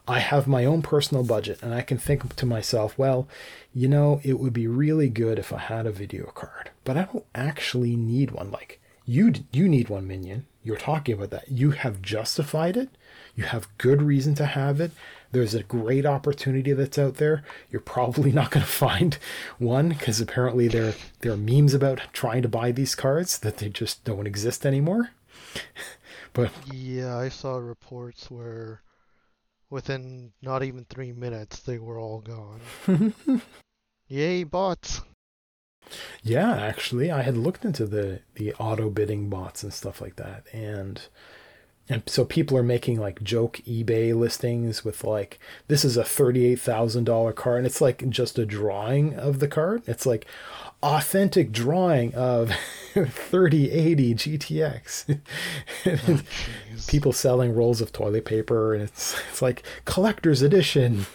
I 0.07 0.17
have 0.17 0.47
my 0.47 0.65
own 0.65 0.81
personal 0.81 1.23
budget 1.23 1.61
and 1.61 1.75
I 1.75 1.81
can 1.81 1.99
think 1.99 2.35
to 2.35 2.45
myself, 2.47 2.97
well, 2.97 3.27
you 3.71 3.87
know, 3.87 4.19
it 4.23 4.39
would 4.39 4.51
be 4.51 4.65
really 4.65 5.09
good 5.09 5.37
if 5.37 5.53
I 5.53 5.59
had 5.59 5.85
a 5.85 5.91
video 5.91 6.31
card, 6.33 6.71
but 6.83 6.97
I 6.97 7.03
don't 7.03 7.25
actually 7.35 7.95
need 7.95 8.31
one. 8.31 8.49
Like 8.49 8.81
you, 9.05 9.31
you 9.51 9.69
need 9.69 9.89
one 9.89 10.07
minion. 10.07 10.47
You're 10.63 10.77
talking 10.77 11.13
about 11.13 11.29
that. 11.29 11.51
You 11.51 11.71
have 11.71 12.01
justified 12.01 12.75
it. 12.75 12.89
You 13.35 13.43
have 13.43 13.77
good 13.77 14.01
reason 14.01 14.33
to 14.35 14.45
have 14.47 14.81
it. 14.81 14.89
There's 15.31 15.53
a 15.53 15.63
great 15.63 16.05
opportunity 16.05 16.73
that's 16.73 16.97
out 16.97 17.15
there. 17.15 17.43
You're 17.69 17.81
probably 17.81 18.31
not 18.39 18.51
going 18.51 18.65
to 18.65 18.71
find 18.71 19.17
one 19.57 19.89
because 19.89 20.21
apparently 20.21 20.67
there 20.67 20.95
there 21.19 21.33
are 21.33 21.37
memes 21.37 21.73
about 21.73 22.01
trying 22.13 22.41
to 22.41 22.49
buy 22.49 22.71
these 22.71 22.95
cards 22.95 23.39
that 23.39 23.57
they 23.57 23.69
just 23.69 24.03
don't 24.03 24.27
exist 24.27 24.65
anymore. 24.65 25.11
but 26.33 26.51
yeah, 26.71 27.17
I 27.17 27.29
saw 27.29 27.57
reports 27.57 28.29
where 28.29 28.81
within 29.69 30.31
not 30.41 30.63
even 30.63 30.85
three 30.85 31.11
minutes 31.11 31.59
they 31.59 31.77
were 31.77 31.99
all 31.99 32.21
gone. 32.21 33.13
Yay, 34.07 34.43
bots! 34.43 35.01
Yeah, 36.23 36.55
actually, 36.55 37.11
I 37.11 37.21
had 37.21 37.37
looked 37.37 37.65
into 37.65 37.85
the 37.85 38.21
the 38.35 38.53
auto 38.53 38.89
bidding 38.89 39.29
bots 39.29 39.63
and 39.63 39.73
stuff 39.73 40.01
like 40.01 40.15
that, 40.17 40.45
and 40.53 41.01
and 41.89 42.03
so 42.05 42.25
people 42.25 42.57
are 42.57 42.63
making 42.63 42.99
like 42.99 43.23
joke 43.23 43.61
eBay 43.67 44.17
listings 44.17 44.83
with 44.83 45.03
like 45.03 45.39
this 45.67 45.85
is 45.85 45.97
a 45.97 46.03
thirty-eight 46.03 46.59
thousand 46.59 47.05
dollar 47.05 47.33
card, 47.33 47.59
and 47.59 47.65
it's 47.65 47.81
like 47.81 48.07
just 48.09 48.37
a 48.37 48.45
drawing 48.45 49.13
of 49.15 49.39
the 49.39 49.47
card. 49.47 49.83
It's 49.87 50.05
like 50.05 50.25
authentic 50.83 51.51
drawing 51.51 52.13
of 52.13 52.51
3080 52.93 54.15
GTX. 54.15 55.19
oh, 55.85 56.21
people 56.87 57.13
selling 57.13 57.55
rolls 57.55 57.81
of 57.81 57.91
toilet 57.91 58.25
paper, 58.25 58.73
and 58.73 58.83
it's 58.83 59.19
it's 59.29 59.41
like 59.41 59.63
collector's 59.85 60.41
edition. 60.41 61.05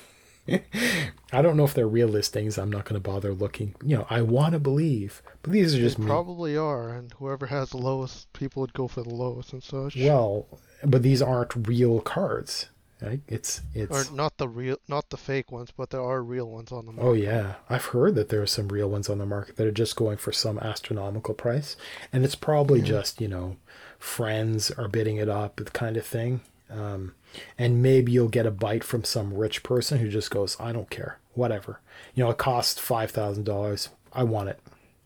I 1.33 1.43
don't 1.43 1.57
know 1.57 1.65
if 1.65 1.75
they're 1.75 1.87
real 1.87 2.09
listings. 2.09 2.59
I'm 2.59 2.71
not 2.71 2.85
going 2.85 3.01
to 3.01 3.09
bother 3.09 3.33
looking. 3.33 3.75
You 3.85 3.99
know, 3.99 4.07
I 4.11 4.23
want 4.23 4.53
to 4.53 4.59
believe, 4.59 5.23
but 5.43 5.53
these 5.53 5.75
are 5.75 5.79
just 5.79 5.99
they 5.99 6.07
probably 6.07 6.57
are, 6.57 6.91
and 6.91 7.13
whoever 7.19 7.47
has 7.47 7.71
the 7.71 7.79
lowest, 7.79 8.33
people 8.33 8.61
would 8.61 8.73
go 8.73 8.89
for 8.89 9.03
the 9.03 9.15
lowest 9.15 9.53
and 9.53 9.63
such. 9.63 9.97
Well, 9.97 10.47
but 10.85 11.03
these 11.03 11.23
aren't 11.23 11.69
real 11.69 12.01
cards. 12.01 12.69
Right? 13.01 13.21
It's 13.27 13.63
it's 13.75 14.11
or 14.11 14.15
not 14.15 14.39
the 14.39 14.49
real, 14.49 14.77
not 14.87 15.11
the 15.11 15.17
fake 15.17 15.51
ones, 15.51 15.73
but 15.77 15.91
there 15.91 16.03
are 16.03 16.23
real 16.23 16.49
ones 16.49 16.71
on 16.71 16.87
the 16.87 16.93
market. 16.93 17.09
Oh 17.09 17.15
yeah, 17.15 17.55
I've 17.69 17.87
heard 17.87 18.15
that 18.15 18.29
there 18.29 18.41
are 18.41 18.47
some 18.47 18.69
real 18.69 18.89
ones 18.89 19.09
on 19.11 19.19
the 19.19 19.27
market 19.27 19.57
that 19.57 19.67
are 19.67 19.73
just 19.73 19.97
going 19.97 20.19
for 20.19 20.31
some 20.31 20.57
astronomical 20.61 21.35
price, 21.35 21.77
and 22.13 22.25
it's 22.25 22.37
probably 22.37 22.81
just 22.81 23.21
you 23.21 23.27
know, 23.27 23.57
friends 23.99 24.71
are 24.71 24.87
bidding 24.87 25.17
it 25.17 25.29
up, 25.29 25.57
the 25.57 25.65
kind 25.65 25.97
of 25.97 26.07
thing. 26.07 26.43
Um, 26.71 27.15
and 27.59 27.83
maybe 27.83 28.13
you'll 28.13 28.29
get 28.29 28.47
a 28.47 28.51
bite 28.51 28.85
from 28.85 29.05
some 29.05 29.35
rich 29.35 29.63
person 29.63 29.99
who 29.99 30.09
just 30.09 30.31
goes, 30.31 30.57
"I 30.61 30.73
don't 30.73 30.91
care, 30.91 31.19
whatever." 31.35 31.81
You 32.15 32.25
know, 32.25 32.31
it 32.31 32.39
costs 32.39 32.79
five 32.79 33.11
thousand 33.11 33.45
dollars. 33.45 33.89
I 34.13 34.25
want 34.25 34.51
it, 34.51 34.61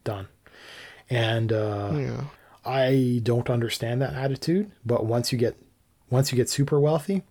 done. 0.05 0.29
And 1.09 1.53
uh, 1.53 1.93
yeah. 1.95 2.25
I 2.65 3.21
don't 3.23 3.49
understand 3.49 4.03
that 4.03 4.15
attitude, 4.15 4.73
but 4.85 5.07
once 5.07 5.33
you 5.33 5.39
get 5.39 5.57
once 6.11 6.33
you 6.33 6.37
get 6.37 6.49
super 6.49 6.81
wealthy, 6.81 7.23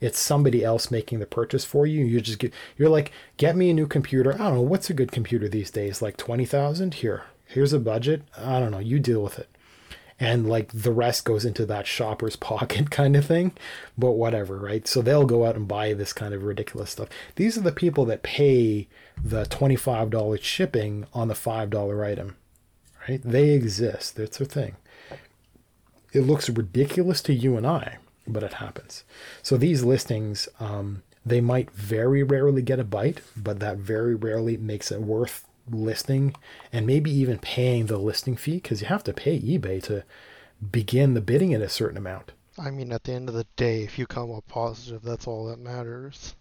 it's 0.00 0.18
somebody 0.18 0.64
else 0.64 0.90
making 0.90 1.18
the 1.18 1.26
purchase 1.26 1.64
for 1.64 1.86
you. 1.86 2.04
You 2.04 2.20
just 2.20 2.38
get 2.38 2.52
you're 2.76 2.90
like, 2.90 3.12
get 3.36 3.56
me 3.56 3.70
a 3.70 3.74
new 3.74 3.86
computer. 3.86 4.34
I 4.34 4.38
don't 4.38 4.54
know 4.54 4.60
what's 4.62 4.90
a 4.90 4.94
good 4.94 5.12
computer 5.12 5.48
these 5.48 5.70
days, 5.70 6.02
like 6.02 6.16
twenty 6.16 6.44
thousand. 6.44 6.94
Here, 6.94 7.24
here's 7.46 7.72
a 7.72 7.80
budget. 7.80 8.22
I 8.36 8.60
don't 8.60 8.70
know. 8.70 8.78
You 8.78 9.00
deal 9.00 9.22
with 9.22 9.38
it 9.38 9.48
and 10.20 10.48
like 10.48 10.70
the 10.72 10.92
rest 10.92 11.24
goes 11.24 11.44
into 11.44 11.66
that 11.66 11.86
shopper's 11.86 12.36
pocket 12.50 12.90
kind 12.90 13.16
of 13.16 13.26
thing 13.26 13.52
but 13.96 14.12
whatever 14.12 14.58
right? 14.58 14.86
So 14.86 15.02
they'll 15.02 15.26
go 15.26 15.44
out 15.44 15.56
and 15.56 15.68
buy 15.68 15.92
this 15.92 16.12
kind 16.12 16.34
of 16.34 16.44
ridiculous 16.44 16.90
stuff. 16.90 17.08
These 17.36 17.58
are 17.58 17.62
the 17.62 17.72
people 17.72 18.04
that 18.06 18.22
pay 18.22 18.88
the 19.22 19.44
$25 19.44 20.42
shipping 20.42 21.06
on 21.12 21.28
the 21.28 21.34
$5 21.34 22.06
item 22.06 22.36
right? 23.08 23.20
They 23.22 23.50
exist. 23.50 24.16
That's 24.16 24.38
their 24.38 24.46
thing. 24.46 24.76
It 26.12 26.20
looks 26.20 26.48
ridiculous 26.48 27.20
to 27.22 27.34
you 27.34 27.56
and 27.56 27.66
i 27.66 27.98
but 28.26 28.42
it 28.42 28.54
happens. 28.54 29.04
So 29.42 29.56
these 29.56 29.84
listings 29.84 30.48
um, 30.60 31.02
they 31.26 31.40
might 31.40 31.70
very 31.70 32.22
rarely 32.22 32.62
get 32.62 32.78
a 32.78 32.84
bite 32.84 33.20
but 33.36 33.60
that 33.60 33.78
very 33.78 34.14
rarely 34.14 34.56
makes 34.56 34.90
it 34.90 35.00
worth 35.00 35.46
listing 35.70 36.34
and 36.72 36.86
maybe 36.86 37.10
even 37.10 37.38
paying 37.38 37.86
the 37.86 37.98
listing 37.98 38.36
fee 38.36 38.54
because 38.54 38.80
you 38.80 38.86
have 38.88 39.04
to 39.04 39.12
pay 39.12 39.40
eBay 39.40 39.82
to 39.84 40.04
begin 40.70 41.14
the 41.14 41.20
bidding 41.20 41.54
at 41.54 41.62
a 41.62 41.68
certain 41.68 41.96
amount. 41.96 42.32
I 42.58 42.70
mean, 42.70 42.92
at 42.92 43.04
the 43.04 43.12
end 43.12 43.28
of 43.28 43.34
the 43.34 43.46
day, 43.56 43.82
if 43.82 43.98
you 43.98 44.06
come 44.06 44.30
up 44.30 44.46
positive, 44.46 45.02
that's 45.02 45.26
all 45.26 45.46
that 45.46 45.58
matters. 45.58 46.34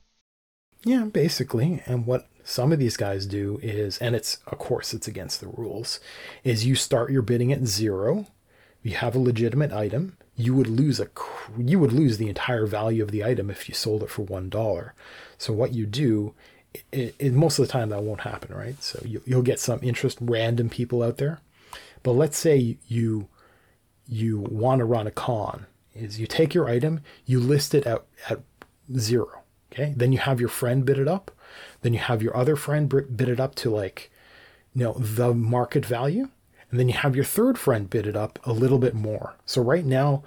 Yeah, 0.83 1.05
basically. 1.05 1.81
And 1.85 2.05
what 2.05 2.27
some 2.43 2.71
of 2.71 2.79
these 2.79 2.97
guys 2.97 3.25
do 3.25 3.59
is, 3.63 3.97
and 3.97 4.15
it's, 4.15 4.39
of 4.47 4.59
course, 4.59 4.93
it's 4.93 5.07
against 5.07 5.39
the 5.39 5.47
rules, 5.47 5.99
is 6.43 6.65
you 6.65 6.75
start 6.75 7.11
your 7.11 7.21
bidding 7.21 7.51
at 7.51 7.65
zero. 7.65 8.27
You 8.81 8.95
have 8.95 9.15
a 9.15 9.19
legitimate 9.19 9.71
item. 9.71 10.17
You 10.35 10.53
would 10.55 10.67
lose 10.67 10.99
a, 10.99 11.07
you 11.57 11.79
would 11.79 11.93
lose 11.93 12.17
the 12.17 12.27
entire 12.27 12.65
value 12.65 13.01
of 13.01 13.11
the 13.11 13.23
item 13.23 13.49
if 13.49 13.69
you 13.69 13.75
sold 13.75 14.03
it 14.03 14.09
for 14.09 14.23
one 14.23 14.49
dollar. 14.49 14.93
So 15.37 15.53
what 15.53 15.73
you 15.73 15.85
do 15.85 16.33
it, 16.91 17.15
it, 17.19 17.33
most 17.33 17.59
of 17.59 17.67
the 17.67 17.71
time 17.71 17.89
that 17.89 18.03
won't 18.03 18.21
happen, 18.21 18.55
right? 18.55 18.81
So 18.81 18.99
you, 19.05 19.21
you'll 19.25 19.41
get 19.41 19.59
some 19.59 19.79
interest, 19.81 20.17
random 20.21 20.69
people 20.69 21.03
out 21.03 21.17
there. 21.17 21.39
But 22.01 22.13
let's 22.13 22.37
say 22.37 22.77
you 22.87 23.27
you 24.07 24.39
want 24.39 24.79
to 24.79 24.85
run 24.85 25.07
a 25.07 25.11
con, 25.11 25.65
is 25.95 26.19
you 26.19 26.27
take 26.27 26.53
your 26.53 26.67
item, 26.67 26.99
you 27.25 27.39
list 27.39 27.73
it 27.73 27.85
at, 27.85 28.03
at 28.29 28.41
zero, 28.97 29.43
okay? 29.71 29.93
Then 29.95 30.11
you 30.11 30.17
have 30.17 30.41
your 30.41 30.49
friend 30.49 30.83
bid 30.83 30.99
it 30.99 31.07
up, 31.07 31.31
then 31.81 31.93
you 31.93 31.99
have 31.99 32.21
your 32.21 32.35
other 32.35 32.57
friend 32.57 32.89
bid 32.89 33.29
it 33.29 33.39
up 33.39 33.55
to 33.55 33.69
like, 33.69 34.11
you 34.75 34.83
know, 34.83 34.93
the 34.93 35.33
market 35.33 35.85
value, 35.85 36.27
and 36.69 36.79
then 36.79 36.89
you 36.89 36.95
have 36.95 37.15
your 37.15 37.25
third 37.25 37.57
friend 37.57 37.89
bid 37.89 38.05
it 38.05 38.15
up 38.15 38.39
a 38.43 38.51
little 38.51 38.79
bit 38.79 38.93
more. 38.93 39.35
So 39.45 39.61
right 39.61 39.85
now, 39.85 40.23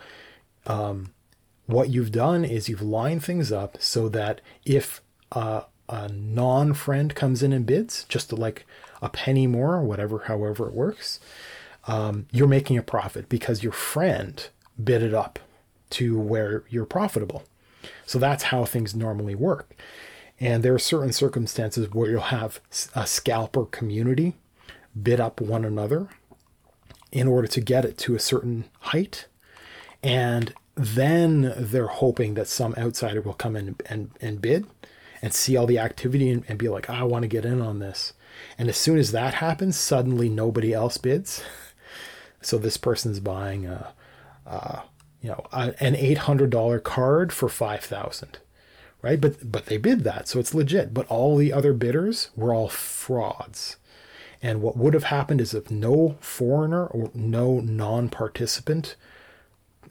um, 0.67 1.13
what 1.67 1.91
you've 1.91 2.13
done 2.13 2.45
is 2.45 2.69
you've 2.69 2.83
lined 2.83 3.25
things 3.25 3.53
up 3.53 3.77
so 3.81 4.09
that 4.09 4.41
if 4.65 5.03
uh, 5.33 5.63
a 5.89 6.09
non 6.09 6.75
friend 6.75 7.15
comes 7.15 7.43
in 7.43 7.53
and 7.53 7.67
bids, 7.67 8.05
just 8.09 8.33
like 8.33 8.67
a 9.03 9.09
penny 9.09 9.47
more, 9.47 9.75
or 9.75 9.85
whatever, 9.85 10.21
however 10.21 10.69
it 10.69 10.75
works, 10.75 11.21
um, 11.87 12.27
you're 12.33 12.49
making 12.49 12.79
a 12.79 12.83
profit 12.83 13.29
because 13.29 13.63
your 13.63 13.73
friend 13.73 14.49
bid 14.83 15.03
it 15.03 15.15
up 15.15 15.39
to 15.91 16.19
where 16.19 16.65
you're 16.69 16.87
profitable. 16.87 17.45
So 18.05 18.19
that's 18.19 18.45
how 18.45 18.65
things 18.65 18.95
normally 18.95 19.35
work. 19.35 19.77
And 20.41 20.63
there 20.63 20.75
are 20.75 20.79
certain 20.79 21.13
circumstances 21.13 21.93
where 21.93 22.11
you'll 22.11 22.21
have 22.21 22.61
a 22.95 23.07
scalper 23.07 23.65
community 23.65 24.35
bid 25.01 25.21
up 25.21 25.41
one 25.41 25.65
another 25.65 26.09
in 27.13 27.29
order 27.29 27.49
to 27.49 27.61
get 27.61 27.85
it 27.85 27.97
to 27.99 28.15
a 28.15 28.21
certain 28.21 28.65
height. 28.81 29.27
And 30.03 30.53
then 30.75 31.55
they're 31.57 31.87
hoping 31.87 32.35
that 32.35 32.49
some 32.49 32.75
outsider 32.77 33.23
will 33.23 33.35
come 33.35 33.57
in 33.57 33.77
and, 33.87 34.11
and 34.21 34.43
bid 34.43 34.67
and 35.23 35.33
see 35.33 35.57
all 35.57 35.67
the 35.67 35.79
activity 35.79 36.31
and, 36.31 36.45
and 36.49 36.59
be 36.59 36.69
like, 36.69 36.89
I 36.91 37.03
want 37.05 37.23
to 37.23 37.29
get 37.29 37.45
in 37.45 37.61
on 37.61 37.79
this. 37.79 38.13
And 38.59 38.69
as 38.69 38.77
soon 38.77 38.99
as 38.99 39.13
that 39.13 39.35
happens, 39.35 39.77
suddenly 39.77 40.29
nobody 40.29 40.73
else 40.73 40.99
bids. 40.99 41.43
so 42.41 42.59
this 42.59 42.77
person's 42.77 43.21
buying 43.21 43.67
a, 43.67 43.93
a 44.45 44.83
you 45.21 45.31
know, 45.31 45.47
a, 45.53 45.75
an 45.81 45.97
eight 45.97 46.19
hundred 46.19 46.51
dollar 46.51 46.79
card 46.79 47.33
for 47.33 47.49
five 47.49 47.83
thousand, 47.83 48.39
right? 49.03 49.21
But 49.21 49.51
but 49.51 49.67
they 49.67 49.77
bid 49.77 50.05
that, 50.05 50.29
so 50.29 50.39
it's 50.39 50.55
legit. 50.55 50.95
But 50.95 51.07
all 51.09 51.37
the 51.37 51.53
other 51.53 51.73
bidders 51.73 52.31
were 52.37 52.55
all 52.55 52.69
frauds. 52.69 53.77
And 54.43 54.61
what 54.61 54.77
would 54.77 54.95
have 54.95 55.05
happened 55.05 55.41
is 55.41 55.55
if 55.55 55.71
no 55.71 56.17
foreigner 56.21 56.87
or 56.87 57.11
no 57.15 57.59
non-participant 57.61 58.95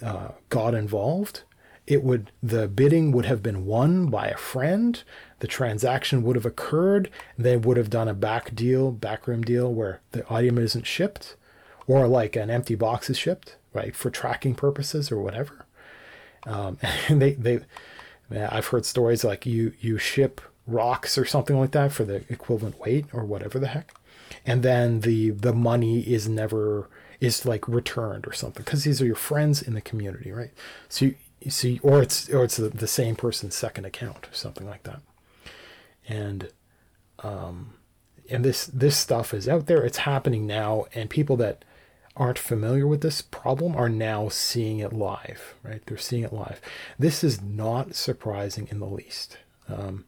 uh, 0.02 0.30
got 0.50 0.76
involved, 0.76 1.42
it 1.88 2.04
would 2.04 2.32
the 2.42 2.68
bidding 2.68 3.12
would 3.12 3.26
have 3.26 3.44
been 3.44 3.66
won 3.66 4.08
by 4.08 4.28
a 4.28 4.38
friend 4.38 5.04
the 5.40 5.48
transaction 5.48 6.24
would 6.24 6.36
have 6.36 6.46
occurred 6.46 7.10
they 7.38 7.58
would 7.58 7.78
have 7.78 7.90
done 7.90 8.08
a 8.08 8.14
back 8.14 8.56
deal 8.56 8.92
backroom 8.92 9.42
deal 9.44 9.74
where 9.74 10.02
the 10.12 10.26
item 10.34 10.58
isn't 10.58 10.88
shipped 10.88 11.36
or 11.88 12.08
like 12.08 12.36
an 12.36 12.50
empty 12.50 12.76
box 12.76 13.10
is 13.10 13.18
shipped 13.18 13.58
right, 13.76 13.96
for 13.96 14.10
tracking 14.10 14.56
purposes 14.56 15.12
or 15.12 15.20
whatever. 15.20 15.66
Um, 16.48 16.80
and 17.08 17.22
they 17.22 17.34
they 17.34 17.60
I've 18.32 18.68
heard 18.68 18.86
stories 18.86 19.24
like 19.24 19.46
you 19.46 19.74
you 19.80 20.00
ship 20.00 20.42
rocks 20.66 21.16
or 21.16 21.26
something 21.26 21.60
like 21.60 21.72
that 21.72 21.92
for 21.92 22.06
the 22.06 22.24
equivalent 22.30 22.80
weight 22.80 23.06
or 23.14 23.24
whatever 23.24 23.60
the 23.60 23.68
heck, 23.68 23.94
and 24.46 24.64
then 24.64 25.02
the 25.02 25.30
the 25.30 25.54
money 25.54 26.00
is 26.00 26.28
never 26.28 26.90
is 27.22 27.46
like 27.46 27.68
returned 27.68 28.28
or 28.28 28.34
something 28.34 28.64
because 28.64 28.84
these 28.84 29.02
are 29.02 29.06
your 29.06 29.16
friends 29.16 29.62
in 29.62 29.74
the 29.74 29.82
community, 29.82 30.32
right? 30.32 30.52
So 30.90 31.06
you, 31.06 31.16
see, 31.52 31.80
or 31.84 32.02
it's 32.02 32.30
or 32.30 32.44
it's 32.44 32.58
the, 32.58 32.70
the 32.70 32.88
same 32.88 33.16
person's 33.16 33.56
second 33.56 33.86
account 33.86 34.28
or 34.28 34.34
something 34.34 34.68
like 34.68 34.84
that, 34.84 35.02
and 36.08 36.50
um, 37.20 37.76
and 38.30 38.44
this 38.44 38.66
this 38.66 38.98
stuff 38.98 39.34
is 39.34 39.48
out 39.48 39.68
there. 39.68 39.84
It's 39.84 40.00
happening 40.00 40.48
now, 40.48 40.86
and 40.94 41.10
people 41.10 41.38
that 41.38 41.64
aren't 42.18 42.40
familiar 42.40 42.88
with 42.88 43.02
this 43.02 43.22
problem 43.22 43.76
are 43.76 43.90
now 43.90 44.30
seeing 44.30 44.80
it 44.80 44.94
live, 44.94 45.56
right? 45.64 45.82
They're 45.86 45.98
seeing 45.98 46.24
it 46.24 46.32
live. 46.32 46.62
This 46.98 47.24
is 47.24 47.42
not 47.42 47.96
surprising 47.96 48.68
in 48.72 48.80
the 48.80 48.86
least. 48.86 49.38
Um, 49.68 50.06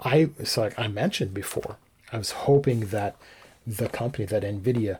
I 0.00 0.30
so 0.44 0.62
like 0.62 0.78
I 0.78 0.88
mentioned 0.88 1.32
before, 1.32 1.76
I 2.12 2.18
was 2.18 2.32
hoping 2.32 2.86
that 2.86 3.16
the 3.66 3.88
company, 3.88 4.26
that 4.26 4.42
Nvidia, 4.42 4.98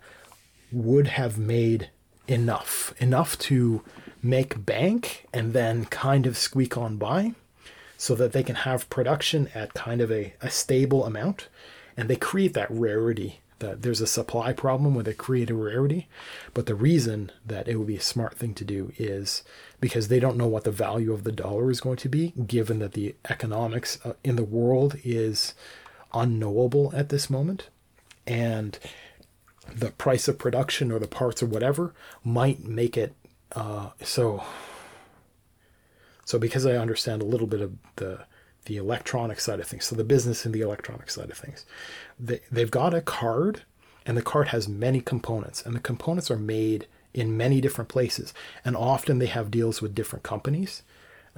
would 0.73 1.09
have 1.09 1.39
made 1.39 1.91
enough, 2.27 2.93
enough 2.99 3.39
to 3.39 3.83
make 4.23 4.65
bank 4.65 5.27
and 5.33 5.53
then 5.53 5.85
kind 5.87 6.27
of 6.27 6.37
squeak 6.37 6.77
on 6.77 6.97
by 6.97 7.35
so 7.97 8.15
that 8.15 8.33
they 8.33 8.43
can 8.43 8.57
have 8.57 8.91
production 8.91 9.49
at 9.55 9.75
kind 9.75 10.01
of 10.01 10.11
a, 10.11 10.35
a 10.41 10.51
stable 10.51 11.05
amount. 11.05 11.49
And 11.97 12.11
they 12.11 12.17
create 12.17 12.55
that 12.55 12.71
rarity 12.71 13.41
that 13.59 13.83
there's 13.83 14.01
a 14.01 14.07
supply 14.07 14.53
problem 14.53 14.95
where 14.95 15.05
they 15.05 15.15
create 15.15 15.51
a 15.51 15.55
rarity. 15.55 16.09
But 16.53 16.67
the 16.67 16.75
reason 16.75 17.33
that 17.45 17.69
it 17.69 17.77
would 17.77 17.87
be 17.87 17.97
a 17.97 18.01
smart 18.01 18.37
thing 18.37 18.55
to 18.55 18.65
do 18.65 18.93
is 18.99 19.43
because 19.81 20.09
they 20.09 20.21
don't 20.21 20.37
know 20.37 20.47
what 20.47 20.65
the 20.65 20.71
value 20.71 21.13
of 21.13 21.25
the 21.25 21.33
dollar 21.33 21.71
is 21.71 21.81
going 21.81 21.97
to 21.99 22.09
be 22.09 22.33
given 22.47 22.81
that 22.81 22.93
the 22.93 23.15
economics 23.31 23.99
uh, 24.05 24.15
in 24.23 24.37
the 24.37 24.45
world 24.45 24.97
is 25.05 25.55
unknowable 26.13 26.93
at 26.95 27.09
this 27.09 27.31
moment. 27.31 27.69
And 28.27 28.79
the 29.75 29.91
price 29.91 30.29
of 30.29 30.39
production 30.39 30.93
or 30.93 30.99
the 30.99 31.09
parts 31.09 31.43
or 31.43 31.47
whatever 31.47 31.95
might 32.23 32.65
make 32.65 32.97
it 32.97 33.15
uh, 33.53 33.91
so 34.03 34.43
so 36.25 36.39
because 36.39 36.67
I 36.67 36.73
understand 36.73 37.23
a 37.23 37.27
little 37.27 37.47
bit 37.47 37.61
of 37.61 37.75
the 37.97 38.27
the 38.65 38.77
electronic 38.77 39.39
side 39.39 39.61
of 39.61 39.67
things, 39.67 39.85
so 39.85 39.95
the 39.95 40.05
business 40.05 40.45
and 40.45 40.53
the 40.53 40.61
electronic 40.61 41.09
side 41.09 41.31
of 41.31 41.39
things, 41.39 41.65
they, 42.19 42.41
they've 42.51 42.71
got 42.71 42.93
a 42.93 43.01
card, 43.01 43.63
and 44.05 44.17
the 44.17 44.23
card 44.23 44.49
has 44.49 44.69
many 44.69 45.01
components, 45.01 45.65
and 45.65 45.75
the 45.75 45.81
components 45.81 46.33
are 46.33 46.39
made 46.39 46.89
in 47.15 47.37
many 47.37 47.61
different 47.61 47.89
places, 47.89 48.35
and 48.65 48.77
often 48.77 49.19
they 49.19 49.27
have 49.27 49.53
deals 49.53 49.81
with 49.81 49.95
different 49.95 50.25
companies. 50.25 50.83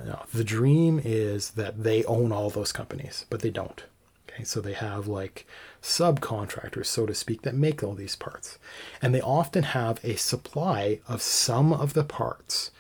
Now, 0.02 0.24
the 0.32 0.44
dream 0.44 1.00
is 1.04 1.50
that 1.50 1.82
they 1.82 2.02
own 2.04 2.32
all 2.32 2.48
those 2.48 2.72
companies, 2.72 3.26
but 3.28 3.40
they 3.40 3.50
don't. 3.50 3.84
Okay, 4.28 4.44
so 4.44 4.60
they 4.60 4.72
have 4.72 5.06
like 5.06 5.46
subcontractors, 5.82 6.86
so 6.86 7.06
to 7.06 7.14
speak, 7.14 7.42
that 7.42 7.54
make 7.54 7.82
all 7.82 7.94
these 7.94 8.16
parts. 8.16 8.58
And 9.00 9.14
they 9.14 9.20
often 9.20 9.62
have 9.62 10.00
a 10.04 10.16
supply 10.16 11.00
of 11.08 11.22
some 11.22 11.72
of 11.72 11.94
the 11.94 12.04
parts. 12.04 12.70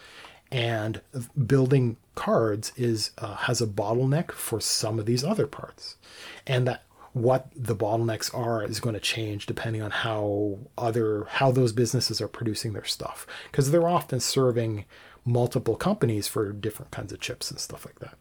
And 0.50 1.00
building 1.46 1.96
cards 2.14 2.72
is 2.76 3.10
uh, 3.18 3.36
has 3.36 3.60
a 3.60 3.66
bottleneck 3.66 4.32
for 4.32 4.60
some 4.60 4.98
of 4.98 5.06
these 5.06 5.22
other 5.22 5.46
parts. 5.46 5.96
And 6.46 6.66
that 6.66 6.84
what 7.12 7.48
the 7.54 7.76
bottlenecks 7.76 8.34
are 8.36 8.62
is 8.62 8.80
going 8.80 8.94
to 8.94 9.00
change 9.00 9.46
depending 9.46 9.82
on 9.82 9.90
how 9.90 10.58
other 10.76 11.24
how 11.30 11.50
those 11.50 11.72
businesses 11.72 12.20
are 12.20 12.28
producing 12.28 12.72
their 12.72 12.84
stuff 12.84 13.26
because 13.50 13.70
they're 13.70 13.88
often 13.88 14.20
serving 14.20 14.84
multiple 15.24 15.76
companies 15.76 16.28
for 16.28 16.52
different 16.52 16.90
kinds 16.90 17.12
of 17.12 17.20
chips 17.20 17.50
and 17.50 17.60
stuff 17.60 17.84
like 17.84 17.98
that. 17.98 18.16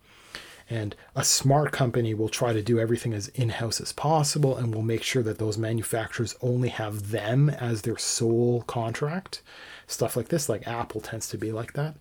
And 0.70 0.96
a 1.16 1.24
smart 1.24 1.72
company 1.72 2.14
will 2.14 2.30
try 2.30 2.52
to 2.52 2.62
do 2.62 2.80
everything 2.80 3.14
as 3.14 3.30
in 3.30 3.50
house 3.50 3.80
as 3.80 3.94
possible 3.94 4.58
and 4.58 4.74
will 4.74 4.82
make 4.82 5.04
sure 5.04 5.24
that 5.24 5.38
those 5.38 5.58
manufacturers 5.58 6.36
only 6.42 6.70
have 6.70 7.12
them 7.12 7.50
as 7.50 7.84
their 7.84 7.98
sole 7.98 8.64
contract. 8.64 9.42
Stuff 9.88 10.18
like 10.18 10.28
this, 10.28 10.50
like 10.50 10.68
Apple 10.68 11.00
tends 11.00 11.30
to 11.30 11.38
be 11.38 11.52
like 11.54 11.74
that. 11.74 11.96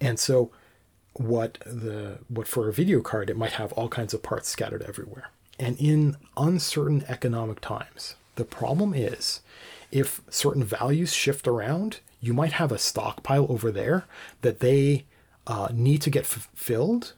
And 0.00 0.18
so, 0.18 0.50
what 1.14 1.58
the 1.64 2.18
what 2.28 2.48
for 2.48 2.68
a 2.68 2.72
video 2.72 3.00
card 3.00 3.30
it 3.30 3.36
might 3.36 3.52
have 3.52 3.72
all 3.74 3.88
kinds 3.88 4.12
of 4.12 4.22
parts 4.22 4.48
scattered 4.48 4.82
everywhere 4.82 5.30
and 5.58 5.76
in 5.78 6.16
uncertain 6.36 7.04
economic 7.08 7.60
times 7.60 8.16
the 8.34 8.44
problem 8.44 8.92
is 8.92 9.40
if 9.92 10.20
certain 10.28 10.64
values 10.64 11.12
shift 11.12 11.46
around 11.46 12.00
you 12.20 12.34
might 12.34 12.54
have 12.54 12.72
a 12.72 12.78
stockpile 12.78 13.46
over 13.48 13.70
there 13.70 14.04
that 14.42 14.58
they 14.58 15.04
uh, 15.46 15.68
need 15.72 16.02
to 16.02 16.10
get 16.10 16.26
fulfilled. 16.26 17.14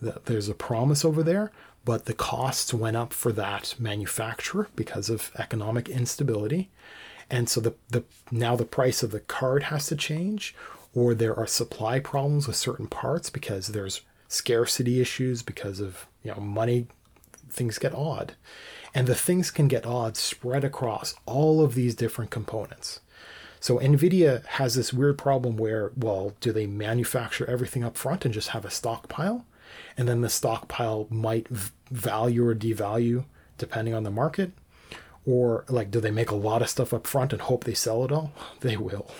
There's 0.00 0.48
a 0.48 0.54
promise 0.54 1.04
over 1.04 1.22
there, 1.22 1.50
but 1.84 2.06
the 2.06 2.14
costs 2.14 2.72
went 2.72 2.96
up 2.96 3.12
for 3.12 3.32
that 3.32 3.74
manufacturer 3.78 4.68
because 4.76 5.10
of 5.10 5.30
economic 5.38 5.88
instability. 5.88 6.70
And 7.30 7.48
so 7.48 7.60
the, 7.60 7.74
the 7.88 8.04
now 8.30 8.56
the 8.56 8.64
price 8.64 9.02
of 9.02 9.12
the 9.12 9.20
card 9.20 9.64
has 9.64 9.86
to 9.86 9.96
change, 9.96 10.54
or 10.94 11.14
there 11.14 11.36
are 11.36 11.46
supply 11.46 12.00
problems 12.00 12.46
with 12.46 12.56
certain 12.56 12.88
parts 12.88 13.30
because 13.30 13.68
there's 13.68 14.00
scarcity 14.28 15.00
issues 15.00 15.42
because 15.42 15.80
of 15.80 16.06
you 16.22 16.32
know 16.32 16.40
money 16.40 16.86
things 17.48 17.78
get 17.78 17.94
odd. 17.94 18.34
And 18.92 19.06
the 19.06 19.14
things 19.14 19.52
can 19.52 19.68
get 19.68 19.86
odd 19.86 20.16
spread 20.16 20.64
across 20.64 21.14
all 21.24 21.62
of 21.62 21.74
these 21.74 21.94
different 21.94 22.30
components. 22.32 23.00
So 23.60 23.78
Nvidia 23.78 24.44
has 24.46 24.74
this 24.74 24.92
weird 24.92 25.18
problem 25.18 25.58
where, 25.58 25.92
well, 25.94 26.34
do 26.40 26.50
they 26.50 26.66
manufacture 26.66 27.48
everything 27.48 27.84
up 27.84 27.96
front 27.96 28.24
and 28.24 28.32
just 28.32 28.48
have 28.48 28.64
a 28.64 28.70
stockpile? 28.70 29.44
And 29.96 30.08
then 30.08 30.22
the 30.22 30.30
stockpile 30.30 31.06
might 31.10 31.46
value 31.48 32.46
or 32.46 32.54
devalue 32.54 33.24
depending 33.58 33.92
on 33.92 34.02
the 34.02 34.10
market? 34.10 34.52
Or 35.26 35.66
like, 35.68 35.90
do 35.90 36.00
they 36.00 36.10
make 36.10 36.30
a 36.30 36.34
lot 36.34 36.62
of 36.62 36.70
stuff 36.70 36.94
up 36.94 37.06
front 37.06 37.34
and 37.34 37.42
hope 37.42 37.64
they 37.64 37.74
sell 37.74 38.04
it 38.04 38.10
all? 38.10 38.32
They 38.60 38.76
will. 38.76 39.10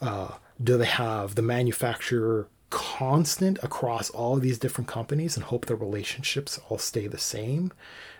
Uh, 0.00 0.32
do 0.62 0.78
they 0.78 0.86
have 0.86 1.34
the 1.34 1.42
manufacturer 1.42 2.48
constant 2.70 3.58
across 3.62 4.08
all 4.10 4.36
of 4.36 4.42
these 4.42 4.58
different 4.58 4.88
companies 4.88 5.36
and 5.36 5.44
hope 5.44 5.66
the 5.66 5.76
relationships 5.76 6.58
all 6.68 6.78
stay 6.78 7.06
the 7.06 7.18
same? 7.18 7.72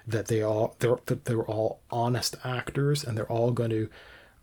That 0.07 0.27
they 0.27 0.43
all 0.43 0.77
they're 0.81 0.99
that 1.07 1.25
they're 1.25 1.43
all 1.45 1.81
honest 1.91 2.37
actors 2.45 3.03
and 3.03 3.17
they're 3.17 3.33
all 3.33 3.53
going 3.53 3.71
to 3.71 3.89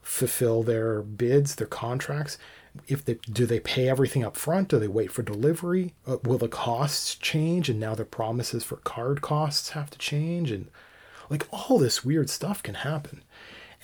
fulfill 0.10 0.64
their 0.64 1.04
bids, 1.04 1.56
their 1.56 1.68
contracts? 1.68 2.40
If 2.88 3.06
they 3.06 3.16
do 3.32 3.46
they 3.46 3.60
pay 3.60 3.88
everything 3.88 4.24
up 4.24 4.36
front? 4.36 4.70
Do 4.70 4.80
they 4.80 4.88
wait 4.88 5.12
for 5.12 5.22
delivery? 5.22 5.94
Uh, 6.08 6.18
will 6.24 6.40
the 6.40 6.48
costs 6.48 7.16
change 7.16 7.70
and 7.70 7.80
now 7.80 7.94
their 7.94 8.06
promises 8.06 8.64
for 8.64 8.78
card 8.78 9.22
costs 9.22 9.70
have 9.72 9.90
to 9.92 9.98
change 9.98 10.52
and 10.52 10.70
like 11.30 11.48
all 11.52 11.78
this 11.78 12.04
weird 12.04 12.30
stuff 12.30 12.64
can 12.64 12.76
happen. 12.76 13.24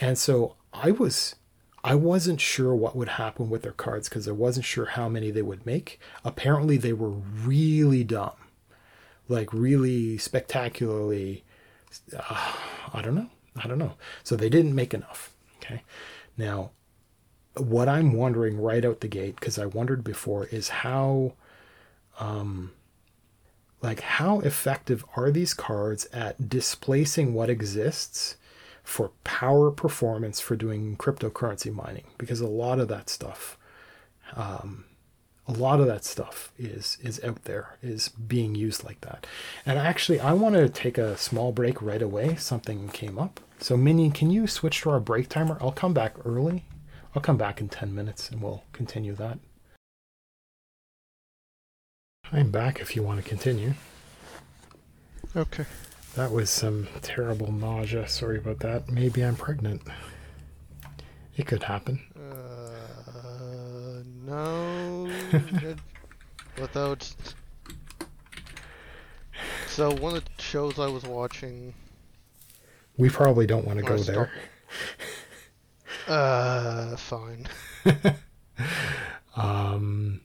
And 0.01 0.17
so 0.17 0.55
I 0.73 0.91
was 0.91 1.35
I 1.83 1.93
wasn't 1.93 2.41
sure 2.41 2.75
what 2.75 2.95
would 2.95 3.09
happen 3.09 3.49
with 3.49 3.61
their 3.61 3.71
cards 3.71 4.09
because 4.09 4.27
I 4.27 4.31
wasn't 4.31 4.65
sure 4.65 4.85
how 4.85 5.07
many 5.07 5.29
they 5.29 5.43
would 5.43 5.65
make. 5.65 5.99
Apparently 6.23 6.77
they 6.77 6.93
were 6.93 7.11
really 7.11 8.03
dumb. 8.03 8.33
Like 9.27 9.53
really 9.53 10.17
spectacularly 10.17 11.43
uh, 12.17 12.53
I 12.93 13.01
don't 13.03 13.15
know. 13.15 13.29
I 13.57 13.67
don't 13.67 13.77
know. 13.77 13.93
So 14.23 14.35
they 14.35 14.49
didn't 14.49 14.73
make 14.75 14.93
enough. 14.93 15.31
Okay. 15.57 15.83
Now, 16.37 16.71
what 17.57 17.87
I'm 17.87 18.13
wondering 18.13 18.59
right 18.59 18.83
out 18.83 19.01
the 19.01 19.07
gate, 19.07 19.35
because 19.35 19.57
I 19.57 19.65
wondered 19.65 20.03
before, 20.03 20.45
is 20.47 20.69
how, 20.69 21.33
um, 22.19 22.71
like, 23.81 24.01
how 24.01 24.39
effective 24.41 25.05
are 25.15 25.31
these 25.31 25.53
cards 25.53 26.07
at 26.11 26.49
displacing 26.49 27.33
what 27.33 27.49
exists 27.49 28.35
for 28.83 29.11
power 29.23 29.71
performance 29.71 30.39
for 30.39 30.55
doing 30.55 30.97
cryptocurrency 30.97 31.73
mining? 31.73 32.05
Because 32.17 32.41
a 32.41 32.47
lot 32.47 32.79
of 32.79 32.87
that 32.89 33.09
stuff, 33.09 33.57
um, 34.35 34.85
a 35.47 35.53
lot 35.53 35.79
of 35.79 35.87
that 35.87 36.03
stuff 36.03 36.51
is 36.57 36.97
is 37.03 37.23
out 37.23 37.43
there 37.43 37.77
is 37.81 38.09
being 38.09 38.55
used 38.55 38.83
like 38.83 38.99
that. 39.01 39.27
And 39.65 39.77
actually 39.77 40.19
i 40.19 40.33
want 40.33 40.55
to 40.55 40.67
take 40.67 40.97
a 40.97 41.17
small 41.17 41.51
break 41.51 41.81
right 41.81 42.01
away. 42.01 42.35
Something 42.35 42.89
came 42.89 43.19
up 43.19 43.39
so 43.59 43.77
minion 43.77 44.11
can 44.11 44.31
you 44.31 44.47
switch 44.47 44.81
to 44.81 44.89
our 44.89 44.99
break 44.99 45.29
timer? 45.29 45.57
I'll 45.61 45.71
come 45.71 45.93
back 45.93 46.15
early. 46.25 46.65
I'll 47.15 47.21
come 47.21 47.37
back 47.37 47.61
in 47.61 47.69
10 47.69 47.95
minutes 47.95 48.29
and 48.29 48.41
we'll 48.41 48.63
continue 48.73 49.13
that. 49.15 49.39
I'm 52.31 52.51
back 52.51 52.79
if 52.79 52.95
you 52.95 53.03
want 53.03 53.23
to 53.23 53.29
continue. 53.29 53.73
Okay. 55.35 55.65
That 56.15 56.31
was 56.31 56.49
some 56.49 56.87
terrible 57.01 57.51
nausea. 57.51 58.07
Sorry 58.07 58.37
about 58.37 58.59
that. 58.59 58.89
Maybe 58.89 59.21
i'm 59.23 59.35
pregnant. 59.35 59.81
It 61.37 61.45
could 61.45 61.63
happen. 61.63 61.99
Uh, 62.15 64.01
no. 64.25 65.09
Without 66.59 67.13
so 69.67 69.91
one 69.95 70.15
of 70.15 70.23
the 70.23 70.41
shows 70.41 70.79
i 70.79 70.87
was 70.87 71.03
watching 71.03 71.73
we 72.97 73.09
probably 73.09 73.45
don't 73.45 73.65
want 73.65 73.79
to 73.79 73.85
go 73.85 73.97
there. 73.97 74.31
Uh, 76.07 76.95
fine. 76.97 77.47
um, 79.35 80.21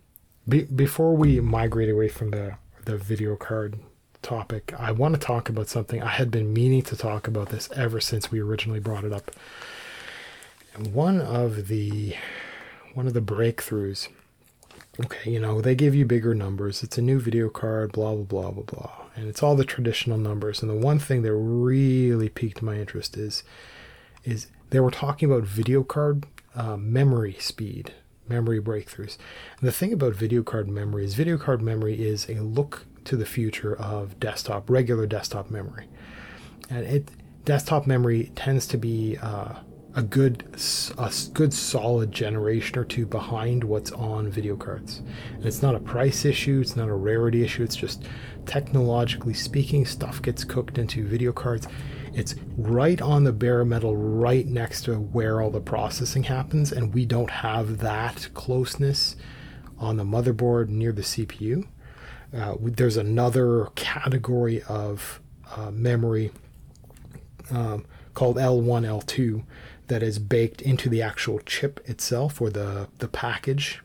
be, 0.46 0.64
before 0.64 1.16
we 1.16 1.40
migrate 1.40 1.88
away 1.88 2.08
from 2.08 2.30
the 2.30 2.56
the 2.84 2.98
video 2.98 3.36
card 3.36 3.78
topic, 4.20 4.74
I 4.78 4.92
want 4.92 5.14
to 5.14 5.20
talk 5.20 5.48
about 5.48 5.68
something 5.68 6.02
I 6.02 6.08
had 6.08 6.30
been 6.30 6.52
meaning 6.52 6.82
to 6.82 6.96
talk 6.96 7.26
about 7.26 7.48
this 7.48 7.70
ever 7.76 8.00
since 8.00 8.30
we 8.30 8.40
originally 8.40 8.80
brought 8.80 9.04
it 9.04 9.12
up. 9.12 9.30
And 10.74 10.92
one 10.92 11.20
of 11.20 11.68
the 11.68 12.14
one 12.94 13.06
of 13.06 13.14
the 13.14 13.22
breakthroughs. 13.22 14.08
Okay, 15.04 15.30
you 15.30 15.40
know, 15.40 15.60
they 15.60 15.74
give 15.74 15.94
you 15.94 16.04
bigger 16.04 16.34
numbers. 16.34 16.82
It's 16.82 16.98
a 16.98 17.02
new 17.02 17.20
video 17.20 17.48
card, 17.48 17.92
blah 17.92 18.14
blah 18.14 18.24
blah 18.24 18.50
blah 18.50 18.62
blah. 18.64 18.92
And 19.16 19.28
it's 19.28 19.42
all 19.42 19.56
the 19.56 19.64
traditional 19.64 20.18
numbers. 20.18 20.62
And 20.62 20.70
the 20.70 20.74
one 20.74 20.98
thing 20.98 21.22
that 21.22 21.34
really 21.34 22.28
piqued 22.28 22.60
my 22.60 22.76
interest 22.76 23.16
is 23.16 23.42
is 24.24 24.48
they 24.70 24.80
were 24.80 24.90
talking 24.90 25.30
about 25.30 25.44
video 25.44 25.82
card 25.82 26.26
uh, 26.54 26.76
memory 26.76 27.36
speed, 27.38 27.94
memory 28.28 28.60
breakthroughs. 28.60 29.16
And 29.58 29.68
the 29.68 29.72
thing 29.72 29.92
about 29.92 30.14
video 30.14 30.42
card 30.42 30.68
memory 30.68 31.04
is 31.04 31.14
video 31.14 31.38
card 31.38 31.62
memory 31.62 32.02
is 32.02 32.28
a 32.28 32.40
look 32.40 32.86
to 33.04 33.16
the 33.16 33.26
future 33.26 33.74
of 33.74 34.20
desktop, 34.20 34.68
regular 34.68 35.06
desktop 35.06 35.50
memory. 35.50 35.88
And 36.68 36.84
it 36.84 37.08
desktop 37.46 37.86
memory 37.86 38.30
tends 38.34 38.66
to 38.68 38.76
be 38.76 39.16
uh, 39.22 39.54
a 39.94 40.02
good 40.02 40.44
a 40.98 41.12
good 41.32 41.52
solid 41.52 42.12
generation 42.12 42.78
or 42.78 42.84
two 42.84 43.06
behind 43.06 43.64
what's 43.64 43.90
on 43.92 44.30
video 44.30 44.56
cards. 44.56 45.02
And 45.34 45.44
it's 45.44 45.62
not 45.62 45.74
a 45.74 45.80
price 45.80 46.24
issue, 46.24 46.60
it's 46.60 46.76
not 46.76 46.88
a 46.88 46.94
rarity 46.94 47.42
issue, 47.42 47.62
it's 47.64 47.76
just 47.76 48.04
technologically 48.46 49.34
speaking, 49.34 49.84
stuff 49.84 50.22
gets 50.22 50.44
cooked 50.44 50.78
into 50.78 51.06
video 51.06 51.32
cards. 51.32 51.66
It's 52.12 52.34
right 52.56 53.00
on 53.00 53.24
the 53.24 53.32
bare 53.32 53.64
metal, 53.64 53.96
right 53.96 54.46
next 54.46 54.82
to 54.82 54.96
where 54.96 55.40
all 55.40 55.50
the 55.50 55.60
processing 55.60 56.24
happens, 56.24 56.72
and 56.72 56.92
we 56.92 57.04
don't 57.06 57.30
have 57.30 57.78
that 57.78 58.28
closeness 58.34 59.16
on 59.78 59.96
the 59.96 60.04
motherboard 60.04 60.68
near 60.68 60.92
the 60.92 61.02
CPU. 61.02 61.66
Uh, 62.36 62.54
there's 62.60 62.96
another 62.96 63.66
category 63.74 64.62
of 64.64 65.20
uh, 65.56 65.70
memory 65.70 66.30
um, 67.50 67.84
called 68.14 68.36
L1, 68.36 68.86
L2 68.86 69.44
that 69.90 70.02
is 70.04 70.18
baked 70.20 70.62
into 70.62 70.88
the 70.88 71.02
actual 71.02 71.40
chip 71.40 71.80
itself 71.84 72.40
or 72.40 72.48
the, 72.48 72.88
the 72.98 73.08
package. 73.08 73.82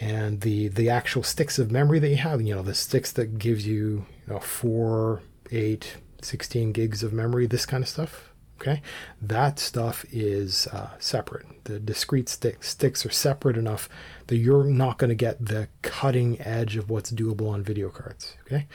And 0.00 0.40
the, 0.40 0.68
the 0.68 0.90
actual 0.90 1.22
sticks 1.22 1.58
of 1.58 1.70
memory 1.70 1.98
that 2.00 2.08
you 2.08 2.16
have, 2.16 2.42
you 2.42 2.54
know, 2.54 2.62
the 2.62 2.74
sticks 2.74 3.12
that 3.12 3.38
gives 3.38 3.66
you, 3.66 4.06
you 4.26 4.34
know, 4.34 4.40
4, 4.40 5.22
8, 5.52 5.96
16 6.22 6.72
gigs 6.72 7.02
of 7.02 7.12
memory, 7.12 7.46
this 7.46 7.66
kind 7.66 7.82
of 7.82 7.88
stuff. 7.88 8.26
Okay, 8.60 8.82
that 9.22 9.58
stuff 9.58 10.04
is 10.12 10.66
uh, 10.66 10.90
separate. 10.98 11.46
The 11.64 11.80
discrete 11.80 12.28
stick, 12.28 12.62
sticks 12.62 13.06
are 13.06 13.10
separate 13.10 13.56
enough 13.56 13.88
that 14.26 14.36
you're 14.36 14.64
not 14.64 14.98
going 14.98 15.08
to 15.08 15.14
get 15.14 15.42
the 15.42 15.68
cutting 15.80 16.38
edge 16.42 16.76
of 16.76 16.90
what's 16.90 17.10
doable 17.10 17.48
on 17.48 17.62
video 17.62 17.88
cards. 17.88 18.36
Okay, 18.46 18.66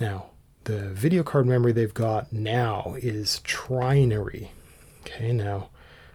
now 0.00 0.30
the 0.64 0.88
video 0.88 1.22
card 1.22 1.46
memory 1.46 1.70
they've 1.70 1.94
got 1.94 2.32
now 2.32 2.96
is 2.98 3.40
trinary. 3.44 4.48
Okay, 5.06 5.32
now 5.32 5.70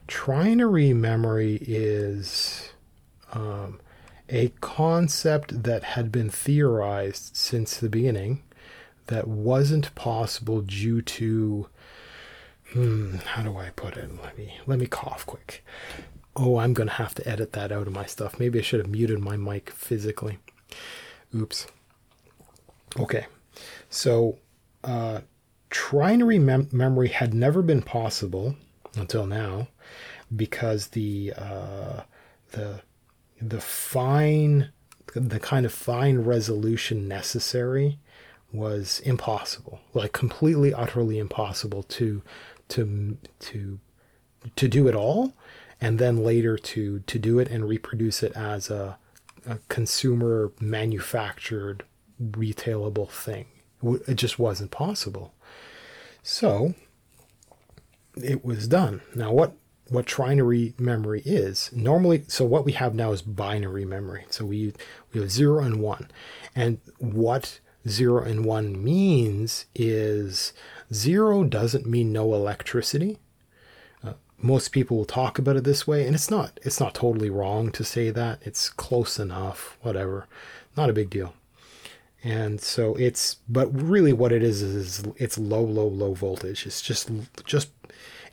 trinary 0.10 0.94
memory 0.94 1.60
is 1.62 2.72
um, 3.32 3.80
a 4.28 4.50
concept 4.60 5.64
that 5.64 5.84
had 5.84 6.12
been 6.12 6.30
theorized 6.30 7.36
since 7.36 7.78
the 7.78 7.88
beginning 7.88 8.44
that 9.08 9.30
wasn't 9.30 9.96
possible 9.96 10.60
due 10.62 11.02
to 11.02 11.70
hmm, 12.74 13.16
how 13.18 13.44
do 13.44 13.58
I 13.58 13.70
put 13.70 13.96
it? 13.96 14.10
Let 14.22 14.38
me 14.38 14.58
let 14.68 14.78
me 14.78 14.88
cough 14.88 15.26
quick. 15.26 15.64
Oh, 16.36 16.58
I'm 16.58 16.74
gonna 16.74 16.92
have 16.92 17.16
to 17.16 17.28
edit 17.28 17.54
that 17.54 17.72
out 17.72 17.88
of 17.88 17.94
my 17.94 18.06
stuff. 18.06 18.40
Maybe 18.40 18.60
I 18.60 18.62
should 18.62 18.82
have 18.82 18.90
muted 18.92 19.20
my 19.20 19.38
mic 19.38 19.70
physically. 19.70 20.40
Oops. 21.34 21.66
Okay, 23.00 23.28
so 23.90 24.38
uh, 24.84 25.22
trinary 25.70 26.42
mem- 26.42 26.68
memory 26.74 27.08
had 27.08 27.34
never 27.34 27.62
been 27.62 27.82
possible 27.82 28.56
until 28.96 29.26
now 29.26 29.68
because 30.36 30.88
the 30.88 31.34
uh, 31.38 32.02
the 32.52 32.82
the 33.42 33.62
fine 33.62 34.72
the 35.16 35.40
kind 35.40 35.66
of 35.66 35.74
fine 35.74 36.20
resolution 36.20 37.08
necessary 37.08 38.00
was 38.54 39.00
impossible 39.02 39.80
like 39.94 40.12
completely 40.12 40.74
utterly 40.74 41.18
impossible 41.18 41.84
to 41.84 42.22
to 42.68 43.18
to 43.40 43.80
to 44.56 44.68
do 44.68 44.88
it 44.88 44.96
all 44.96 45.34
and 45.82 45.98
then 45.98 46.24
later 46.24 46.58
to 46.58 47.00
to 47.00 47.18
do 47.18 47.40
it 47.40 47.50
and 47.50 47.68
reproduce 47.68 48.22
it 48.22 48.32
as 48.34 48.70
a, 48.70 48.98
a 49.48 49.58
consumer 49.68 50.52
manufactured 50.60 51.84
retailable 52.22 53.10
thing. 53.10 53.46
It 54.08 54.16
just 54.16 54.38
wasn't 54.38 54.70
possible. 54.70 55.34
So 56.22 56.76
it 58.16 58.44
was 58.44 58.68
done. 58.68 59.02
Now, 59.16 59.32
what 59.32 59.54
what 59.92 60.06
trinary 60.06 60.80
memory 60.80 61.22
is 61.26 61.70
normally 61.74 62.24
so 62.28 62.46
what 62.46 62.64
we 62.64 62.72
have 62.72 62.96
now 62.96 63.12
is 63.12 63.22
binary 63.22 63.84
memory. 63.84 64.26
So 64.30 64.46
we 64.46 64.74
we 65.14 65.20
have 65.20 65.30
0 65.30 65.64
and 65.64 65.82
1 65.82 66.10
and 66.56 66.80
what 66.98 67.60
0 67.88 68.24
and 68.24 68.46
1 68.46 68.84
means 68.84 69.66
is 69.76 70.54
0 70.94 71.44
doesn't 71.44 71.86
mean 71.86 72.14
no 72.14 72.34
electricity. 72.34 73.18
Uh, 74.02 74.14
most 74.38 74.72
people 74.72 74.96
will 74.96 75.06
talk 75.06 75.38
about 75.38 75.58
it 75.58 75.66
this 75.66 75.86
way 75.86 76.06
and 76.06 76.16
it's 76.16 76.32
not 76.32 76.58
it's 76.64 76.80
not 76.80 76.96
totally 76.96 77.30
wrong 77.30 77.70
to 77.72 77.84
say 77.84 78.12
that. 78.12 78.40
It's 78.44 78.70
close 78.70 79.20
enough 79.20 79.78
whatever. 79.82 80.26
Not 80.78 80.90
a 80.90 80.94
big 80.94 81.10
deal. 81.10 81.34
And 82.24 82.62
so 82.62 82.96
it's 82.96 83.38
but 83.50 83.68
really 83.74 84.14
what 84.14 84.32
it 84.32 84.42
is 84.42 84.62
is 84.62 85.04
it's 85.18 85.38
low 85.38 85.64
low 85.64 85.88
low 85.88 86.14
voltage. 86.14 86.66
It's 86.66 86.82
just 86.82 87.10
just 87.46 87.72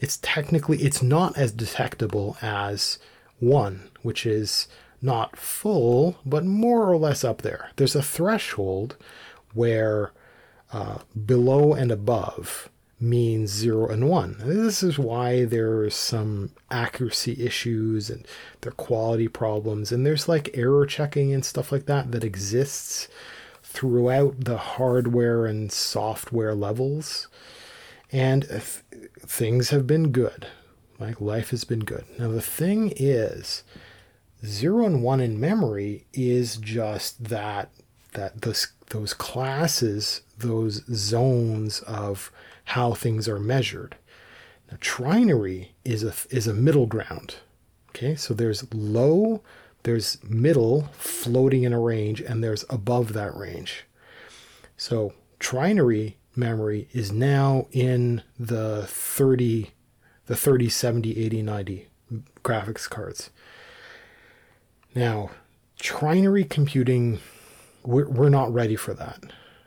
it's 0.00 0.18
technically 0.22 0.78
it's 0.78 1.02
not 1.02 1.36
as 1.36 1.52
detectable 1.52 2.36
as 2.42 2.98
one 3.38 3.90
which 4.02 4.26
is 4.26 4.68
not 5.00 5.36
full 5.36 6.16
but 6.26 6.44
more 6.44 6.88
or 6.90 6.96
less 6.96 7.24
up 7.24 7.42
there 7.42 7.70
there's 7.76 7.96
a 7.96 8.02
threshold 8.02 8.96
where 9.54 10.12
uh, 10.72 10.98
below 11.26 11.72
and 11.72 11.90
above 11.90 12.68
means 13.00 13.50
zero 13.50 13.88
and 13.88 14.08
one 14.08 14.36
this 14.40 14.82
is 14.82 14.98
why 14.98 15.44
there's 15.44 15.94
some 15.94 16.50
accuracy 16.70 17.44
issues 17.44 18.10
and 18.10 18.26
there 18.60 18.70
are 18.70 18.74
quality 18.74 19.28
problems 19.28 19.92
and 19.92 20.04
there's 20.04 20.28
like 20.28 20.50
error 20.54 20.84
checking 20.84 21.32
and 21.32 21.44
stuff 21.44 21.70
like 21.70 21.86
that 21.86 22.10
that 22.10 22.24
exists 22.24 23.08
throughout 23.68 24.44
the 24.44 24.56
hardware 24.56 25.44
and 25.44 25.70
software 25.70 26.54
levels. 26.54 27.28
And 28.10 28.44
things 29.28 29.70
have 29.70 29.86
been 29.86 30.10
good. 30.10 30.46
Like 30.98 31.20
life 31.20 31.50
has 31.50 31.62
been 31.62 31.84
good. 31.84 32.04
Now, 32.18 32.28
the 32.28 32.42
thing 32.42 32.92
is, 32.96 33.62
zero 34.44 34.84
and 34.84 35.02
one 35.02 35.20
in 35.20 35.38
memory 35.38 36.06
is 36.12 36.56
just 36.56 37.24
that 37.24 37.70
that 38.14 38.42
those 38.42 38.68
those 38.90 39.14
classes, 39.14 40.22
those 40.38 40.84
zones 40.92 41.80
of 41.82 42.32
how 42.64 42.94
things 42.94 43.28
are 43.28 43.38
measured. 43.38 43.96
Now, 44.70 44.78
trinary 44.78 45.68
is 45.84 46.02
a 46.02 46.14
is 46.30 46.48
a 46.48 46.54
middle 46.54 46.86
ground. 46.86 47.36
Okay, 47.90 48.16
so 48.16 48.34
there's 48.34 48.72
low 48.74 49.42
there's 49.84 50.18
middle 50.24 50.88
floating 50.92 51.62
in 51.62 51.72
a 51.72 51.80
range, 51.80 52.20
and 52.20 52.42
there's 52.42 52.64
above 52.68 53.12
that 53.12 53.36
range. 53.36 53.84
So 54.76 55.12
trinary 55.38 56.14
memory 56.38 56.88
is 56.92 57.12
now 57.12 57.66
in 57.72 58.22
the 58.38 58.86
30, 58.86 59.72
the 60.26 60.36
30, 60.36 60.68
70, 60.68 61.18
80, 61.18 61.42
90 61.42 61.88
graphics 62.42 62.88
cards. 62.88 63.30
Now, 64.94 65.30
trinary 65.80 66.48
computing, 66.48 67.20
we're, 67.84 68.08
we're 68.08 68.28
not 68.28 68.52
ready 68.52 68.76
for 68.76 68.94
that. 68.94 69.22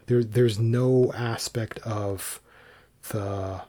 There, 0.07 0.23
there's 0.23 0.60
no 0.60 1.14
aspect 1.14 1.80
of 1.80 2.41
the 3.10 3.61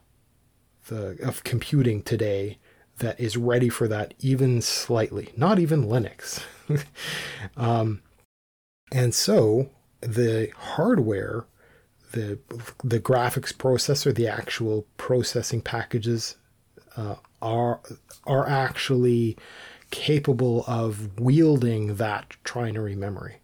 the 0.88 1.16
of 1.22 1.44
computing 1.44 2.02
today 2.02 2.58
that 2.98 3.18
is 3.18 3.36
ready 3.36 3.68
for 3.68 3.88
that 3.88 4.14
even 4.20 4.60
slightly, 4.60 5.30
not 5.36 5.58
even 5.58 5.84
Linux. 5.84 6.42
um, 7.56 8.02
and 8.92 9.14
so 9.14 9.70
the 10.00 10.50
hardware, 10.56 11.44
the 12.12 12.38
the 12.82 13.00
graphics 13.00 13.52
processor, 13.52 14.14
the 14.14 14.28
actual 14.28 14.86
processing 14.96 15.60
packages 15.60 16.36
uh, 16.96 17.16
are 17.40 17.80
are 18.26 18.48
actually 18.48 19.36
capable 19.90 20.64
of 20.66 21.20
wielding 21.20 21.96
that 21.96 22.36
trinary 22.44 22.96
memory. 22.96 23.36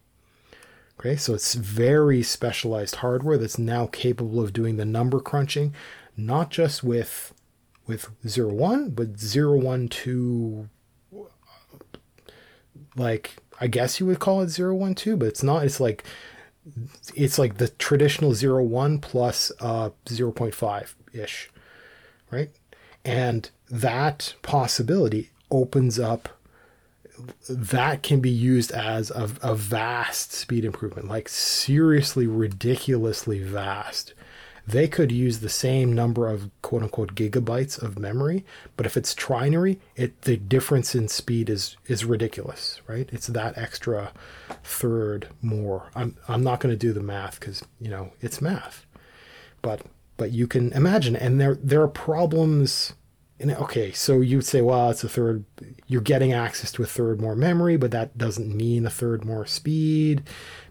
Okay, 0.99 1.16
so 1.16 1.35
it's 1.35 1.55
very 1.55 2.23
specialized 2.23 2.97
hardware 2.97 3.39
that's 3.39 3.59
now 3.59 3.86
capable 3.86 4.40
of 4.40 4.53
doing 4.53 4.77
the 4.77 4.85
number 4.85 5.20
crunching, 5.20 5.74
not 6.16 6.51
just 6.51 6.82
with 6.82 7.32
with 7.86 8.11
zero 8.27 8.53
one, 8.53 8.90
but 8.90 9.19
zero 9.19 9.57
one 9.57 9.89
two. 9.89 10.69
like 12.97 13.36
I 13.61 13.66
guess 13.66 14.01
you 14.01 14.07
would 14.07 14.19
call 14.20 14.40
it 14.43 14.49
zero 14.49 14.74
one 14.74 14.95
two, 14.95 15.16
but 15.16 15.28
it's 15.28 15.43
not. 15.43 15.65
It's 15.65 15.81
like 15.81 16.05
it's 17.15 17.39
like 17.39 17.59
the 17.59 17.69
traditional 17.69 18.35
01 18.35 18.99
plus 18.99 19.53
uh 19.61 19.90
0.5 20.07 20.95
ish, 21.12 21.51
right? 22.31 22.51
And 23.05 23.51
that 23.70 24.35
possibility 24.43 25.31
opens 25.51 25.99
up 25.99 26.28
that 27.49 28.03
can 28.03 28.20
be 28.20 28.31
used 28.31 28.70
as 28.73 29.11
a, 29.11 29.28
a 29.43 29.55
vast 29.55 30.32
speed 30.32 30.65
improvement, 30.65 31.09
like 31.09 31.28
seriously 31.28 32.27
ridiculously 32.27 33.43
vast 33.43 34.15
they 34.69 34.86
could 34.86 35.11
use 35.11 35.39
the 35.39 35.49
same 35.49 35.95
number 35.95 36.28
of 36.28 36.51
quote 36.61 36.82
unquote 36.82 37.15
gigabytes 37.15 37.81
of 37.82 37.99
memory, 37.99 38.45
but 38.77 38.85
if 38.85 38.97
it's 38.97 39.15
trinary, 39.15 39.78
it 39.97 40.23
the 40.23 40.36
difference 40.36 40.95
in 40.95 41.09
speed 41.09 41.49
is 41.49 41.77
is 41.86 42.05
ridiculous, 42.05 42.82
right? 42.86 43.09
It's 43.11 43.28
that 43.28 43.57
extra 43.57 44.12
third 44.62 45.28
more. 45.40 45.90
I'm 45.95 46.16
I'm 46.28 46.45
not 46.45 46.61
going 46.61 46.73
to 46.73 46.86
do 46.86 46.93
the 46.93 47.03
math 47.03 47.40
because 47.40 47.65
you 47.81 47.89
know 47.89 48.12
it's 48.20 48.43
math, 48.43 48.85
but 49.62 49.81
but 50.19 50.32
you 50.32 50.47
can 50.47 50.73
imagine, 50.73 51.16
and 51.16 51.40
there 51.40 51.55
there 51.55 51.82
are 51.82 51.89
problems. 51.89 52.93
And 53.40 53.53
okay, 53.53 53.93
so 53.93 54.20
you'd 54.20 54.45
say, 54.45 54.61
well, 54.62 54.90
it's 54.90 55.05
a 55.05 55.09
third. 55.09 55.45
You're 55.86 56.01
getting 56.01 56.32
access 56.32 56.73
to 56.73 56.82
a 56.82 56.86
third 56.86 57.20
more 57.20 57.36
memory, 57.36 57.77
but 57.77 57.93
that 57.93 58.19
doesn't 58.19 58.55
mean 58.55 58.85
a 58.85 58.90
third 58.90 59.24
more 59.24 59.47
speed, 59.47 60.24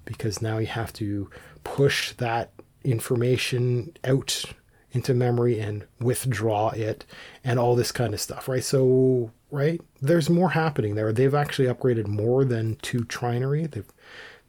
because 0.04 0.42
now 0.42 0.58
you 0.58 0.68
have 0.68 0.92
to 0.94 1.30
push 1.64 2.12
that 2.14 2.52
information 2.88 3.96
out 4.04 4.46
into 4.92 5.14
memory 5.14 5.60
and 5.60 5.86
withdraw 6.00 6.70
it 6.70 7.06
and 7.44 7.60
all 7.60 7.76
this 7.76 7.92
kind 7.92 8.14
of 8.14 8.22
stuff, 8.22 8.48
right? 8.48 8.64
So, 8.64 9.32
right, 9.52 9.82
there's 10.02 10.30
more 10.30 10.52
happening 10.52 10.96
there. 10.96 11.12
They've 11.12 11.36
actually 11.36 11.68
upgraded 11.68 12.08
more 12.08 12.46
than 12.46 12.76
to 12.78 13.00
trinary. 13.00 13.70
They've 13.70 13.92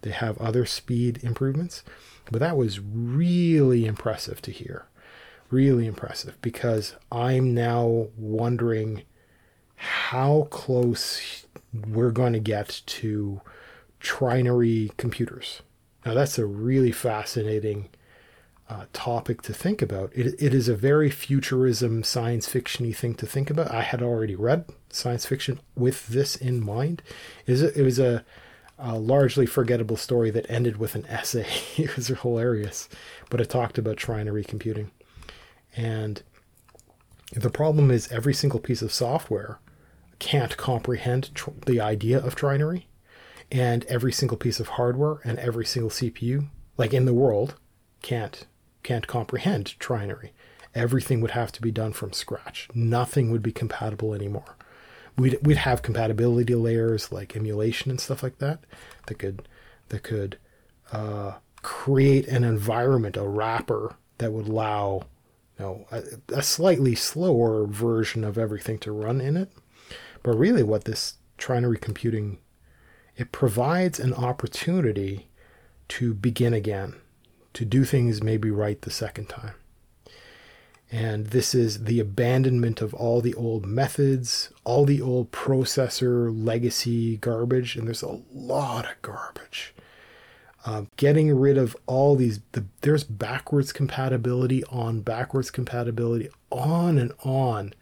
they 0.03 0.11
have 0.11 0.39
other 0.39 0.65
speed 0.65 1.25
improvements, 1.25 1.83
but 2.31 2.39
that 2.39 2.57
was 2.57 2.79
really 2.81 3.85
impressive 3.85 4.41
to 4.43 4.53
hear. 4.53 4.87
Really 5.51 5.87
impressive 5.87 6.41
because 6.41 6.95
I'm 7.11 7.53
now 7.53 8.09
wondering 8.17 9.03
how 9.75 10.47
close 10.51 11.47
we're 11.89 12.13
going 12.13 12.35
to 12.35 12.39
get 12.39 12.83
to 12.87 13.41
trinary 14.01 14.97
computers. 14.99 15.63
Now 16.05 16.15
that's 16.15 16.39
a 16.39 16.47
really 16.47 16.93
fascinating 16.93 17.89
uh, 18.69 18.85
topic 18.93 19.43
to 19.43 19.55
think 19.55 19.81
about. 19.81 20.13
It, 20.15 20.35
it 20.39 20.53
is 20.53 20.69
a 20.69 20.77
very 20.77 21.11
futurism, 21.11 22.03
science 22.03 22.49
fictiony 22.49 22.95
thing 22.95 23.15
to 23.15 23.27
think 23.27 23.51
about. 23.51 23.71
I 23.71 23.83
had 23.83 24.03
already 24.03 24.35
read 24.35 24.67
science 24.91 25.27
fiction 25.27 25.61
with 25.75 26.07
this 26.09 26.37
in 26.37 26.65
mind. 26.65 27.03
It 27.47 27.53
was 27.53 27.63
a, 27.63 27.79
it 27.79 27.83
was 27.83 27.99
a, 27.99 28.25
a 28.79 28.99
largely 28.99 29.47
forgettable 29.47 29.97
story 29.97 30.31
that 30.31 30.51
ended 30.51 30.77
with 30.77 30.95
an 30.95 31.07
essay. 31.07 31.47
it 31.77 31.97
was 31.97 32.09
hilarious, 32.09 32.89
but 33.31 33.41
it 33.41 33.49
talked 33.49 33.79
about 33.79 33.97
trinary 33.97 34.47
computing. 34.47 34.91
And 35.77 36.23
the 37.33 37.51
problem 37.51 37.91
is 37.91 38.11
every 38.13 38.35
single 38.35 38.61
piece 38.61 38.83
of 38.83 38.93
software 38.93 39.61
can't 40.19 40.57
comprehend 40.57 41.35
tr- 41.35 41.51
the 41.67 41.81
idea 41.81 42.19
of 42.19 42.37
trinary, 42.37 42.85
and 43.51 43.85
every 43.85 44.13
single 44.13 44.37
piece 44.37 44.61
of 44.61 44.69
hardware 44.69 45.21
and 45.25 45.39
every 45.39 45.65
single 45.65 45.91
CPU, 45.91 46.49
like 46.77 46.93
in 46.93 47.07
the 47.07 47.15
world, 47.15 47.55
can't 48.03 48.47
can't 48.83 49.07
comprehend 49.07 49.75
trinary. 49.79 50.31
Everything 50.75 51.21
would 51.21 51.33
have 51.33 51.53
to 51.53 51.63
be 51.63 51.71
done 51.71 51.93
from 51.93 52.13
scratch. 52.13 52.69
Nothing 52.75 53.31
would 53.31 53.43
be 53.43 53.53
compatible 53.53 54.15
anymore. 54.15 54.57
We'd, 55.17 55.39
we'd 55.43 55.57
have 55.57 55.83
compatibility 55.83 56.55
layers 56.55 57.11
like 57.11 57.35
emulation 57.35 57.91
and 57.91 58.01
stuff 58.01 58.23
like 58.23 58.39
that 58.39 58.61
that 59.07 59.19
could 59.19 59.49
that 59.89 60.03
could 60.03 60.39
uh, 60.93 61.33
create 61.63 62.29
an 62.29 62.45
environment, 62.45 63.17
a 63.17 63.27
wrapper 63.27 63.97
that 64.19 64.33
would 64.33 64.49
allow 64.49 65.03
you 65.59 65.65
know, 65.65 65.87
a, 65.91 66.03
a 66.35 66.43
slightly 66.43 66.95
slower 66.95 67.67
version 67.67 68.23
of 68.23 68.39
everything 68.39 68.79
to 68.81 68.93
run 68.93 69.21
in 69.21 69.37
it. 69.37 69.51
But 70.23 70.37
really, 70.37 70.63
what 70.63 70.85
this 70.85 71.15
trinary 71.39 71.81
computing 71.81 72.39
it 73.17 73.33
provides 73.33 73.99
an 73.99 74.15
opportunity 74.15 75.29
to 75.89 76.15
begin 76.15 76.55
again 76.55 76.95
to 77.59 77.65
do 77.65 77.85
things 77.85 78.23
maybe 78.23 78.53
right 78.53 78.81
the 78.83 78.91
second 78.91 79.29
time. 79.29 79.55
And 80.93 81.27
this 81.27 81.57
is 81.57 81.85
the 81.85 81.99
abandonment 81.99 82.81
of 82.81 82.95
all 82.95 83.21
the 83.21 83.35
old 83.35 83.67
methods, 83.67 84.51
all 84.63 84.85
the 84.85 85.03
old 85.03 85.33
processor 85.33 86.31
legacy 86.33 87.17
garbage, 87.17 87.75
and 87.75 87.89
there's 87.89 88.05
a 88.05 88.21
lot 88.33 88.85
of 88.85 89.03
garbage. 89.03 89.75
Uh, 90.65 90.85
getting 90.97 91.37
rid 91.37 91.59
of 91.59 91.77
all 91.87 92.15
these, 92.15 92.39
the, 92.53 92.65
there's 92.83 93.03
backwards 93.03 93.73
compatibility 93.73 94.63
on 94.67 95.01
backwards 95.01 95.51
compatibility, 95.51 96.29
on 96.53 96.97
and 96.97 97.13
on. 97.25 97.75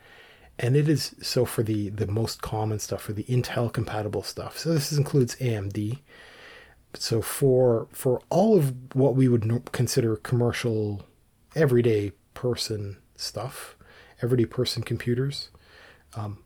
And 0.59 0.75
it 0.75 0.89
is 0.89 1.15
so 1.21 1.45
for 1.45 1.63
the, 1.63 1.91
the 1.91 2.07
most 2.07 2.41
common 2.41 2.79
stuff, 2.79 3.03
for 3.03 3.13
the 3.13 3.25
Intel 3.25 3.71
compatible 3.71 4.23
stuff. 4.23 4.57
So 4.57 4.73
this 4.73 4.91
includes 4.91 5.37
AMD, 5.37 5.99
so 6.99 7.23
for 7.23 7.89
for 7.93 8.21
all 8.31 8.57
of 8.57 8.95
what 8.95 9.15
we 9.15 9.29
would 9.29 9.71
consider 9.73 10.17
commercial, 10.17 11.05
everyday 11.55 12.13
person 12.35 12.99
stuff, 13.17 13.77
everyday 14.23 14.45
person 14.45 14.83
computers, 14.83 15.51
um, 16.15 16.45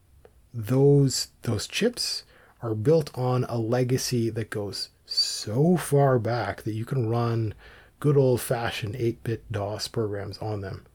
those 0.52 1.28
those 1.42 1.66
chips 1.66 2.24
are 2.62 2.74
built 2.74 3.16
on 3.16 3.44
a 3.44 3.58
legacy 3.58 4.30
that 4.30 4.50
goes 4.50 4.90
so 5.06 5.76
far 5.76 6.18
back 6.18 6.62
that 6.62 6.74
you 6.74 6.84
can 6.84 7.08
run 7.08 7.54
good 7.98 8.16
old 8.16 8.40
fashioned 8.40 8.96
8 8.96 9.22
bit 9.24 9.52
DOS 9.52 9.88
programs 9.88 10.38
on 10.38 10.60
them, 10.60 10.86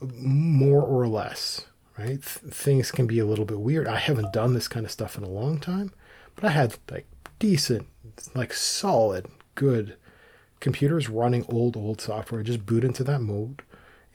more 0.00 0.82
or 0.82 1.06
less. 1.06 1.66
Right? 1.98 2.20
Th- 2.20 2.52
things 2.52 2.90
can 2.90 3.06
be 3.06 3.20
a 3.20 3.26
little 3.26 3.44
bit 3.44 3.60
weird. 3.60 3.86
I 3.86 3.98
haven't 3.98 4.32
done 4.32 4.54
this 4.54 4.66
kind 4.66 4.84
of 4.84 4.90
stuff 4.90 5.16
in 5.16 5.22
a 5.22 5.28
long 5.28 5.58
time, 5.60 5.92
but 6.34 6.44
I 6.44 6.50
had 6.50 6.76
like 6.90 7.06
decent 7.38 7.86
like 8.34 8.52
solid, 8.52 9.26
good 9.54 9.96
computers 10.60 11.08
running 11.08 11.44
old, 11.48 11.76
old 11.76 12.00
software. 12.00 12.42
Just 12.42 12.66
boot 12.66 12.84
into 12.84 13.04
that 13.04 13.20
mode 13.20 13.62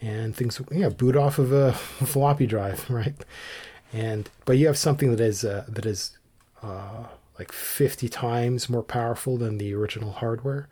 and 0.02 0.36
things, 0.36 0.62
yeah, 0.72 0.90
boot 0.90 1.16
off 1.16 1.40
of 1.40 1.52
a 1.52 1.74
floppy 1.74 2.48
drive, 2.48 2.90
right? 2.90 3.16
And, 3.94 4.30
but 4.46 4.58
you 4.58 4.68
have 4.68 4.78
something 4.78 5.12
that 5.12 5.20
is, 5.20 5.44
uh, 5.44 5.66
that 5.68 5.86
is, 5.86 6.18
uh, 6.62 7.06
like 7.38 7.52
50 7.52 8.10
times 8.10 8.70
more 8.70 8.84
powerful 8.84 9.38
than 9.38 9.58
the 9.58 9.74
original 9.74 10.12
hardware. 10.12 10.68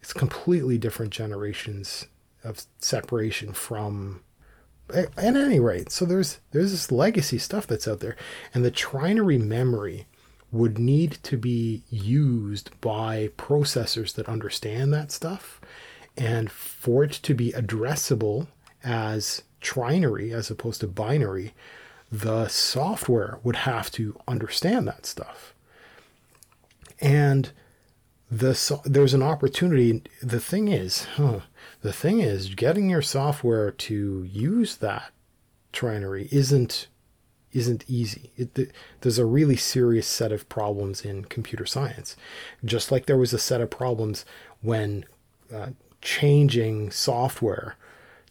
It's 0.00 0.14
completely 0.14 0.78
different 0.78 1.12
generations 1.12 2.06
of 2.42 2.62
separation 2.78 3.52
from 3.52 4.22
at 4.94 5.16
any 5.16 5.60
rate 5.60 5.90
so 5.92 6.04
there's 6.04 6.40
there's 6.50 6.72
this 6.72 6.90
legacy 6.90 7.38
stuff 7.38 7.66
that's 7.66 7.86
out 7.86 8.00
there 8.00 8.16
and 8.52 8.64
the 8.64 8.70
trinary 8.70 9.40
memory 9.40 10.06
would 10.52 10.78
need 10.78 11.12
to 11.22 11.36
be 11.36 11.82
used 11.90 12.70
by 12.80 13.30
processors 13.36 14.14
that 14.14 14.28
understand 14.28 14.92
that 14.92 15.12
stuff. 15.12 15.60
And 16.16 16.50
for 16.50 17.04
it 17.04 17.12
to 17.12 17.34
be 17.34 17.52
addressable 17.52 18.48
as 18.82 19.42
trinary 19.60 20.32
as 20.32 20.50
opposed 20.50 20.80
to 20.80 20.88
binary, 20.88 21.54
the 22.10 22.48
software 22.48 23.38
would 23.44 23.56
have 23.56 23.90
to 23.92 24.18
understand 24.26 24.88
that 24.88 25.06
stuff. 25.06 25.54
And 27.00 27.52
the 28.30 28.54
so, 28.54 28.80
there's 28.84 29.14
an 29.14 29.22
opportunity. 29.22 30.02
The 30.22 30.40
thing 30.40 30.68
is, 30.68 31.04
huh, 31.16 31.40
the 31.82 31.92
thing 31.92 32.20
is, 32.20 32.54
getting 32.54 32.90
your 32.90 33.02
software 33.02 33.70
to 33.70 34.28
use 34.30 34.76
that 34.76 35.10
trinary 35.72 36.32
isn't 36.32 36.88
isn't 37.52 37.84
easy. 37.88 38.30
It, 38.36 38.72
there's 39.00 39.18
a 39.18 39.26
really 39.26 39.56
serious 39.56 40.06
set 40.06 40.32
of 40.32 40.48
problems 40.48 41.04
in 41.04 41.24
computer 41.24 41.66
science, 41.66 42.16
just 42.64 42.92
like 42.92 43.06
there 43.06 43.18
was 43.18 43.32
a 43.32 43.38
set 43.38 43.60
of 43.60 43.70
problems 43.70 44.24
when 44.62 45.04
uh, 45.52 45.70
changing 46.00 46.90
software 46.90 47.76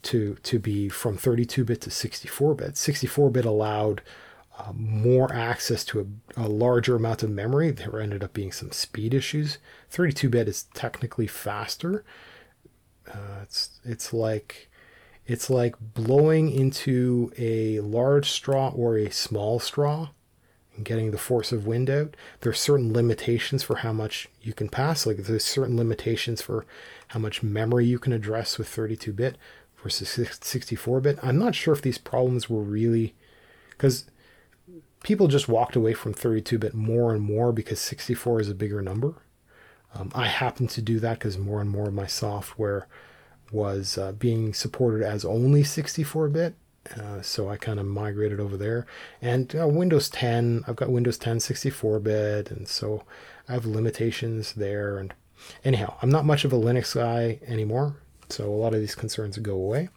to 0.02 0.38
to 0.44 0.60
be 0.60 0.88
from 0.90 1.18
32-bit 1.18 1.82
to 1.82 1.90
64-bit. 1.90 2.74
64-bit 2.76 3.46
allowed 3.46 4.02
uh, 4.58 4.72
more 4.74 5.34
access 5.34 5.84
to 5.86 6.00
a, 6.38 6.46
a, 6.46 6.48
larger 6.48 6.96
amount 6.96 7.24
of 7.24 7.30
memory. 7.30 7.72
There 7.72 8.00
ended 8.00 8.24
up 8.24 8.34
being 8.34 8.52
some 8.52 8.72
speed 8.72 9.14
issues. 9.14 9.58
32-bit 9.91 10.48
is 10.48 10.64
technically 10.74 11.28
faster. 11.28 12.04
Uh, 13.08 13.41
it's 13.44 13.82
it's 13.84 14.14
like 14.14 14.69
it's 15.30 15.47
like 15.47 15.76
blowing 15.80 16.49
into 16.49 17.31
a 17.38 17.80
large 17.81 18.31
straw 18.31 18.69
or 18.69 18.97
a 18.97 19.11
small 19.11 19.60
straw 19.60 20.10
and 20.76 20.84
getting 20.84 21.11
the 21.11 21.19
force 21.19 21.51
of 21.51 21.68
wind 21.68 21.88
out. 21.88 22.15
There 22.41 22.49
are 22.49 22.56
certain 22.56 22.91
limitations 22.91 23.61
for 23.61 23.77
how 23.77 23.93
much 23.93 24.27
you 24.41 24.53
can 24.53 24.69
pass. 24.69 25.06
Like 25.06 25.18
there's 25.18 25.45
certain 25.45 25.77
limitations 25.77 26.41
for 26.41 26.65
how 27.10 27.19
much 27.19 27.43
memory 27.43 27.85
you 27.85 27.99
can 27.99 28.11
address 28.11 28.57
with 28.57 28.68
32 28.69 29.14
bit. 29.14 29.38
versus 29.84 30.10
64 30.41 30.99
bit. 30.99 31.19
I'm 31.22 31.38
not 31.38 31.53
sure 31.53 31.76
if 31.76 31.84
these 31.84 31.99
problems 31.99 32.49
were 32.49 32.64
really 32.64 33.14
because 33.69 34.06
people 35.03 35.27
just 35.27 35.47
walked 35.47 35.76
away 35.76 35.93
from 35.93 36.11
32 36.11 36.57
bit 36.57 36.73
more 36.73 37.14
and 37.14 37.22
more 37.22 37.53
because 37.53 37.80
64 37.80 38.41
is 38.41 38.49
a 38.49 38.56
bigger 38.56 38.81
number. 38.81 39.22
Um, 39.93 40.11
I 40.15 40.26
happen 40.26 40.65
to 40.68 40.81
do 40.81 40.99
that 40.99 41.19
because 41.19 41.38
more 41.38 41.61
and 41.61 41.69
more 41.69 41.88
of 41.88 41.93
my 41.93 42.07
software 42.07 42.88
was 43.51 43.97
uh, 43.97 44.11
being 44.13 44.53
supported 44.53 45.05
as 45.05 45.26
only 45.26 45.63
64 45.63 46.30
bit. 46.30 46.55
Uh, 46.97 47.21
so 47.21 47.49
I 47.49 47.57
kind 47.57 47.80
of 47.80 47.85
migrated 47.85 48.39
over 48.39 48.57
there. 48.57 48.88
And 49.21 49.53
uh, 49.55 49.67
Windows 49.67 50.09
10, 50.09 50.63
I've 50.67 50.76
got 50.76 50.89
Windows 50.89 51.17
10 51.17 51.39
64 51.39 51.99
bit, 51.99 52.51
and 52.51 52.67
so 52.67 53.03
I 53.47 53.53
have 53.53 53.65
limitations 53.65 54.53
there. 54.53 54.97
And 54.97 55.13
anyhow, 55.63 55.97
I'm 56.01 56.09
not 56.09 56.26
much 56.26 56.45
of 56.45 56.53
a 56.53 56.57
Linux 56.57 56.95
guy 56.95 57.39
anymore, 57.45 57.97
so 58.30 58.45
a 58.45 58.55
lot 58.55 58.73
of 58.73 58.80
these 58.80 58.95
concerns 58.95 59.38
go 59.38 59.53
away. 59.53 59.89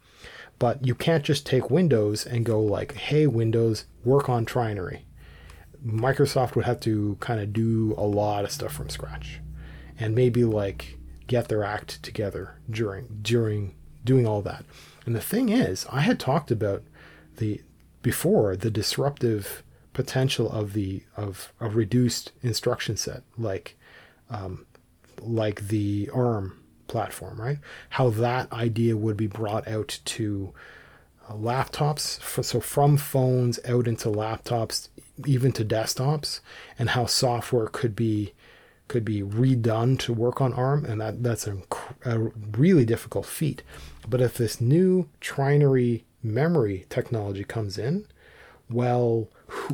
But 0.59 0.85
you 0.85 0.93
can't 0.93 1.23
just 1.23 1.45
take 1.45 1.71
Windows 1.71 2.25
and 2.25 2.45
go 2.45 2.59
like, 2.61 2.93
hey, 2.93 3.27
Windows, 3.27 3.85
work 4.03 4.29
on 4.29 4.45
Trinary. 4.45 5.01
Microsoft 5.85 6.55
would 6.55 6.65
have 6.65 6.79
to 6.81 7.17
kind 7.19 7.41
of 7.41 7.51
do 7.51 7.95
a 7.97 8.05
lot 8.05 8.45
of 8.45 8.51
stuff 8.51 8.71
from 8.71 8.89
scratch 8.89 9.41
and 9.99 10.15
maybe 10.15 10.43
like 10.43 10.97
get 11.27 11.47
their 11.47 11.63
act 11.63 12.01
together 12.03 12.55
during 12.69 13.19
during 13.21 13.75
doing 14.03 14.27
all 14.27 14.41
that. 14.41 14.65
And 15.05 15.15
the 15.15 15.21
thing 15.21 15.49
is, 15.49 15.85
I 15.91 16.01
had 16.01 16.19
talked 16.19 16.51
about 16.51 16.83
the 17.37 17.61
before 18.01 18.55
the 18.55 18.69
disruptive 18.69 19.63
potential 19.93 20.51
of 20.51 20.73
the 20.73 21.03
of 21.15 21.53
a 21.59 21.69
reduced 21.69 22.31
instruction 22.41 22.97
set, 22.97 23.23
like 23.37 23.77
um, 24.29 24.65
like 25.21 25.67
the 25.67 26.09
ARM 26.13 26.59
platform, 26.87 27.39
right? 27.39 27.59
How 27.89 28.09
that 28.09 28.51
idea 28.51 28.97
would 28.97 29.17
be 29.17 29.27
brought 29.27 29.67
out 29.67 29.99
to 30.05 30.53
uh, 31.27 31.33
laptops, 31.33 32.19
for, 32.19 32.43
so 32.43 32.59
from 32.59 32.97
phones 32.97 33.59
out 33.65 33.87
into 33.87 34.09
laptops, 34.09 34.89
even 35.25 35.51
to 35.53 35.63
desktops, 35.65 36.41
and 36.77 36.89
how 36.89 37.05
software 37.05 37.67
could 37.67 37.95
be 37.95 38.33
could 38.93 39.03
be 39.03 39.23
redone 39.23 39.97
to 39.97 40.13
work 40.13 40.39
on 40.39 40.53
ARM, 40.53 40.85
and 40.85 41.01
that 41.01 41.23
that's 41.23 41.47
a, 41.47 41.57
a 42.05 42.19
really 42.55 42.85
difficult 42.85 43.25
feat. 43.25 43.63
But 44.07 44.21
if 44.21 44.35
this 44.35 44.61
new 44.61 45.09
trinary 45.19 46.03
memory 46.21 46.85
technology 46.89 47.43
comes 47.43 47.79
in, 47.79 48.05
well, 48.69 49.29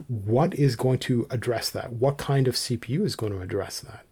what 0.08 0.54
is 0.54 0.78
going 0.78 1.00
to 1.00 1.28
address 1.30 1.70
that? 1.70 1.92
What 1.92 2.18
kind 2.18 2.48
of 2.48 2.56
CPU 2.56 3.04
is 3.04 3.18
going 3.18 3.34
to 3.34 3.42
address 3.42 3.82
that? 3.82 4.06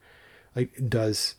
Like, 0.58 0.90
does 0.90 1.36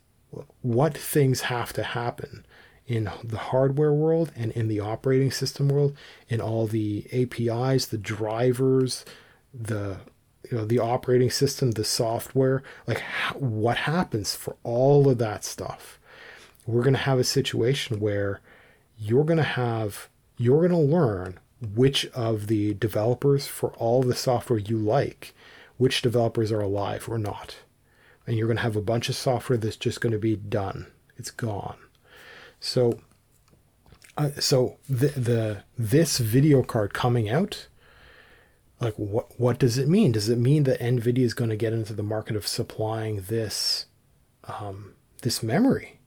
what 0.62 0.96
things 0.96 1.42
have 1.42 1.74
to 1.74 1.82
happen 1.82 2.46
in 2.86 3.10
the 3.22 3.36
hardware 3.36 3.92
world 3.92 4.32
and 4.34 4.50
in 4.52 4.68
the 4.68 4.80
operating 4.80 5.30
system 5.30 5.68
world, 5.68 5.94
in 6.30 6.40
all 6.40 6.66
the 6.66 7.06
APIs, 7.12 7.84
the 7.84 7.98
drivers, 7.98 9.04
the 9.52 9.98
you 10.50 10.56
know 10.56 10.64
the 10.64 10.78
operating 10.78 11.30
system, 11.30 11.72
the 11.72 11.84
software, 11.84 12.62
like 12.86 13.02
what 13.34 13.78
happens 13.78 14.34
for 14.34 14.56
all 14.62 15.08
of 15.08 15.18
that 15.18 15.44
stuff? 15.44 15.98
We're 16.66 16.82
going 16.82 16.94
to 16.94 17.00
have 17.00 17.18
a 17.18 17.24
situation 17.24 18.00
where 18.00 18.40
you're 18.98 19.24
going 19.24 19.38
to 19.38 19.42
have 19.42 20.08
you're 20.36 20.68
going 20.68 20.70
to 20.70 20.96
learn 20.96 21.38
which 21.60 22.06
of 22.08 22.46
the 22.46 22.74
developers 22.74 23.46
for 23.46 23.70
all 23.72 24.02
the 24.02 24.14
software 24.14 24.58
you 24.58 24.78
like, 24.78 25.34
which 25.76 26.02
developers 26.02 26.52
are 26.52 26.60
alive 26.60 27.08
or 27.08 27.18
not. 27.18 27.56
And 28.26 28.36
you're 28.36 28.46
going 28.46 28.58
to 28.58 28.62
have 28.62 28.76
a 28.76 28.82
bunch 28.82 29.08
of 29.08 29.16
software 29.16 29.56
that's 29.58 29.76
just 29.76 30.00
going 30.00 30.12
to 30.12 30.18
be 30.18 30.36
done. 30.36 30.86
It's 31.16 31.30
gone. 31.30 31.78
So 32.60 33.00
uh, 34.16 34.30
so 34.38 34.76
the 34.88 35.08
the 35.08 35.62
this 35.78 36.18
video 36.18 36.62
card 36.62 36.92
coming 36.92 37.28
out 37.28 37.68
like 38.80 38.94
what 38.94 39.38
what 39.38 39.58
does 39.58 39.78
it 39.78 39.88
mean? 39.88 40.12
Does 40.12 40.28
it 40.28 40.38
mean 40.38 40.64
that 40.64 40.80
Nvidia 40.80 41.24
is 41.24 41.34
going 41.34 41.50
to 41.50 41.56
get 41.56 41.72
into 41.72 41.92
the 41.92 42.02
market 42.02 42.36
of 42.36 42.46
supplying 42.46 43.22
this 43.22 43.86
um, 44.44 44.94
this 45.22 45.42
memory? 45.42 45.98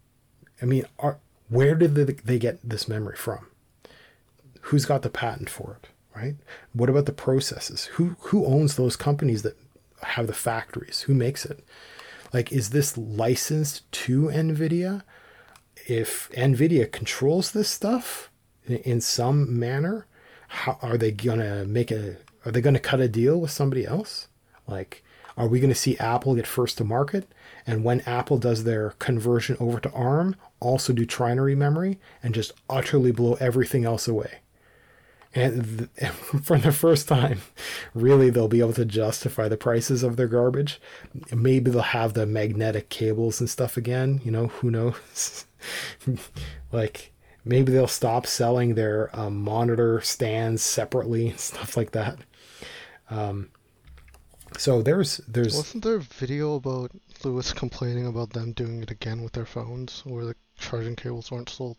I 0.61 0.65
mean, 0.65 0.85
are, 0.99 1.19
where 1.49 1.75
did 1.75 1.95
they, 1.95 2.03
they 2.05 2.39
get 2.39 2.59
this 2.63 2.87
memory 2.87 3.17
from? 3.17 3.47
Who's 4.61 4.85
got 4.85 5.01
the 5.01 5.09
patent 5.09 5.49
for 5.49 5.79
it? 5.81 5.89
Right? 6.15 6.35
What 6.73 6.89
about 6.89 7.05
the 7.05 7.13
processes? 7.13 7.85
Who 7.85 8.15
who 8.19 8.45
owns 8.45 8.75
those 8.75 8.95
companies 8.95 9.41
that 9.41 9.57
have 10.03 10.27
the 10.27 10.33
factories? 10.33 11.01
Who 11.01 11.13
makes 11.13 11.45
it? 11.45 11.63
Like, 12.33 12.51
is 12.51 12.69
this 12.69 12.97
licensed 12.97 13.91
to 13.91 14.23
Nvidia? 14.27 15.03
If 15.87 16.29
Nvidia 16.31 16.89
controls 16.89 17.51
this 17.51 17.69
stuff 17.69 18.29
in, 18.65 18.77
in 18.77 19.01
some 19.01 19.59
manner, 19.59 20.05
how 20.47 20.77
are 20.81 20.97
they 20.97 21.11
gonna 21.11 21.65
make 21.65 21.91
a 21.91 22.17
are 22.45 22.51
they 22.51 22.61
going 22.61 22.73
to 22.73 22.79
cut 22.79 22.99
a 22.99 23.07
deal 23.07 23.39
with 23.39 23.51
somebody 23.51 23.85
else? 23.85 24.27
Like, 24.67 25.03
are 25.37 25.47
we 25.47 25.59
going 25.59 25.69
to 25.73 25.75
see 25.75 25.97
Apple 25.97 26.35
get 26.35 26.47
first 26.47 26.77
to 26.77 26.83
market? 26.83 27.31
And 27.65 27.83
when 27.83 28.01
Apple 28.01 28.37
does 28.37 28.63
their 28.63 28.91
conversion 28.99 29.57
over 29.59 29.79
to 29.79 29.91
ARM, 29.91 30.35
also 30.59 30.93
do 30.93 31.05
trinary 31.05 31.55
memory 31.55 31.99
and 32.21 32.33
just 32.33 32.51
utterly 32.69 33.11
blow 33.11 33.35
everything 33.35 33.85
else 33.85 34.07
away? 34.07 34.39
And 35.33 35.89
th- 35.97 36.11
for 36.43 36.57
the 36.57 36.71
first 36.71 37.07
time, 37.07 37.41
really, 37.93 38.29
they'll 38.29 38.47
be 38.47 38.59
able 38.59 38.73
to 38.73 38.85
justify 38.85 39.47
the 39.47 39.57
prices 39.57 40.03
of 40.03 40.17
their 40.17 40.27
garbage. 40.27 40.81
Maybe 41.31 41.71
they'll 41.71 41.81
have 41.81 42.13
the 42.13 42.25
magnetic 42.25 42.89
cables 42.89 43.39
and 43.39 43.49
stuff 43.49 43.77
again. 43.77 44.21
You 44.25 44.31
know, 44.31 44.47
who 44.47 44.69
knows? 44.71 45.45
like, 46.71 47.13
maybe 47.45 47.71
they'll 47.71 47.87
stop 47.87 48.27
selling 48.27 48.75
their 48.75 49.09
um, 49.17 49.41
monitor 49.41 50.01
stands 50.01 50.61
separately 50.61 51.29
and 51.29 51.39
stuff 51.39 51.77
like 51.77 51.91
that. 51.91 52.19
Um, 53.11 53.49
so 54.57 54.81
there's 54.81 55.17
there's 55.27 55.55
wasn't 55.55 55.83
there 55.83 55.97
a 55.97 55.99
video 55.99 56.55
about 56.55 56.91
Louis 57.23 57.53
complaining 57.53 58.07
about 58.07 58.31
them 58.31 58.53
doing 58.53 58.81
it 58.81 58.91
again 58.91 59.21
with 59.21 59.33
their 59.33 59.45
phones, 59.45 60.01
where 60.05 60.25
the 60.25 60.35
charging 60.57 60.95
cables 60.95 61.29
weren't 61.29 61.49
sold 61.49 61.77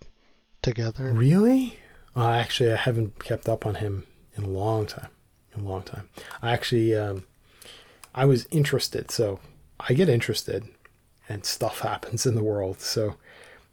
together. 0.63 1.13
Really? 1.13 1.79
Uh, 2.15 2.31
actually, 2.31 2.73
I 2.73 2.77
haven't 2.77 3.25
kept 3.25 3.49
up 3.49 3.67
on 3.67 3.77
him 3.77 4.07
in 4.37 4.45
a 4.45 4.49
long 4.49 4.87
time. 4.87 5.09
In 5.55 5.63
a 5.63 5.69
long 5.69 5.83
time. 5.83 6.09
I 6.41 6.53
actually, 6.53 6.95
um, 6.95 7.25
I 8.15 8.25
was 8.25 8.47
interested, 8.51 9.11
so 9.11 9.41
I 9.81 9.93
get 9.93 10.09
interested, 10.09 10.69
and 11.29 11.45
stuff 11.45 11.81
happens 11.91 12.27
in 12.27 12.35
the 12.35 12.45
world. 12.45 12.81
So 12.81 13.17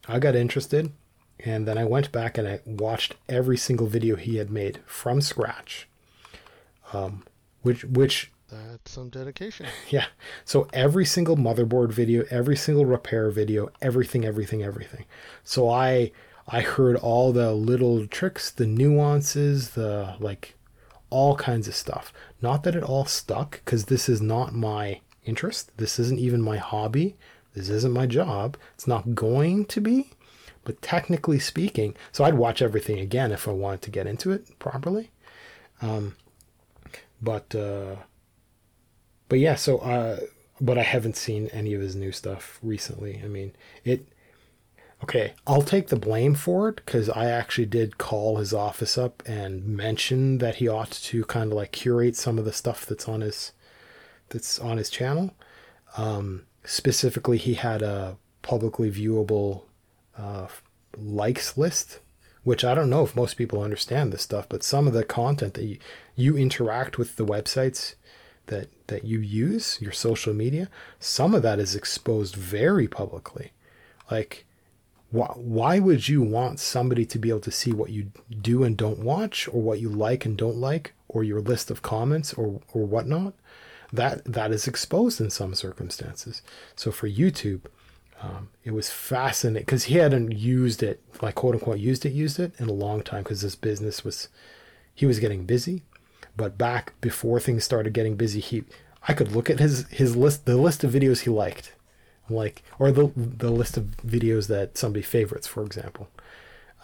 I 0.08 0.20
got 0.20 0.36
interested, 0.36 0.92
and 1.40 1.68
then 1.68 1.78
I 1.78 1.86
went 1.86 2.12
back 2.12 2.38
and 2.38 2.48
I 2.48 2.60
watched 2.66 3.16
every 3.28 3.58
single 3.58 3.88
video 3.88 4.16
he 4.16 4.38
had 4.38 4.50
made 4.50 4.80
from 4.86 5.22
scratch. 5.22 5.88
Um, 6.92 7.24
which 7.62 7.84
which 7.86 8.32
that's 8.50 8.92
some 8.92 9.10
dedication. 9.10 9.68
Yeah. 9.90 10.06
So 10.46 10.68
every 10.74 11.06
single 11.06 11.38
motherboard 11.38 11.92
video, 11.92 12.26
every 12.30 12.56
single 12.56 12.86
repair 12.86 13.30
video, 13.30 13.70
everything, 13.82 14.26
everything, 14.26 14.64
everything. 14.64 15.06
So 15.44 15.70
I 15.70 16.12
I 16.48 16.62
heard 16.62 16.96
all 16.96 17.32
the 17.32 17.54
little 17.54 18.08
tricks, 18.08 18.50
the 18.50 18.66
nuances, 18.66 19.72
the 19.72 20.16
like 20.20 20.56
all 21.10 21.36
kinds 21.36 21.68
of 21.68 21.76
stuff. 21.76 22.14
Not 22.42 22.64
that 22.64 22.76
it 22.76 22.84
all 22.84 23.06
stuck, 23.06 23.62
because 23.64 23.86
this 23.86 24.10
is 24.10 24.22
not 24.22 24.54
my 24.54 25.02
interest. 25.26 25.72
This 25.78 26.00
isn't 26.00 26.20
even 26.20 26.42
my 26.42 26.58
hobby. 26.58 27.18
This 27.54 27.70
isn't 27.70 27.94
my 27.94 28.06
job. 28.06 28.58
It's 28.76 28.88
not 28.88 29.16
going 29.16 29.66
to 29.66 29.82
be. 29.82 30.12
But 30.64 30.82
technically 30.82 31.40
speaking, 31.40 31.96
so 32.12 32.24
I'd 32.24 32.36
watch 32.36 32.62
everything 32.62 33.00
again 33.00 33.32
if 33.32 33.48
I 33.48 33.52
wanted 33.52 33.82
to 33.84 33.92
get 33.92 34.08
into 34.08 34.32
it 34.32 34.60
properly. 34.60 35.10
Um, 35.82 36.16
but 37.22 37.54
uh, 37.56 37.96
but 39.28 39.40
yeah, 39.40 39.56
so 39.56 39.80
uh, 39.80 40.20
but 40.60 40.78
I 40.78 40.84
haven't 40.84 41.18
seen 41.18 41.48
any 41.48 41.74
of 41.74 41.82
his 41.82 41.96
new 41.96 42.12
stuff 42.12 42.60
recently. 42.62 43.22
I 43.24 43.28
mean, 43.28 43.54
it. 43.84 44.08
Okay, 45.02 45.34
I'll 45.48 45.62
take 45.62 45.88
the 45.88 45.96
blame 45.96 46.36
for 46.36 46.68
it 46.68 46.76
because 46.84 47.10
I 47.10 47.28
actually 47.28 47.68
did 47.68 47.98
call 47.98 48.36
his 48.36 48.54
office 48.54 48.98
up 48.98 49.24
and 49.26 49.66
mention 49.66 50.40
that 50.40 50.56
he 50.56 50.68
ought 50.68 50.92
to 50.92 51.24
kind 51.24 51.54
of 51.54 51.56
like 51.56 51.72
curate 51.72 52.18
some 52.18 52.38
of 52.38 52.44
the 52.44 52.52
stuff 52.52 52.86
that's 52.86 53.08
on 53.08 53.22
his 53.22 53.54
that's 54.28 54.60
on 54.60 54.78
his 54.78 54.90
channel. 54.90 55.34
Um, 55.96 56.44
specifically, 56.66 57.38
he 57.38 57.54
had 57.54 57.82
a 57.82 58.18
publicly 58.42 58.92
viewable 58.92 59.64
uh, 60.18 60.48
likes 60.98 61.58
list 61.58 62.00
which 62.44 62.64
I 62.64 62.74
don't 62.74 62.90
know 62.90 63.04
if 63.04 63.16
most 63.16 63.36
people 63.36 63.62
understand 63.62 64.12
this 64.12 64.22
stuff, 64.22 64.48
but 64.50 64.64
some 64.64 64.88
of 64.88 64.94
the 64.94 65.04
content 65.04 65.54
that 65.56 65.66
you, 65.66 65.78
you 66.16 66.38
interact 66.38 66.98
with 66.98 67.16
the 67.16 67.26
websites 67.26 67.96
that 68.48 68.70
that 68.88 69.04
you 69.04 69.20
use, 69.20 69.78
your 69.82 69.92
social 69.92 70.34
media, 70.34 70.70
some 71.00 71.34
of 71.36 71.44
that 71.44 71.60
is 71.60 71.76
exposed 71.76 72.36
very 72.36 72.88
publicly. 72.88 73.52
Like 74.10 74.46
why, 75.12 75.28
why 75.36 75.80
would 75.80 76.08
you 76.08 76.22
want 76.22 76.60
somebody 76.60 77.06
to 77.06 77.20
be 77.20 77.30
able 77.30 77.40
to 77.42 77.52
see 77.52 77.72
what 77.72 77.90
you 77.90 78.12
do 78.42 78.64
and 78.64 78.78
don't 78.78 79.00
watch 79.00 79.48
or 79.48 79.62
what 79.62 79.80
you 79.80 79.90
like 79.90 80.26
and 80.26 80.38
don't 80.38 80.58
like 80.58 80.94
or 81.08 81.24
your 81.24 81.42
list 81.42 81.72
of 81.72 81.82
comments 81.82 82.34
or 82.34 82.62
or 82.74 82.86
whatnot? 82.86 83.34
That 83.92 84.24
that 84.26 84.52
is 84.52 84.68
exposed 84.68 85.20
in 85.20 85.30
some 85.30 85.56
circumstances. 85.56 86.42
So 86.76 86.92
for 86.92 87.10
YouTube, 87.10 87.62
Um, 88.22 88.50
it 88.64 88.72
was 88.72 88.90
fascinating 88.90 89.66
because 89.66 89.86
he 89.86 89.96
hadn't 89.96 90.32
used 90.34 90.84
it, 90.84 91.02
like 91.22 91.36
quote 91.36 91.56
unquote, 91.56 91.80
used 91.80 92.06
it, 92.06 92.12
used 92.12 92.40
it 92.40 92.54
in 92.60 92.68
a 92.68 92.74
long 92.74 93.02
time 93.02 93.24
because 93.24 93.42
his 93.42 93.56
business 93.56 94.04
was, 94.04 94.28
he 94.94 95.06
was 95.06 95.20
getting 95.20 95.46
busy. 95.46 95.84
But 96.36 96.58
back 96.58 96.94
before 97.02 97.40
things 97.40 97.64
started 97.64 97.94
getting 97.94 98.16
busy, 98.16 98.40
he, 98.40 98.64
I 99.08 99.14
could 99.14 99.32
look 99.32 99.50
at 99.50 99.60
his 99.60 99.88
his 99.88 100.16
list, 100.16 100.46
the 100.46 100.58
list 100.58 100.84
of 100.84 100.92
videos 100.92 101.22
he 101.22 101.30
liked, 101.30 101.74
like 102.30 102.62
or 102.78 102.92
the 102.92 103.12
the 103.16 103.52
list 103.52 103.78
of 103.78 103.86
videos 104.06 104.48
that 104.48 104.78
somebody 104.78 105.02
favorites, 105.02 105.48
for 105.48 105.64
example. 105.64 106.10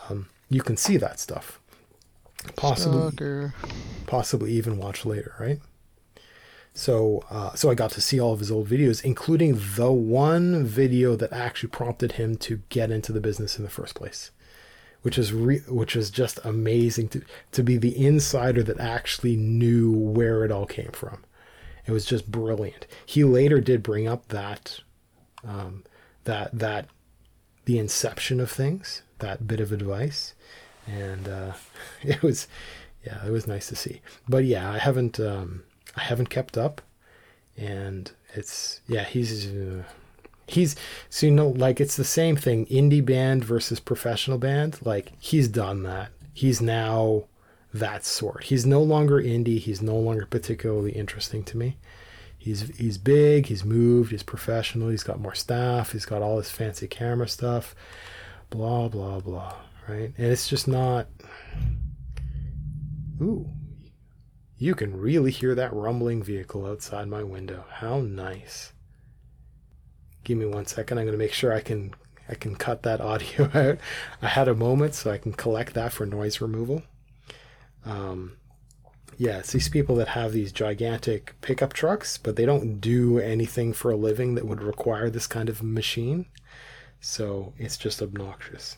Um, 0.09 0.27
you 0.49 0.61
can 0.61 0.77
see 0.77 0.97
that 0.97 1.19
stuff. 1.19 1.59
Possibly, 2.55 2.99
Stalker. 3.11 3.53
possibly 4.07 4.51
even 4.53 4.77
watch 4.77 5.05
later, 5.05 5.33
right? 5.39 5.59
So, 6.77 7.23
uh, 7.29 7.53
so 7.53 7.71
I 7.71 7.73
got 7.73 7.91
to 7.91 8.01
see 8.01 8.19
all 8.19 8.33
of 8.33 8.39
his 8.39 8.51
old 8.51 8.67
videos, 8.67 9.03
including 9.03 9.57
the 9.75 9.93
one 9.93 10.65
video 10.65 11.15
that 11.15 11.31
actually 11.31 11.69
prompted 11.69 12.13
him 12.13 12.35
to 12.39 12.61
get 12.67 12.91
into 12.91 13.13
the 13.13 13.21
business 13.21 13.57
in 13.57 13.63
the 13.63 13.69
first 13.69 13.95
place, 13.95 14.31
which 15.01 15.17
is 15.17 15.31
re- 15.31 15.63
which 15.69 15.95
is 15.95 16.09
just 16.09 16.37
amazing 16.43 17.07
to 17.07 17.21
to 17.53 17.63
be 17.63 17.77
the 17.77 18.05
insider 18.05 18.61
that 18.61 18.77
actually 18.77 19.37
knew 19.37 19.89
where 19.89 20.43
it 20.43 20.51
all 20.51 20.65
came 20.65 20.91
from. 20.91 21.23
It 21.85 21.93
was 21.93 22.05
just 22.05 22.29
brilliant. 22.29 22.87
He 23.05 23.23
later 23.23 23.61
did 23.61 23.81
bring 23.81 24.05
up 24.05 24.27
that 24.27 24.81
um, 25.45 25.85
that 26.25 26.59
that 26.59 26.89
the 27.63 27.79
inception 27.79 28.41
of 28.41 28.51
things, 28.51 29.01
that 29.19 29.47
bit 29.47 29.61
of 29.61 29.71
advice, 29.71 30.33
and 30.85 31.29
uh, 31.29 31.53
it 32.03 32.21
was 32.21 32.49
yeah, 33.05 33.25
it 33.25 33.31
was 33.31 33.47
nice 33.47 33.69
to 33.69 33.77
see. 33.77 34.01
But 34.27 34.43
yeah, 34.43 34.69
I 34.69 34.79
haven't 34.79 35.21
um, 35.21 35.63
I 35.95 36.01
haven't 36.01 36.29
kept 36.29 36.57
up, 36.57 36.81
and 37.57 38.11
it's 38.33 38.81
yeah, 38.87 39.05
he's 39.05 39.47
uh, 39.47 39.83
he's 40.47 40.75
so 41.09 41.27
you 41.27 41.31
know 41.31 41.49
like 41.49 41.79
it's 41.79 41.95
the 41.95 42.03
same 42.03 42.35
thing, 42.35 42.65
indie 42.67 43.05
band 43.05 43.43
versus 43.43 43.79
professional 43.79 44.37
band. 44.37 44.79
Like 44.83 45.13
he's 45.19 45.47
done 45.47 45.83
that. 45.83 46.09
He's 46.33 46.61
now 46.61 47.25
that 47.73 48.05
sort. 48.05 48.45
He's 48.45 48.65
no 48.65 48.81
longer 48.81 49.21
indie. 49.21 49.59
He's 49.59 49.81
no 49.81 49.95
longer 49.95 50.25
particularly 50.25 50.91
interesting 50.91 51.43
to 51.45 51.57
me. 51.57 51.77
He's 52.37 52.75
he's 52.77 52.97
big. 52.97 53.47
He's 53.47 53.65
moved. 53.65 54.11
He's 54.11 54.23
professional. 54.23 54.89
He's 54.89 55.03
got 55.03 55.19
more 55.19 55.33
staff. 55.33 55.93
He's 55.93 56.05
got 56.05 56.21
all 56.21 56.37
this 56.37 56.51
fancy 56.51 56.87
camera 56.87 57.27
stuff. 57.27 57.75
Blah 58.49 58.89
blah 58.89 59.19
blah. 59.19 59.55
Right, 59.87 60.13
and 60.17 60.27
it's 60.27 60.47
just 60.47 60.67
not. 60.67 61.07
Ooh, 63.21 63.49
you 64.57 64.75
can 64.75 64.97
really 64.97 65.31
hear 65.31 65.55
that 65.55 65.73
rumbling 65.73 66.23
vehicle 66.23 66.65
outside 66.65 67.07
my 67.07 67.23
window. 67.23 67.65
How 67.69 67.99
nice. 67.99 68.73
Give 70.23 70.37
me 70.37 70.45
one 70.45 70.65
second. 70.65 70.97
I'm 70.97 71.05
going 71.05 71.17
to 71.17 71.23
make 71.23 71.33
sure 71.33 71.53
I 71.53 71.61
can 71.61 71.93
I 72.27 72.35
can 72.35 72.55
cut 72.55 72.83
that 72.83 73.01
audio 73.01 73.49
out. 73.53 73.77
I 74.21 74.27
had 74.27 74.47
a 74.47 74.55
moment 74.55 74.95
so 74.95 75.11
I 75.11 75.17
can 75.17 75.33
collect 75.33 75.73
that 75.73 75.93
for 75.93 76.05
noise 76.05 76.41
removal. 76.41 76.83
Um, 77.85 78.37
yeah, 79.17 79.39
it's 79.39 79.51
these 79.51 79.69
people 79.69 79.95
that 79.97 80.09
have 80.09 80.31
these 80.31 80.51
gigantic 80.51 81.35
pickup 81.41 81.71
trucks, 81.71 82.17
but 82.17 82.35
they 82.35 82.45
don't 82.45 82.79
do 82.81 83.19
anything 83.19 83.73
for 83.73 83.91
a 83.91 83.95
living 83.95 84.35
that 84.35 84.47
would 84.47 84.61
require 84.61 85.09
this 85.09 85.27
kind 85.27 85.49
of 85.49 85.61
machine. 85.61 86.25
So 86.99 87.53
it's 87.57 87.77
just 87.77 88.01
obnoxious. 88.01 88.77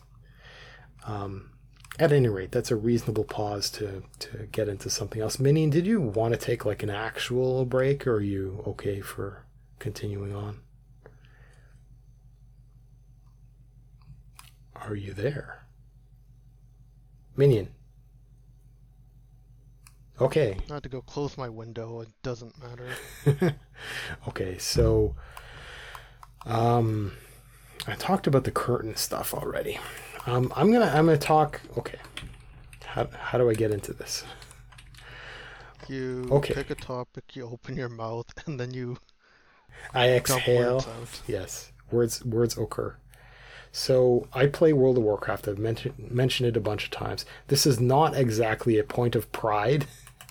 Um, 1.06 1.50
at 1.98 2.12
any 2.12 2.28
rate, 2.28 2.52
that's 2.52 2.70
a 2.70 2.76
reasonable 2.76 3.24
pause 3.24 3.70
to 3.70 4.02
to 4.20 4.48
get 4.52 4.68
into 4.68 4.90
something 4.90 5.20
else. 5.20 5.38
Minion, 5.38 5.70
did 5.70 5.86
you 5.86 6.00
want 6.00 6.34
to 6.34 6.38
take 6.38 6.64
like 6.64 6.82
an 6.82 6.90
actual 6.90 7.64
break, 7.64 8.06
or 8.06 8.16
are 8.16 8.20
you 8.20 8.62
okay 8.66 9.00
for 9.00 9.44
continuing 9.78 10.34
on? 10.34 10.60
Are 14.76 14.94
you 14.94 15.12
there, 15.12 15.66
Minion? 17.36 17.70
Okay. 20.20 20.56
I 20.68 20.74
had 20.74 20.82
to 20.82 20.88
go 20.88 21.00
close 21.00 21.38
my 21.38 21.48
window. 21.48 22.00
It 22.00 22.08
doesn't 22.22 22.54
matter. 22.60 23.54
okay, 24.28 24.58
so 24.58 25.14
um, 26.44 27.12
I 27.86 27.94
talked 27.94 28.26
about 28.26 28.44
the 28.44 28.50
curtain 28.50 28.96
stuff 28.96 29.32
already. 29.32 29.78
Um, 30.28 30.52
I'm 30.56 30.70
gonna 30.72 30.86
I'm 30.86 31.06
gonna 31.06 31.16
talk. 31.18 31.60
Okay, 31.78 31.98
how 32.84 33.08
how 33.18 33.38
do 33.38 33.50
I 33.50 33.54
get 33.54 33.72
into 33.72 33.92
this? 33.94 34.24
You 35.86 36.30
Okay. 36.30 36.54
pick 36.54 36.70
a 36.70 36.76
topic, 36.76 37.34
you 37.34 37.44
open 37.48 37.76
your 37.76 37.88
mouth, 37.88 38.32
and 38.46 38.60
then 38.60 38.72
you 38.74 38.98
I 39.94 40.10
exhale. 40.10 40.86
words. 40.86 41.22
Yes, 41.26 41.72
words 41.90 42.24
words 42.24 42.56
occur. 42.56 42.96
So 43.72 44.28
I 44.34 44.46
play 44.46 44.72
World 44.72 44.98
of 44.98 45.04
Warcraft. 45.04 45.48
I've 45.48 45.58
mentioned 45.58 46.10
mentioned 46.12 46.48
it 46.48 46.56
a 46.56 46.60
bunch 46.60 46.84
of 46.86 46.90
times. 46.92 47.26
This 47.48 47.66
is 47.66 47.80
not 47.80 48.16
exactly 48.16 48.78
a 48.78 48.84
point 48.84 49.16
of 49.16 49.30
pride. 49.32 49.86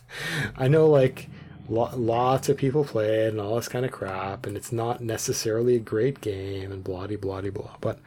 I 0.57 0.68
know, 0.68 0.88
like 0.90 1.30
lots 1.69 2.49
of 2.49 2.57
people 2.57 2.86
play 2.86 3.26
it 3.26 3.30
and 3.30 3.41
all 3.41 3.56
this 3.57 3.69
kind 3.69 3.86
of 3.86 3.91
crap, 3.91 4.45
and 4.45 4.57
it's 4.57 4.72
not 4.72 5.02
necessarily 5.02 5.76
a 5.76 5.80
great 5.80 6.22
game 6.22 6.72
and 6.72 6.84
blah 6.84 7.07
blah 7.07 7.18
blah. 7.18 7.41
But 7.52 7.80
but 7.82 7.99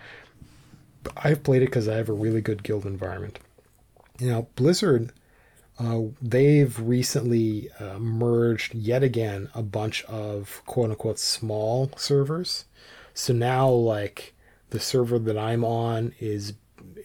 I've 1.17 1.43
played 1.43 1.63
it 1.63 1.67
because 1.67 1.89
I 1.89 1.97
have 1.97 2.09
a 2.09 2.15
really 2.15 2.41
good 2.41 2.63
guild 2.63 2.87
environment. 2.87 3.39
Now 4.21 4.49
Blizzard, 4.55 5.13
uh, 5.79 6.01
they've 6.21 6.79
recently 6.79 7.71
uh, 7.79 7.99
merged 7.99 8.75
yet 8.75 9.03
again 9.03 9.49
a 9.55 9.63
bunch 9.63 10.05
of 10.05 10.63
quote 10.67 10.91
unquote 10.91 11.19
small 11.19 11.91
servers. 11.97 12.67
So 13.15 13.33
now, 13.33 13.69
like 13.69 14.35
the 14.71 14.81
server 14.81 15.19
that 15.19 15.39
I'm 15.39 15.65
on 15.65 16.13
is 16.21 16.55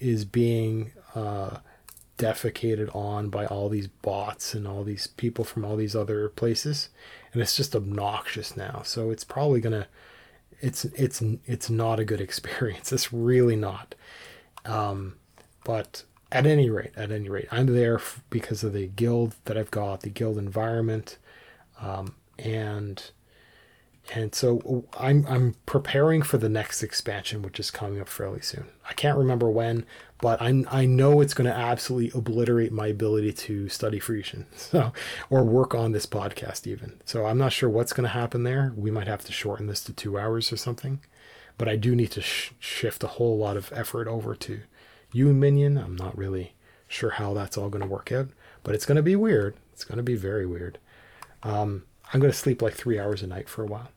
is 0.02 0.26
being 0.26 0.92
uh, 1.16 1.58
defecated 2.18 2.94
on 2.96 3.30
by 3.30 3.46
all 3.46 3.70
these 3.70 3.88
bots 3.88 4.54
and 4.54 4.68
all 4.68 4.84
these 4.84 5.08
people 5.08 5.46
from 5.46 5.64
all 5.64 5.78
these 5.78 5.96
other 5.96 6.30
places, 6.30 6.90
and 7.32 7.42
it's 7.42 7.56
just 7.56 7.76
obnoxious 7.76 8.58
now. 8.58 8.82
So 8.84 9.10
it's 9.10 9.24
probably 9.24 9.62
gonna 9.62 9.88
it's 10.62 10.86
it's 10.86 11.22
it's 11.46 11.70
not 11.70 12.00
a 12.00 12.06
good 12.06 12.22
experience. 12.22 12.92
It's 12.94 13.14
really 13.14 13.56
not. 13.56 13.96
Um, 14.66 15.16
but 15.64 16.04
at 16.32 16.46
any 16.48 16.70
rate, 16.70 16.92
at 16.96 17.12
any 17.12 17.30
rate, 17.30 17.48
I'm 17.52 17.68
there 17.68 17.96
f- 17.96 18.24
because 18.30 18.64
of 18.64 18.74
the 18.74 18.88
guild 18.88 19.36
that 19.46 19.58
I've 19.58 19.72
got, 19.72 20.02
the 20.02 20.10
guild 20.10 20.38
environment, 20.38 21.18
um, 21.82 22.16
and 22.40 23.12
and 24.14 24.36
so 24.36 24.86
I'm 25.00 25.26
I'm 25.28 25.56
preparing 25.66 26.22
for 26.22 26.38
the 26.38 26.50
next 26.50 26.84
expansion, 26.84 27.42
which 27.42 27.60
is 27.60 27.72
coming 27.72 28.00
up 28.00 28.08
fairly 28.08 28.42
soon. 28.42 28.68
I 28.88 28.94
can't 28.94 29.18
remember 29.18 29.50
when, 29.50 29.86
but 30.20 30.42
I 30.42 30.64
I 30.70 30.86
know 30.86 31.22
it's 31.22 31.34
going 31.34 31.50
to 31.50 31.56
absolutely 31.56 32.18
obliterate 32.18 32.72
my 32.72 32.88
ability 32.88 33.34
to 33.34 33.68
study 33.70 34.00
Frisian, 34.00 34.46
so 34.56 34.94
or 35.30 35.44
work 35.44 35.74
on 35.74 35.92
this 35.92 36.06
podcast 36.06 36.68
even. 36.68 37.00
So 37.06 37.26
I'm 37.26 37.38
not 37.38 37.54
sure 37.54 37.70
what's 37.70 37.94
going 37.94 38.04
to 38.04 38.10
happen 38.10 38.44
there. 38.44 38.74
We 38.76 38.92
might 38.92 39.08
have 39.08 39.26
to 39.26 39.32
shorten 39.32 39.68
this 39.68 39.84
to 39.86 39.94
two 39.94 40.20
hours 40.20 40.52
or 40.54 40.58
something, 40.58 41.00
but 41.58 41.68
I 41.68 41.76
do 41.76 41.96
need 41.96 42.12
to 42.12 42.22
sh- 42.22 42.52
shift 42.60 43.04
a 43.04 43.08
whole 43.08 43.38
lot 43.38 43.58
of 43.58 43.74
effort 43.74 44.08
over 44.08 44.36
to 44.36 44.62
you 45.12 45.34
Minion. 45.34 45.78
I'm 45.78 45.96
not 45.96 46.18
really 46.18 46.54
sure 46.88 47.12
how 47.12 47.34
that's 47.34 47.58
all 47.58 47.70
going 47.70 47.82
to 47.82 47.88
work 47.88 48.12
out, 48.12 48.30
but 48.64 48.76
it's 48.76 48.86
going 48.86 48.98
to 48.98 49.04
be 49.04 49.16
weird. 49.16 49.56
It's 49.74 49.84
going 49.84 49.98
to 49.98 50.04
be 50.04 50.16
very 50.16 50.46
weird. 50.46 50.78
Um, 51.42 51.84
I'm 52.14 52.20
going 52.20 52.32
to 52.32 52.38
sleep 52.38 52.62
like 52.62 52.76
three 52.76 53.00
hours 53.00 53.24
a 53.24 53.28
night 53.28 53.50
for 53.50 53.64
a 53.64 53.68
while. 53.68 53.90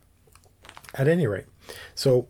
At 0.95 1.07
any 1.09 1.27
rate, 1.27 1.47
so 1.95 2.29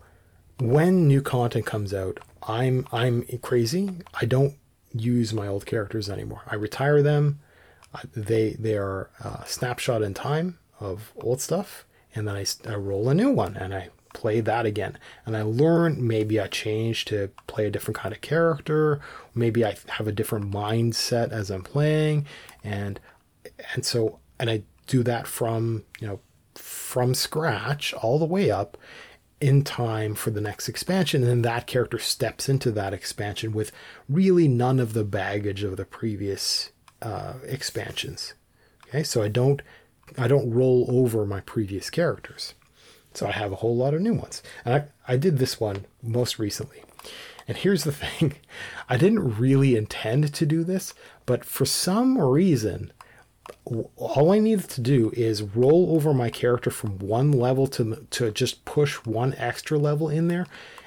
when 0.58 1.06
new 1.06 1.22
content 1.22 1.66
comes 1.66 1.94
out, 1.94 2.18
I'm 2.42 2.86
I'm 2.92 3.24
crazy. 3.42 3.90
I 4.20 4.24
don't 4.24 4.54
use 4.92 5.32
my 5.32 5.46
old 5.46 5.64
characters 5.66 6.08
anymore. 6.10 6.42
I 6.48 6.54
retire 6.56 7.02
them. 7.02 7.38
Uh, 7.94 8.00
They 8.14 8.56
they 8.58 8.76
are 8.76 9.10
a 9.20 9.44
snapshot 9.46 10.02
in 10.02 10.14
time 10.14 10.58
of 10.80 11.12
old 11.16 11.40
stuff, 11.40 11.84
and 12.14 12.26
then 12.26 12.36
I 12.36 12.74
roll 12.74 13.08
a 13.08 13.14
new 13.14 13.30
one 13.30 13.56
and 13.56 13.74
I 13.74 13.90
play 14.14 14.40
that 14.40 14.66
again. 14.66 14.98
And 15.24 15.36
I 15.36 15.42
learn. 15.42 16.04
Maybe 16.06 16.40
I 16.40 16.48
change 16.48 17.04
to 17.06 17.30
play 17.46 17.66
a 17.66 17.70
different 17.70 17.96
kind 17.98 18.14
of 18.14 18.20
character. 18.20 19.00
Maybe 19.34 19.64
I 19.64 19.76
have 19.88 20.08
a 20.08 20.12
different 20.12 20.50
mindset 20.52 21.30
as 21.30 21.50
I'm 21.50 21.62
playing, 21.62 22.26
and 22.64 22.98
and 23.74 23.84
so 23.84 24.18
and 24.40 24.50
I 24.50 24.62
do 24.86 25.02
that 25.04 25.26
from 25.26 25.84
you 26.00 26.08
know 26.08 26.20
from 26.88 27.12
scratch 27.12 27.92
all 27.92 28.18
the 28.18 28.24
way 28.24 28.50
up 28.50 28.78
in 29.42 29.62
time 29.62 30.14
for 30.14 30.30
the 30.30 30.40
next 30.40 30.70
expansion 30.70 31.20
and 31.20 31.30
then 31.30 31.42
that 31.42 31.66
character 31.66 31.98
steps 31.98 32.48
into 32.48 32.70
that 32.70 32.94
expansion 32.94 33.52
with 33.52 33.70
really 34.08 34.48
none 34.48 34.80
of 34.80 34.94
the 34.94 35.04
baggage 35.04 35.62
of 35.62 35.76
the 35.76 35.84
previous 35.84 36.70
uh, 37.02 37.34
expansions. 37.44 38.32
Okay 38.88 39.02
so 39.02 39.22
i 39.22 39.28
don't 39.28 39.60
i 40.16 40.26
don't 40.26 40.50
roll 40.50 40.86
over 40.88 41.26
my 41.26 41.40
previous 41.40 41.90
characters. 41.90 42.54
So 43.12 43.26
i 43.26 43.32
have 43.32 43.52
a 43.52 43.56
whole 43.56 43.76
lot 43.76 43.92
of 43.92 44.00
new 44.00 44.14
ones. 44.14 44.42
And 44.64 44.74
i, 44.74 45.12
I 45.12 45.18
did 45.18 45.36
this 45.36 45.60
one 45.60 45.84
most 46.02 46.38
recently. 46.38 46.82
And 47.46 47.58
here's 47.58 47.84
the 47.84 47.92
thing. 48.04 48.36
I 48.88 48.96
didn't 48.96 49.38
really 49.38 49.76
intend 49.76 50.32
to 50.32 50.46
do 50.46 50.64
this 50.64 50.94
but 51.26 51.44
for 51.44 51.66
some 51.66 52.16
reason 52.16 52.92
all 53.64 54.32
I 54.32 54.38
needed 54.38 54.68
to 54.70 54.80
do 54.80 55.12
is 55.16 55.42
roll 55.42 55.94
over 55.94 56.14
my 56.14 56.30
character 56.30 56.70
from 56.70 56.98
one 56.98 57.32
level 57.32 57.66
to 57.68 58.06
to 58.10 58.30
just 58.30 58.64
push 58.64 58.96
one 59.04 59.34
extra 59.34 59.78
level 59.78 60.08
in 60.08 60.28
there, 60.28 60.46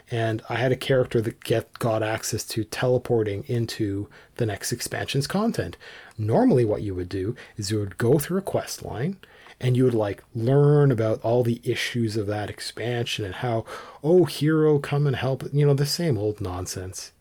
and 0.09 0.41
I 0.49 0.55
had 0.55 0.71
a 0.71 0.77
character 0.77 1.21
that 1.21 1.43
get 1.43 1.79
got 1.79 2.03
access 2.03 2.43
to 2.45 2.63
teleporting 2.63 3.43
into 3.47 4.07
the 4.35 4.45
next 4.45 4.71
expansion's 4.71 5.27
content. 5.27 5.77
Normally, 6.17 6.65
what 6.65 6.81
you 6.81 6.95
would 6.95 7.09
do 7.09 7.35
is 7.57 7.71
you 7.71 7.79
would 7.79 7.97
go 7.97 8.19
through 8.19 8.39
a 8.39 8.43
quest 8.43 8.83
line 8.83 9.17
and 9.61 9.77
you 9.77 9.85
would 9.85 9.93
like 9.93 10.23
learn 10.33 10.91
about 10.91 11.21
all 11.21 11.43
the 11.43 11.61
issues 11.63 12.17
of 12.17 12.27
that 12.27 12.49
expansion 12.49 13.23
and 13.23 13.35
how, 13.35 13.63
oh, 14.03 14.25
hero, 14.25 14.79
come 14.79 15.05
and 15.05 15.15
help, 15.15 15.43
you 15.53 15.65
know, 15.65 15.75
the 15.75 15.85
same 15.85 16.17
old 16.17 16.41
nonsense. 16.41 17.11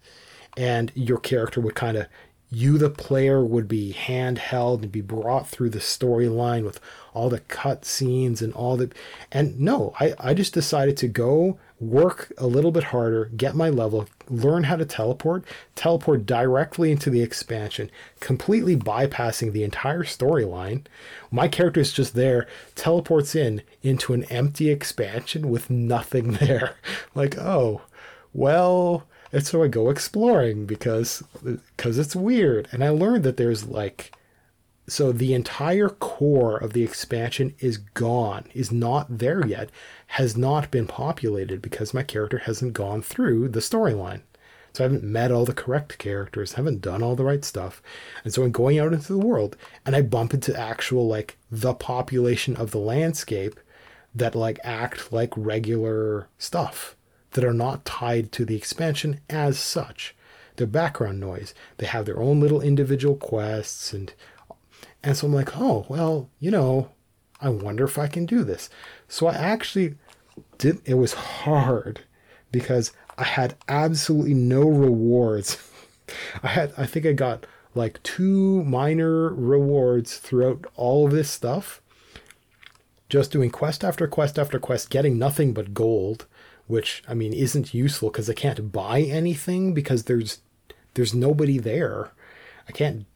And 0.56 0.90
your 0.94 1.18
character 1.18 1.60
would 1.60 1.74
kind 1.74 1.96
of 1.96 2.06
you, 2.50 2.78
the 2.78 2.90
player, 2.90 3.44
would 3.44 3.68
be 3.68 3.94
handheld 3.94 4.82
and 4.82 4.90
be 4.90 5.00
brought 5.00 5.48
through 5.48 5.70
the 5.70 5.78
storyline 5.78 6.64
with 6.64 6.80
all 7.14 7.28
the 7.28 7.40
cut 7.40 7.84
scenes 7.84 8.42
and 8.42 8.52
all 8.54 8.76
the. 8.76 8.90
And 9.30 9.58
no, 9.58 9.94
I, 10.00 10.14
I 10.18 10.34
just 10.34 10.52
decided 10.52 10.96
to 10.98 11.08
go 11.08 11.58
work 11.80 12.32
a 12.36 12.46
little 12.46 12.72
bit 12.72 12.84
harder, 12.84 13.30
get 13.36 13.54
my 13.54 13.70
level, 13.70 14.06
learn 14.28 14.64
how 14.64 14.76
to 14.76 14.84
teleport, 14.84 15.44
teleport 15.74 16.26
directly 16.26 16.90
into 16.92 17.08
the 17.08 17.22
expansion, 17.22 17.90
completely 18.20 18.76
bypassing 18.76 19.52
the 19.52 19.64
entire 19.64 20.02
storyline. 20.02 20.84
My 21.30 21.48
character 21.48 21.80
is 21.80 21.92
just 21.92 22.14
there, 22.14 22.46
teleports 22.74 23.34
in 23.34 23.62
into 23.82 24.12
an 24.12 24.24
empty 24.24 24.70
expansion 24.70 25.48
with 25.48 25.70
nothing 25.70 26.32
there. 26.40 26.76
like, 27.14 27.38
oh, 27.38 27.82
well, 28.32 29.06
and 29.32 29.46
so 29.46 29.62
I 29.62 29.68
go 29.68 29.90
exploring 29.90 30.66
because 30.66 31.22
because 31.42 31.98
it's 31.98 32.16
weird. 32.16 32.68
And 32.72 32.82
I 32.82 32.88
learned 32.88 33.24
that 33.24 33.36
there's 33.36 33.66
like 33.66 34.12
so 34.88 35.12
the 35.12 35.34
entire 35.34 35.88
core 35.88 36.56
of 36.56 36.72
the 36.72 36.82
expansion 36.82 37.54
is 37.60 37.78
gone, 37.78 38.46
is 38.54 38.72
not 38.72 39.18
there 39.18 39.46
yet, 39.46 39.70
has 40.08 40.36
not 40.36 40.70
been 40.72 40.88
populated 40.88 41.62
because 41.62 41.94
my 41.94 42.02
character 42.02 42.38
hasn't 42.38 42.72
gone 42.72 43.00
through 43.02 43.48
the 43.50 43.60
storyline. 43.60 44.22
So 44.72 44.82
I 44.82 44.86
haven't 44.86 45.04
met 45.04 45.30
all 45.30 45.44
the 45.44 45.52
correct 45.52 45.98
characters, 45.98 46.52
haven't 46.52 46.80
done 46.80 47.02
all 47.02 47.14
the 47.14 47.24
right 47.24 47.44
stuff. 47.44 47.80
And 48.24 48.32
so 48.32 48.42
I'm 48.42 48.52
going 48.52 48.78
out 48.80 48.92
into 48.92 49.12
the 49.12 49.18
world 49.18 49.56
and 49.86 49.94
I 49.94 50.02
bump 50.02 50.34
into 50.34 50.58
actual 50.58 51.06
like 51.06 51.36
the 51.50 51.74
population 51.74 52.56
of 52.56 52.72
the 52.72 52.78
landscape 52.78 53.60
that 54.12 54.34
like 54.34 54.58
act 54.64 55.12
like 55.12 55.32
regular 55.36 56.28
stuff 56.38 56.96
that 57.32 57.44
are 57.44 57.54
not 57.54 57.84
tied 57.84 58.32
to 58.32 58.44
the 58.44 58.56
expansion 58.56 59.20
as 59.28 59.58
such. 59.58 60.14
They're 60.56 60.66
background 60.66 61.20
noise. 61.20 61.54
They 61.78 61.86
have 61.86 62.06
their 62.06 62.20
own 62.20 62.40
little 62.40 62.60
individual 62.60 63.16
quests 63.16 63.92
and 63.92 64.12
and 65.02 65.16
so 65.16 65.26
I'm 65.26 65.32
like, 65.32 65.56
"Oh, 65.56 65.86
well, 65.88 66.28
you 66.40 66.50
know, 66.50 66.90
I 67.40 67.48
wonder 67.48 67.84
if 67.84 67.98
I 67.98 68.06
can 68.06 68.26
do 68.26 68.44
this." 68.44 68.68
So 69.08 69.26
I 69.26 69.34
actually 69.34 69.94
did 70.58 70.80
it 70.84 70.94
was 70.94 71.14
hard 71.14 72.00
because 72.52 72.92
I 73.16 73.24
had 73.24 73.56
absolutely 73.68 74.34
no 74.34 74.68
rewards. 74.68 75.56
I 76.42 76.48
had 76.48 76.72
I 76.76 76.86
think 76.86 77.06
I 77.06 77.12
got 77.12 77.46
like 77.74 78.02
two 78.02 78.62
minor 78.64 79.32
rewards 79.32 80.18
throughout 80.18 80.66
all 80.74 81.06
of 81.06 81.12
this 81.12 81.30
stuff. 81.30 81.80
Just 83.08 83.32
doing 83.32 83.50
quest 83.50 83.82
after 83.82 84.06
quest 84.06 84.38
after 84.38 84.58
quest, 84.58 84.90
getting 84.90 85.18
nothing 85.18 85.52
but 85.52 85.74
gold 85.74 86.26
which 86.70 87.02
I 87.08 87.14
mean 87.14 87.32
isn't 87.32 87.74
useful 87.74 88.10
because 88.10 88.30
I 88.30 88.34
can't 88.34 88.72
buy 88.72 89.00
anything 89.02 89.74
because 89.74 90.04
there's 90.04 90.40
there's 90.94 91.14
nobody 91.14 91.58
there. 91.58 92.12
I 92.68 92.72
can't 92.72 93.06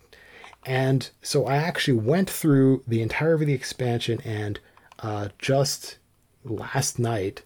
and 0.66 1.10
so 1.22 1.46
I 1.46 1.56
actually 1.56 1.98
went 1.98 2.30
through 2.30 2.82
the 2.86 3.02
entire 3.02 3.34
of 3.34 3.40
the 3.40 3.52
expansion 3.52 4.20
and 4.24 4.58
uh, 5.00 5.28
just 5.38 5.98
last 6.44 6.98
night 6.98 7.42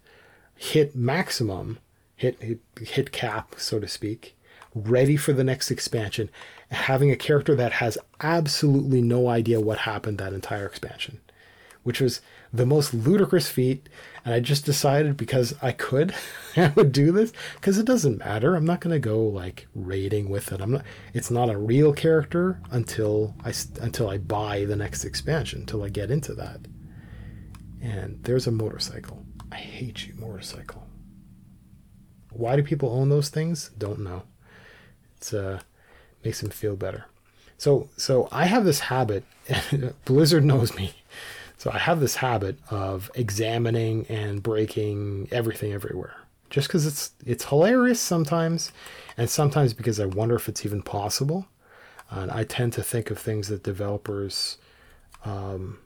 hit 0.54 0.94
maximum, 0.94 1.78
hit, 2.16 2.40
hit 2.40 2.60
hit 2.80 3.12
cap, 3.12 3.54
so 3.58 3.78
to 3.80 3.88
speak, 3.88 4.36
ready 4.74 5.16
for 5.16 5.32
the 5.32 5.44
next 5.44 5.70
expansion, 5.70 6.28
having 6.70 7.10
a 7.10 7.16
character 7.16 7.54
that 7.56 7.72
has 7.72 7.98
absolutely 8.20 9.02
no 9.02 9.28
idea 9.28 9.60
what 9.60 9.78
happened 9.78 10.18
that 10.18 10.32
entire 10.32 10.66
expansion, 10.66 11.20
which 11.82 12.00
was 12.00 12.20
the 12.52 12.66
most 12.66 12.94
ludicrous 12.94 13.48
feat. 13.48 13.88
And 14.24 14.34
I 14.34 14.40
just 14.40 14.64
decided 14.64 15.16
because 15.16 15.54
I 15.62 15.72
could, 15.72 16.14
I 16.56 16.72
would 16.76 16.92
do 16.92 17.12
this 17.12 17.32
because 17.54 17.78
it 17.78 17.86
doesn't 17.86 18.18
matter. 18.18 18.54
I'm 18.54 18.64
not 18.64 18.80
going 18.80 18.94
to 18.94 18.98
go 18.98 19.22
like 19.22 19.66
raiding 19.74 20.28
with 20.28 20.52
it. 20.52 20.60
I'm 20.60 20.72
not. 20.72 20.84
It's 21.14 21.30
not 21.30 21.50
a 21.50 21.58
real 21.58 21.92
character 21.92 22.60
until 22.70 23.34
I 23.44 23.52
until 23.80 24.08
I 24.08 24.18
buy 24.18 24.64
the 24.64 24.76
next 24.76 25.04
expansion. 25.04 25.60
Until 25.60 25.82
I 25.82 25.88
get 25.88 26.10
into 26.10 26.34
that. 26.34 26.60
And 27.80 28.22
there's 28.24 28.46
a 28.46 28.52
motorcycle. 28.52 29.24
I 29.52 29.56
hate 29.56 30.06
you, 30.06 30.14
motorcycle. 30.16 30.86
Why 32.32 32.56
do 32.56 32.62
people 32.62 32.90
own 32.90 33.08
those 33.08 33.28
things? 33.28 33.70
Don't 33.78 34.00
know. 34.00 34.22
It's 35.16 35.32
uh 35.32 35.60
makes 36.24 36.40
them 36.40 36.50
feel 36.50 36.76
better. 36.76 37.06
So 37.56 37.88
so 37.96 38.28
I 38.30 38.44
have 38.44 38.64
this 38.64 38.80
habit. 38.80 39.24
Blizzard 40.04 40.44
knows 40.44 40.74
me. 40.76 40.92
So 41.58 41.72
I 41.72 41.78
have 41.78 41.98
this 41.98 42.16
habit 42.16 42.56
of 42.70 43.10
examining 43.16 44.06
and 44.08 44.42
breaking 44.42 45.28
everything 45.32 45.72
everywhere. 45.72 46.14
Just 46.50 46.68
because 46.68 46.86
it's 46.86 47.10
it's 47.26 47.44
hilarious 47.44 48.00
sometimes, 48.00 48.72
and 49.18 49.28
sometimes 49.28 49.74
because 49.74 50.00
I 50.00 50.06
wonder 50.06 50.36
if 50.36 50.48
it's 50.48 50.64
even 50.64 50.82
possible. 50.82 51.46
And 52.10 52.30
I 52.30 52.44
tend 52.44 52.72
to 52.74 52.82
think 52.82 53.10
of 53.10 53.18
things 53.18 53.48
that 53.48 53.64
developers, 53.64 54.56
um, 55.26 55.78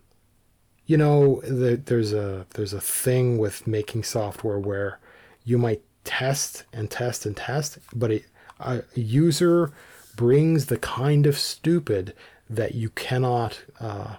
you 0.86 0.97
know, 0.97 1.40
the, 1.40 1.81
there's 1.85 2.12
a 2.12 2.47
there's 2.51 2.74
a 2.74 2.81
thing 2.81 3.39
with 3.39 3.66
making 3.66 4.05
software 4.05 4.59
where 4.59 5.01
you 5.44 5.59
might 5.59 5.82
test 6.05 6.65
and 6.73 6.90
test 6.90 7.27
and 7.27 7.36
test, 7.36 7.78
but 7.94 8.12
a, 8.12 8.23
a 8.61 8.82
user 8.94 9.73
brings 10.16 10.66
the 10.66 10.78
kind 10.78 11.27
of 11.27 11.39
stupid 11.39 12.15
that 12.49 12.74
you 12.74 12.90
cannot 12.90 13.65
uh, 13.81 14.16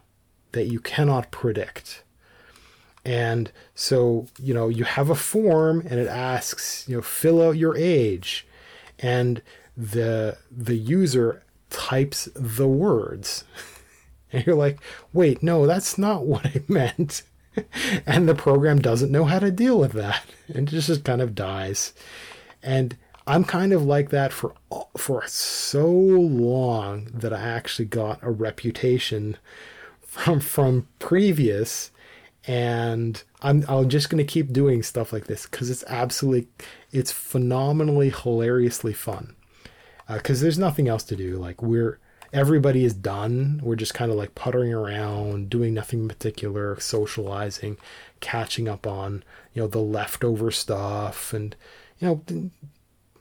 that 0.54 0.68
you 0.68 0.80
cannot 0.80 1.32
predict. 1.32 2.04
And 3.06 3.52
so, 3.76 4.28
you 4.42 4.54
know, 4.54 4.70
you 4.70 4.86
have 4.86 5.10
a 5.10 5.16
form 5.16 5.82
and 5.82 6.00
it 6.00 6.08
asks, 6.08 6.88
you 6.88 6.96
know, 6.96 7.02
fill 7.02 7.42
out 7.42 7.58
your 7.58 7.76
age. 7.76 8.48
And 9.00 9.42
the 9.76 10.38
the 10.52 10.76
user 10.76 11.44
types 11.70 12.30
the 12.36 12.68
words. 12.68 13.44
And 14.36 14.44
you're 14.48 14.56
like, 14.56 14.80
wait, 15.14 15.44
no, 15.44 15.68
that's 15.68 15.96
not 16.00 16.26
what 16.26 16.44
I 16.44 16.64
meant. 16.68 17.22
and 18.08 18.28
the 18.28 18.34
program 18.34 18.82
doesn't 18.82 19.12
know 19.12 19.26
how 19.26 19.38
to 19.38 19.52
deal 19.52 19.78
with 19.78 19.92
that. 19.92 20.26
And 20.52 20.68
it 20.68 20.72
just 20.72 21.04
kind 21.04 21.22
of 21.22 21.36
dies. 21.36 21.94
And 22.64 22.98
I'm 23.28 23.44
kind 23.44 23.74
of 23.74 23.84
like 23.84 24.10
that 24.10 24.34
for 24.34 24.54
for 24.98 25.24
so 25.28 25.88
long 25.88 27.10
that 27.14 27.32
I 27.32 27.42
actually 27.42 27.86
got 27.86 28.20
a 28.24 28.32
reputation 28.32 29.38
from 30.14 30.40
from 30.40 30.88
previous 31.00 31.90
and 32.46 33.24
I'm 33.42 33.66
I'm 33.68 33.90
just 33.90 34.12
to 34.12 34.24
keep 34.24 34.54
doing 34.54 34.84
stuff 34.84 35.12
like 35.12 35.26
this 35.26 35.48
cuz 35.48 35.72
it's 35.72 35.84
absolutely 35.88 36.50
it's 36.92 37.12
phenomenally 37.12 38.12
hilariously 38.12 38.94
fun. 38.94 39.36
Uh, 40.08 40.20
cuz 40.20 40.40
there's 40.40 40.60
nothing 40.60 40.88
else 40.88 41.04
to 41.06 41.16
do 41.16 41.38
like 41.38 41.64
we're 41.64 41.98
everybody 42.32 42.86
is 42.86 42.94
done. 42.94 43.60
We're 43.64 43.76
just 43.76 43.96
kind 43.96 44.12
of 44.12 44.18
like 44.18 44.36
puttering 44.36 44.72
around, 44.72 45.50
doing 45.50 45.74
nothing 45.74 46.02
in 46.02 46.08
particular, 46.08 46.80
socializing, 46.80 47.78
catching 48.20 48.68
up 48.68 48.86
on, 48.86 49.24
you 49.54 49.64
know, 49.64 49.68
the 49.68 49.80
leftover 49.80 50.52
stuff 50.52 51.34
and 51.34 51.56
you 51.98 52.08
know 52.08 52.52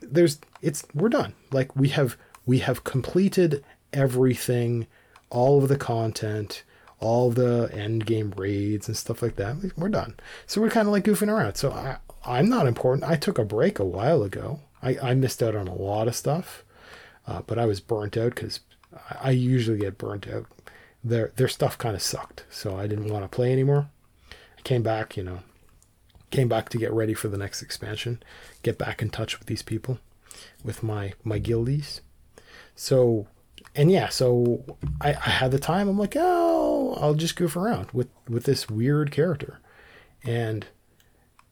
there's 0.03 0.41
it's 0.61 0.85
we're 0.95 1.09
done. 1.09 1.33
Like 1.51 1.75
we 1.75 1.89
have 1.89 2.19
we 2.45 2.59
have 2.59 2.85
completed 2.85 3.65
everything, 3.95 4.87
all 5.31 5.63
of 5.63 5.71
the 5.71 5.79
content 5.79 6.65
all 7.03 7.31
the 7.31 7.69
end 7.73 8.07
game 8.07 8.33
raids 8.37 8.87
and 8.87 8.97
stuff 8.97 9.23
like 9.23 9.37
that. 9.37 9.57
We're 9.77 9.89
done. 9.89 10.15
So 10.47 10.61
we're 10.61 10.71
kind 10.71 10.87
of 10.87 10.93
like 10.93 11.05
goofing 11.05 11.29
around. 11.29 11.57
So 11.57 11.73
I, 11.73 11.99
I'm 12.25 12.49
not 12.49 12.69
important. 12.69 13.11
I 13.11 13.17
took 13.17 13.39
a 13.39 13.45
break 13.45 13.79
a 13.79 13.85
while 13.85 14.23
ago. 14.23 14.61
I, 14.83 14.97
I 15.03 15.15
missed 15.15 15.43
out 15.43 15.57
on 15.57 15.67
a 15.67 15.75
lot 15.75 16.09
of 16.09 16.15
stuff, 16.15 16.65
uh, 17.27 17.43
but 17.47 17.59
I 17.59 17.67
was 17.67 17.81
burnt 17.81 18.17
out 18.17 18.35
because 18.37 18.61
I, 19.11 19.29
I 19.29 19.31
usually 19.31 19.79
get 19.79 19.99
burnt 19.99 20.29
out. 20.29 20.47
Their 21.05 21.33
their 21.35 21.49
stuff 21.49 21.77
kind 21.77 21.97
of 21.97 22.03
sucked, 22.03 22.45
so 22.49 22.77
I 22.77 22.87
didn't 22.87 23.09
want 23.09 23.25
to 23.25 23.29
play 23.29 23.53
anymore. 23.53 23.89
I 24.57 24.61
came 24.63 24.85
back, 24.85 25.17
you 25.17 25.25
know, 25.25 25.41
came 26.31 26.49
back 26.49 26.69
to 26.69 26.79
get 26.79 26.93
ready 26.93 27.15
for 27.15 27.27
the 27.27 27.37
next 27.37 27.63
expansion, 27.63 28.23
get 28.63 28.79
back 28.79 29.03
in 29.03 29.11
touch 29.11 29.41
with 29.41 29.49
these 29.49 29.63
people, 29.63 29.99
with 30.63 30.85
my 30.85 31.15
my 31.25 31.41
guildies. 31.41 32.01
So 32.77 33.27
and 33.75 33.91
yeah, 33.91 34.09
so 34.09 34.65
I, 35.01 35.11
I 35.11 35.31
had 35.31 35.51
the 35.51 35.59
time. 35.59 35.89
I'm 35.89 35.99
like, 35.99 36.17
oh, 36.17 36.99
I'll 37.01 37.15
just 37.15 37.37
goof 37.37 37.57
around 37.57 37.91
with 37.93 38.09
with 38.29 38.45
this 38.45 38.69
weird 38.69 39.11
character, 39.11 39.61
and 40.25 40.67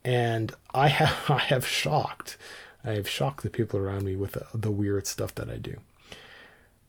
and 0.04 0.54
I 0.74 0.88
have 1.00 1.30
I 1.30 1.38
have 1.38 1.66
shocked, 1.66 2.36
I 2.84 2.92
have 2.92 3.08
shocked 3.08 3.42
the 3.42 3.50
people 3.50 3.78
around 3.78 4.04
me 4.04 4.16
with 4.16 4.32
the, 4.32 4.46
the 4.54 4.70
weird 4.70 5.06
stuff 5.06 5.34
that 5.36 5.48
I 5.48 5.56
do. 5.56 5.76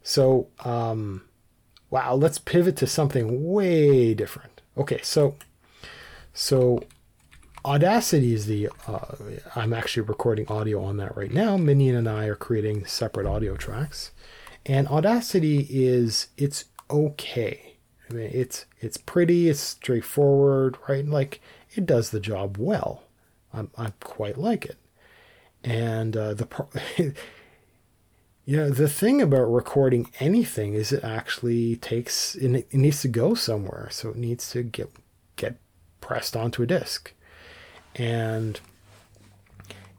So, 0.03 0.47
um, 0.65 1.23
wow, 1.91 2.15
let's 2.15 2.39
pivot 2.39 2.75
to 2.77 2.87
something 2.87 3.51
way 3.51 4.13
different. 4.13 4.61
Okay, 4.77 4.99
so 5.03 5.35
so 6.33 6.83
Audacity 7.63 8.33
is 8.33 8.47
the. 8.47 8.69
Uh, 8.87 9.15
I'm 9.55 9.71
actually 9.71 10.01
recording 10.03 10.47
audio 10.47 10.83
on 10.83 10.97
that 10.97 11.15
right 11.15 11.31
now. 11.31 11.57
Minion 11.57 11.95
and 11.95 12.09
I 12.09 12.25
are 12.25 12.35
creating 12.35 12.85
separate 12.85 13.27
audio 13.27 13.55
tracks, 13.55 14.11
and 14.65 14.87
Audacity 14.87 15.67
is 15.69 16.27
it's 16.37 16.65
okay. 16.89 17.77
I 18.09 18.13
mean, 18.13 18.29
it's 18.33 18.65
it's 18.79 18.97
pretty, 18.97 19.49
it's 19.49 19.59
straightforward, 19.59 20.77
right? 20.87 21.05
Like 21.05 21.41
it 21.75 21.85
does 21.85 22.09
the 22.09 22.19
job 22.19 22.57
well. 22.57 23.03
I'm 23.53 23.71
I 23.77 23.93
quite 23.99 24.37
like 24.37 24.65
it, 24.65 24.77
and 25.63 26.15
uh, 26.15 26.33
the 26.33 26.45
pro- 26.45 26.69
you 26.97 28.57
know 28.57 28.69
the 28.69 28.89
thing 28.89 29.21
about 29.21 29.43
recording 29.43 30.09
anything 30.19 30.73
is 30.73 30.91
it 30.91 31.03
actually 31.03 31.75
takes 31.77 32.35
it, 32.35 32.53
it 32.53 32.73
needs 32.73 33.01
to 33.01 33.07
go 33.07 33.33
somewhere, 33.33 33.87
so 33.91 34.09
it 34.09 34.17
needs 34.17 34.49
to 34.51 34.63
get 34.63 34.91
get 35.35 35.57
pressed 36.01 36.35
onto 36.35 36.63
a 36.63 36.67
disk 36.67 37.13
and 37.95 38.59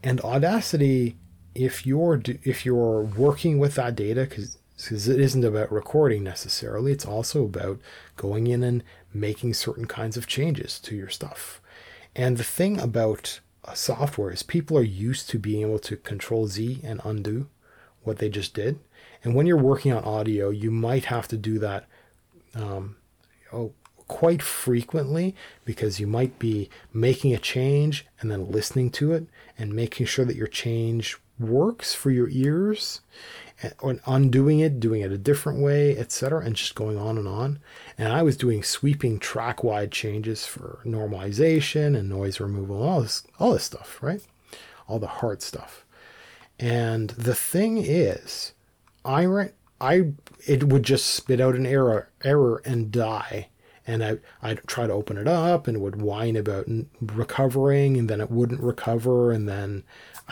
and 0.03 0.21
audacity 0.23 1.17
if 1.55 1.87
you're 1.87 2.21
if 2.43 2.65
you're 2.65 3.03
working 3.03 3.59
with 3.59 3.75
that 3.75 3.95
data 3.95 4.27
because 4.29 4.59
it 5.09 5.21
isn't 5.21 5.45
about 5.45 5.71
recording 5.71 6.25
necessarily 6.25 6.93
it's 6.93 7.07
also 7.07 7.45
about 7.45 7.79
going 8.17 8.47
in 8.47 8.63
and 8.63 8.83
making 9.13 9.55
certain 9.55 9.87
kinds 9.87 10.17
of 10.17 10.27
changes 10.27 10.79
to 10.81 10.97
your 10.97 11.09
stuff. 11.09 11.61
And 12.17 12.37
the 12.37 12.45
thing 12.45 12.81
about 12.81 13.41
software 13.75 14.31
is 14.31 14.43
people 14.43 14.77
are 14.77 14.83
used 14.83 15.29
to 15.31 15.39
being 15.39 15.63
able 15.63 15.79
to 15.81 15.97
control 15.97 16.47
z 16.47 16.81
and 16.83 17.01
undo 17.05 17.49
what 18.03 18.19
they 18.19 18.29
just 18.29 18.55
did. 18.55 18.81
And 19.23 19.35
when 19.35 19.47
you're 19.47 19.57
working 19.57 19.93
on 19.93 20.05
audio 20.05 20.51
you 20.51 20.71
might 20.71 21.07
have 21.07 21.29
to 21.29 21.37
do 21.37 21.59
that 21.59 21.87
um, 22.55 22.97
oh, 23.53 23.73
quite 24.09 24.43
frequently 24.43 25.35
because 25.65 25.99
you 25.99 26.07
might 26.07 26.39
be 26.39 26.69
making 26.93 27.33
a 27.33 27.39
change 27.39 28.07
and 28.21 28.31
then 28.31 28.51
listening 28.51 28.91
to 28.91 29.13
it 29.13 29.27
and 29.57 29.73
making 29.73 30.05
sure 30.05 30.25
that 30.25 30.37
your 30.37 30.47
change 30.47 31.19
works 31.43 31.95
for 31.95 32.11
your 32.11 32.29
ears 32.31 33.01
or 33.81 33.97
undoing 34.07 34.59
it 34.59 34.81
doing 34.81 35.03
it 35.03 35.13
a 35.13 35.19
different 35.19 35.61
way 35.61 35.97
etc 35.97 36.45
and 36.45 36.57
just 36.57 36.75
going 36.75 36.99
on 36.99 37.19
and 37.19 37.29
on. 37.29 37.61
And 37.97 38.13
i 38.13 38.23
was 38.23 38.37
doing 38.37 38.63
sweeping 38.63 39.19
track 39.19 39.63
wide 39.63 39.93
changes 39.93 40.47
for 40.47 40.81
normalization 40.85 41.97
and 41.97 42.09
noise 42.09 42.41
removal 42.41 42.83
all 42.83 43.03
this 43.03 43.23
all 43.39 43.53
this 43.53 43.65
stuff 43.65 43.99
right? 44.03 44.23
All 44.89 44.99
the 44.99 45.07
hard 45.07 45.43
stuff. 45.43 45.85
And 46.59 47.11
the 47.11 47.35
thing 47.35 47.79
is 47.79 48.53
i 49.05 49.27
i 49.81 50.13
it 50.47 50.65
would 50.65 50.83
just 50.85 51.07
spit 51.07 51.41
out 51.41 51.57
an 51.57 51.67
error 51.67 52.09
error 52.25 52.63
and 52.65 52.91
die. 52.91 53.49
And 53.85 54.05
I, 54.05 54.19
I'd 54.41 54.65
try 54.69 54.87
to 54.87 54.93
open 54.93 55.19
it 55.19 55.27
up 55.27 55.67
and 55.67 55.77
it 55.77 55.81
would 55.81 56.01
whine 56.01 56.37
about 56.37 56.69
recovering 57.01 57.97
and 57.97 58.09
then 58.09 58.21
it 58.21 58.31
wouldn't 58.31 58.61
recover 58.61 59.33
and 59.33 59.49
then 59.49 59.83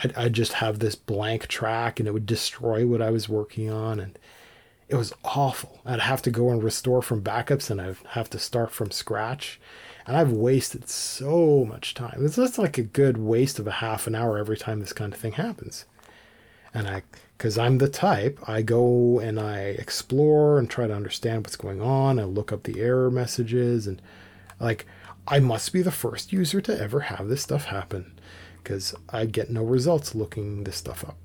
I'd, 0.03 0.15
I'd 0.15 0.33
just 0.33 0.53
have 0.53 0.79
this 0.79 0.95
blank 0.95 1.47
track 1.47 1.99
and 1.99 2.07
it 2.07 2.11
would 2.11 2.25
destroy 2.25 2.85
what 2.85 3.01
I 3.01 3.09
was 3.09 3.29
working 3.29 3.69
on 3.69 3.99
and 3.99 4.17
it 4.89 4.95
was 4.95 5.13
awful. 5.23 5.79
I'd 5.85 6.01
have 6.01 6.21
to 6.23 6.31
go 6.31 6.49
and 6.49 6.61
restore 6.61 7.01
from 7.01 7.23
backups 7.23 7.69
and 7.69 7.79
I'd 7.79 7.95
have 8.09 8.29
to 8.31 8.39
start 8.39 8.71
from 8.71 8.91
scratch. 8.91 9.59
And 10.05 10.17
I've 10.17 10.31
wasted 10.31 10.89
so 10.89 11.63
much 11.63 11.93
time. 11.93 12.25
It's 12.25 12.35
just 12.35 12.57
like 12.57 12.77
a 12.77 12.83
good 12.83 13.17
waste 13.17 13.59
of 13.59 13.67
a 13.67 13.71
half 13.71 14.07
an 14.07 14.15
hour 14.15 14.37
every 14.37 14.57
time 14.57 14.79
this 14.79 14.93
kind 14.93 15.13
of 15.13 15.19
thing 15.19 15.33
happens. 15.33 15.85
And 16.73 16.87
I 16.87 17.03
because 17.37 17.57
I'm 17.57 17.79
the 17.79 17.89
type, 17.89 18.37
I 18.47 18.61
go 18.61 19.19
and 19.19 19.39
I 19.39 19.59
explore 19.59 20.59
and 20.59 20.69
try 20.69 20.85
to 20.85 20.93
understand 20.93 21.43
what's 21.43 21.55
going 21.55 21.81
on. 21.81 22.19
I 22.19 22.23
look 22.23 22.51
up 22.51 22.63
the 22.63 22.79
error 22.81 23.09
messages 23.09 23.87
and 23.87 24.01
like 24.59 24.85
I 25.27 25.39
must 25.39 25.71
be 25.71 25.81
the 25.81 25.91
first 25.91 26.33
user 26.33 26.61
to 26.61 26.79
ever 26.79 27.01
have 27.01 27.29
this 27.29 27.43
stuff 27.43 27.65
happen 27.65 28.13
because 28.63 28.95
I 29.09 29.25
get 29.25 29.49
no 29.49 29.63
results 29.63 30.15
looking 30.15 30.63
this 30.63 30.77
stuff 30.77 31.03
up. 31.03 31.17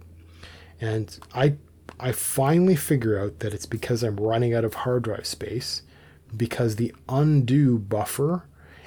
And 0.81 1.19
I 1.35 1.55
I 1.99 2.13
finally 2.13 2.77
figure 2.77 3.19
out 3.19 3.39
that 3.39 3.55
it's 3.55 3.67
because 3.67 4.03
I'm 4.03 4.17
running 4.17 4.55
out 4.55 4.65
of 4.65 4.75
hard 4.75 5.05
drive 5.05 5.27
space 5.27 5.83
because 6.37 6.77
the 6.77 6.95
undo 7.09 7.79
buffer 7.79 8.45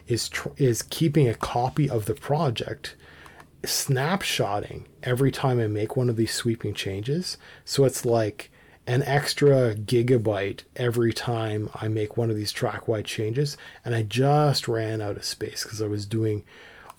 is 0.08 0.30
tr- 0.30 0.50
is 0.58 0.82
keeping 0.82 1.28
a 1.28 1.34
copy 1.34 1.90
of 1.90 2.06
the 2.06 2.14
project 2.14 2.96
snapshotting 3.64 4.86
every 5.04 5.32
time 5.32 5.60
I 5.60 5.68
make 5.68 5.96
one 5.96 6.10
of 6.10 6.16
these 6.16 6.34
sweeping 6.34 6.74
changes. 6.74 7.38
So 7.66 7.84
it's 7.86 8.06
like 8.06 8.52
an 8.88 9.04
extra 9.04 9.76
gigabyte 9.76 10.64
every 10.76 11.14
time 11.14 11.70
I 11.76 11.88
make 11.88 12.18
one 12.18 12.30
of 12.30 12.36
these 12.36 12.52
track 12.52 12.88
wide 12.88 13.06
changes. 13.06 13.58
And 13.84 13.94
I 13.94 14.04
just 14.04 14.68
ran 14.68 15.02
out 15.02 15.18
of 15.18 15.26
space 15.26 15.64
because 15.64 15.82
I 15.82 15.88
was 15.88 16.06
doing 16.06 16.44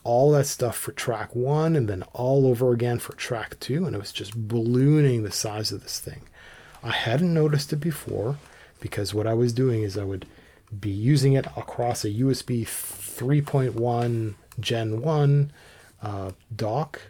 all 0.03 0.31
that 0.33 0.47
stuff 0.47 0.77
for 0.77 0.93
track 0.93 1.35
one 1.35 1.77
and 1.77 1.89
then 1.89 2.03
all 2.13 2.47
over 2.47 2.73
again 2.73 2.99
for 2.99 3.15
track 3.15 3.59
two. 3.61 3.85
And 3.85 3.95
it 3.95 3.99
was 3.99 4.13
just 4.13 4.49
ballooning 4.49 5.23
the 5.23 5.31
size 5.31 5.73
of 5.73 5.83
this 5.83 6.01
thing. 6.01 6.23
I 6.83 6.93
hadn't 6.93 7.35
noticed 7.35 7.73
it 7.73 7.77
before 7.77 8.39
because 8.81 9.13
what 9.13 9.27
I 9.27 9.35
was 9.35 9.53
doing 9.53 9.83
is 9.83 9.99
I 9.99 10.05
would 10.05 10.27
be 10.79 10.91
using 10.91 11.35
it 11.35 11.47
across 11.57 12.05
a 12.05 12.11
USB 12.11 12.63
3.1 12.63 14.35
Gen 14.59 15.01
1 15.01 15.53
uh, 16.03 16.31
dock, 16.55 17.01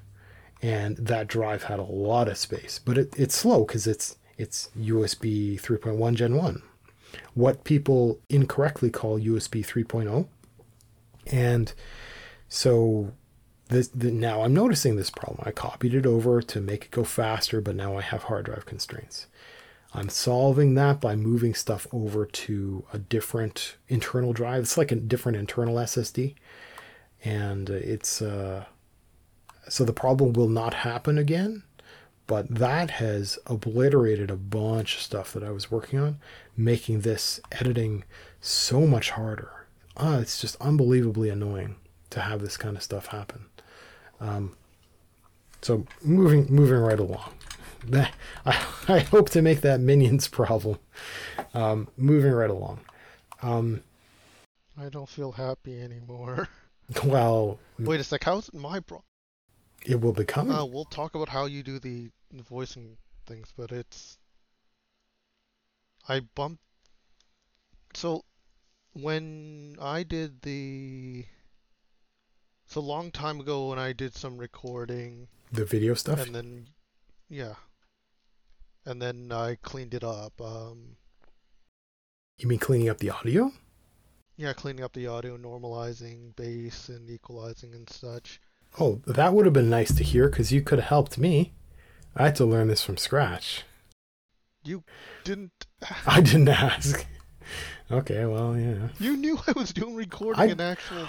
and 0.63 0.97
that 0.97 1.27
drive 1.27 1.65
had 1.65 1.79
a 1.79 1.85
lot 1.85 2.29
of 2.29 2.39
space. 2.39 2.81
But 2.85 2.99
it, 2.99 3.15
it's 3.17 3.37
slow 3.37 3.65
because 3.65 3.87
it's 3.87 4.17
it's 4.39 4.71
USB 4.79 5.61
3.1 5.61 6.15
Gen 6.15 6.37
1, 6.37 6.63
what 7.35 7.65
people 7.65 8.19
incorrectly 8.31 8.91
call 8.91 9.21
USB 9.21 9.65
3.0. 9.65 10.27
And 11.27 11.73
so 12.51 13.13
this, 13.69 13.89
the, 13.89 14.11
now 14.11 14.43
I'm 14.43 14.53
noticing 14.53 14.97
this 14.97 15.09
problem. 15.09 15.43
I 15.47 15.53
copied 15.53 15.95
it 15.95 16.05
over 16.05 16.43
to 16.43 16.61
make 16.61 16.87
it 16.87 16.91
go 16.91 17.05
faster, 17.05 17.61
but 17.61 17.77
now 17.77 17.97
I 17.97 18.03
have 18.03 18.25
hard 18.25 18.47
drive 18.47 18.67
constraints. 18.67 19.29
I'm 19.95 20.09
solving 20.09 20.75
that 20.75 21.01
by 21.01 21.15
moving 21.17 21.55
stuff 21.55 21.87
over 21.93 22.27
to 22.27 22.85
a 22.93 22.99
different 22.99 23.77
internal 23.89 24.33
drive. 24.33 24.65
It's 24.65 24.77
like 24.77 24.93
a 24.93 24.97
different 24.97 25.39
internal 25.39 25.77
SSD, 25.77 26.35
and 27.25 27.71
it's 27.71 28.21
uh, 28.21 28.65
so 29.69 29.85
the 29.85 29.93
problem 29.93 30.33
will 30.33 30.49
not 30.49 30.75
happen 30.75 31.17
again. 31.17 31.63
But 32.27 32.53
that 32.57 32.91
has 32.93 33.39
obliterated 33.47 34.31
a 34.31 34.37
bunch 34.37 34.97
of 34.97 35.03
stuff 35.03 35.33
that 35.33 35.43
I 35.43 35.51
was 35.51 35.71
working 35.71 35.99
on, 35.99 36.19
making 36.57 37.01
this 37.01 37.41
editing 37.51 38.05
so 38.41 38.87
much 38.87 39.11
harder. 39.11 39.67
Ah, 39.97 40.19
it's 40.19 40.41
just 40.41 40.55
unbelievably 40.61 41.29
annoying 41.29 41.75
to 42.11 42.21
have 42.21 42.41
this 42.41 42.57
kind 42.57 42.77
of 42.77 42.83
stuff 42.83 43.07
happen. 43.07 43.47
Um, 44.21 44.57
so 45.63 45.87
moving 46.03 46.47
moving 46.53 46.79
right 46.79 46.99
along. 46.99 47.33
I, 47.93 48.11
I 48.89 48.99
hope 49.01 49.31
to 49.31 49.43
make 49.43 49.63
that 49.63 49.81
minions 49.81 50.29
problem. 50.29 50.79
Um, 51.55 51.89
moving 51.97 52.33
right 52.33 52.51
along. 52.51 52.81
Um, 53.43 53.83
I 54.79 54.89
don't 54.89 55.09
feel 55.09 55.33
happy 55.33 55.81
anymore. 55.81 56.49
Well, 57.05 57.61
wait 57.79 58.01
a 58.01 58.03
sec. 58.03 58.25
How's 58.25 58.49
it 58.49 58.55
my 58.55 58.81
problem? 58.81 59.05
It 59.87 60.01
will 60.01 60.13
become. 60.13 60.51
Uh, 60.51 60.65
we'll 60.65 60.87
talk 60.87 61.15
about 61.15 61.29
how 61.29 61.45
you 61.47 61.63
do 61.63 61.79
the 61.79 62.11
voicing 62.33 62.97
things, 63.27 63.53
but 63.57 63.71
it's. 63.71 64.19
I 66.09 66.19
bumped. 66.35 66.65
So, 67.95 68.25
when 68.93 69.77
I 69.81 70.03
did 70.03 70.43
the. 70.43 71.27
It's 72.71 72.77
a 72.77 72.81
long 72.81 73.11
time 73.11 73.41
ago 73.41 73.71
when 73.71 73.81
I 73.81 73.93
did 73.93 74.15
some 74.15 74.39
recording. 74.39 75.27
The 75.51 75.65
video 75.65 75.95
stuff? 75.95 76.25
And 76.25 76.33
then. 76.33 76.69
Yeah. 77.29 77.55
And 78.87 79.03
then 79.03 79.33
I 79.33 79.57
cleaned 79.61 79.93
it 79.93 80.05
up. 80.05 80.41
Um, 80.41 80.95
you 82.39 82.47
mean 82.47 82.61
cleaning 82.61 82.89
up 82.89 82.99
the 82.99 83.11
audio? 83.11 83.51
Yeah, 84.37 84.53
cleaning 84.53 84.85
up 84.85 84.93
the 84.93 85.09
audio, 85.09 85.37
normalizing 85.37 86.37
bass 86.37 86.89
and 86.89 87.11
equalizing 87.11 87.75
and 87.75 87.91
such. 87.91 88.41
Oh, 88.79 89.01
that 89.05 89.35
would 89.35 89.47
have 89.47 89.53
been 89.53 89.69
nice 89.69 89.93
to 89.97 90.05
hear 90.05 90.29
because 90.29 90.53
you 90.53 90.63
could 90.63 90.79
have 90.79 90.91
helped 90.91 91.19
me. 91.19 91.53
I 92.15 92.27
had 92.27 92.37
to 92.37 92.45
learn 92.45 92.69
this 92.69 92.85
from 92.85 92.97
scratch. 92.97 93.65
You 94.63 94.85
didn't. 95.25 95.67
I 96.07 96.21
didn't 96.21 96.49
ask. 96.49 97.05
Okay, 97.91 98.27
well, 98.27 98.57
yeah. 98.57 98.91
You 99.01 99.17
knew 99.17 99.41
I 99.49 99.59
was 99.59 99.73
doing 99.73 99.97
recording 99.97 100.41
I, 100.41 100.47
an 100.47 100.61
actual. 100.61 101.09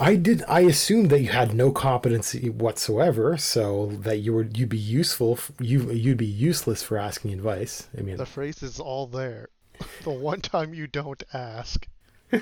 I 0.00 0.16
did. 0.16 0.42
I 0.48 0.60
assumed 0.60 1.10
that 1.10 1.20
you 1.20 1.28
had 1.28 1.54
no 1.54 1.70
competency 1.70 2.50
whatsoever, 2.50 3.36
so 3.36 3.86
that 4.00 4.18
you 4.18 4.32
were 4.32 4.42
you'd 4.42 4.68
be 4.68 4.78
useful. 4.78 5.38
You 5.60 5.90
you'd 5.92 6.18
be 6.18 6.26
useless 6.26 6.82
for 6.82 6.98
asking 6.98 7.32
advice. 7.32 7.88
I 7.96 8.02
mean, 8.02 8.16
the 8.16 8.26
phrase 8.26 8.62
is 8.62 8.80
all 8.80 9.06
there. 9.06 9.48
The 10.04 10.10
one 10.10 10.40
time 10.40 10.72
you 10.72 10.86
don't 10.86 11.22
ask. 11.32 11.88
I 12.32 12.40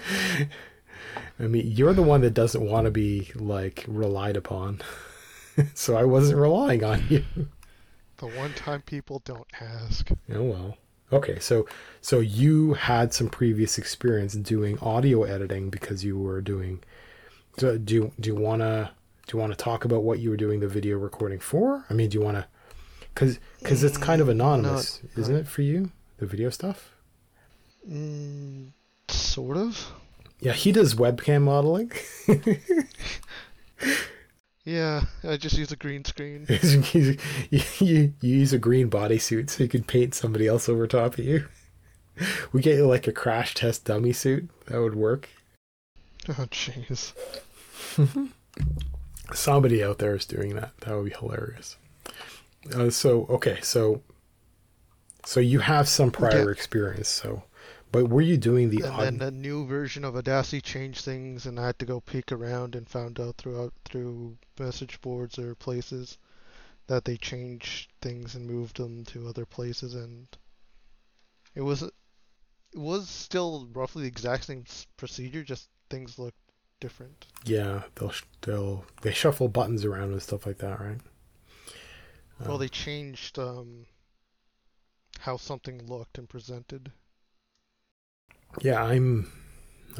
mean, 1.38 1.70
you're 1.70 1.94
the 1.94 2.02
one 2.02 2.20
that 2.22 2.34
doesn't 2.34 2.62
want 2.62 2.84
to 2.84 2.90
be 2.90 3.32
like 3.34 3.84
relied 3.88 4.36
upon. 4.36 4.80
so 5.74 5.96
I 5.96 6.04
wasn't 6.04 6.38
relying 6.38 6.84
on 6.84 7.04
you. 7.08 7.24
The 8.18 8.26
one 8.26 8.52
time 8.54 8.82
people 8.82 9.20
don't 9.24 9.48
ask. 9.60 10.10
Oh 10.32 10.42
well. 10.42 10.76
Okay, 11.12 11.38
so 11.38 11.66
so 12.00 12.20
you 12.20 12.74
had 12.74 13.12
some 13.12 13.28
previous 13.28 13.76
experience 13.78 14.34
doing 14.34 14.78
audio 14.78 15.24
editing 15.24 15.68
because 15.68 16.04
you 16.04 16.18
were 16.18 16.40
doing 16.40 16.82
do, 17.56 17.78
do 17.78 17.94
you 17.94 18.12
do 18.20 18.30
you 18.30 18.36
wanna 18.36 18.92
do 19.26 19.36
you 19.36 19.40
want 19.40 19.52
to 19.52 19.56
talk 19.56 19.84
about 19.84 20.02
what 20.02 20.18
you 20.18 20.30
were 20.30 20.36
doing 20.36 20.60
the 20.60 20.68
video 20.68 20.98
recording 20.98 21.38
for? 21.38 21.84
I 21.88 21.94
mean, 21.94 22.08
do 22.08 22.18
you 22.18 22.24
want 22.24 22.36
to? 22.38 22.46
Because 23.14 23.38
because 23.58 23.84
it's 23.84 23.98
kind 23.98 24.20
of 24.20 24.28
anonymous, 24.28 25.00
Not- 25.02 25.18
isn't 25.18 25.36
it 25.36 25.46
for 25.46 25.62
you? 25.62 25.92
The 26.18 26.26
video 26.26 26.50
stuff. 26.50 26.90
Mm, 27.88 28.68
sort 29.08 29.56
of. 29.56 29.92
Yeah, 30.40 30.52
he 30.52 30.72
does 30.72 30.94
webcam 30.94 31.42
modeling. 31.42 31.92
Yeah, 34.64 35.06
I 35.24 35.36
just 35.38 35.58
use 35.58 35.72
a 35.72 35.76
green 35.76 36.04
screen. 36.04 36.46
you, 36.92 37.16
you, 37.50 37.66
you 37.80 38.12
use 38.20 38.52
a 38.52 38.58
green 38.58 38.88
bodysuit 38.88 39.50
so 39.50 39.64
you 39.64 39.68
can 39.68 39.82
paint 39.82 40.14
somebody 40.14 40.46
else 40.46 40.68
over 40.68 40.86
top 40.86 41.18
of 41.18 41.24
you. 41.24 41.46
We 42.52 42.60
get 42.60 42.76
you 42.76 42.86
like 42.86 43.08
a 43.08 43.12
crash 43.12 43.54
test 43.54 43.86
dummy 43.86 44.12
suit. 44.12 44.48
That 44.66 44.80
would 44.80 44.94
work. 44.94 45.28
Oh, 46.28 46.46
jeez. 46.50 47.14
Somebody 49.34 49.82
out 49.84 49.98
there 49.98 50.14
is 50.16 50.24
doing 50.26 50.54
that. 50.56 50.72
That 50.80 50.94
would 50.96 51.04
be 51.06 51.10
hilarious. 51.18 51.76
Uh, 52.74 52.90
so 52.90 53.26
okay, 53.30 53.60
so 53.62 54.02
so 55.24 55.40
you 55.40 55.60
have 55.60 55.88
some 55.88 56.10
prior 56.10 56.50
Yeah. 56.50 56.50
experience. 56.50 57.08
So, 57.08 57.42
but 57.90 58.06
were 58.08 58.20
you 58.20 58.36
doing 58.36 58.70
the 58.70 58.84
And 58.84 59.00
odd? 59.00 59.00
then 59.00 59.16
the 59.16 59.30
new 59.30 59.64
version 59.64 60.04
of 60.04 60.14
Audacity 60.14 60.60
changed 60.60 61.06
things, 61.06 61.46
and 61.46 61.58
I 61.58 61.68
had 61.68 61.78
to 61.78 61.86
go 61.86 62.02
peek 62.02 62.30
around 62.30 62.74
and 62.74 62.86
found 62.86 63.18
out 63.18 63.38
throughout 63.38 63.72
through 63.86 64.36
message 64.58 65.00
boards 65.00 65.38
or 65.38 65.54
places 65.54 66.18
that 66.88 67.04
they 67.04 67.16
changed 67.18 67.92
things 68.02 68.34
and 68.34 68.46
moved 68.46 68.78
them 68.78 69.04
to 69.06 69.28
other 69.28 69.46
places, 69.46 69.94
and 69.94 70.28
it 71.54 71.62
was 71.62 71.80
it 71.82 71.94
was 72.74 73.08
still 73.10 73.68
roughly 73.72 74.02
the 74.02 74.08
exact 74.08 74.44
same 74.44 74.64
procedure, 74.98 75.44
just 75.44 75.70
things 75.92 76.18
look 76.18 76.34
different. 76.80 77.26
yeah, 77.44 77.82
they'll 77.94 78.12
they'll 78.40 78.84
they 79.02 79.12
shuffle 79.12 79.48
buttons 79.48 79.84
around 79.84 80.12
and 80.12 80.22
stuff 80.22 80.46
like 80.46 80.58
that, 80.58 80.80
right? 80.80 80.98
Well, 82.40 82.54
Um, 82.54 82.60
they 82.60 82.68
changed 82.68 83.38
um, 83.38 83.86
how 85.20 85.36
something 85.36 85.86
looked 85.86 86.18
and 86.18 86.28
presented. 86.28 86.90
Yeah, 88.60 88.82
I'm. 88.82 89.30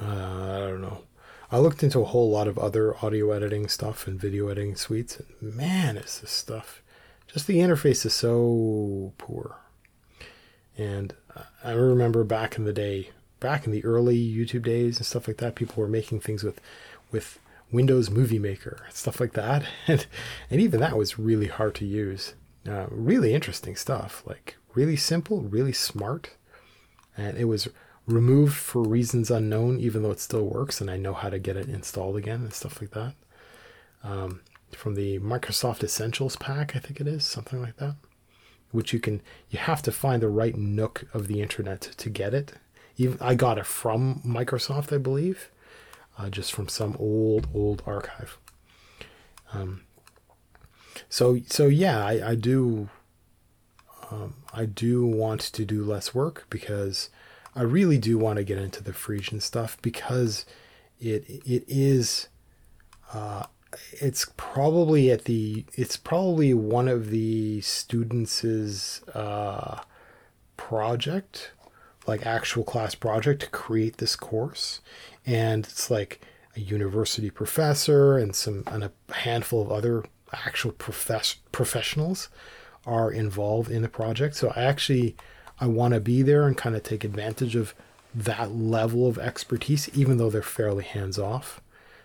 Uh, 0.01 0.05
I 0.07 0.59
don't 0.69 0.81
know. 0.83 1.05
I 1.51 1.59
looked 1.59 1.83
into 1.83 2.01
a 2.01 2.05
whole 2.07 2.31
lot 2.31 2.49
of 2.49 2.59
other 2.59 2.97
audio 3.05 3.31
editing 3.33 3.69
stuff 3.69 4.07
and 4.07 4.19
video 4.21 4.49
editing 4.49 4.75
suites. 4.75 5.21
And 5.41 5.55
man, 5.55 5.97
is 5.99 6.21
this 6.21 6.31
stuff. 6.31 6.83
Just 7.29 7.47
the 7.47 7.59
interface 7.59 8.05
is 8.07 8.15
so 8.15 9.13
poor. 9.19 9.57
And 10.77 11.15
I- 11.37 11.71
I 11.71 11.73
remember 11.73 12.25
back 12.25 12.57
in 12.59 12.65
the 12.65 12.73
day, 12.73 13.11
back 13.43 13.67
in 13.67 13.73
the 13.73 13.85
early 13.85 14.17
YouTube 14.17 14.63
days 14.63 14.97
and 14.97 15.07
stuff 15.07 15.29
like 15.29 15.37
that, 15.39 15.57
people 15.57 15.83
were 15.83 15.89
making 15.89 16.21
things 16.21 16.43
with, 16.43 16.61
with 17.11 17.39
Windows 17.73 18.11
Movie 18.11 18.39
Maker 18.39 18.87
stuff 18.91 19.19
like 19.19 19.33
that, 19.33 19.65
and 19.89 20.07
and 20.51 20.61
even 20.61 20.81
that 20.81 20.97
was 20.97 21.19
really 21.19 21.49
hard 21.49 21.75
to 21.77 21.87
use. 21.87 22.35
Uh, 22.69 22.87
really 22.91 23.35
interesting 23.35 23.75
stuff, 23.75 24.23
like 24.25 24.57
really 24.75 24.95
simple, 24.95 25.41
really 25.41 25.73
smart, 25.73 26.37
and 27.17 27.37
it 27.37 27.47
was 27.47 27.69
removed 28.07 28.55
for 28.55 28.83
reasons 28.83 29.31
unknown, 29.31 29.81
even 29.81 30.03
though 30.03 30.11
it 30.11 30.21
still 30.21 30.45
works, 30.45 30.81
and 30.81 30.91
I 30.91 30.97
know 30.97 31.15
how 31.15 31.31
to 31.31 31.39
get 31.39 31.57
it 31.57 31.69
installed 31.69 32.17
again 32.17 32.43
and 32.43 32.53
stuff 32.53 32.81
like 32.81 32.91
that. 32.93 33.15
Um, 34.05 34.43
from 34.71 34.95
the 34.95 35.19
Microsoft 35.19 35.83
Essentials 35.83 36.37
pack, 36.37 36.77
I 36.77 36.79
think 36.79 37.01
it 37.01 37.07
is 37.07 37.25
something 37.25 37.61
like 37.61 37.77
that, 37.77 37.97
which 38.71 38.93
you 38.93 39.01
can 39.01 39.23
you 39.51 39.59
have 39.59 39.83
to 39.83 39.93
find 39.93 40.23
the 40.23 40.29
right 40.29 40.57
nook 40.57 41.05
of 41.15 41.27
the 41.27 41.41
internet 41.41 41.81
to 41.81 42.11
get 42.11 42.35
it. 42.35 42.53
Even 42.97 43.19
I 43.21 43.35
got 43.35 43.59
it 43.59 43.67
from 43.67 44.21
Microsoft, 44.25 44.93
I 44.93 44.99
believe, 44.99 45.51
uh, 46.19 46.29
just 46.31 46.53
from 46.53 46.69
some 46.69 46.97
old 46.99 47.49
old 47.55 47.83
archive. 47.87 48.39
Um, 49.53 49.83
so 51.09 51.39
so 51.47 51.67
yeah, 51.67 52.05
I, 52.05 52.31
I 52.31 52.35
do 52.35 52.89
um, 54.11 54.35
I 54.53 54.67
do 54.67 55.07
want 55.07 55.41
to 55.41 55.65
do 55.65 55.85
less 55.85 56.15
work 56.15 56.47
because 56.51 57.11
I 57.55 57.63
really 57.63 57.99
do 57.99 58.19
want 58.19 58.37
to 58.37 58.45
get 58.45 58.59
into 58.59 58.83
the 58.83 58.93
Frisian 58.93 59.41
stuff 59.41 59.79
because 59.83 60.45
it 61.01 61.25
it 61.29 61.65
is 61.67 62.29
uh, 63.13 63.47
it's 63.93 64.27
probably 64.37 65.11
at 65.11 65.25
the 65.25 65.65
it's 65.75 65.97
probably 65.97 66.53
one 66.55 66.89
of 66.89 67.11
the 67.11 67.61
students' 67.63 69.03
uh, 69.15 69.83
project 70.57 71.53
like 72.07 72.27
actual 72.27 72.65
class 72.65 72.95
project 72.95 73.41
to 73.43 73.49
create 73.49 73.99
this 73.99 74.17
course. 74.17 74.81
And 75.25 75.65
it's 75.65 75.91
like 75.91 76.21
a 76.57 76.61
university 76.61 77.31
professor 77.31 78.19
and 78.19 78.35
some 78.35 78.65
and 78.67 78.85
a 78.85 78.93
handful 79.13 79.63
of 79.63 79.73
other 79.73 80.05
actual 80.33 80.73
profess- 80.73 81.37
professionals 81.53 82.29
are 82.87 83.11
involved 83.11 83.71
in 83.71 83.83
the 83.83 83.89
project. 83.89 84.35
So 84.37 84.53
i 84.57 84.63
actually 84.63 85.17
i 85.61 85.67
want 85.67 85.95
to 85.95 86.01
be 86.01 86.23
there 86.23 86.47
and 86.47 86.57
kind 86.57 86.75
of 86.75 86.83
take 86.83 87.05
advantage 87.05 87.55
of 87.55 87.75
that 88.15 88.53
level 88.55 89.07
of 89.07 89.19
expertise 89.19 89.89
even 89.95 90.19
though 90.19 90.31
they're 90.31 90.43
fairly 90.43 90.85
hands 90.85 91.19
off 91.19 91.61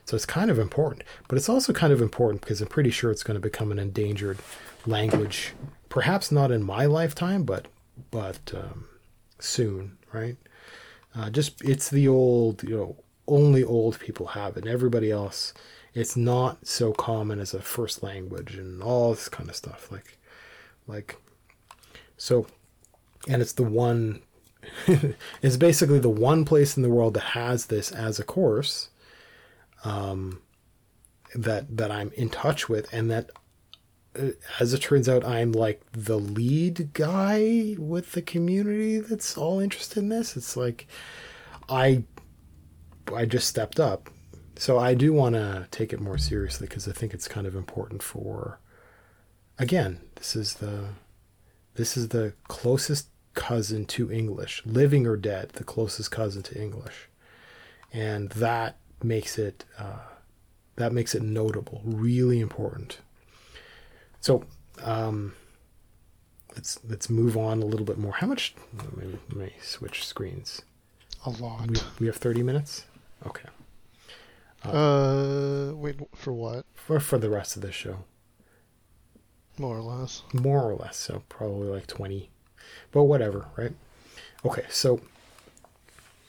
so 0.07 0.15
it's 0.15 0.25
kind 0.25 0.49
of 0.49 0.57
important. 0.57 1.03
But 1.27 1.37
it's 1.37 1.49
also 1.49 1.73
kind 1.73 1.91
of 1.91 2.01
important 2.01 2.41
because 2.41 2.61
i'm 2.61 2.67
pretty 2.67 2.91
sure 2.91 3.11
it's 3.11 3.23
going 3.23 3.35
to 3.35 3.41
become 3.41 3.71
an 3.71 3.79
endangered 3.79 4.39
language 4.85 5.53
perhaps 5.89 6.31
not 6.31 6.51
in 6.51 6.63
my 6.63 6.85
lifetime 6.85 7.43
but 7.43 7.65
but 8.11 8.39
um, 8.53 8.85
soon, 9.39 9.97
right? 10.13 10.37
Uh, 11.15 11.29
just 11.29 11.61
it's 11.63 11.89
the 11.89 12.07
old, 12.07 12.63
you 12.63 12.75
know, 12.75 12.95
only 13.27 13.63
old 13.63 13.99
people 13.99 14.27
have 14.27 14.55
it, 14.55 14.63
and 14.63 14.71
everybody 14.71 15.11
else, 15.11 15.53
it's 15.93 16.15
not 16.15 16.65
so 16.65 16.93
common 16.93 17.39
as 17.39 17.53
a 17.53 17.61
first 17.61 18.03
language 18.03 18.55
and 18.55 18.81
all 18.81 19.11
this 19.11 19.29
kind 19.29 19.49
of 19.49 19.55
stuff. 19.55 19.91
Like, 19.91 20.17
like, 20.85 21.17
so, 22.17 22.47
and 23.27 23.41
it's 23.41 23.53
the 23.53 23.63
one, 23.63 24.21
it's 25.41 25.57
basically 25.57 25.99
the 25.99 26.09
one 26.09 26.45
place 26.45 26.77
in 26.77 26.83
the 26.83 26.89
world 26.89 27.15
that 27.15 27.21
has 27.21 27.65
this 27.65 27.91
as 27.91 28.19
a 28.19 28.23
course, 28.23 28.89
um, 29.83 30.41
that 31.35 31.77
that 31.77 31.91
I'm 31.91 32.11
in 32.15 32.29
touch 32.29 32.69
with, 32.69 32.91
and 32.93 33.09
that 33.11 33.31
as 34.59 34.73
it 34.73 34.81
turns 34.81 35.07
out, 35.07 35.25
I'm 35.25 35.51
like 35.51 35.81
the 35.91 36.19
lead 36.19 36.93
guy 36.93 37.75
with 37.77 38.13
the 38.13 38.21
community 38.21 38.99
that's 38.99 39.37
all 39.37 39.59
interested 39.59 39.99
in 39.99 40.09
this. 40.09 40.37
It's 40.37 40.57
like 40.57 40.87
I 41.69 42.03
I 43.15 43.25
just 43.25 43.47
stepped 43.47 43.79
up. 43.79 44.09
So 44.57 44.79
I 44.79 44.95
do 44.95 45.13
want 45.13 45.35
to 45.35 45.67
take 45.69 45.93
it 45.93 45.99
more 45.99 46.17
seriously 46.17 46.67
because 46.67 46.87
I 46.87 46.91
think 46.91 47.13
it's 47.13 47.27
kind 47.27 47.45
of 47.45 47.55
important 47.55 48.01
for 48.01 48.59
again, 49.59 49.99
this 50.15 50.35
is 50.35 50.55
the 50.55 50.89
this 51.75 51.95
is 51.95 52.09
the 52.09 52.33
closest 52.47 53.09
cousin 53.33 53.85
to 53.85 54.11
English, 54.11 54.63
living 54.65 55.05
or 55.05 55.15
dead, 55.15 55.49
the 55.53 55.63
closest 55.63 56.09
cousin 56.09 56.41
to 56.43 56.59
English. 56.59 57.07
And 57.93 58.29
that 58.31 58.77
makes 59.03 59.37
it 59.37 59.65
uh, 59.77 60.07
that 60.75 60.93
makes 60.93 61.15
it 61.15 61.21
notable, 61.21 61.81
really 61.85 62.39
important. 62.39 62.99
So 64.21 64.43
um, 64.83 65.33
let's 66.55 66.79
let's 66.87 67.09
move 67.09 67.37
on 67.37 67.61
a 67.61 67.65
little 67.65 67.85
bit 67.85 67.97
more. 67.97 68.13
How 68.13 68.27
much? 68.27 68.53
Let 68.77 68.97
me, 68.97 69.19
let 69.29 69.37
me 69.37 69.53
switch 69.61 70.05
screens. 70.05 70.61
A 71.25 71.29
lot. 71.29 71.69
We, 71.69 71.77
we 72.01 72.07
have 72.07 72.17
thirty 72.17 72.43
minutes. 72.43 72.85
Okay, 73.25 73.49
Uh, 74.63 75.71
wait, 75.75 75.95
for 76.15 76.31
what? 76.33 76.65
for 76.75 76.99
for 76.99 77.17
the 77.17 77.29
rest 77.29 77.55
of 77.55 77.61
the 77.63 77.71
show, 77.71 78.03
More 79.57 79.77
or 79.77 79.81
less. 79.81 80.21
more 80.33 80.69
or 80.69 80.75
less. 80.75 80.97
So 80.97 81.23
probably 81.29 81.67
like 81.67 81.87
twenty, 81.87 82.29
but 82.91 83.03
whatever, 83.05 83.47
right? 83.57 83.73
Okay, 84.45 84.65
so 84.69 85.01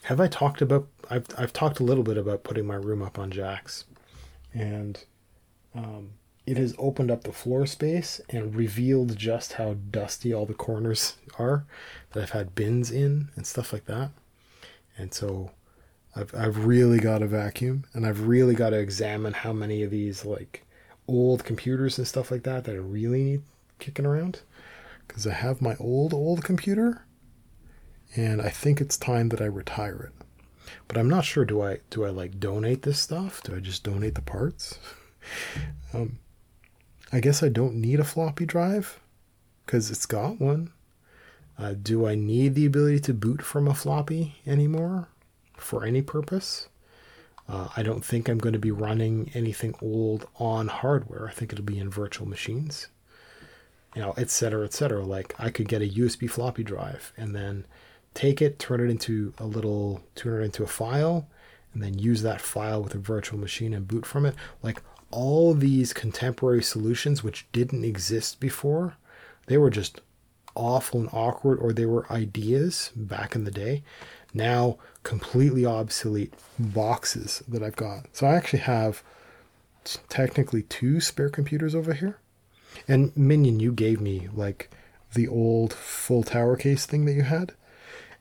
have 0.04 0.18
I 0.20 0.28
talked 0.28 0.62
about? 0.62 0.88
I've 1.10 1.26
I've 1.36 1.52
talked 1.52 1.78
a 1.80 1.84
little 1.84 2.04
bit 2.04 2.16
about 2.16 2.42
putting 2.42 2.66
my 2.66 2.74
room 2.76 3.02
up 3.02 3.18
on 3.18 3.30
jacks, 3.30 3.84
and 4.54 5.04
um, 5.74 6.12
it 6.48 6.56
has 6.56 6.74
opened 6.78 7.10
up 7.10 7.24
the 7.24 7.32
floor 7.32 7.66
space 7.66 8.22
and 8.30 8.54
revealed 8.54 9.14
just 9.18 9.54
how 9.54 9.74
dusty 9.90 10.32
all 10.32 10.46
the 10.46 10.54
corners 10.54 11.16
are 11.38 11.66
that 12.12 12.22
I've 12.22 12.30
had 12.30 12.54
bins 12.54 12.90
in 12.90 13.28
and 13.36 13.46
stuff 13.46 13.70
like 13.70 13.84
that. 13.84 14.12
And 14.96 15.12
so 15.12 15.50
I've 16.16 16.34
I've 16.34 16.64
really 16.64 17.00
got 17.00 17.18
to 17.18 17.26
vacuum 17.26 17.84
and 17.92 18.06
I've 18.06 18.26
really 18.26 18.54
got 18.54 18.70
to 18.70 18.78
examine 18.78 19.34
how 19.34 19.52
many 19.52 19.82
of 19.82 19.90
these 19.90 20.24
like 20.24 20.64
old 21.06 21.44
computers 21.44 21.98
and 21.98 22.08
stuff 22.08 22.30
like 22.30 22.44
that 22.44 22.64
that 22.64 22.74
I 22.74 22.78
really 22.78 23.22
need 23.22 23.42
kicking 23.78 24.06
around 24.06 24.40
because 25.06 25.26
I 25.26 25.34
have 25.34 25.60
my 25.60 25.76
old 25.78 26.14
old 26.14 26.42
computer 26.44 27.04
and 28.16 28.40
I 28.40 28.48
think 28.48 28.80
it's 28.80 28.96
time 28.96 29.28
that 29.28 29.42
I 29.42 29.46
retire 29.46 30.10
it. 30.10 30.24
But 30.86 30.96
I'm 30.96 31.10
not 31.10 31.26
sure 31.26 31.44
do 31.44 31.60
I 31.60 31.80
do 31.90 32.06
I 32.06 32.08
like 32.08 32.40
donate 32.40 32.84
this 32.84 32.98
stuff? 32.98 33.42
Do 33.42 33.54
I 33.54 33.60
just 33.60 33.84
donate 33.84 34.14
the 34.14 34.22
parts? 34.22 34.78
um 35.92 36.20
I 37.12 37.20
guess 37.20 37.42
I 37.42 37.48
don't 37.48 37.76
need 37.76 38.00
a 38.00 38.04
floppy 38.04 38.44
drive 38.44 39.00
because 39.64 39.90
it's 39.90 40.06
got 40.06 40.40
one. 40.40 40.72
Uh, 41.58 41.74
do 41.80 42.06
I 42.06 42.14
need 42.14 42.54
the 42.54 42.66
ability 42.66 43.00
to 43.00 43.14
boot 43.14 43.42
from 43.42 43.66
a 43.66 43.74
floppy 43.74 44.36
anymore 44.46 45.08
for 45.56 45.84
any 45.84 46.02
purpose? 46.02 46.68
Uh, 47.48 47.68
I 47.76 47.82
don't 47.82 48.04
think 48.04 48.28
I'm 48.28 48.38
going 48.38 48.52
to 48.52 48.58
be 48.58 48.70
running 48.70 49.30
anything 49.34 49.74
old 49.80 50.28
on 50.38 50.68
hardware. 50.68 51.26
I 51.26 51.32
think 51.32 51.52
it'll 51.52 51.64
be 51.64 51.78
in 51.78 51.90
virtual 51.90 52.28
machines, 52.28 52.88
you 53.96 54.02
know, 54.02 54.12
et 54.18 54.28
cetera, 54.28 54.64
et 54.64 54.74
cetera. 54.74 55.04
Like 55.04 55.34
I 55.38 55.48
could 55.48 55.66
get 55.66 55.82
a 55.82 55.88
USB 55.88 56.30
floppy 56.30 56.62
drive 56.62 57.12
and 57.16 57.34
then 57.34 57.66
take 58.12 58.42
it, 58.42 58.58
turn 58.58 58.80
it 58.80 58.90
into 58.90 59.32
a 59.38 59.46
little, 59.46 60.02
turn 60.14 60.42
it 60.42 60.44
into 60.44 60.62
a 60.62 60.66
file, 60.66 61.26
and 61.72 61.82
then 61.82 61.98
use 61.98 62.22
that 62.22 62.42
file 62.42 62.82
with 62.82 62.94
a 62.94 62.98
virtual 62.98 63.38
machine 63.38 63.72
and 63.72 63.88
boot 63.88 64.04
from 64.04 64.26
it. 64.26 64.34
Like 64.62 64.82
all 65.10 65.54
these 65.54 65.92
contemporary 65.92 66.62
solutions, 66.62 67.22
which 67.22 67.46
didn't 67.52 67.84
exist 67.84 68.40
before, 68.40 68.96
they 69.46 69.56
were 69.56 69.70
just 69.70 70.00
awful 70.54 71.00
and 71.00 71.08
awkward, 71.12 71.58
or 71.60 71.72
they 71.72 71.86
were 71.86 72.10
ideas 72.12 72.90
back 72.94 73.34
in 73.34 73.44
the 73.44 73.50
day. 73.50 73.82
Now, 74.34 74.76
completely 75.02 75.64
obsolete 75.64 76.34
boxes 76.58 77.42
that 77.48 77.62
I've 77.62 77.76
got. 77.76 78.06
So 78.12 78.26
I 78.26 78.34
actually 78.34 78.60
have 78.60 79.02
technically 80.08 80.62
two 80.62 81.00
spare 81.00 81.30
computers 81.30 81.74
over 81.74 81.94
here. 81.94 82.18
And 82.86 83.16
Minion, 83.16 83.60
you 83.60 83.72
gave 83.72 84.00
me 84.00 84.28
like 84.34 84.70
the 85.14 85.28
old 85.28 85.72
full 85.72 86.22
tower 86.22 86.56
case 86.56 86.84
thing 86.84 87.06
that 87.06 87.14
you 87.14 87.22
had. 87.22 87.54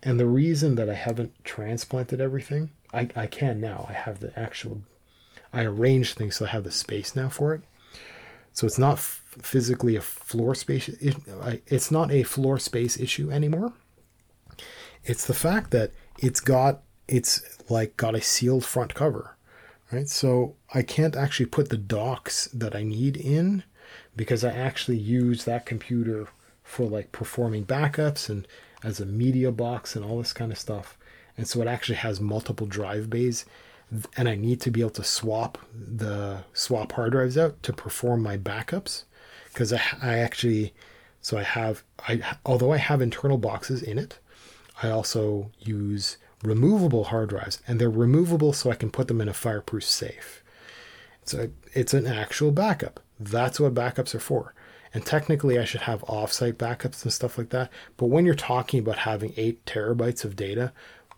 And 0.01 0.19
the 0.19 0.27
reason 0.27 0.75
that 0.75 0.89
I 0.89 0.93
haven't 0.93 1.33
transplanted 1.43 2.21
everything, 2.21 2.69
I, 2.93 3.09
I 3.15 3.27
can 3.27 3.59
now. 3.59 3.87
I 3.89 3.93
have 3.93 4.19
the 4.19 4.37
actual, 4.39 4.83
I 5.57 5.63
arranged 5.63 6.17
things 6.17 6.35
so 6.35 6.45
I 6.45 6.49
have 6.49 6.63
the 6.63 6.71
space 6.71 7.15
now 7.15 7.29
for 7.29 7.55
it. 7.55 7.61
So 8.53 8.67
it's 8.67 8.77
not 8.77 8.93
f- 8.93 9.23
physically 9.41 9.95
a 9.95 10.01
floor 10.01 10.53
space. 10.53 10.87
It, 10.87 11.15
it's 11.65 11.89
not 11.89 12.11
a 12.11 12.23
floor 12.23 12.59
space 12.59 12.99
issue 12.99 13.31
anymore. 13.31 13.73
It's 15.03 15.25
the 15.25 15.33
fact 15.33 15.71
that 15.71 15.91
it's 16.19 16.39
got 16.39 16.81
it's 17.07 17.41
like 17.69 17.97
got 17.97 18.13
a 18.13 18.21
sealed 18.21 18.65
front 18.65 18.93
cover, 18.93 19.35
right? 19.91 20.07
So 20.07 20.55
I 20.73 20.83
can't 20.83 21.15
actually 21.15 21.45
put 21.47 21.69
the 21.69 21.77
docks 21.77 22.47
that 22.53 22.75
I 22.75 22.83
need 22.83 23.17
in 23.17 23.63
because 24.15 24.43
I 24.43 24.51
actually 24.51 24.97
use 24.97 25.45
that 25.45 25.65
computer 25.65 26.27
for 26.63 26.85
like 26.85 27.11
performing 27.11 27.65
backups 27.65 28.29
and 28.29 28.47
as 28.83 28.99
a 28.99 29.05
media 29.05 29.51
box 29.51 29.95
and 29.95 30.05
all 30.05 30.19
this 30.19 30.33
kind 30.33 30.51
of 30.51 30.59
stuff. 30.59 30.97
And 31.35 31.47
so 31.47 31.61
it 31.61 31.67
actually 31.67 31.95
has 31.95 32.19
multiple 32.19 32.67
drive 32.67 33.09
bays 33.09 33.45
and 34.15 34.27
I 34.27 34.35
need 34.35 34.59
to 34.61 34.71
be 34.71 34.81
able 34.81 34.89
to 34.91 35.03
swap 35.03 35.57
the 35.73 36.43
swap 36.53 36.91
hard 36.93 37.13
drives 37.13 37.37
out 37.37 37.61
to 37.63 37.73
perform 37.73 38.21
my 38.21 38.37
backups 38.37 39.03
because 39.47 39.71
I, 39.71 39.81
I 40.01 40.17
actually 40.17 40.73
so 41.21 41.37
I 41.37 41.43
have 41.43 41.83
I 42.07 42.21
although 42.45 42.73
I 42.73 42.77
have 42.77 43.01
internal 43.01 43.37
boxes 43.37 43.81
in 43.81 43.97
it, 43.97 44.19
I 44.83 44.89
also 44.89 45.51
use 45.59 46.17
removable 46.43 47.05
hard 47.05 47.29
drives 47.29 47.61
and 47.67 47.79
they're 47.79 47.89
removable 47.89 48.53
so 48.53 48.69
I 48.69 48.75
can 48.75 48.91
put 48.91 49.07
them 49.07 49.21
in 49.21 49.29
a 49.29 49.33
fireproof 49.33 49.83
safe. 49.83 50.43
So 51.23 51.49
it's 51.73 51.93
an 51.93 52.07
actual 52.07 52.51
backup. 52.51 53.01
That's 53.19 53.59
what 53.59 53.73
backups 53.73 54.15
are 54.15 54.19
for. 54.19 54.53
And 54.93 55.05
technically, 55.05 55.59
I 55.59 55.65
should 55.65 55.81
have 55.81 56.01
offsite 56.03 56.53
backups 56.53 57.03
and 57.03 57.11
stuff 57.11 57.37
like 57.37 57.49
that. 57.49 57.69
But 57.97 58.05
when 58.05 58.25
you're 58.25 58.35
talking 58.35 58.79
about 58.79 58.99
having 58.99 59.33
eight 59.35 59.65
terabytes 59.65 60.23
of 60.23 60.35
data, 60.35 60.71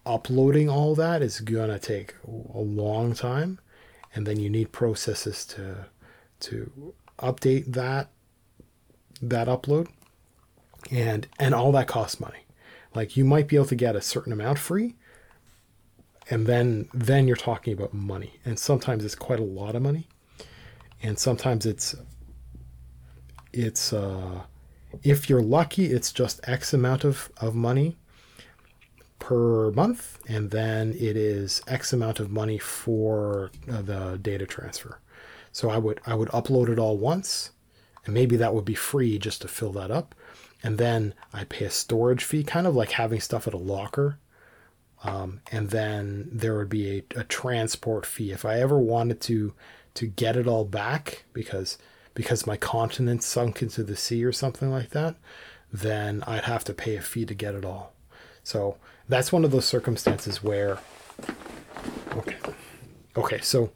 uploading 0.10 0.70
all 0.70 0.96
that 0.96 1.22
is 1.22 1.40
going 1.40 1.70
to 1.70 1.80
take 1.80 2.16
a 2.26 2.60
long 2.60 3.14
time. 3.14 3.60
And 4.16 4.26
then 4.26 4.40
you 4.40 4.50
need 4.50 4.72
processes 4.72 5.46
to, 5.46 5.86
to 6.42 6.94
update 7.20 7.74
that, 7.74 8.10
that 9.22 9.48
upload. 9.48 9.88
And, 10.92 11.28
and 11.38 11.54
all 11.54 11.72
that 11.74 11.88
costs 11.88 12.20
money. 12.20 12.46
Like 12.96 13.16
you 13.16 13.24
might 13.24 13.48
be 13.48 13.56
able 13.56 13.68
to 13.68 13.76
get 13.76 13.96
a 13.96 14.02
certain 14.02 14.34
amount 14.34 14.58
free, 14.58 14.96
and 16.30 16.46
then 16.46 16.88
then 16.94 17.28
you're 17.28 17.36
talking 17.36 17.74
about 17.74 17.94
money 17.94 18.40
and 18.46 18.60
sometimes 18.60 19.04
it's 19.04 19.16
quite 19.16 19.40
a 19.40 19.44
lot 19.44 19.76
of 19.76 19.82
money 19.82 20.08
and 21.02 21.18
sometimes 21.18 21.66
it's 21.66 21.96
it's 23.52 23.92
uh, 23.92 24.42
if 25.04 25.30
you're 25.30 25.42
lucky 25.42 25.88
it's 25.88 26.12
just 26.12 26.40
x 26.48 26.74
amount 26.74 27.04
of, 27.04 27.32
of 27.38 27.56
money 27.56 27.98
per 29.20 29.72
month 29.72 30.18
and 30.28 30.52
then 30.52 30.92
it 30.94 31.16
is 31.18 31.62
x 31.68 31.94
amount 31.94 32.20
of 32.20 32.32
money 32.32 32.58
for 32.58 33.52
uh, 33.72 33.82
the 33.82 34.20
data 34.22 34.46
transfer. 34.46 35.00
So 35.52 35.70
i 35.70 35.78
would 35.78 36.00
i 36.06 36.16
would 36.16 36.30
upload 36.30 36.70
it 36.70 36.80
all 36.80 36.98
once 36.98 37.52
and 38.06 38.14
maybe 38.14 38.38
that 38.38 38.54
would 38.54 38.66
be 38.66 38.76
free 38.76 39.20
just 39.20 39.42
to 39.42 39.48
fill 39.48 39.72
that 39.74 39.92
up. 39.92 40.16
And 40.64 40.78
then 40.78 41.14
i 41.34 41.44
pay 41.44 41.66
a 41.66 41.70
storage 41.70 42.24
fee 42.24 42.44
kind 42.44 42.68
of 42.68 42.76
like 42.76 42.92
having 42.92 43.20
stuff 43.20 43.48
at 43.48 43.54
a 43.54 43.58
locker. 43.58 44.20
Um, 45.04 45.42
and 45.52 45.70
then 45.70 46.28
there 46.30 46.58
would 46.58 46.70
be 46.70 46.98
a, 47.16 47.20
a 47.22 47.24
transport 47.24 48.06
fee. 48.06 48.32
If 48.32 48.46
i 48.46 48.60
ever 48.60 48.80
wanted 48.80 49.22
to 49.22 49.54
to 49.96 50.08
get 50.08 50.38
it 50.38 50.48
all 50.48 50.66
back 50.66 51.26
because 51.34 51.78
because 52.14 52.48
my 52.48 52.58
continent 52.58 53.24
sunk 53.24 53.62
into 53.62 53.84
the 53.84 53.96
sea 53.96 54.24
or 54.26 54.32
something 54.32 54.70
like 54.70 54.90
that, 54.90 55.16
then 55.72 56.24
I'd 56.28 56.44
have 56.44 56.64
to 56.66 56.74
pay 56.74 56.96
a 56.96 57.02
fee 57.02 57.26
to 57.26 57.34
get 57.34 57.56
it 57.56 57.64
all. 57.64 57.94
So 58.44 58.78
that's 59.10 59.32
one 59.32 59.44
of 59.44 59.52
those 59.52 59.66
circumstances 59.66 60.42
where 60.42 60.78
okay. 62.16 62.38
Okay, 63.18 63.42
so 63.42 63.72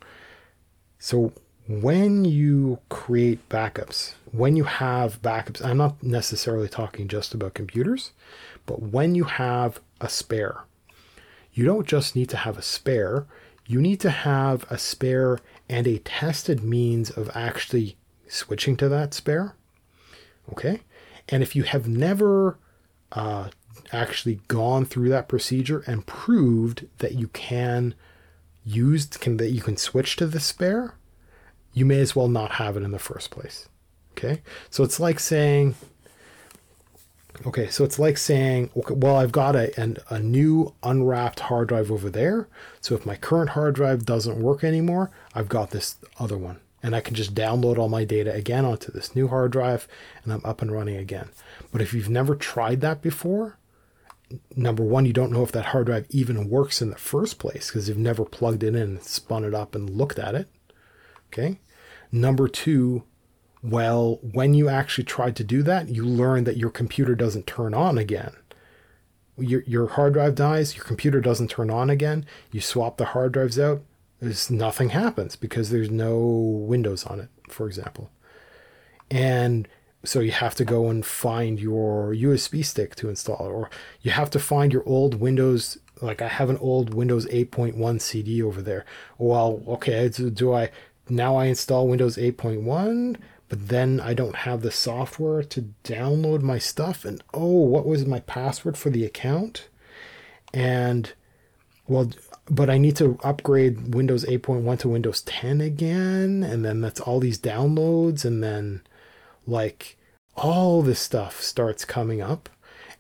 so 1.00 1.34
when 1.68 2.24
you 2.24 2.80
create 2.90 3.50
backups, 3.50 4.14
when 4.32 4.56
you 4.56 4.64
have 4.66 5.22
backups, 5.22 5.64
I'm 5.64 5.78
not 5.78 6.02
necessarily 6.04 6.70
talking 6.70 7.08
just 7.08 7.34
about 7.34 7.54
computers, 7.54 8.12
but 8.66 8.82
when 8.82 9.16
you 9.16 9.26
have 9.26 9.80
a 10.00 10.08
spare, 10.08 10.64
you 11.54 11.66
don't 11.66 11.88
just 11.88 12.16
need 12.16 12.30
to 12.30 12.38
have 12.38 12.58
a 12.58 12.62
spare, 12.62 13.26
you 13.66 13.82
need 13.82 14.00
to 14.02 14.10
have 14.10 14.66
a 14.70 14.78
spare 14.78 15.40
and 15.70 15.88
a 15.88 16.00
tested 16.00 16.64
means 16.64 17.10
of 17.10 17.30
actually 17.34 17.98
switching 18.28 18.76
to 18.78 18.90
that 18.90 19.14
spare. 19.14 19.56
Okay. 20.52 20.82
And 21.30 21.42
if 21.42 21.56
you 21.56 21.64
have 21.64 21.88
never 21.88 22.58
uh, 23.14 23.50
actually 23.92 24.40
gone 24.48 24.86
through 24.86 25.10
that 25.10 25.28
procedure 25.28 25.84
and 25.88 26.06
proved 26.06 26.88
that 27.00 27.16
you 27.16 27.28
can 27.30 27.94
use 28.66 29.06
can 29.06 29.38
that 29.38 29.52
you 29.52 29.62
can 29.62 29.78
switch 29.78 30.16
to 30.16 30.26
the 30.26 30.40
spare, 30.40 30.96
you 31.74 31.86
may 31.86 32.00
as 32.00 32.16
well 32.16 32.28
not 32.28 32.54
have 32.54 32.78
it 32.78 32.84
in 32.84 32.92
the 32.92 33.00
first 33.00 33.32
place. 33.32 33.68
Okay. 34.12 34.42
So 34.70 34.84
it's 34.84 35.00
like 35.00 35.20
saying, 35.20 35.76
Okay, 37.46 37.68
so 37.68 37.84
it's 37.84 37.98
like 37.98 38.18
saying, 38.18 38.70
okay, 38.78 38.94
well, 38.94 39.16
I've 39.16 39.32
got 39.32 39.56
a, 39.56 39.78
an, 39.80 39.98
a 40.10 40.20
new 40.20 40.74
unwrapped 40.84 41.42
hard 41.42 41.70
drive 41.70 41.92
over 41.92 42.10
there. 42.10 42.48
So 42.80 42.94
if 42.96 43.06
my 43.06 43.16
current 43.16 43.52
hard 43.52 43.76
drive 43.76 44.06
doesn't 44.06 44.40
work 44.40 44.64
anymore, 44.64 45.10
I've 45.34 45.50
got 45.50 45.72
this 45.72 45.96
other 46.20 46.38
one. 46.38 46.60
And 46.84 46.96
I 46.96 47.02
can 47.02 47.16
just 47.16 47.34
download 47.34 47.78
all 47.78 47.90
my 47.90 48.04
data 48.04 48.34
again 48.34 48.66
onto 48.66 48.92
this 48.92 49.16
new 49.16 49.30
hard 49.30 49.52
drive 49.52 49.88
and 50.24 50.32
I'm 50.32 50.46
up 50.46 50.62
and 50.62 50.72
running 50.72 50.98
again. 50.98 51.30
But 51.72 51.82
if 51.82 51.94
you've 51.94 52.10
never 52.10 52.36
tried 52.36 52.82
that 52.82 53.02
before, 53.02 53.58
number 54.56 54.84
one, 54.84 55.06
you 55.06 55.14
don't 55.14 55.32
know 55.32 55.44
if 55.44 55.52
that 55.52 55.66
hard 55.66 55.88
drive 55.88 56.08
even 56.10 56.50
works 56.50 56.82
in 56.82 56.90
the 56.90 56.98
first 56.98 57.40
place 57.40 57.68
because 57.68 57.88
you've 57.88 57.98
never 57.98 58.26
plugged 58.26 58.64
it 58.64 58.70
in 58.70 58.76
and 58.76 59.04
spun 59.04 59.44
it 59.44 59.54
up 59.54 59.76
and 59.76 59.90
looked 59.90 60.20
at 60.20 60.36
it. 60.36 60.48
Okay. 61.28 61.60
Number 62.12 62.48
two, 62.48 63.04
well, 63.62 64.20
when 64.22 64.54
you 64.54 64.70
actually 64.70 65.06
tried 65.06 65.36
to 65.38 65.44
do 65.44 65.64
that, 65.64 65.90
you 65.90 66.06
learn 66.06 66.44
that 66.44 66.58
your 66.58 66.70
computer 66.70 67.16
doesn't 67.16 67.48
turn 67.48 67.74
on 67.74 67.98
again. 67.98 68.36
Your, 69.38 69.64
your 69.66 69.88
hard 69.88 70.14
drive 70.14 70.36
dies, 70.36 70.76
your 70.76 70.86
computer 70.86 71.20
doesn't 71.20 71.50
turn 71.50 71.72
on 71.72 71.90
again. 71.90 72.26
You 72.52 72.62
swap 72.62 72.98
the 72.98 73.06
hard 73.06 73.32
drives 73.32 73.58
out, 73.58 73.82
there's 74.24 74.50
nothing 74.50 74.90
happens 74.90 75.36
because 75.36 75.70
there's 75.70 75.90
no 75.90 76.18
Windows 76.18 77.06
on 77.06 77.20
it, 77.20 77.30
for 77.50 77.68
example. 77.68 78.10
And 79.10 79.68
so 80.06 80.20
you 80.20 80.32
have 80.32 80.56
to 80.56 80.66
go 80.66 80.90
and 80.90 81.06
find 81.06 81.60
your 81.60 82.14
USB 82.14 82.64
stick 82.66 82.96
to 82.96 83.10
install 83.10 83.46
it, 83.46 83.52
or 83.52 83.70
you 84.02 84.12
have 84.12 84.30
to 84.32 84.40
find 84.40 84.74
your 84.74 84.84
old 84.86 85.16
Windows. 85.16 85.78
Like 86.02 86.22
I 86.22 86.28
have 86.28 86.50
an 86.50 86.58
old 86.58 86.94
Windows 86.94 87.26
8.1 87.28 88.02
CD 88.02 88.42
over 88.42 88.62
there. 88.62 88.86
Well, 89.18 89.64
okay, 89.68 90.10
do 90.10 90.54
I 90.54 90.72
now 91.10 91.36
I 91.36 91.46
install 91.46 91.88
Windows 91.88 92.18
8.1? 92.18 93.18
but 93.54 93.68
then 93.68 94.00
I 94.00 94.16
don't 94.16 94.36
have 94.36 94.64
the 94.64 94.72
software 94.72 95.44
to 95.44 95.70
download 95.84 96.42
my 96.42 96.58
stuff. 96.58 97.06
And 97.06 97.24
oh, 97.36 97.52
what 97.52 97.86
was 97.86 98.04
my 98.04 98.20
password 98.22 98.76
for 98.76 98.90
the 98.90 99.06
account? 99.06 99.70
And 100.56 101.14
well, 101.88 102.10
but 102.50 102.68
I 102.68 102.80
need 102.80 102.96
to 102.96 103.20
upgrade 103.24 103.94
Windows 103.94 104.26
8.1 104.26 104.80
to 104.80 104.90
Windows 104.90 105.22
10 105.22 105.62
again. 105.62 106.42
And 106.42 106.66
then 106.66 106.82
that's 106.82 107.00
all 107.00 107.20
these 107.20 107.38
downloads. 107.38 108.26
And 108.26 108.44
then 108.44 108.82
like 109.46 109.98
all 110.36 110.82
this 110.82 111.00
stuff 111.00 111.42
starts 111.42 111.86
coming 111.86 112.22
up. 112.22 112.50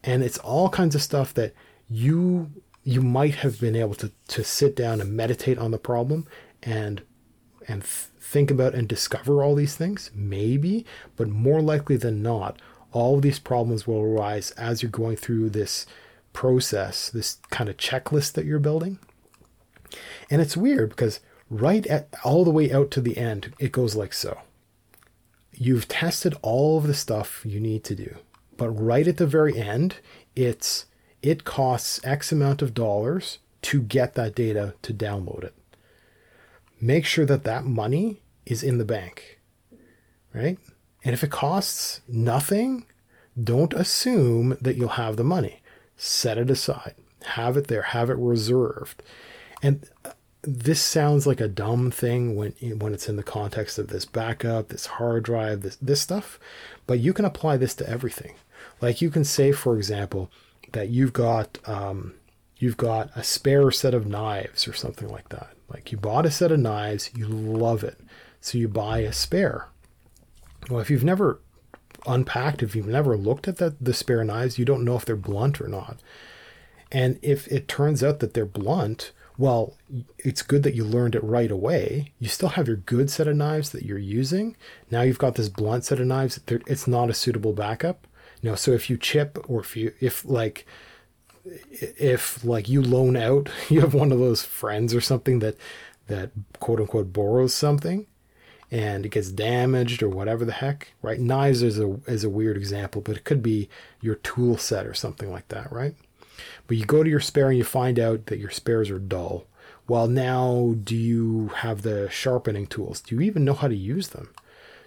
And 0.04 0.24
it's 0.24 0.38
all 0.40 0.70
kinds 0.70 0.96
of 0.96 1.02
stuff 1.02 1.34
that 1.34 1.54
you 1.90 2.52
you 2.84 3.02
might 3.02 3.36
have 3.36 3.62
been 3.62 3.78
able 3.78 3.96
to, 3.96 4.12
to 4.28 4.44
sit 4.44 4.76
down 4.76 5.00
and 5.00 5.16
meditate 5.16 5.58
on 5.58 5.72
the 5.72 5.78
problem 5.78 6.28
and 6.62 7.02
and 7.68 7.82
th- 7.82 8.08
think 8.20 8.52
about 8.52 8.74
and 8.76 8.88
discover 8.88 9.42
all 9.42 9.56
these 9.56 9.76
things? 9.76 10.12
Maybe, 10.14 10.86
but 11.16 11.30
more 11.30 11.62
likely 11.62 11.98
than 11.98 12.22
not, 12.22 12.62
all 12.92 13.20
these 13.20 13.40
problems 13.40 13.88
will 13.88 14.02
arise 14.02 14.52
as 14.52 14.82
you're 14.82 14.92
going 14.92 15.18
through 15.18 15.50
this 15.50 15.86
process, 16.34 17.10
this 17.10 17.38
kind 17.52 17.70
of 17.70 17.78
checklist 17.78 18.34
that 18.34 18.46
you're 18.46 18.60
building. 18.60 19.00
And 20.30 20.42
it's 20.42 20.58
weird 20.58 20.90
because 20.90 21.20
right 21.50 21.86
at 21.88 22.10
all 22.24 22.44
the 22.44 22.52
way 22.52 22.72
out 22.72 22.92
to 22.92 23.02
the 23.02 23.18
end, 23.18 23.54
it 23.60 23.72
goes 23.72 23.96
like 23.96 24.14
so. 24.14 24.40
You've 25.56 25.88
tested 25.88 26.36
all 26.42 26.78
of 26.78 26.88
the 26.88 26.94
stuff 26.94 27.42
you 27.46 27.60
need 27.60 27.84
to 27.86 27.96
do, 27.96 28.18
but 28.58 28.70
right 28.70 29.08
at 29.08 29.18
the 29.18 29.28
very 29.28 29.58
end, 29.58 29.98
it's 30.36 30.86
it 31.22 31.44
costs 31.44 32.00
X 32.04 32.32
amount 32.32 32.62
of 32.62 32.74
dollars 32.74 33.40
to 33.64 33.82
get 33.82 34.14
that 34.16 34.36
data 34.36 34.74
to 34.82 34.94
download 34.94 35.44
it. 35.44 35.54
Make 36.82 37.06
sure 37.06 37.26
that 37.26 37.46
that 37.46 37.64
money 37.64 38.22
is 38.46 38.62
in 38.62 38.78
the 38.78 38.86
bank, 38.86 39.40
right? 40.34 40.58
And 41.04 41.14
if 41.14 41.24
it 41.24 41.32
costs 41.32 42.02
nothing, 42.08 42.86
don't 43.42 43.74
assume 43.74 44.58
that 44.62 44.76
you'll 44.76 44.90
have 44.90 45.16
the 45.16 45.24
money. 45.24 45.62
Set 45.96 46.38
it 46.38 46.50
aside, 46.50 46.96
have 47.24 47.56
it 47.56 47.68
there, 47.68 47.82
have 47.84 48.10
it 48.10 48.18
reserved. 48.18 49.02
And 49.62 49.88
this 50.44 50.82
sounds 50.82 51.26
like 51.26 51.40
a 51.40 51.48
dumb 51.48 51.90
thing 51.90 52.36
when 52.36 52.52
when 52.78 52.94
it's 52.94 53.08
in 53.08 53.16
the 53.16 53.24
context 53.24 53.80
of 53.80 53.88
this 53.88 54.06
backup, 54.06 54.70
this 54.70 54.86
hard 54.86 55.24
drive, 55.24 55.62
this 55.62 55.78
this 55.78 56.02
stuff, 56.02 56.40
but 56.86 57.00
you 57.00 57.14
can 57.14 57.26
apply 57.26 57.58
this 57.58 57.74
to 57.76 57.90
everything. 57.90 58.36
Like 58.82 59.02
you 59.02 59.10
can 59.10 59.24
say, 59.24 59.52
for 59.52 59.78
example, 59.78 60.30
that 60.74 60.90
you've 60.90 61.14
got 61.14 61.58
um, 61.66 62.16
you've 62.58 62.78
got 62.78 63.10
a 63.16 63.24
spare 63.24 63.72
set 63.72 63.94
of 63.94 64.06
knives 64.06 64.68
or 64.68 64.74
something 64.74 65.08
like 65.08 65.30
that. 65.30 65.52
Like 65.70 65.92
you 65.92 65.98
bought 65.98 66.26
a 66.26 66.32
set 66.32 66.52
of 66.52 66.60
knives, 66.60 67.10
you 67.16 67.26
love 67.26 67.84
it, 67.84 68.00
so 68.42 68.58
you 68.58 68.68
buy 68.68 69.00
a 69.00 69.14
spare. 69.14 69.70
Well, 70.70 70.82
if 70.82 70.90
you've 70.90 71.04
never 71.04 71.40
unpacked, 72.06 72.62
if 72.62 72.76
you've 72.76 72.88
never 72.88 73.16
looked 73.16 73.48
at 73.48 73.58
the, 73.58 73.76
the 73.80 73.94
spare 73.94 74.24
knives, 74.24 74.60
you 74.60 74.66
don't 74.66 74.84
know 74.84 74.96
if 74.96 75.06
they're 75.06 75.16
blunt 75.16 75.62
or 75.62 75.68
not. 75.68 76.00
And 76.92 77.18
if 77.22 77.48
it 77.48 77.68
turns 77.68 78.04
out 78.04 78.20
that 78.20 78.34
they're 78.34 78.46
blunt, 78.46 79.14
well, 79.38 79.76
it's 80.20 80.42
good 80.42 80.64
that 80.64 80.76
you 80.76 80.84
learned 80.84 81.16
it 81.16 81.24
right 81.24 81.50
away. 81.50 82.12
You 82.20 82.28
still 82.28 82.50
have 82.50 82.68
your 82.68 82.78
good 82.78 83.10
set 83.10 83.28
of 83.28 83.36
knives 83.36 83.72
that 83.72 83.84
you're 83.84 83.98
using. 83.98 84.56
Now 84.92 85.02
you've 85.02 85.18
got 85.18 85.36
this 85.36 85.50
blunt 85.50 85.86
set 85.86 86.00
of 86.00 86.08
knives. 86.08 86.40
It's 86.48 86.88
not 86.88 87.10
a 87.10 87.14
suitable 87.14 87.54
backup. 87.54 88.08
You 88.42 88.52
know, 88.52 88.56
so 88.56 88.72
if 88.72 88.90
you 88.90 88.98
chip 88.98 89.44
or 89.48 89.62
if 89.62 89.76
you, 89.76 89.94
if 90.00 90.24
like, 90.26 90.66
if 91.46 92.44
like 92.46 92.70
you 92.70 92.82
loan 92.82 93.18
out, 93.18 93.50
you 93.70 93.82
have 93.82 93.94
one 93.94 94.12
of 94.12 94.20
those 94.20 94.44
friends 94.44 94.94
or 94.94 95.02
something 95.02 95.40
that, 95.40 95.56
that 96.08 96.32
quote 96.60 96.80
unquote 96.80 97.12
borrows 97.12 97.54
something 97.54 98.06
and 98.70 99.06
it 99.06 99.10
gets 99.10 99.30
damaged 99.30 100.02
or 100.04 100.10
whatever 100.10 100.46
the 100.46 100.52
heck, 100.52 100.94
right? 101.02 101.20
Knives 101.20 101.62
is 101.62 101.80
a, 101.80 102.00
is 102.08 102.24
a 102.24 102.30
weird 102.30 102.58
example, 102.58 103.02
but 103.02 103.16
it 103.16 103.24
could 103.24 103.42
be 103.42 103.70
your 104.02 104.16
tool 104.16 104.58
set 104.58 104.86
or 104.86 104.94
something 104.94 105.32
like 105.32 105.48
that, 105.50 105.72
right? 105.72 105.96
But 106.68 106.78
you 106.78 106.86
go 106.86 107.04
to 107.04 107.10
your 107.10 107.20
spare 107.20 107.50
and 107.50 107.58
you 107.58 107.64
find 107.64 108.00
out 108.00 108.28
that 108.28 108.40
your 108.40 108.52
spares 108.52 108.90
are 108.90 109.00
dull. 109.00 109.46
Well, 109.88 110.08
now 110.08 110.76
do 110.84 110.96
you 110.96 111.50
have 111.58 111.82
the 111.82 112.10
sharpening 112.10 112.68
tools? 112.68 113.02
Do 113.02 113.16
you 113.16 113.22
even 113.22 113.44
know 113.44 113.54
how 113.54 113.68
to 113.68 113.76
use 113.76 114.10
them? 114.10 114.30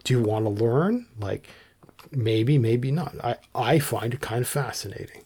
Do 0.05 0.15
you 0.15 0.23
want 0.23 0.45
to 0.45 0.51
learn? 0.51 1.07
Like 1.19 1.49
maybe, 2.11 2.59
maybe 2.59 2.91
not. 2.91 3.15
I, 3.23 3.37
I 3.55 3.79
find 3.79 4.15
it 4.15 4.21
kind 4.21 4.43
of 4.43 4.49
fascinating. 4.49 5.23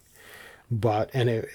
But 0.71 1.11
and 1.13 1.29
it, 1.29 1.49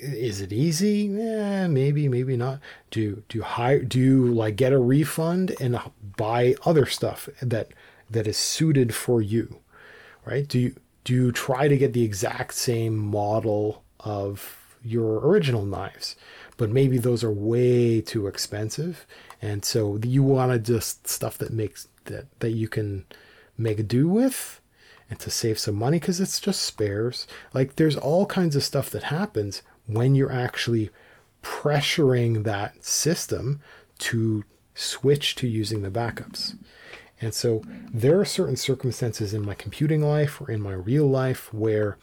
is 0.00 0.40
it 0.40 0.52
easy? 0.52 1.08
Yeah, 1.12 1.68
maybe, 1.68 2.08
maybe 2.08 2.36
not. 2.36 2.58
Do 2.90 3.22
do 3.28 3.42
hire? 3.42 3.78
Do 3.84 4.00
you 4.00 4.34
like 4.34 4.56
get 4.56 4.72
a 4.72 4.78
refund 4.78 5.54
and 5.60 5.78
buy 6.16 6.56
other 6.64 6.84
stuff 6.84 7.28
that 7.40 7.68
that 8.10 8.26
is 8.26 8.36
suited 8.36 8.92
for 8.92 9.22
you, 9.22 9.60
right? 10.24 10.48
Do 10.48 10.58
you 10.58 10.74
do 11.04 11.14
you 11.14 11.30
try 11.30 11.68
to 11.68 11.76
get 11.76 11.92
the 11.92 12.02
exact 12.02 12.54
same 12.54 12.98
model 12.98 13.84
of 14.06 14.76
your 14.84 15.18
original 15.26 15.66
knives, 15.66 16.14
but 16.56 16.70
maybe 16.70 16.96
those 16.96 17.24
are 17.24 17.30
way 17.30 18.00
too 18.00 18.28
expensive, 18.28 19.04
and 19.42 19.64
so 19.64 19.98
you 20.04 20.22
want 20.22 20.52
to 20.52 20.58
just 20.58 21.08
stuff 21.08 21.36
that 21.38 21.52
makes 21.52 21.88
that 22.04 22.26
that 22.38 22.52
you 22.52 22.68
can 22.68 23.04
make 23.58 23.88
do 23.88 24.08
with, 24.08 24.60
and 25.10 25.18
to 25.18 25.30
save 25.30 25.58
some 25.58 25.74
money 25.74 25.98
because 25.98 26.20
it's 26.20 26.38
just 26.38 26.62
spares. 26.62 27.26
Like 27.52 27.74
there's 27.74 27.96
all 27.96 28.26
kinds 28.26 28.54
of 28.54 28.62
stuff 28.62 28.88
that 28.90 29.04
happens 29.04 29.62
when 29.86 30.14
you're 30.14 30.32
actually 30.32 30.90
pressuring 31.42 32.44
that 32.44 32.84
system 32.84 33.60
to 33.98 34.44
switch 34.74 35.34
to 35.36 35.48
using 35.48 35.82
the 35.82 35.90
backups. 35.90 36.56
And 37.20 37.32
so 37.32 37.62
there 37.92 38.20
are 38.20 38.24
certain 38.24 38.56
circumstances 38.56 39.32
in 39.32 39.44
my 39.44 39.54
computing 39.54 40.02
life 40.02 40.40
or 40.40 40.50
in 40.50 40.60
my 40.60 40.74
real 40.74 41.06
life 41.06 41.52
where 41.52 41.96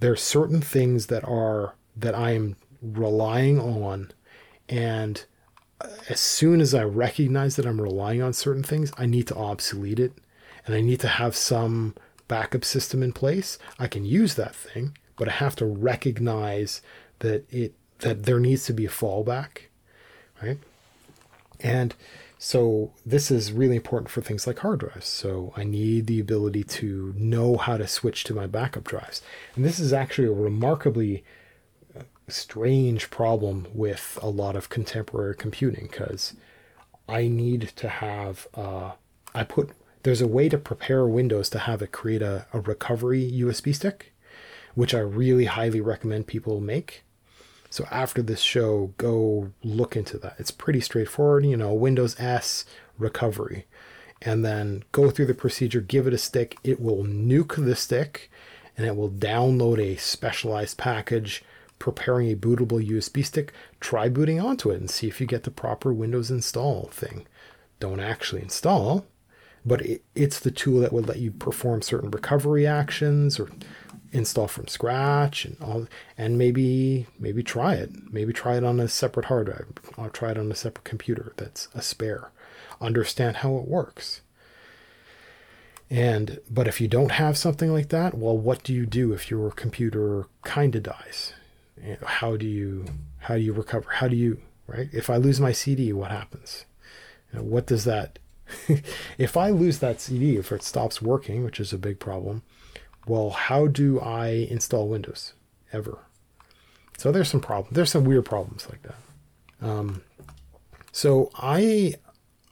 there 0.00 0.12
are 0.12 0.16
certain 0.16 0.60
things 0.60 1.06
that 1.06 1.24
are 1.24 1.74
that 1.96 2.14
I 2.14 2.32
am 2.32 2.56
relying 2.82 3.60
on 3.60 4.12
and 4.68 5.24
as 6.08 6.20
soon 6.20 6.60
as 6.60 6.74
I 6.74 6.84
recognize 6.84 7.56
that 7.56 7.66
I'm 7.66 7.80
relying 7.80 8.22
on 8.22 8.32
certain 8.32 8.62
things, 8.62 8.92
I 8.98 9.06
need 9.06 9.26
to 9.28 9.36
obsolete 9.36 9.98
it 9.98 10.12
and 10.66 10.74
I 10.74 10.80
need 10.80 11.00
to 11.00 11.08
have 11.08 11.34
some 11.34 11.94
backup 12.28 12.64
system 12.64 13.02
in 13.02 13.12
place. 13.12 13.58
I 13.78 13.86
can 13.86 14.04
use 14.04 14.34
that 14.34 14.54
thing, 14.54 14.96
but 15.16 15.28
I 15.28 15.32
have 15.32 15.56
to 15.56 15.66
recognize 15.66 16.82
that 17.20 17.46
it 17.52 17.74
that 18.00 18.22
there 18.22 18.40
needs 18.40 18.64
to 18.64 18.72
be 18.72 18.86
a 18.86 18.90
fallback, 18.90 19.68
right? 20.42 20.58
And 21.60 21.94
so 22.42 22.90
this 23.04 23.30
is 23.30 23.52
really 23.52 23.76
important 23.76 24.10
for 24.10 24.22
things 24.22 24.46
like 24.46 24.60
hard 24.60 24.80
drives. 24.80 25.06
So 25.06 25.52
I 25.58 25.64
need 25.64 26.06
the 26.06 26.20
ability 26.20 26.64
to 26.64 27.12
know 27.14 27.58
how 27.58 27.76
to 27.76 27.86
switch 27.86 28.24
to 28.24 28.34
my 28.34 28.46
backup 28.46 28.84
drives. 28.84 29.20
And 29.54 29.62
this 29.62 29.78
is 29.78 29.92
actually 29.92 30.28
a 30.28 30.32
remarkably 30.32 31.22
uh, 31.94 32.04
strange 32.28 33.10
problem 33.10 33.66
with 33.74 34.18
a 34.22 34.30
lot 34.30 34.56
of 34.56 34.70
contemporary 34.70 35.36
computing 35.36 35.88
because 35.90 36.32
I 37.06 37.28
need 37.28 37.72
to 37.76 37.90
have 37.90 38.48
uh, 38.54 38.92
I 39.34 39.44
put 39.44 39.72
there's 40.02 40.22
a 40.22 40.26
way 40.26 40.48
to 40.48 40.56
prepare 40.56 41.06
Windows 41.06 41.50
to 41.50 41.58
have 41.58 41.82
it 41.82 41.92
create 41.92 42.22
a, 42.22 42.46
a 42.54 42.60
recovery 42.60 43.30
USB 43.30 43.74
stick, 43.74 44.14
which 44.74 44.94
I 44.94 45.00
really 45.00 45.44
highly 45.44 45.82
recommend 45.82 46.26
people 46.26 46.58
make. 46.62 47.02
So 47.70 47.86
after 47.90 48.20
this 48.20 48.40
show, 48.40 48.92
go 48.98 49.52
look 49.62 49.96
into 49.96 50.18
that. 50.18 50.34
It's 50.38 50.50
pretty 50.50 50.80
straightforward, 50.80 51.46
you 51.46 51.56
know, 51.56 51.72
Windows 51.72 52.18
S 52.18 52.64
recovery. 52.98 53.66
And 54.20 54.44
then 54.44 54.84
go 54.92 55.08
through 55.08 55.26
the 55.26 55.34
procedure, 55.34 55.80
give 55.80 56.06
it 56.06 56.12
a 56.12 56.18
stick. 56.18 56.58
It 56.64 56.80
will 56.80 57.04
nuke 57.04 57.64
the 57.64 57.76
stick 57.76 58.30
and 58.76 58.86
it 58.86 58.96
will 58.96 59.10
download 59.10 59.78
a 59.78 59.96
specialized 59.96 60.78
package 60.78 61.44
preparing 61.78 62.30
a 62.30 62.36
bootable 62.36 62.86
USB 62.86 63.24
stick. 63.24 63.52
Try 63.78 64.08
booting 64.08 64.40
onto 64.40 64.70
it 64.70 64.80
and 64.80 64.90
see 64.90 65.06
if 65.06 65.20
you 65.20 65.26
get 65.26 65.44
the 65.44 65.50
proper 65.50 65.92
Windows 65.92 66.30
install 66.30 66.88
thing. 66.92 67.26
Don't 67.78 68.00
actually 68.00 68.42
install, 68.42 69.06
but 69.64 69.80
it, 69.80 70.02
it's 70.14 70.40
the 70.40 70.50
tool 70.50 70.80
that 70.80 70.92
would 70.92 71.08
let 71.08 71.18
you 71.18 71.30
perform 71.30 71.82
certain 71.82 72.10
recovery 72.10 72.66
actions 72.66 73.38
or 73.38 73.48
install 74.12 74.48
from 74.48 74.66
scratch 74.66 75.44
and 75.44 75.56
all 75.60 75.86
and 76.18 76.36
maybe 76.36 77.06
maybe 77.18 77.42
try 77.42 77.74
it. 77.74 77.90
Maybe 78.12 78.32
try 78.32 78.56
it 78.56 78.64
on 78.64 78.80
a 78.80 78.88
separate 78.88 79.26
hard 79.26 79.46
drive. 79.46 79.66
Or 79.96 80.10
try 80.10 80.32
it 80.32 80.38
on 80.38 80.50
a 80.50 80.56
separate 80.56 80.84
computer 80.84 81.32
that's 81.36 81.68
a 81.74 81.82
spare. 81.82 82.30
Understand 82.80 83.36
how 83.36 83.56
it 83.56 83.68
works. 83.68 84.22
And 85.88 86.40
but 86.50 86.68
if 86.68 86.80
you 86.80 86.88
don't 86.88 87.12
have 87.12 87.36
something 87.36 87.72
like 87.72 87.88
that 87.88 88.16
well 88.16 88.38
what 88.38 88.62
do 88.62 88.72
you 88.72 88.86
do 88.86 89.12
if 89.12 89.30
your 89.30 89.50
computer 89.50 90.26
kind 90.42 90.76
of 90.76 90.84
dies 90.84 91.32
how 92.04 92.36
do 92.36 92.46
you 92.46 92.84
how 93.18 93.34
do 93.34 93.40
you 93.40 93.52
recover? 93.52 93.90
How 93.90 94.08
do 94.08 94.16
you 94.16 94.40
right? 94.66 94.88
If 94.92 95.10
i 95.10 95.16
lose 95.16 95.40
my 95.40 95.52
cd 95.52 95.92
what 95.92 96.10
happens? 96.10 96.64
You 97.32 97.40
know, 97.40 97.44
what 97.44 97.66
does 97.66 97.84
that 97.84 98.18
if 99.18 99.36
i 99.36 99.50
lose 99.50 99.78
that 99.78 100.00
cd 100.00 100.36
if 100.36 100.50
it 100.50 100.62
stops 100.62 101.00
working 101.00 101.44
which 101.44 101.60
is 101.60 101.72
a 101.72 101.78
big 101.78 102.00
problem 102.00 102.42
well, 103.10 103.30
how 103.30 103.66
do 103.66 103.98
I 103.98 104.46
install 104.48 104.86
Windows 104.86 105.32
ever? 105.72 105.98
So 106.96 107.10
there's 107.10 107.28
some 107.28 107.40
problems. 107.40 107.74
There's 107.74 107.90
some 107.90 108.04
weird 108.04 108.24
problems 108.24 108.68
like 108.70 108.82
that. 108.82 109.68
Um, 109.68 110.02
so 110.92 111.28
I, 111.34 111.96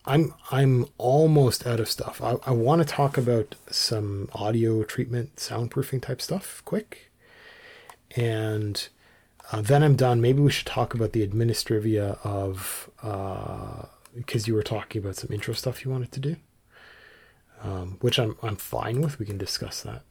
I'm 0.04 0.34
I'm 0.50 0.86
almost 0.98 1.64
out 1.64 1.78
of 1.78 1.88
stuff. 1.88 2.20
I, 2.20 2.38
I 2.44 2.50
want 2.50 2.82
to 2.82 2.88
talk 2.88 3.16
about 3.16 3.54
some 3.70 4.28
audio 4.32 4.82
treatment, 4.82 5.36
soundproofing 5.36 6.02
type 6.02 6.20
stuff, 6.20 6.60
quick, 6.64 7.12
and 8.16 8.88
uh, 9.52 9.60
then 9.60 9.84
I'm 9.84 9.94
done. 9.94 10.20
Maybe 10.20 10.40
we 10.40 10.50
should 10.50 10.66
talk 10.66 10.92
about 10.92 11.12
the 11.12 11.24
administrivia 11.24 12.18
of 12.26 12.90
because 14.12 14.42
uh, 14.42 14.46
you 14.48 14.54
were 14.54 14.64
talking 14.64 15.00
about 15.00 15.14
some 15.14 15.30
intro 15.32 15.54
stuff 15.54 15.84
you 15.84 15.92
wanted 15.92 16.10
to 16.10 16.20
do, 16.20 16.36
um, 17.62 17.98
which 18.00 18.18
I'm 18.18 18.36
I'm 18.42 18.56
fine 18.56 19.02
with. 19.02 19.20
We 19.20 19.26
can 19.26 19.38
discuss 19.38 19.82
that. 19.82 20.02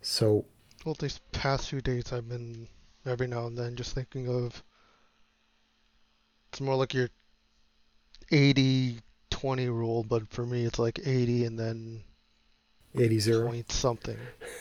So, 0.00 0.44
well, 0.84 0.96
these 0.98 1.20
past 1.32 1.68
few 1.68 1.80
days, 1.80 2.12
I've 2.12 2.28
been 2.28 2.68
every 3.06 3.26
now 3.26 3.46
and 3.46 3.56
then 3.56 3.76
just 3.76 3.94
thinking 3.94 4.28
of 4.28 4.62
it's 6.50 6.60
more 6.60 6.76
like 6.76 6.94
your 6.94 7.08
80 8.30 9.00
20 9.30 9.68
rule, 9.68 10.04
but 10.04 10.28
for 10.28 10.44
me, 10.44 10.64
it's 10.64 10.78
like 10.78 10.98
80 11.04 11.44
and 11.44 11.58
then 11.58 12.02
80 12.98 13.20
0 13.20 13.48
point 13.48 13.70
something. 13.70 14.18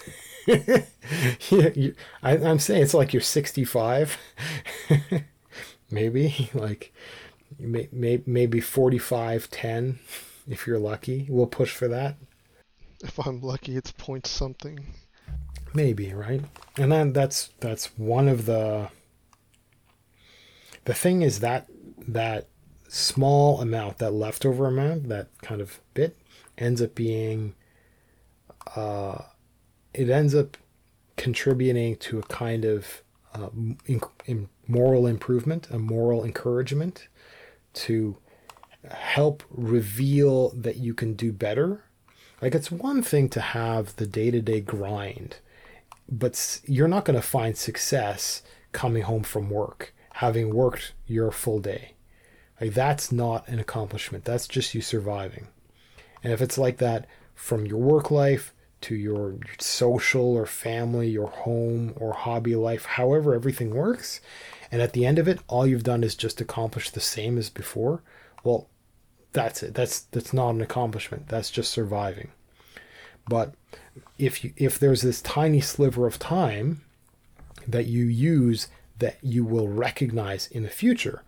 yeah, 0.48 0.82
you, 1.50 1.96
I, 2.22 2.38
am 2.38 2.60
saying 2.60 2.84
it's 2.84 2.94
like 2.94 3.14
you're 3.14 3.22
65. 3.22 4.18
maybe 5.92 6.50
like 6.54 6.94
may, 7.60 7.88
may, 7.92 8.22
maybe 8.26 8.60
45 8.60 9.50
10 9.50 10.00
if 10.48 10.68
you're 10.68 10.80
lucky 10.80 11.26
we'll 11.30 11.48
push 11.48 11.72
for 11.72 11.88
that 11.88 12.18
If 13.04 13.20
I'm 13.20 13.42
lucky, 13.42 13.78
it's 13.78 13.92
point 13.92 14.26
something. 14.26 14.80
Maybe 15.74 16.14
right? 16.14 16.42
And 16.78 16.92
then 16.92 17.14
that's 17.14 17.50
that's 17.60 17.98
one 17.98 18.28
of 18.28 18.46
the 18.46 18.90
the 20.86 20.94
thing 20.94 21.22
is 21.22 21.40
that 21.40 21.68
that 22.08 22.48
small 22.88 23.62
amount 23.62 23.98
that 23.98 24.12
leftover 24.12 24.68
amount 24.68 25.10
that 25.10 25.28
kind 25.42 25.60
of 25.60 25.80
bit 25.94 26.18
ends 26.58 26.82
up 26.82 26.96
being 26.96 27.54
uh 28.76 29.22
it 29.94 30.10
ends 30.10 30.34
up 30.34 30.56
contributing 31.18 31.98
to 31.98 32.20
a 32.20 32.24
kind 32.24 32.64
of 32.64 33.04
uh, 33.34 33.50
in, 33.86 34.00
in 34.26 34.48
moral 34.68 35.06
improvement 35.06 35.68
a 35.70 35.78
moral 35.78 36.24
encouragement 36.24 37.10
to 37.74 38.18
help 38.92 39.44
reveal 39.50 40.50
that 40.50 40.78
you 40.78 40.94
can 40.94 41.14
do 41.14 41.32
better. 41.32 41.84
Like 42.42 42.56
it's 42.56 42.72
one 42.72 43.02
thing 43.02 43.30
to 43.30 43.42
have 43.42 43.96
the 43.96 44.08
day-to-day 44.08 44.62
grind 44.62 45.38
but 46.10 46.62
you're 46.66 46.88
not 46.88 47.06
going 47.06 47.20
to 47.20 47.26
find 47.26 47.58
success 47.58 48.42
coming 48.72 49.04
home 49.04 49.24
from 49.24 49.50
work 49.50 49.94
having 50.14 50.54
worked 50.54 50.94
your 51.06 51.32
full 51.32 51.60
day. 51.60 51.94
Like 52.60 52.74
that's 52.74 53.12
not 53.12 53.48
an 53.48 53.60
accomplishment. 53.60 54.26
That's 54.26 54.48
just 54.48 54.74
you 54.74 54.82
surviving. 54.82 55.48
And 56.24 56.34
if 56.34 56.42
it's 56.42 56.58
like 56.58 56.78
that 56.78 57.06
from 57.36 57.68
your 57.68 57.78
work 57.78 58.10
life 58.10 58.52
to 58.82 58.96
your 58.96 59.36
social 59.60 60.36
or 60.36 60.46
family 60.46 61.10
your 61.10 61.28
home 61.28 61.94
or 61.98 62.14
hobby 62.14 62.56
life 62.56 62.86
however 62.86 63.34
everything 63.34 63.72
works 63.74 64.22
and 64.72 64.84
at 64.84 64.94
the 64.94 65.04
end 65.04 65.18
of 65.18 65.28
it 65.28 65.40
all 65.48 65.66
you've 65.66 65.82
done 65.82 66.04
is 66.04 66.14
just 66.14 66.40
accomplish 66.40 66.92
the 66.92 67.00
same 67.00 67.40
as 67.40 67.50
before 67.50 68.04
well 68.44 68.70
that's 69.38 69.62
it. 69.62 69.74
That's 69.76 70.00
that's 70.00 70.34
not 70.34 70.52
an 70.52 70.62
accomplishment. 70.62 71.28
That's 71.28 71.52
just 71.52 71.72
surviving 71.72 72.32
but 73.28 73.54
if 74.18 74.44
you 74.44 74.54
if 74.58 74.80
there's 74.80 75.02
this 75.02 75.22
tiny 75.22 75.62
sliver 75.62 76.08
of 76.08 76.20
time 76.20 76.82
that 77.68 77.86
you 77.86 78.06
use 78.06 78.68
that 79.00 79.18
you 79.22 79.44
will 79.44 79.68
recognize 79.68 80.48
in 80.48 80.64
the 80.64 80.70
future 80.70 81.24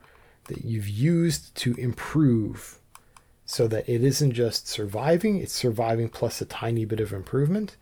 that 0.45 0.63
you've 0.65 0.89
used 0.89 1.53
to 1.55 1.75
improve 1.75 2.79
so 3.45 3.67
that 3.67 3.87
it 3.89 4.03
isn't 4.03 4.31
just 4.31 4.67
surviving 4.67 5.37
it's 5.37 5.53
surviving 5.53 6.09
plus 6.09 6.41
a 6.41 6.45
tiny 6.45 6.85
bit 6.85 6.99
of 6.99 7.13
improvement 7.13 7.75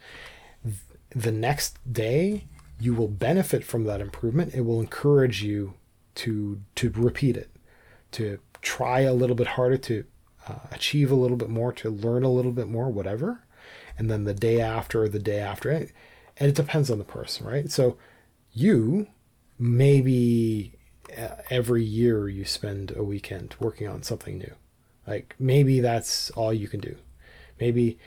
the 1.10 1.32
next 1.32 1.78
day 1.92 2.44
you 2.80 2.94
will 2.94 3.08
benefit 3.08 3.64
from 3.64 3.86
that 3.86 4.02
improvement. 4.02 4.54
It 4.54 4.62
will 4.62 4.80
encourage 4.80 5.44
you 5.44 5.74
to 6.16 6.62
to 6.76 6.90
repeat 6.92 7.38
it 7.38 7.50
to 8.12 8.40
try 8.62 9.02
a 9.02 9.14
little 9.14 9.36
bit 9.36 9.48
harder 9.48 9.78
to 9.78 10.04
uh, 10.48 10.56
achieve 10.72 11.12
a 11.12 11.16
little 11.16 11.38
bit 11.38 11.50
more 11.50 11.72
to 11.74 11.90
learn 11.90 12.24
a 12.24 12.32
little 12.32 12.52
bit 12.52 12.68
more 12.68 12.90
whatever 12.90 13.44
and 13.98 14.10
then 14.10 14.24
the 14.24 14.34
day 14.34 14.62
after 14.62 15.08
the 15.08 15.20
day 15.20 15.40
after 15.40 15.70
and 15.72 15.92
it 16.38 16.56
depends 16.56 16.90
on 16.90 16.98
the 16.98 17.04
person 17.04 17.46
right? 17.46 17.72
So 17.72 17.98
you 18.52 19.08
maybe 19.60 20.74
uh, 21.18 21.36
every 21.50 21.84
year 21.84 22.28
you 22.28 22.46
spend 22.46 22.94
a 22.96 23.04
weekend 23.04 23.56
working 23.60 23.88
on 23.88 24.04
something 24.04 24.38
new. 24.38 24.54
Like 25.06 25.36
maybe 25.40 25.80
that's 25.80 26.30
all 26.32 26.54
you 26.54 26.68
can 26.68 26.80
do. 26.80 26.96
Maybe 27.60 27.98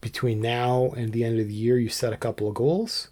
between 0.00 0.40
now 0.40 0.92
and 0.96 1.12
the 1.12 1.24
end 1.24 1.40
of 1.40 1.48
the 1.48 1.54
year 1.54 1.78
you 1.78 1.88
set 1.88 2.12
a 2.12 2.16
couple 2.16 2.48
of 2.48 2.54
goals 2.54 3.08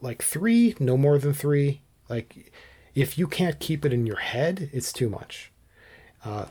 like 0.00 0.22
three 0.22 0.74
no 0.78 0.96
more 0.96 1.18
than 1.18 1.32
three. 1.32 1.82
Like 2.08 2.52
if 2.94 3.16
you 3.16 3.26
can't 3.26 3.60
keep 3.60 3.84
it 3.84 3.92
in 3.92 4.06
your 4.06 4.18
head 4.18 4.70
it's 4.72 4.92
too 4.92 5.08
much. 5.08 5.52
Uh, 6.24 6.46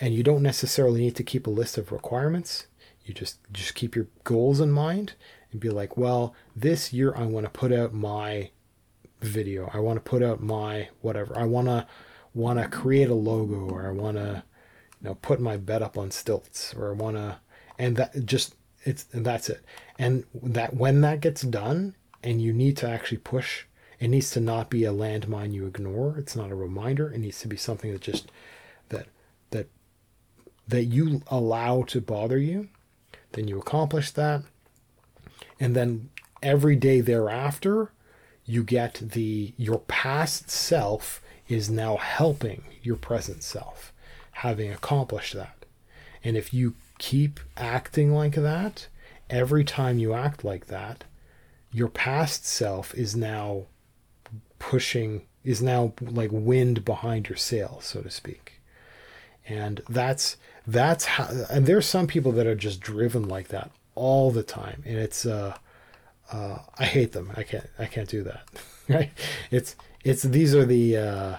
and 0.00 0.12
you 0.12 0.22
don't 0.22 0.42
necessarily 0.42 1.00
need 1.00 1.16
to 1.16 1.22
keep 1.22 1.46
a 1.46 1.50
list 1.50 1.78
of 1.78 1.92
requirements 1.92 2.66
you 3.04 3.14
just 3.14 3.38
just 3.52 3.74
keep 3.74 3.94
your 3.94 4.06
goals 4.24 4.60
in 4.60 4.70
mind 4.70 5.14
and 5.52 5.60
be 5.60 5.70
like 5.70 5.96
well 5.96 6.34
this 6.56 6.92
year 6.92 7.14
i 7.16 7.22
want 7.22 7.44
to 7.44 7.50
put 7.50 7.72
out 7.72 7.92
my 7.92 8.50
video. 9.24 9.70
I 9.72 9.80
want 9.80 9.96
to 9.96 10.08
put 10.08 10.22
out 10.22 10.40
my 10.40 10.88
whatever. 11.00 11.36
I 11.36 11.44
want 11.44 11.66
to 11.68 11.86
want 12.34 12.58
to 12.60 12.68
create 12.68 13.08
a 13.08 13.14
logo 13.14 13.72
or 13.72 13.86
i 13.86 13.92
want 13.92 14.16
to 14.16 14.42
you 15.00 15.08
know 15.08 15.14
put 15.14 15.40
my 15.40 15.56
bed 15.56 15.82
up 15.82 15.96
on 15.96 16.10
stilts 16.10 16.74
or 16.74 16.90
i 16.90 16.92
want 16.92 17.14
to 17.14 17.38
and 17.78 17.96
that 17.96 18.26
just 18.26 18.56
it's 18.82 19.06
and 19.12 19.24
that's 19.24 19.48
it. 19.48 19.64
And 19.98 20.24
that 20.42 20.74
when 20.74 21.00
that 21.02 21.20
gets 21.20 21.42
done 21.42 21.94
and 22.22 22.42
you 22.42 22.52
need 22.52 22.76
to 22.78 22.88
actually 22.88 23.18
push 23.18 23.64
it 24.00 24.08
needs 24.08 24.30
to 24.32 24.40
not 24.40 24.68
be 24.68 24.84
a 24.84 24.92
landmine 24.92 25.52
you 25.52 25.66
ignore. 25.66 26.18
It's 26.18 26.34
not 26.34 26.50
a 26.50 26.54
reminder. 26.56 27.10
It 27.10 27.18
needs 27.18 27.40
to 27.40 27.48
be 27.48 27.56
something 27.56 27.92
that 27.92 28.02
just 28.02 28.30
that 28.88 29.06
that 29.50 29.68
that 30.66 30.84
you 30.84 31.22
allow 31.28 31.82
to 31.84 32.00
bother 32.00 32.38
you 32.38 32.68
then 33.34 33.48
you 33.48 33.58
accomplish 33.58 34.10
that. 34.12 34.42
And 35.60 35.76
then 35.76 36.10
every 36.42 36.76
day 36.76 37.00
thereafter 37.00 37.92
you 38.44 38.62
get 38.64 38.94
the 38.94 39.54
your 39.56 39.78
past 39.80 40.50
self 40.50 41.22
is 41.48 41.70
now 41.70 41.96
helping 41.96 42.64
your 42.82 42.96
present 42.96 43.42
self 43.42 43.92
having 44.38 44.70
accomplished 44.70 45.34
that. 45.34 45.64
And 46.24 46.36
if 46.36 46.52
you 46.52 46.74
keep 46.98 47.38
acting 47.56 48.12
like 48.12 48.34
that 48.34 48.88
every 49.30 49.64
time 49.64 49.98
you 49.98 50.12
act 50.12 50.44
like 50.44 50.66
that 50.66 51.04
your 51.74 51.88
past 51.88 52.46
self 52.46 52.94
is 52.94 53.16
now 53.16 53.66
pushing 54.60 55.22
is 55.42 55.60
now 55.60 55.92
like 56.00 56.30
wind 56.32 56.84
behind 56.84 57.28
your 57.28 57.36
sail, 57.36 57.80
so 57.82 58.00
to 58.00 58.10
speak. 58.10 58.60
And 59.46 59.82
that's 59.88 60.36
that's 60.66 61.04
how 61.04 61.28
and 61.50 61.66
there's 61.66 61.86
some 61.86 62.06
people 62.06 62.32
that 62.32 62.46
are 62.46 62.54
just 62.54 62.80
driven 62.80 63.28
like 63.28 63.48
that 63.48 63.70
all 63.94 64.30
the 64.30 64.42
time. 64.42 64.82
And 64.86 64.98
it's 64.98 65.26
uh 65.26 65.56
uh 66.32 66.58
i 66.78 66.84
hate 66.84 67.12
them. 67.12 67.30
I 67.36 67.42
can't 67.42 67.68
i 67.78 67.86
can't 67.86 68.08
do 68.08 68.22
that. 68.24 68.48
Right? 68.86 69.12
It's 69.50 69.76
it's 70.04 70.22
these 70.24 70.54
are 70.54 70.66
the 70.66 70.96
uh 70.98 71.36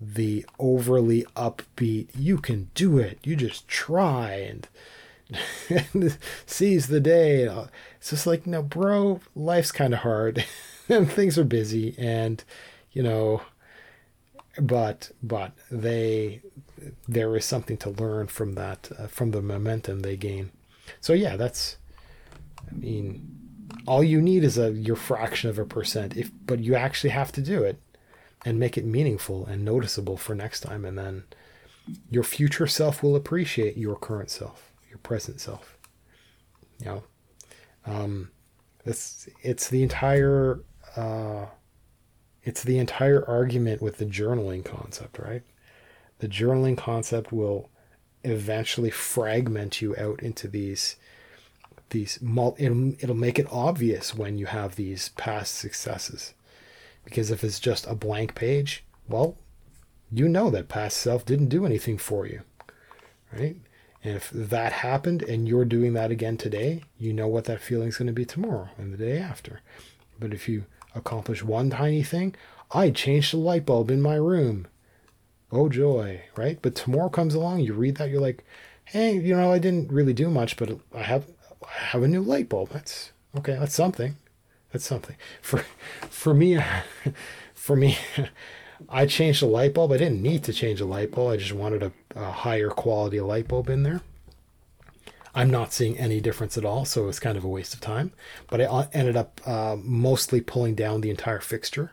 the 0.00 0.46
overly 0.60 1.24
upbeat 1.36 2.08
you 2.16 2.38
can 2.38 2.70
do 2.74 2.98
it. 2.98 3.18
You 3.24 3.34
just 3.34 3.66
try 3.66 4.32
and, 4.34 4.68
and 5.92 6.16
seize 6.46 6.86
the 6.86 7.00
day. 7.00 7.44
It's 7.98 8.10
just 8.10 8.26
like 8.28 8.46
no 8.46 8.62
bro 8.62 9.20
life's 9.34 9.72
kind 9.72 9.92
of 9.92 10.00
hard 10.00 10.44
and 10.88 11.10
things 11.10 11.36
are 11.38 11.44
busy 11.44 11.94
and 11.98 12.44
you 12.92 13.02
know 13.02 13.42
but 14.60 15.10
but 15.22 15.52
they 15.70 16.40
there 17.08 17.36
is 17.36 17.44
something 17.44 17.76
to 17.78 17.90
learn 17.90 18.26
from 18.26 18.54
that 18.54 18.90
uh, 18.98 19.06
from 19.06 19.30
the 19.30 19.42
momentum 19.42 20.00
they 20.00 20.16
gain. 20.16 20.50
So 21.00 21.12
yeah 21.12 21.36
that's 21.36 21.76
i 22.70 22.74
mean 22.74 23.28
all 23.86 24.02
you 24.02 24.20
need 24.20 24.44
is 24.44 24.58
a 24.58 24.70
your 24.72 24.96
fraction 24.96 25.50
of 25.50 25.58
a 25.58 25.64
percent 25.64 26.16
if 26.16 26.30
but 26.46 26.60
you 26.60 26.74
actually 26.74 27.10
have 27.10 27.32
to 27.32 27.40
do 27.40 27.62
it 27.62 27.80
and 28.44 28.58
make 28.58 28.76
it 28.76 28.84
meaningful 28.84 29.46
and 29.46 29.64
noticeable 29.64 30.16
for 30.16 30.34
next 30.34 30.60
time 30.60 30.84
and 30.84 30.98
then 30.98 31.24
your 32.10 32.22
future 32.22 32.66
self 32.66 33.02
will 33.02 33.16
appreciate 33.16 33.76
your 33.76 33.96
current 33.96 34.30
self 34.30 34.72
your 34.88 34.98
present 34.98 35.40
self. 35.40 35.76
You 36.80 36.86
know 36.86 37.02
um 37.86 38.30
it's 38.84 39.28
it's 39.42 39.68
the 39.68 39.82
entire 39.82 40.60
uh 40.96 41.46
it's 42.42 42.62
the 42.62 42.78
entire 42.78 43.26
argument 43.28 43.80
with 43.80 43.98
the 43.98 44.04
journaling 44.06 44.64
concept 44.64 45.18
right 45.18 45.42
the 46.24 46.30
journaling 46.30 46.78
concept 46.78 47.32
will 47.32 47.68
eventually 48.22 48.88
fragment 48.88 49.82
you 49.82 49.94
out 49.96 50.22
into 50.22 50.48
these 50.48 50.96
these 51.90 52.18
it'll, 52.56 52.94
it'll 52.98 53.14
make 53.14 53.38
it 53.38 53.46
obvious 53.52 54.14
when 54.14 54.38
you 54.38 54.46
have 54.46 54.74
these 54.74 55.10
past 55.10 55.54
successes. 55.54 56.32
Because 57.04 57.30
if 57.30 57.44
it's 57.44 57.60
just 57.60 57.86
a 57.86 57.94
blank 57.94 58.34
page 58.34 58.84
well 59.06 59.36
you 60.10 60.26
know 60.26 60.48
that 60.48 60.70
past 60.70 60.96
self 60.96 61.26
didn't 61.26 61.50
do 61.50 61.66
anything 61.66 61.98
for 61.98 62.26
you 62.26 62.40
right? 63.30 63.56
And 64.02 64.16
if 64.16 64.30
that 64.30 64.72
happened 64.72 65.20
and 65.24 65.46
you're 65.46 65.66
doing 65.66 65.92
that 65.92 66.10
again 66.10 66.38
today 66.38 66.84
you 66.98 67.12
know 67.12 67.28
what 67.28 67.44
that 67.44 67.60
feeling's 67.60 67.98
going 67.98 68.06
to 68.06 68.14
be 68.14 68.24
tomorrow 68.24 68.70
and 68.78 68.94
the 68.94 68.96
day 68.96 69.18
after. 69.18 69.60
But 70.18 70.32
if 70.32 70.48
you 70.48 70.64
accomplish 70.94 71.42
one 71.42 71.68
tiny 71.68 72.02
thing 72.02 72.34
i 72.70 72.88
changed 72.88 73.34
the 73.34 73.36
light 73.36 73.66
bulb 73.66 73.90
in 73.90 74.00
my 74.00 74.14
room 74.14 74.66
oh 75.56 75.68
joy 75.68 76.22
right? 76.36 76.58
But 76.60 76.74
tomorrow 76.74 77.08
comes 77.08 77.34
along 77.34 77.60
you 77.60 77.74
read 77.74 77.96
that 77.96 78.10
you're 78.10 78.20
like 78.20 78.44
hey 78.86 79.18
you 79.18 79.34
know 79.34 79.52
i 79.52 79.58
didn't 79.58 79.90
really 79.90 80.12
do 80.12 80.28
much 80.28 80.56
but 80.56 80.78
i 80.94 81.02
have 81.02 81.24
i 81.64 81.72
have 81.72 82.02
a 82.02 82.08
new 82.08 82.22
light 82.22 82.48
bulb. 82.48 82.70
That's 82.70 83.12
okay 83.38 83.56
that's 83.58 83.74
something. 83.74 84.16
That's 84.72 84.86
something. 84.86 85.16
For 85.40 85.64
for 86.10 86.34
me 86.34 86.58
for 87.54 87.76
me 87.76 87.96
i 88.88 89.06
changed 89.06 89.42
the 89.42 89.46
light 89.46 89.74
bulb. 89.74 89.92
I 89.92 89.96
didn't 89.96 90.22
need 90.22 90.44
to 90.44 90.52
change 90.52 90.80
a 90.80 90.86
light 90.86 91.12
bulb. 91.12 91.32
I 91.32 91.36
just 91.36 91.52
wanted 91.52 91.82
a, 91.82 91.92
a 92.14 92.30
higher 92.30 92.70
quality 92.70 93.20
light 93.20 93.48
bulb 93.48 93.68
in 93.70 93.82
there. 93.82 94.00
I'm 95.36 95.50
not 95.50 95.72
seeing 95.72 95.98
any 95.98 96.20
difference 96.20 96.56
at 96.56 96.64
all 96.64 96.84
so 96.84 97.08
it's 97.08 97.18
kind 97.18 97.36
of 97.36 97.44
a 97.44 97.48
waste 97.48 97.74
of 97.74 97.80
time. 97.80 98.12
But 98.48 98.60
i 98.60 98.88
ended 98.92 99.16
up 99.16 99.40
uh, 99.46 99.76
mostly 99.82 100.40
pulling 100.40 100.74
down 100.74 101.00
the 101.00 101.10
entire 101.10 101.40
fixture 101.40 101.92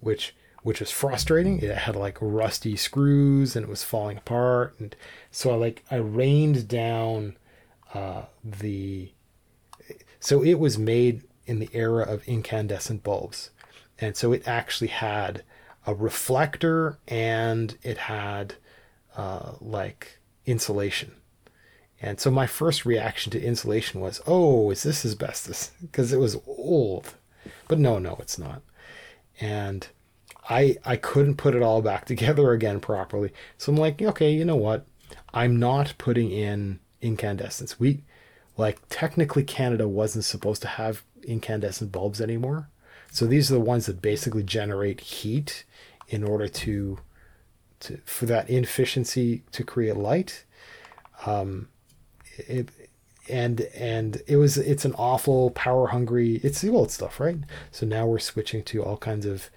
which 0.00 0.34
which 0.62 0.80
was 0.80 0.90
frustrating. 0.90 1.60
It 1.60 1.76
had 1.76 1.96
like 1.96 2.18
rusty 2.20 2.76
screws 2.76 3.56
and 3.56 3.64
it 3.64 3.68
was 3.68 3.82
falling 3.82 4.16
apart. 4.16 4.74
And 4.78 4.94
so 5.30 5.50
I 5.50 5.54
like 5.54 5.84
I 5.90 5.96
rained 5.96 6.68
down 6.68 7.36
uh, 7.94 8.22
the. 8.44 9.12
So 10.20 10.42
it 10.42 10.54
was 10.54 10.78
made 10.78 11.22
in 11.46 11.58
the 11.58 11.70
era 11.72 12.04
of 12.04 12.26
incandescent 12.28 13.02
bulbs, 13.02 13.50
and 13.98 14.16
so 14.16 14.32
it 14.32 14.46
actually 14.46 14.88
had 14.88 15.42
a 15.84 15.94
reflector 15.94 16.98
and 17.08 17.76
it 17.82 17.98
had 17.98 18.54
uh, 19.16 19.54
like 19.60 20.20
insulation. 20.46 21.12
And 22.00 22.20
so 22.20 22.30
my 22.30 22.46
first 22.46 22.84
reaction 22.84 23.32
to 23.32 23.42
insulation 23.42 24.00
was, 24.00 24.20
"Oh, 24.26 24.70
is 24.70 24.84
this 24.84 25.04
asbestos?" 25.04 25.72
Because 25.80 26.12
it 26.12 26.20
was 26.20 26.36
old. 26.46 27.14
But 27.66 27.80
no, 27.80 27.98
no, 27.98 28.16
it's 28.20 28.38
not. 28.38 28.62
And 29.40 29.88
I 30.48 30.76
I 30.84 30.96
couldn't 30.96 31.36
put 31.36 31.54
it 31.54 31.62
all 31.62 31.82
back 31.82 32.04
together 32.06 32.52
again 32.52 32.80
properly. 32.80 33.32
So 33.58 33.72
I'm 33.72 33.78
like, 33.78 34.00
okay, 34.00 34.32
you 34.32 34.44
know 34.44 34.56
what? 34.56 34.86
I'm 35.34 35.58
not 35.58 35.94
putting 35.98 36.30
in 36.30 36.80
incandescents. 37.00 37.78
We 37.80 38.02
like 38.56 38.80
technically 38.88 39.44
Canada 39.44 39.88
wasn't 39.88 40.24
supposed 40.24 40.62
to 40.62 40.68
have 40.68 41.02
incandescent 41.22 41.92
bulbs 41.92 42.20
anymore. 42.20 42.68
So 43.10 43.26
these 43.26 43.50
are 43.50 43.54
the 43.54 43.60
ones 43.60 43.86
that 43.86 44.02
basically 44.02 44.42
generate 44.42 45.00
heat 45.00 45.64
in 46.08 46.24
order 46.24 46.48
to 46.48 46.98
to 47.80 47.98
for 48.04 48.26
that 48.26 48.48
inefficiency 48.48 49.42
to 49.52 49.64
create 49.64 49.96
light. 49.96 50.44
Um, 51.26 51.68
it, 52.36 52.68
and 53.28 53.60
and 53.74 54.22
it 54.26 54.36
was 54.36 54.58
it's 54.58 54.84
an 54.84 54.94
awful 54.94 55.50
power 55.50 55.88
hungry 55.88 56.40
it's 56.42 56.60
the 56.60 56.68
old 56.68 56.90
stuff 56.90 57.20
right 57.20 57.36
so 57.70 57.86
now 57.86 58.04
we're 58.04 58.18
switching 58.18 58.64
to 58.64 58.82
all 58.82 58.96
kinds 58.96 59.24
of 59.24 59.48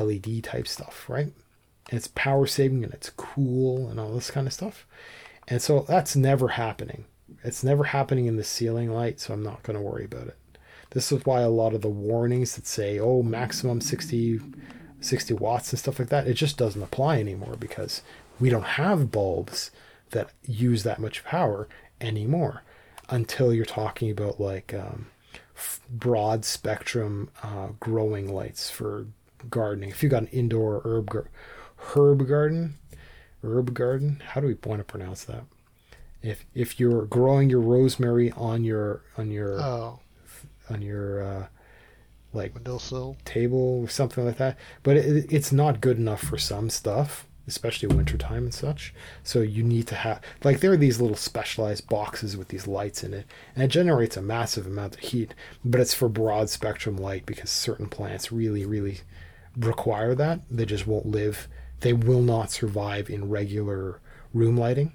led 0.00 0.44
type 0.44 0.68
stuff 0.68 1.06
right? 1.08 1.32
And 1.90 1.98
it's 1.98 2.08
power 2.08 2.46
saving 2.46 2.84
and 2.84 2.92
it's 2.92 3.10
cool 3.10 3.88
and 3.88 4.00
all 4.00 4.12
this 4.12 4.30
kind 4.30 4.46
of 4.46 4.52
stuff. 4.52 4.86
And 5.48 5.62
so 5.62 5.80
that's 5.80 6.16
never 6.16 6.48
happening. 6.48 7.04
It's 7.44 7.62
never 7.62 7.84
happening 7.84 8.26
in 8.26 8.36
the 8.36 8.44
ceiling 8.44 8.90
light 8.90 9.20
so 9.20 9.32
i'm 9.32 9.42
not 9.42 9.62
going 9.62 9.76
to 9.76 9.82
worry 9.82 10.04
about 10.04 10.28
it. 10.28 10.36
This 10.90 11.12
is 11.12 11.24
why 11.24 11.40
a 11.40 11.48
lot 11.48 11.74
of 11.74 11.82
the 11.82 11.88
warnings 11.88 12.56
that 12.56 12.66
say 12.66 12.98
oh 12.98 13.22
maximum 13.22 13.80
60 13.80 14.40
60 15.00 15.34
watts 15.34 15.72
and 15.72 15.78
stuff 15.78 15.98
like 15.98 16.08
that 16.08 16.26
it 16.26 16.34
just 16.34 16.56
doesn't 16.56 16.82
apply 16.82 17.18
anymore 17.18 17.54
because 17.58 18.02
we 18.40 18.48
don't 18.48 18.62
have 18.62 19.10
bulbs 19.10 19.70
that 20.10 20.30
use 20.44 20.82
that 20.82 20.98
much 20.98 21.24
power 21.24 21.68
anymore 22.00 22.62
until 23.08 23.52
you're 23.52 23.64
talking 23.64 24.10
about 24.10 24.40
like 24.40 24.74
um, 24.74 25.06
broad 25.90 26.44
spectrum 26.44 27.30
uh, 27.42 27.68
growing 27.80 28.32
lights 28.32 28.70
for 28.70 29.06
gardening. 29.50 29.90
If 29.90 30.02
you 30.02 30.08
got 30.08 30.22
an 30.22 30.28
indoor 30.28 30.80
herb 30.84 31.10
gar- 31.10 31.30
herb 31.94 32.26
garden, 32.26 32.74
herb 33.42 33.74
garden, 33.74 34.22
how 34.24 34.40
do 34.40 34.46
we 34.46 34.56
want 34.64 34.80
to 34.80 34.84
pronounce 34.84 35.24
that? 35.24 35.44
If 36.22 36.44
if 36.54 36.80
you're 36.80 37.04
growing 37.06 37.50
your 37.50 37.60
rosemary 37.60 38.32
on 38.32 38.64
your 38.64 39.02
on 39.16 39.30
your 39.30 39.60
Oh, 39.60 40.00
on 40.68 40.82
your 40.82 41.22
uh, 41.22 41.46
like 42.32 42.54
windowsill. 42.54 43.16
table 43.24 43.82
or 43.84 43.88
something 43.88 44.24
like 44.24 44.38
that, 44.38 44.58
but 44.82 44.96
it, 44.96 45.32
it's 45.32 45.52
not 45.52 45.80
good 45.80 45.98
enough 45.98 46.20
for 46.20 46.38
some 46.38 46.70
stuff 46.70 47.26
especially 47.48 47.86
wintertime 47.86 48.42
and 48.42 48.52
such. 48.54 48.92
So 49.22 49.40
you 49.40 49.62
need 49.62 49.86
to 49.86 49.94
have 49.94 50.20
like 50.42 50.58
there 50.58 50.72
are 50.72 50.76
these 50.76 51.00
little 51.00 51.16
specialized 51.16 51.88
boxes 51.88 52.36
with 52.36 52.48
these 52.48 52.66
lights 52.66 53.04
in 53.04 53.14
it, 53.14 53.24
and 53.54 53.62
it 53.62 53.68
generates 53.68 54.16
a 54.16 54.22
massive 54.22 54.66
amount 54.66 54.94
of 54.96 55.00
heat, 55.00 55.32
but 55.64 55.80
it's 55.80 55.94
for 55.94 56.08
broad 56.08 56.50
spectrum 56.50 56.96
light 56.96 57.24
because 57.24 57.48
certain 57.50 57.86
plants 57.88 58.32
really, 58.32 58.66
really 58.66 58.98
require 59.56 60.14
that. 60.14 60.40
They 60.50 60.66
just 60.66 60.86
won't 60.86 61.06
live. 61.06 61.48
They 61.80 61.92
will 61.92 62.22
not 62.22 62.50
survive 62.50 63.10
in 63.10 63.28
regular 63.28 64.00
room 64.32 64.56
lighting. 64.56 64.92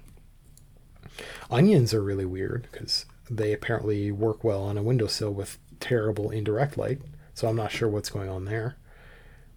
Onions 1.50 1.92
are 1.92 2.02
really 2.02 2.24
weird 2.24 2.68
because 2.70 3.06
they 3.30 3.52
apparently 3.52 4.10
work 4.10 4.44
well 4.44 4.62
on 4.62 4.78
a 4.78 4.82
windowsill 4.82 5.32
with 5.32 5.58
terrible 5.80 6.30
indirect 6.30 6.76
light. 6.76 7.00
So 7.34 7.48
I'm 7.48 7.56
not 7.56 7.72
sure 7.72 7.88
what's 7.88 8.10
going 8.10 8.28
on 8.28 8.44
there. 8.44 8.76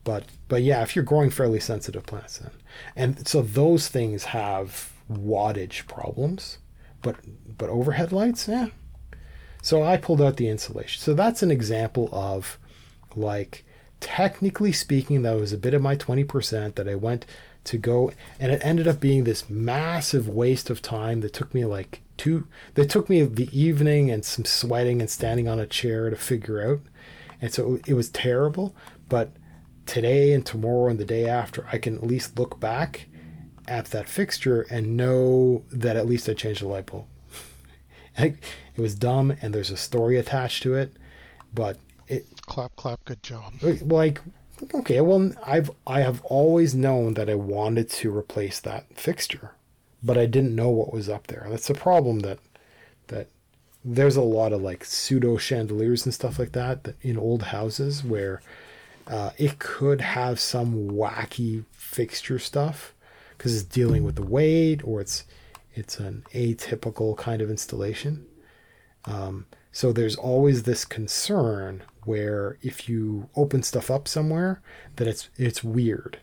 But 0.03 0.25
but 0.47 0.61
yeah, 0.61 0.83
if 0.83 0.95
you're 0.95 1.03
growing 1.05 1.29
fairly 1.29 1.59
sensitive 1.59 2.05
plants 2.05 2.37
then. 2.37 2.51
And 2.95 3.27
so 3.27 3.41
those 3.41 3.87
things 3.87 4.25
have 4.25 4.93
wattage 5.11 5.87
problems. 5.87 6.59
But 7.01 7.17
but 7.57 7.69
overhead 7.69 8.11
lights, 8.11 8.47
yeah. 8.47 8.67
So 9.61 9.83
I 9.83 9.97
pulled 9.97 10.21
out 10.21 10.37
the 10.37 10.47
insulation. 10.47 11.01
So 11.01 11.13
that's 11.13 11.41
an 11.41 11.51
example 11.51 12.09
of 12.11 12.59
like 13.15 13.64
technically 14.05 14.71
speaking, 14.71 15.23
that 15.23 15.35
was 15.35 15.51
a 15.51 15.57
bit 15.57 15.73
of 15.73 15.81
my 15.81 15.95
20% 15.95 16.75
that 16.75 16.87
I 16.87 16.93
went 16.93 17.25
to 17.63 17.77
go 17.79 18.11
and 18.39 18.51
it 18.51 18.61
ended 18.63 18.87
up 18.87 18.99
being 18.99 19.23
this 19.23 19.49
massive 19.49 20.29
waste 20.29 20.69
of 20.69 20.79
time 20.79 21.21
that 21.21 21.33
took 21.33 21.51
me 21.55 21.65
like 21.65 22.01
two 22.15 22.47
that 22.75 22.87
took 22.87 23.09
me 23.09 23.23
the 23.23 23.49
evening 23.59 24.11
and 24.11 24.23
some 24.23 24.45
sweating 24.45 25.01
and 25.01 25.09
standing 25.09 25.47
on 25.47 25.59
a 25.59 25.65
chair 25.65 26.11
to 26.11 26.15
figure 26.15 26.61
out. 26.61 26.81
And 27.41 27.51
so 27.51 27.79
it 27.87 27.95
was 27.95 28.09
terrible 28.09 28.75
but 29.09 29.31
today 29.87 30.33
and 30.33 30.45
tomorrow 30.45 30.89
and 30.89 30.99
the 30.99 31.05
day 31.05 31.27
after 31.27 31.67
i 31.71 31.77
can 31.77 31.95
at 31.95 32.03
least 32.03 32.37
look 32.37 32.59
back 32.59 33.07
at 33.67 33.85
that 33.85 34.07
fixture 34.07 34.61
and 34.69 34.95
know 34.95 35.63
that 35.71 35.95
at 35.95 36.05
least 36.05 36.29
i 36.29 36.33
changed 36.33 36.61
the 36.61 36.67
light 36.67 36.85
bulb. 36.85 37.05
It 38.17 38.81
was 38.81 38.93
dumb 38.93 39.35
and 39.41 39.53
there's 39.53 39.71
a 39.71 39.77
story 39.77 40.17
attached 40.17 40.61
to 40.63 40.75
it 40.75 40.93
but 41.53 41.79
Clap, 42.45 42.75
clap, 42.75 43.03
good 43.05 43.23
job. 43.23 43.53
like 43.81 44.21
okay 44.73 45.01
well 45.01 45.31
i've 45.45 45.69
i 45.85 45.99
have 45.99 46.21
always 46.23 46.73
known 46.73 47.15
that 47.15 47.29
i 47.29 47.35
wanted 47.35 47.89
to 47.89 48.15
replace 48.15 48.61
that 48.61 48.85
fixture 48.97 49.51
but 50.01 50.17
i 50.17 50.25
didn't 50.25 50.55
know 50.55 50.69
what 50.69 50.93
was 50.93 51.09
up 51.09 51.27
there 51.27 51.45
that's 51.49 51.69
a 51.69 51.73
problem 51.73 52.19
that 52.19 52.39
that 53.07 53.27
there's 53.83 54.15
a 54.15 54.21
lot 54.21 54.51
of 54.51 54.61
like 54.61 54.83
pseudo 54.83 55.37
chandeliers 55.37 56.05
and 56.05 56.13
stuff 56.13 56.39
like 56.39 56.53
that, 56.53 56.83
that 56.85 56.95
in 57.03 57.19
old 57.19 57.43
houses 57.43 58.03
where 58.03 58.41
uh, 59.07 59.29
it 59.37 59.59
could 59.59 60.01
have 60.01 60.39
some 60.39 60.89
wacky 60.89 61.63
fixture 61.71 62.39
stuff 62.39 62.93
because 63.37 63.53
it's 63.55 63.63
dealing 63.63 64.03
with 64.03 64.15
the 64.15 64.23
weight 64.25 64.81
or 64.83 65.01
it's 65.01 65.25
it's 65.75 65.99
an 65.99 66.23
atypical 66.33 67.15
kind 67.15 67.41
of 67.41 67.51
installation 67.51 68.25
um, 69.05 69.45
so 69.71 69.91
there's 69.91 70.15
always 70.15 70.63
this 70.63 70.83
concern 70.83 71.83
where 72.05 72.57
if 72.61 72.87
you 72.87 73.29
open 73.35 73.63
stuff 73.63 73.91
up 73.91 74.07
somewhere, 74.07 74.61
that 74.95 75.07
it's 75.07 75.29
it's 75.37 75.63
weird. 75.63 76.19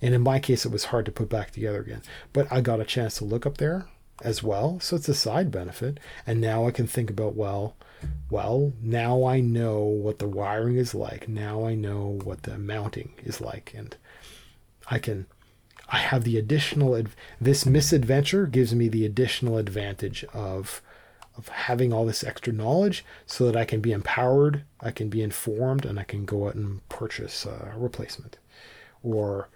And 0.00 0.14
in 0.14 0.22
my 0.22 0.40
case, 0.40 0.66
it 0.66 0.72
was 0.72 0.86
hard 0.86 1.06
to 1.06 1.12
put 1.12 1.28
back 1.28 1.52
together 1.52 1.80
again. 1.80 2.02
But 2.32 2.50
I 2.50 2.60
got 2.60 2.80
a 2.80 2.84
chance 2.84 3.16
to 3.18 3.24
look 3.24 3.46
up 3.46 3.58
there 3.58 3.86
as 4.22 4.42
well, 4.42 4.80
so 4.80 4.96
it's 4.96 5.08
a 5.08 5.14
side 5.14 5.50
benefit. 5.50 5.98
And 6.26 6.40
now 6.40 6.66
I 6.66 6.72
can 6.72 6.86
think 6.86 7.08
about 7.08 7.36
well, 7.36 7.76
well, 8.30 8.72
now 8.82 9.24
I 9.24 9.40
know 9.40 9.80
what 9.80 10.18
the 10.18 10.28
wiring 10.28 10.76
is 10.76 10.94
like. 10.94 11.28
Now 11.28 11.64
I 11.64 11.74
know 11.74 12.18
what 12.24 12.42
the 12.42 12.58
mounting 12.58 13.12
is 13.24 13.40
like, 13.40 13.72
and 13.76 13.96
I 14.88 14.98
can. 14.98 15.26
I 15.88 15.98
have 15.98 16.24
the 16.24 16.38
additional. 16.38 16.96
Ad- 16.96 17.10
this 17.40 17.66
misadventure 17.66 18.46
gives 18.46 18.74
me 18.74 18.88
the 18.88 19.04
additional 19.04 19.58
advantage 19.58 20.24
of 20.32 20.82
of 21.42 21.48
having 21.48 21.92
all 21.92 22.06
this 22.06 22.22
extra 22.22 22.52
knowledge 22.52 23.04
so 23.26 23.44
that 23.46 23.56
I 23.56 23.64
can 23.64 23.80
be 23.80 23.92
empowered, 23.92 24.64
I 24.80 24.92
can 24.92 25.08
be 25.08 25.22
informed, 25.22 25.84
and 25.84 25.98
I 25.98 26.04
can 26.04 26.24
go 26.24 26.46
out 26.46 26.54
and 26.54 26.86
purchase 26.88 27.44
a 27.44 27.72
replacement. 27.76 28.38
Or 29.02 29.48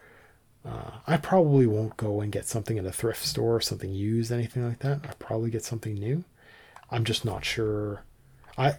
uh, 0.65 0.99
I 1.07 1.17
probably 1.17 1.67
won't 1.67 1.97
go 1.97 2.21
and 2.21 2.33
get 2.33 2.47
something 2.47 2.77
in 2.77 2.87
a 2.87 2.93
thrift 2.93 3.25
store, 3.25 3.61
something 3.61 3.93
used, 3.93 4.33
anything 4.33 4.67
like 4.67 4.81
that. 4.81 5.01
I 5.05 5.13
probably 5.19 5.51
get 5.51 5.65
something 5.65 5.95
new. 5.95 6.25
I'm 6.91 7.05
just 7.05 7.25
not 7.25 7.45
sure. 7.45 8.03
I 8.59 8.77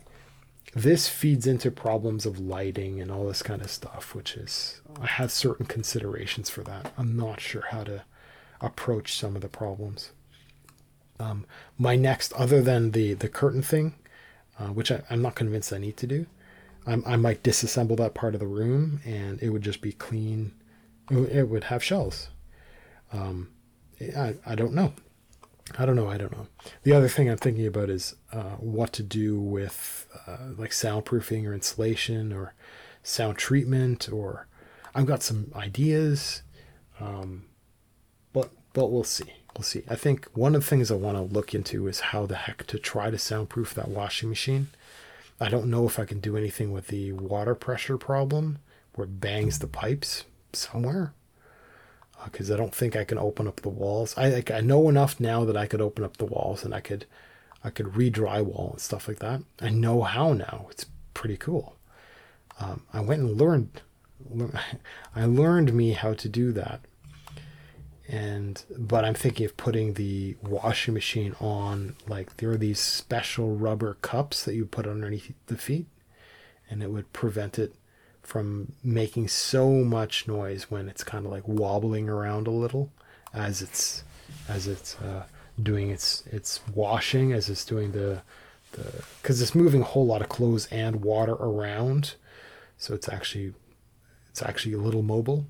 this 0.74 1.08
feeds 1.08 1.48
into 1.48 1.72
problems 1.72 2.26
of 2.26 2.40
lighting 2.40 3.00
and 3.00 3.10
all 3.10 3.26
this 3.26 3.42
kind 3.42 3.62
of 3.62 3.72
stuff, 3.72 4.14
which 4.14 4.36
is 4.36 4.82
I 5.02 5.08
have 5.08 5.32
certain 5.32 5.66
considerations 5.66 6.50
for 6.50 6.62
that. 6.64 6.92
I'm 6.98 7.16
not 7.16 7.40
sure 7.40 7.64
how 7.70 7.86
to 7.86 8.04
approach 8.60 9.18
some 9.18 9.36
of 9.36 9.42
the 9.42 9.48
problems. 9.48 10.12
Um, 11.20 11.46
my 11.78 11.96
next, 11.96 12.34
other 12.34 12.62
than 12.62 12.92
the 12.92 13.14
the 13.14 13.30
curtain 13.30 13.62
thing, 13.62 13.96
uh, 14.60 14.68
which 14.68 14.92
I, 14.92 15.02
am 15.10 15.22
not 15.22 15.36
convinced 15.36 15.74
I 15.74 15.78
need 15.78 15.98
to 15.98 16.08
do, 16.08 16.26
I'm, 16.86 17.04
i 17.06 17.16
might 17.16 17.44
disassemble 17.44 17.98
that 17.98 18.14
part 18.14 18.34
of 18.34 18.40
the 18.40 18.48
room 18.48 19.02
and 19.06 19.42
it 19.42 19.50
would 19.50 19.64
just 19.64 19.82
be 19.82 19.92
clean. 19.92 20.54
It, 21.10 21.18
it 21.32 21.50
would 21.50 21.66
have 21.66 21.84
shells. 21.84 22.30
Um, 23.12 23.50
I 24.02 24.36
I 24.46 24.56
don't 24.56 24.74
know. 24.74 24.94
I 25.78 25.86
don't 25.86 25.96
know. 25.96 26.08
I 26.08 26.18
don't 26.18 26.32
know. 26.32 26.48
The 26.84 26.94
other 26.94 27.10
thing 27.10 27.30
I'm 27.30 27.38
thinking 27.38 27.68
about 27.68 27.90
is 27.90 28.16
uh, 28.32 28.56
what 28.60 28.94
to 28.94 29.04
do 29.04 29.40
with 29.40 30.08
uh, 30.26 30.38
like 30.58 30.72
soundproofing 30.72 31.46
or 31.46 31.54
insulation 31.54 32.32
or 32.32 32.54
sound 33.04 33.38
treatment 33.38 34.10
or 34.12 34.48
I've 34.96 35.06
got 35.06 35.22
some 35.22 35.52
ideas, 35.56 36.42
um, 37.00 37.46
but 38.34 38.52
but 38.74 38.92
we'll 38.92 39.04
see 39.04 39.32
we'll 39.58 39.64
see. 39.64 39.84
I 39.90 39.96
think 39.96 40.28
one 40.34 40.54
of 40.54 40.62
the 40.62 40.68
things 40.68 40.92
I 40.92 40.96
want 40.96 41.18
to 41.18 41.24
look 41.24 41.56
into 41.56 41.88
is 41.88 42.00
how 42.00 42.28
the 42.28 42.36
heck 42.36 42.68
to 42.68 42.78
try 42.78 43.10
to 43.10 43.18
soundproof 43.18 43.74
that 43.74 43.90
washing 43.90 44.30
machine. 44.30 44.68
I 45.40 45.50
don't 45.50 45.70
know 45.70 45.86
if 45.88 45.98
I 46.00 46.06
can 46.06 46.20
do 46.20 46.38
anything 46.38 46.72
with 46.72 46.88
the 46.88 47.12
water 47.12 47.56
pressure 47.56 47.98
problem 47.98 48.60
where 48.94 49.06
it 49.06 49.20
bangs 49.20 49.60
the 49.60 49.68
pipes 49.68 50.26
somewhere 50.54 51.14
because 52.26 52.50
uh, 52.50 52.54
I 52.54 52.58
don't 52.58 52.74
think 52.74 52.96
I 52.96 53.04
can 53.04 53.18
open 53.18 53.48
up 53.48 53.62
the 53.62 53.70
walls. 53.70 54.16
I 54.18 54.30
like 54.30 54.52
I 54.52 54.62
know 54.62 54.90
enough 54.90 55.20
now 55.20 55.44
that 55.46 55.58
I 55.58 55.68
could 55.68 55.82
open 55.82 56.04
up 56.04 56.18
the 56.18 56.26
walls 56.26 56.64
and 56.64 56.74
I 56.74 56.80
could 56.80 57.06
I 57.64 57.70
could 57.70 57.96
re-drywall 57.96 58.72
and 58.74 58.82
stuff 58.82 59.08
like 59.08 59.20
that. 59.20 59.42
I 59.60 59.70
know 59.70 60.04
how 60.04 60.34
now. 60.34 60.68
It's 60.70 60.86
pretty 61.14 61.38
cool. 61.38 61.76
Um, 62.60 62.84
I 62.94 63.02
went 63.02 63.22
and 63.22 63.38
learned. 63.38 63.82
I 65.16 65.26
learned 65.26 65.74
me 65.74 65.92
how 65.92 66.14
to 66.14 66.30
do 66.30 66.52
that. 66.54 66.82
And 68.10 68.64
but 68.78 69.04
I'm 69.04 69.14
thinking 69.14 69.46
of 69.46 69.58
putting 69.58 69.96
the 69.96 70.38
washing 70.42 70.94
machine 70.94 71.36
on 71.42 71.96
like 72.08 72.38
there 72.38 72.52
are 72.52 72.58
these 72.58 72.80
special 72.80 73.56
rubber 73.56 73.96
cups 74.02 74.46
that 74.46 74.56
you 74.56 74.66
put 74.66 74.88
underneath 74.88 75.34
the 75.48 75.58
feet, 75.58 75.88
and 76.70 76.82
it 76.82 76.90
would 76.90 77.12
prevent 77.12 77.60
it 77.60 77.76
from 78.24 78.74
making 78.84 79.28
so 79.28 79.70
much 79.70 80.28
noise 80.28 80.72
when 80.72 80.88
it's 80.88 81.04
kind 81.04 81.26
of 81.26 81.32
like 81.32 81.48
wobbling 81.48 82.08
around 82.08 82.48
a 82.48 82.52
little 82.52 82.92
as 83.34 83.62
it's 83.62 84.04
as 84.48 84.68
it's 84.68 84.96
uh, 85.02 85.26
doing 85.62 85.90
its 85.90 86.26
its 86.28 86.62
washing 86.74 87.34
as 87.34 87.50
it's 87.50 87.66
doing 87.66 87.92
the 87.92 88.22
the 88.72 89.04
because 89.22 89.42
it's 89.42 89.54
moving 89.54 89.82
a 89.82 89.86
whole 89.86 90.06
lot 90.06 90.22
of 90.22 90.30
clothes 90.30 90.68
and 90.68 91.04
water 91.04 91.34
around. 91.34 92.16
So 92.78 92.94
it's 92.94 93.10
actually 93.10 93.54
it's 94.30 94.42
actually 94.42 94.76
a 94.76 94.80
little 94.80 95.02
mobile. 95.02 95.46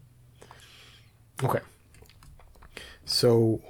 Okay 1.44 1.60
so 3.08 3.61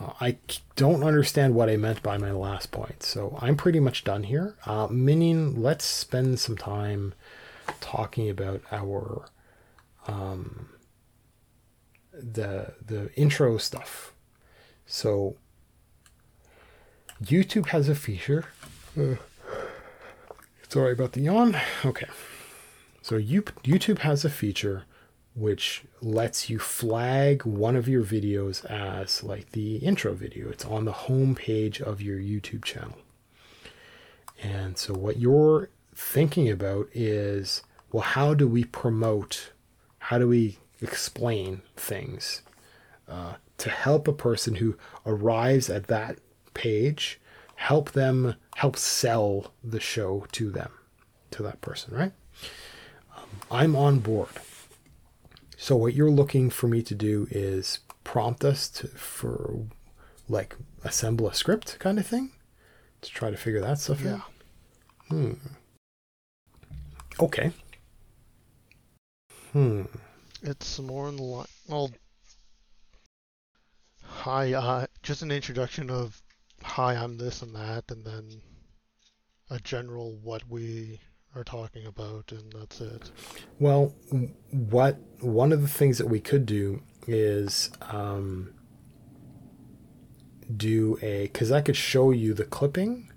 uh, 0.00 0.12
I 0.20 0.38
don't 0.76 1.04
understand 1.04 1.54
what 1.54 1.68
I 1.68 1.76
meant 1.76 2.02
by 2.02 2.16
my 2.16 2.32
last 2.32 2.72
point. 2.72 3.02
So 3.02 3.38
I'm 3.40 3.54
pretty 3.54 3.80
much 3.80 4.02
done 4.02 4.24
here. 4.24 4.56
Uh, 4.64 4.88
meaning, 4.90 5.60
let's 5.62 5.84
spend 5.84 6.40
some 6.40 6.56
time 6.56 7.14
talking 7.80 8.30
about 8.30 8.62
our 8.72 9.26
um, 10.08 10.70
the 12.12 12.72
the 12.84 13.12
intro 13.14 13.58
stuff. 13.58 14.14
So 14.86 15.36
YouTube 17.22 17.66
has 17.68 17.90
a 17.90 17.94
feature. 17.94 18.46
Uh, 18.98 19.16
sorry 20.68 20.92
about 20.92 21.12
the 21.12 21.20
yawn. 21.20 21.58
Okay. 21.84 22.06
So 23.02 23.16
you, 23.16 23.42
YouTube 23.42 23.98
has 23.98 24.24
a 24.24 24.30
feature 24.30 24.84
which 25.36 25.84
lets 26.00 26.48
you 26.48 26.58
flag 26.58 27.44
one 27.44 27.76
of 27.76 27.86
your 27.86 28.02
videos 28.02 28.64
as 28.64 29.22
like 29.22 29.52
the 29.52 29.76
intro 29.76 30.14
video. 30.14 30.48
It's 30.48 30.64
on 30.64 30.86
the 30.86 30.92
home 30.92 31.34
page 31.34 31.80
of 31.80 32.00
your 32.00 32.18
YouTube 32.18 32.64
channel. 32.64 32.96
And 34.42 34.78
so 34.78 34.94
what 34.94 35.18
you're 35.18 35.68
thinking 35.94 36.48
about 36.50 36.88
is 36.94 37.62
well, 37.92 38.02
how 38.02 38.34
do 38.34 38.48
we 38.48 38.64
promote, 38.64 39.52
how 39.98 40.18
do 40.18 40.28
we 40.28 40.58
explain 40.80 41.62
things 41.76 42.42
uh, 43.08 43.34
to 43.58 43.70
help 43.70 44.08
a 44.08 44.12
person 44.12 44.56
who 44.56 44.76
arrives 45.04 45.70
at 45.70 45.86
that 45.86 46.18
page, 46.54 47.20
help 47.54 47.92
them, 47.92 48.34
help 48.56 48.76
sell 48.76 49.52
the 49.62 49.80
show 49.80 50.26
to 50.32 50.50
them, 50.50 50.72
to 51.30 51.42
that 51.42 51.60
person, 51.60 51.94
right? 51.94 52.12
Um, 53.16 53.28
I'm 53.50 53.76
on 53.76 54.00
board. 54.00 54.28
So 55.56 55.76
what 55.76 55.94
you're 55.94 56.10
looking 56.10 56.50
for 56.50 56.68
me 56.68 56.82
to 56.82 56.94
do 56.94 57.26
is 57.30 57.80
prompt 58.04 58.44
us 58.44 58.68
to, 58.70 58.88
for 58.88 59.66
like 60.28 60.54
assemble 60.84 61.28
a 61.28 61.34
script 61.34 61.78
kind 61.78 61.98
of 61.98 62.06
thing 62.06 62.32
to 63.00 63.10
try 63.10 63.30
to 63.30 63.36
figure 63.36 63.60
that 63.60 63.78
stuff 63.78 64.00
Yeah. 64.02 64.14
out. 64.14 64.20
Hmm. 65.08 65.32
Okay. 67.18 67.52
Hmm. 69.52 69.82
It's 70.42 70.78
more 70.78 71.08
in 71.08 71.16
the 71.16 71.22
line. 71.22 71.46
Well, 71.68 71.90
hi, 74.02 74.52
uh, 74.52 74.86
just 75.02 75.22
an 75.22 75.30
introduction 75.30 75.90
of 75.90 76.20
hi, 76.62 76.94
I'm 76.94 77.16
this 77.16 77.42
and 77.42 77.54
that, 77.54 77.84
and 77.90 78.04
then 78.04 78.42
a 79.50 79.58
general 79.60 80.12
what 80.22 80.46
we 80.48 81.00
are 81.36 81.44
talking 81.44 81.86
about, 81.86 82.32
and 82.32 82.52
that's 82.52 82.80
it. 82.80 83.10
Well, 83.60 83.94
what 84.50 84.98
one 85.20 85.52
of 85.52 85.60
the 85.60 85.68
things 85.68 85.98
that 85.98 86.06
we 86.06 86.18
could 86.18 86.46
do 86.46 86.82
is 87.06 87.70
um, 87.82 88.54
do 90.54 90.98
a 91.02 91.24
because 91.24 91.52
I 91.52 91.60
could 91.60 91.76
show 91.76 92.10
you 92.10 92.32
the 92.32 92.44
clipping, 92.44 93.12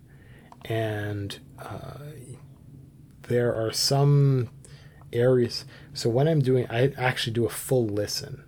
and 0.66 1.40
uh, 1.58 2.00
there 3.24 3.56
are 3.56 3.72
some 3.72 4.50
areas. 5.14 5.66
So 5.94 6.10
when 6.10 6.28
I'm 6.28 6.42
doing, 6.42 6.68
I 6.70 6.92
actually 6.98 7.34
do 7.34 7.46
a 7.46 7.50
full 7.50 7.88
listen, 7.88 8.44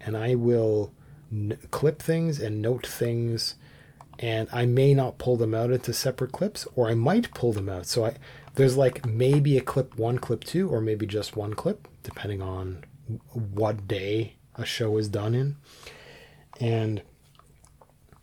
and 0.00 0.16
I 0.16 0.34
will 0.34 0.92
n- 1.32 1.58
clip 1.70 2.02
things 2.02 2.40
and 2.40 2.60
note 2.60 2.86
things, 2.86 3.54
and 4.18 4.48
I 4.52 4.66
may 4.66 4.94
not 4.94 5.18
pull 5.18 5.36
them 5.36 5.54
out 5.54 5.70
into 5.70 5.92
separate 5.92 6.32
clips, 6.32 6.66
or 6.74 6.88
I 6.88 6.94
might 6.94 7.32
pull 7.34 7.52
them 7.52 7.68
out. 7.68 7.86
So 7.86 8.04
I 8.04 8.14
there's 8.56 8.76
like 8.76 9.06
maybe 9.06 9.56
a 9.56 9.62
clip 9.62 9.98
one, 9.98 10.18
clip 10.18 10.44
two, 10.44 10.68
or 10.68 10.80
maybe 10.80 11.06
just 11.06 11.36
one 11.36 11.54
clip, 11.54 11.88
depending 12.02 12.42
on 12.42 12.84
what 13.32 13.86
day 13.86 14.36
a 14.56 14.64
show 14.64 14.96
is 14.96 15.08
done 15.08 15.34
in, 15.34 15.56
and 16.58 17.02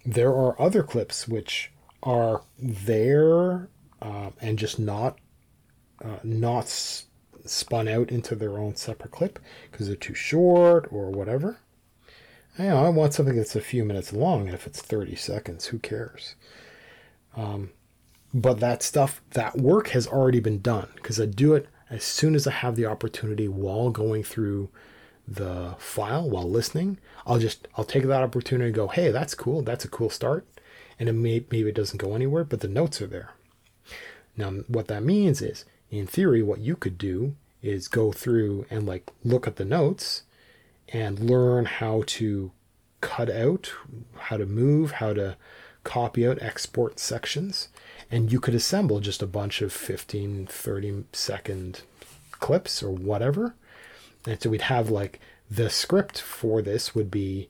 there 0.05 0.31
are 0.31 0.59
other 0.61 0.83
clips 0.83 1.27
which 1.27 1.71
are 2.01 2.43
there 2.59 3.69
uh, 4.01 4.31
and 4.41 4.59
just 4.59 4.79
not 4.79 5.17
uh, 6.03 6.17
not 6.23 6.65
s- 6.65 7.05
spun 7.45 7.87
out 7.87 8.11
into 8.11 8.35
their 8.35 8.57
own 8.57 8.75
separate 8.75 9.11
clip 9.11 9.39
because 9.71 9.87
they're 9.87 9.95
too 9.95 10.15
short 10.15 10.87
or 10.91 11.11
whatever. 11.11 11.59
I, 12.57 12.63
know, 12.63 12.85
I 12.85 12.89
want 12.89 13.13
something 13.13 13.35
that's 13.35 13.55
a 13.55 13.61
few 13.61 13.85
minutes 13.85 14.13
long, 14.13 14.47
and 14.47 14.53
if 14.53 14.67
it's 14.67 14.81
30 14.81 15.15
seconds, 15.15 15.65
who 15.67 15.79
cares? 15.79 16.35
Um, 17.35 17.71
but 18.33 18.59
that 18.59 18.81
stuff, 18.81 19.21
that 19.31 19.57
work 19.57 19.89
has 19.89 20.07
already 20.07 20.39
been 20.39 20.61
done 20.61 20.89
because 20.95 21.19
I 21.19 21.25
do 21.25 21.53
it 21.53 21.67
as 21.89 22.03
soon 22.03 22.33
as 22.33 22.47
I 22.47 22.51
have 22.51 22.75
the 22.75 22.85
opportunity 22.85 23.47
while 23.47 23.89
going 23.91 24.23
through 24.23 24.69
the 25.27 25.75
file 25.77 26.29
while 26.29 26.49
listening. 26.49 26.97
I'll 27.25 27.39
just 27.39 27.67
I'll 27.77 27.85
take 27.85 28.03
that 28.03 28.23
opportunity 28.23 28.67
and 28.67 28.75
go, 28.75 28.87
hey, 28.87 29.11
that's 29.11 29.35
cool, 29.35 29.61
that's 29.61 29.85
a 29.85 29.89
cool 29.89 30.09
start, 30.09 30.45
and 30.99 31.07
it 31.07 31.13
may, 31.13 31.45
maybe 31.51 31.69
it 31.69 31.75
doesn't 31.75 32.01
go 32.01 32.15
anywhere, 32.15 32.43
but 32.43 32.61
the 32.61 32.67
notes 32.67 33.01
are 33.01 33.07
there. 33.07 33.31
Now, 34.35 34.49
what 34.67 34.87
that 34.87 35.03
means 35.03 35.41
is, 35.41 35.65
in 35.91 36.07
theory, 36.07 36.41
what 36.41 36.59
you 36.59 36.75
could 36.75 36.97
do 36.97 37.35
is 37.61 37.87
go 37.87 38.11
through 38.11 38.65
and 38.69 38.85
like 38.85 39.11
look 39.23 39.47
at 39.47 39.55
the 39.57 39.65
notes 39.65 40.23
and 40.89 41.19
learn 41.19 41.65
how 41.65 42.03
to 42.05 42.51
cut 42.99 43.29
out, 43.29 43.73
how 44.17 44.37
to 44.37 44.45
move, 44.45 44.93
how 44.93 45.13
to 45.13 45.37
copy 45.83 46.27
out, 46.27 46.41
export 46.41 46.99
sections, 46.99 47.69
and 48.13 48.31
you 48.31 48.39
could 48.39 48.53
assemble 48.53 48.99
just 48.99 49.23
a 49.23 49.27
bunch 49.27 49.63
of 49.63 49.73
15, 49.73 50.45
30 50.45 51.05
second 51.13 51.81
clips 52.31 52.83
or 52.83 52.91
whatever. 52.91 53.55
And 54.27 54.39
so 54.39 54.51
we'd 54.51 54.61
have 54.61 54.91
like 54.91 55.19
the 55.49 55.67
script 55.67 56.21
for 56.21 56.61
this 56.61 56.93
would 56.93 57.09
be 57.09 57.49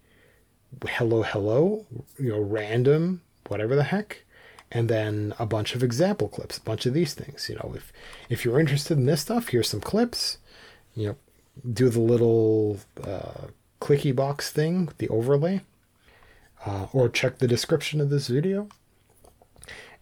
hello, 0.87 1.23
hello, 1.23 1.85
you 2.17 2.29
know, 2.29 2.39
random, 2.39 3.21
whatever 3.49 3.75
the 3.75 3.83
heck 3.83 4.23
and 4.71 4.89
then 4.89 5.33
a 5.37 5.45
bunch 5.45 5.75
of 5.75 5.83
example 5.83 6.29
clips, 6.29 6.57
a 6.57 6.61
bunch 6.61 6.85
of 6.85 6.93
these 6.93 7.13
things. 7.13 7.49
You 7.49 7.55
know, 7.55 7.73
if 7.75 7.91
if 8.29 8.45
you're 8.45 8.59
interested 8.59 8.97
in 8.97 9.05
this 9.05 9.21
stuff, 9.21 9.49
here's 9.49 9.67
some 9.67 9.81
clips. 9.81 10.37
You 10.95 11.07
know, 11.09 11.15
do 11.73 11.89
the 11.89 11.99
little 11.99 12.79
uh, 13.03 13.47
clicky 13.81 14.15
box 14.15 14.49
thing, 14.49 14.89
the 14.97 15.09
overlay, 15.09 15.59
uh, 16.65 16.87
or 16.93 17.09
check 17.09 17.39
the 17.39 17.49
description 17.49 17.99
of 17.99 18.09
this 18.09 18.27
video. 18.27 18.69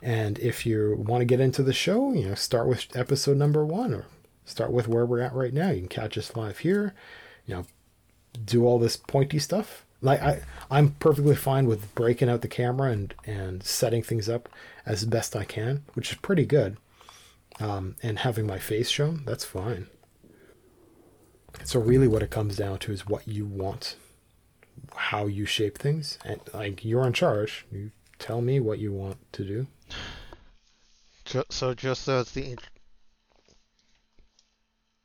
And 0.01 0.39
if 0.39 0.65
you 0.65 0.95
want 0.97 1.21
to 1.21 1.25
get 1.25 1.39
into 1.39 1.61
the 1.61 1.73
show, 1.73 2.11
you 2.13 2.27
know, 2.27 2.35
start 2.35 2.67
with 2.67 2.88
episode 2.95 3.38
number 3.38 3.65
one, 3.65 3.93
or 3.93 4.05
start 4.45 4.71
with 4.71 4.88
where 4.88 5.05
we're 5.05 5.21
at 5.21 5.33
right 5.33 5.53
now. 5.53 5.69
You 5.69 5.81
can 5.81 5.89
catch 5.89 6.17
us 6.17 6.35
live 6.35 6.59
here. 6.59 6.93
You 7.45 7.55
know, 7.55 7.65
do 8.43 8.65
all 8.65 8.80
this 8.80 8.97
pointy 8.97 9.39
stuff. 9.39 9.85
Like 10.01 10.21
I, 10.21 10.41
I'm 10.71 10.91
perfectly 10.93 11.35
fine 11.35 11.67
with 11.67 11.93
breaking 11.93 12.30
out 12.30 12.41
the 12.41 12.47
camera 12.47 12.91
and 12.91 13.13
and 13.25 13.63
setting 13.63 14.01
things 14.01 14.27
up 14.27 14.49
as 14.85 15.05
best 15.05 15.35
I 15.35 15.43
can, 15.43 15.83
which 15.93 16.11
is 16.11 16.17
pretty 16.17 16.45
good. 16.45 16.77
Um, 17.59 17.95
and 18.01 18.19
having 18.19 18.47
my 18.47 18.57
face 18.57 18.89
shown, 18.89 19.21
that's 19.25 19.45
fine. 19.45 19.88
So 21.63 21.80
really, 21.80 22.07
what 22.07 22.23
it 22.23 22.31
comes 22.31 22.55
down 22.55 22.80
to 22.80 22.91
is 22.91 23.05
what 23.05 23.27
you 23.27 23.45
want, 23.45 23.95
how 24.95 25.27
you 25.27 25.45
shape 25.45 25.77
things, 25.77 26.17
and 26.25 26.41
like 26.53 26.83
you're 26.83 27.05
in 27.05 27.13
charge. 27.13 27.65
You 27.71 27.91
tell 28.17 28.41
me 28.41 28.59
what 28.59 28.80
you 28.80 28.91
want 28.93 29.17
to 29.33 29.43
do. 29.43 29.67
So 31.50 31.74
just 31.74 32.08
as 32.10 32.32
the 32.32 32.58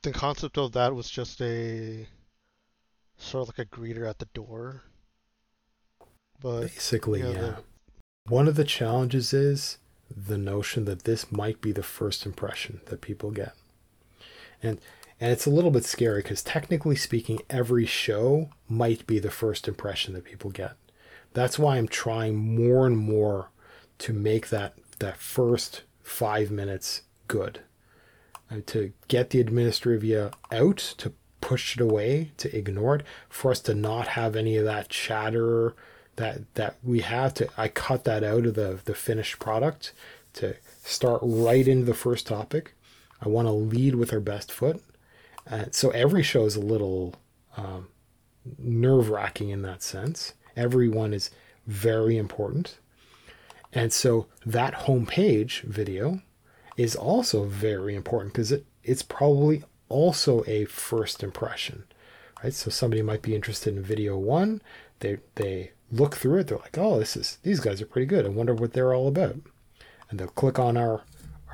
the 0.02 0.12
concept 0.12 0.58
of 0.58 0.72
that 0.72 0.94
was 0.94 1.08
just 1.10 1.40
a 1.40 2.06
sort 3.16 3.48
of 3.48 3.58
like 3.58 3.66
a 3.66 3.70
greeter 3.70 4.08
at 4.08 4.18
the 4.18 4.26
door, 4.34 4.82
but 6.40 6.62
Basically, 6.62 7.20
yeah, 7.20 7.28
yeah. 7.30 7.38
the- 7.40 7.56
One 8.28 8.48
of 8.48 8.56
the 8.56 8.64
challenges 8.64 9.32
is 9.32 9.78
the 10.10 10.38
notion 10.38 10.84
that 10.84 11.04
this 11.04 11.30
might 11.32 11.60
be 11.60 11.72
the 11.72 11.82
first 11.82 12.26
impression 12.26 12.80
that 12.86 13.00
people 13.00 13.30
get. 13.30 13.54
And 14.62 14.80
And 15.18 15.32
it's 15.32 15.46
a 15.46 15.50
little 15.50 15.70
bit 15.70 15.84
scary 15.86 16.20
because 16.22 16.42
technically 16.42 16.94
speaking, 16.96 17.40
every 17.48 17.86
show 17.86 18.50
might 18.68 19.06
be 19.06 19.18
the 19.18 19.30
first 19.30 19.66
impression 19.66 20.12
that 20.14 20.24
people 20.24 20.50
get. 20.50 20.72
That's 21.32 21.58
why 21.58 21.76
I'm 21.78 21.88
trying 21.88 22.36
more 22.36 22.86
and 22.86 22.98
more 22.98 23.48
to 23.98 24.12
make 24.12 24.48
that 24.48 24.74
that 24.98 25.18
first 25.18 25.82
five 26.02 26.50
minutes 26.50 27.02
good. 27.28 27.60
To 28.66 28.92
get 29.08 29.30
the 29.30 29.42
administrivia 29.42 30.32
out, 30.52 30.78
to 30.98 31.12
push 31.40 31.76
it 31.76 31.80
away, 31.80 32.30
to 32.36 32.56
ignore 32.56 32.96
it, 32.96 33.06
for 33.28 33.50
us 33.50 33.60
to 33.60 33.74
not 33.74 34.08
have 34.08 34.36
any 34.36 34.56
of 34.56 34.64
that 34.64 34.88
chatter 34.88 35.74
that 36.16 36.54
that 36.54 36.76
we 36.82 37.00
have 37.00 37.34
to 37.34 37.48
I 37.56 37.68
cut 37.68 38.04
that 38.04 38.24
out 38.24 38.46
of 38.46 38.54
the 38.54 38.80
the 38.84 38.94
finished 38.94 39.38
product 39.38 39.92
to 40.34 40.56
start 40.82 41.20
right 41.22 41.66
into 41.66 41.84
the 41.84 41.94
first 41.94 42.26
topic. 42.26 42.74
I 43.20 43.28
want 43.28 43.48
to 43.48 43.52
lead 43.52 43.94
with 43.94 44.12
our 44.12 44.20
best 44.20 44.52
foot. 44.52 44.82
Uh, 45.50 45.66
so 45.70 45.90
every 45.90 46.22
show 46.22 46.44
is 46.44 46.56
a 46.56 46.60
little 46.60 47.14
um, 47.56 47.88
nerve 48.58 49.08
wracking 49.08 49.50
in 49.50 49.62
that 49.62 49.82
sense. 49.82 50.34
Everyone 50.56 51.14
is 51.14 51.30
very 51.66 52.16
important. 52.16 52.78
And 53.76 53.92
so 53.92 54.26
that 54.46 54.72
homepage 54.72 55.60
video 55.60 56.22
is 56.78 56.96
also 56.96 57.44
very 57.44 57.94
important 57.94 58.32
because 58.32 58.50
it, 58.50 58.64
it's 58.82 59.02
probably 59.02 59.64
also 59.90 60.42
a 60.46 60.64
first 60.64 61.22
impression. 61.22 61.84
Right? 62.42 62.54
So 62.54 62.70
somebody 62.70 63.02
might 63.02 63.20
be 63.20 63.34
interested 63.34 63.76
in 63.76 63.82
video 63.82 64.16
one. 64.16 64.62
They 65.00 65.18
they 65.34 65.72
look 65.92 66.16
through 66.16 66.38
it, 66.38 66.46
they're 66.46 66.56
like, 66.56 66.78
oh, 66.78 66.98
this 66.98 67.18
is 67.18 67.36
these 67.42 67.60
guys 67.60 67.82
are 67.82 67.86
pretty 67.86 68.06
good. 68.06 68.24
I 68.24 68.30
wonder 68.30 68.54
what 68.54 68.72
they're 68.72 68.94
all 68.94 69.08
about. 69.08 69.36
And 70.08 70.18
they'll 70.18 70.28
click 70.28 70.58
on 70.58 70.78
our 70.78 71.02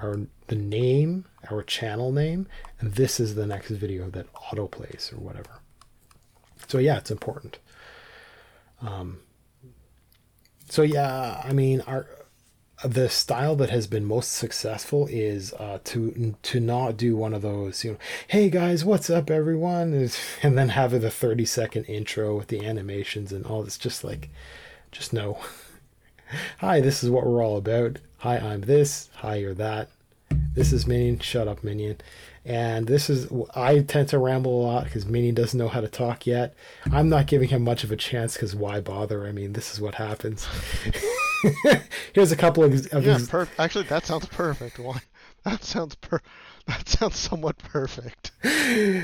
our 0.00 0.20
the 0.46 0.54
name, 0.54 1.24
our 1.50 1.64
channel 1.64 2.12
name, 2.12 2.46
and 2.78 2.94
this 2.94 3.18
is 3.18 3.34
the 3.34 3.48
next 3.48 3.70
video 3.70 4.08
that 4.10 4.26
auto 4.52 4.68
plays 4.68 5.10
or 5.12 5.18
whatever. 5.18 5.58
So 6.68 6.78
yeah, 6.78 6.98
it's 6.98 7.10
important. 7.10 7.58
Um, 8.80 9.22
so 10.72 10.80
yeah, 10.80 11.42
I 11.44 11.52
mean, 11.52 11.82
our 11.82 12.06
the 12.82 13.10
style 13.10 13.56
that 13.56 13.68
has 13.68 13.86
been 13.86 14.06
most 14.06 14.32
successful 14.32 15.06
is 15.06 15.52
uh, 15.52 15.80
to 15.84 16.34
to 16.40 16.60
not 16.60 16.96
do 16.96 17.14
one 17.14 17.34
of 17.34 17.42
those, 17.42 17.84
you 17.84 17.90
know, 17.90 17.98
hey 18.28 18.48
guys, 18.48 18.82
what's 18.82 19.10
up, 19.10 19.28
everyone, 19.28 19.92
and 20.42 20.56
then 20.56 20.70
have 20.70 20.98
the 20.98 21.10
thirty 21.10 21.44
second 21.44 21.84
intro 21.84 22.34
with 22.38 22.48
the 22.48 22.64
animations 22.64 23.32
and 23.32 23.44
all. 23.44 23.64
It's 23.64 23.76
just 23.76 24.02
like, 24.02 24.30
just 24.90 25.12
no. 25.12 25.40
Hi, 26.60 26.80
this 26.80 27.04
is 27.04 27.10
what 27.10 27.26
we're 27.26 27.44
all 27.44 27.58
about. 27.58 27.98
Hi, 28.20 28.38
I'm 28.38 28.62
this. 28.62 29.10
Hi, 29.16 29.34
you're 29.34 29.52
that. 29.52 29.90
This 30.54 30.72
is 30.72 30.86
Minion. 30.86 31.18
Shut 31.18 31.48
up, 31.48 31.62
Minion. 31.62 31.98
And 32.44 32.88
this 32.88 33.08
is, 33.08 33.28
I 33.54 33.80
tend 33.80 34.08
to 34.08 34.18
ramble 34.18 34.62
a 34.62 34.64
lot 34.66 34.84
because 34.84 35.06
Minion 35.06 35.34
doesn't 35.34 35.58
know 35.58 35.68
how 35.68 35.80
to 35.80 35.88
talk 35.88 36.26
yet. 36.26 36.54
I'm 36.90 37.08
not 37.08 37.26
giving 37.26 37.50
him 37.50 37.62
much 37.62 37.84
of 37.84 37.92
a 37.92 37.96
chance 37.96 38.34
because 38.34 38.54
why 38.54 38.80
bother? 38.80 39.26
I 39.26 39.32
mean, 39.32 39.52
this 39.52 39.72
is 39.72 39.80
what 39.80 39.94
happens. 39.94 40.48
Here's 42.12 42.32
a 42.32 42.36
couple 42.36 42.64
of, 42.64 42.72
of 42.92 43.04
yeah, 43.04 43.18
per- 43.28 43.48
actually, 43.58 43.84
that 43.84 44.06
sounds 44.06 44.26
perfect. 44.26 44.78
Why? 44.78 45.00
That 45.44 45.64
sounds 45.64 45.94
per. 45.96 46.20
That 46.66 46.88
sounds 46.88 47.16
somewhat 47.16 47.58
perfect. 47.58 48.30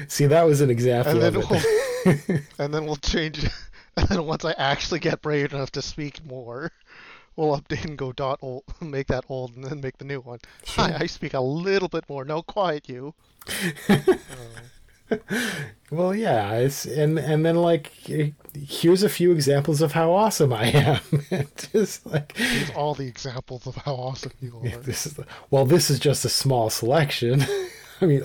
See, 0.08 0.26
that 0.26 0.44
was 0.47 0.60
an 0.60 0.70
example 0.70 1.12
and 1.12 1.23
then 1.23 1.36
of 1.36 1.50
it. 1.50 1.65
We'll, 2.28 2.39
and 2.58 2.73
then 2.75 2.86
we'll 2.86 2.97
change 2.97 3.44
it. 3.44 3.52
And 3.97 4.08
then 4.10 4.26
once 4.26 4.44
I 4.44 4.52
actually 4.52 5.00
get 5.00 5.23
brave 5.23 5.52
enough 5.52 5.73
to 5.73 5.83
speak 5.83 6.25
more, 6.25 6.70
we'll 7.39 7.58
update 7.58 7.84
and 7.84 7.97
go 7.97 8.12
dot 8.12 8.39
old, 8.42 8.65
make 8.81 9.07
that 9.07 9.25
old, 9.28 9.55
and 9.55 9.65
then 9.65 9.81
make 9.81 9.99
the 9.99 10.05
new 10.05 10.20
one. 10.20 10.41
Sure. 10.65 10.84
Hi, 10.84 10.99
I 11.00 11.07
speak 11.07 11.33
a 11.34 11.41
little 11.41 11.89
bit 11.89 12.05
more. 12.08 12.25
No, 12.25 12.42
quiet 12.42 12.89
you. 12.89 13.15
well, 15.91 16.15
yeah, 16.15 16.52
it's 16.55 16.84
and 16.84 17.18
and 17.18 17.47
then 17.47 17.57
like 17.57 17.92
here's 18.55 19.02
a 19.02 19.08
few 19.08 19.33
examples 19.33 19.81
of 19.81 19.92
how 19.92 20.10
awesome 20.10 20.52
I 20.52 20.67
am. 20.67 21.00
just 21.73 22.05
like 22.05 22.36
here's 22.36 22.70
all 22.70 22.94
the 22.94 23.07
examples 23.07 23.67
of 23.67 23.76
how 23.76 23.94
awesome 23.94 24.33
you 24.41 24.60
are. 24.62 24.78
This 24.78 25.07
is 25.07 25.18
well, 25.50 25.65
this 25.65 25.89
is 25.89 25.99
just 25.99 26.25
a 26.25 26.28
small 26.28 26.68
selection. 26.68 27.44
I 28.00 28.07
mean, 28.07 28.23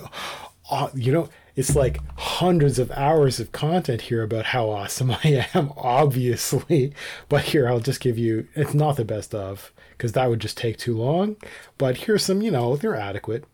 uh, 0.70 0.88
you 0.94 1.12
know, 1.12 1.28
it's 1.56 1.76
like 1.76 2.00
hundreds 2.18 2.78
of 2.78 2.90
hours 2.92 3.38
of 3.38 3.52
content 3.52 4.02
here 4.02 4.22
about 4.22 4.46
how 4.46 4.70
awesome 4.70 5.10
I 5.24 5.46
am, 5.54 5.72
obviously. 5.76 6.92
But 7.28 7.44
here, 7.44 7.68
I'll 7.68 7.80
just 7.80 8.00
give 8.00 8.18
you, 8.18 8.48
it's 8.54 8.74
not 8.74 8.96
the 8.96 9.04
best 9.04 9.34
of, 9.34 9.72
because 9.92 10.12
that 10.12 10.28
would 10.28 10.40
just 10.40 10.56
take 10.56 10.78
too 10.78 10.96
long. 10.96 11.36
But 11.78 11.98
here's 11.98 12.24
some, 12.24 12.42
you 12.42 12.50
know, 12.50 12.76
they're 12.76 12.96
adequate. 12.96 13.44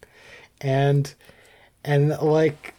And, 0.61 1.13
and 1.85 2.11
like, 2.21 2.75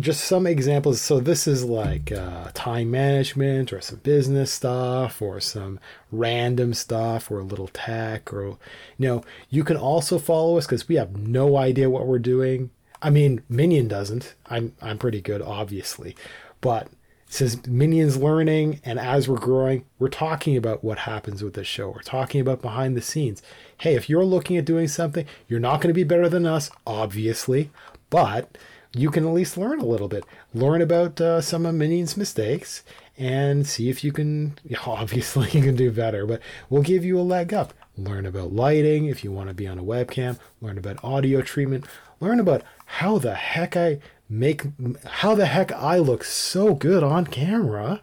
just 0.00 0.24
some 0.24 0.46
examples. 0.46 1.00
So 1.00 1.20
this 1.20 1.46
is 1.46 1.64
like 1.64 2.10
uh, 2.10 2.50
time 2.52 2.90
management 2.90 3.72
or 3.72 3.80
some 3.80 4.00
business 4.00 4.52
stuff 4.52 5.22
or 5.22 5.40
some 5.40 5.78
random 6.10 6.74
stuff 6.74 7.30
or 7.30 7.38
a 7.38 7.44
little 7.44 7.68
tech 7.68 8.32
or, 8.32 8.58
you 8.98 9.08
know, 9.08 9.24
you 9.50 9.62
can 9.62 9.76
also 9.76 10.18
follow 10.18 10.58
us 10.58 10.66
because 10.66 10.88
we 10.88 10.96
have 10.96 11.16
no 11.16 11.56
idea 11.56 11.88
what 11.88 12.06
we're 12.06 12.18
doing 12.18 12.70
I 13.00 13.10
mean, 13.10 13.42
Minion 13.48 13.88
doesn't. 13.88 14.34
I'm 14.46 14.74
I'm 14.82 14.98
pretty 14.98 15.20
good, 15.20 15.42
obviously, 15.42 16.16
but 16.60 16.88
says 17.28 17.66
Minion's 17.66 18.16
learning, 18.16 18.80
and 18.84 18.98
as 18.98 19.28
we're 19.28 19.36
growing, 19.36 19.84
we're 19.98 20.08
talking 20.08 20.56
about 20.56 20.82
what 20.82 21.00
happens 21.00 21.42
with 21.42 21.54
this 21.54 21.66
show. 21.66 21.90
We're 21.90 22.00
talking 22.02 22.40
about 22.40 22.62
behind 22.62 22.96
the 22.96 23.02
scenes. 23.02 23.42
Hey, 23.78 23.94
if 23.94 24.08
you're 24.08 24.24
looking 24.24 24.56
at 24.56 24.64
doing 24.64 24.88
something, 24.88 25.26
you're 25.46 25.60
not 25.60 25.80
going 25.80 25.88
to 25.88 25.94
be 25.94 26.04
better 26.04 26.28
than 26.28 26.46
us, 26.46 26.70
obviously, 26.86 27.70
but 28.08 28.56
you 28.94 29.10
can 29.10 29.26
at 29.26 29.34
least 29.34 29.58
learn 29.58 29.78
a 29.78 29.84
little 29.84 30.08
bit. 30.08 30.24
Learn 30.54 30.80
about 30.80 31.20
uh, 31.20 31.40
some 31.42 31.66
of 31.66 31.74
Minion's 31.74 32.16
mistakes 32.16 32.82
and 33.18 33.66
see 33.66 33.90
if 33.90 34.02
you 34.02 34.12
can. 34.12 34.58
Obviously, 34.86 35.50
you 35.50 35.62
can 35.62 35.76
do 35.76 35.90
better, 35.90 36.24
but 36.24 36.40
we'll 36.70 36.82
give 36.82 37.04
you 37.04 37.18
a 37.18 37.22
leg 37.22 37.52
up. 37.52 37.74
Learn 37.96 38.26
about 38.26 38.52
lighting 38.52 39.06
if 39.06 39.24
you 39.24 39.32
want 39.32 39.48
to 39.48 39.54
be 39.54 39.66
on 39.66 39.78
a 39.78 39.82
webcam. 39.82 40.38
Learn 40.60 40.78
about 40.78 41.02
audio 41.04 41.42
treatment. 41.42 41.84
Learn 42.20 42.40
about 42.40 42.62
how 42.92 43.18
the 43.18 43.34
heck 43.34 43.76
I 43.76 43.98
make 44.30 44.64
how 45.04 45.34
the 45.34 45.46
heck 45.46 45.70
I 45.72 45.98
look 45.98 46.24
so 46.24 46.74
good 46.74 47.04
on 47.04 47.26
camera 47.26 48.00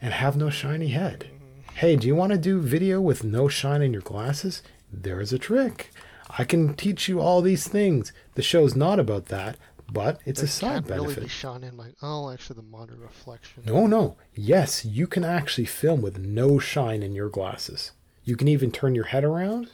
and 0.00 0.12
have 0.12 0.36
no 0.36 0.50
shiny 0.50 0.88
head. 0.88 1.30
Hey, 1.74 1.96
do 1.96 2.06
you 2.06 2.14
want 2.14 2.32
to 2.32 2.38
do 2.38 2.60
video 2.60 3.00
with 3.00 3.24
no 3.24 3.48
shine 3.48 3.80
in 3.80 3.92
your 3.92 4.02
glasses? 4.02 4.62
There's 4.92 5.32
a 5.32 5.38
trick. 5.38 5.90
I 6.38 6.44
can 6.44 6.74
teach 6.74 7.08
you 7.08 7.20
all 7.20 7.40
these 7.40 7.66
things. 7.66 8.12
The 8.34 8.42
show's 8.42 8.76
not 8.76 9.00
about 9.00 9.26
that, 9.26 9.56
but 9.90 10.20
it's 10.26 10.40
there 10.40 10.46
a 10.46 10.50
side 10.50 10.72
can't 10.72 10.86
benefit. 10.88 11.16
Really 11.16 11.22
be 11.22 11.28
shine 11.28 11.64
in 11.64 11.74
my 11.74 11.88
oh, 12.02 12.30
actually 12.30 12.56
the 12.56 12.62
monitor 12.62 12.98
reflection. 12.98 13.62
No, 13.66 13.86
no. 13.86 14.16
Yes, 14.34 14.84
you 14.84 15.06
can 15.06 15.24
actually 15.24 15.64
film 15.64 16.02
with 16.02 16.18
no 16.18 16.58
shine 16.58 17.02
in 17.02 17.14
your 17.14 17.30
glasses. 17.30 17.92
You 18.22 18.36
can 18.36 18.48
even 18.48 18.70
turn 18.70 18.94
your 18.94 19.06
head 19.06 19.24
around 19.24 19.70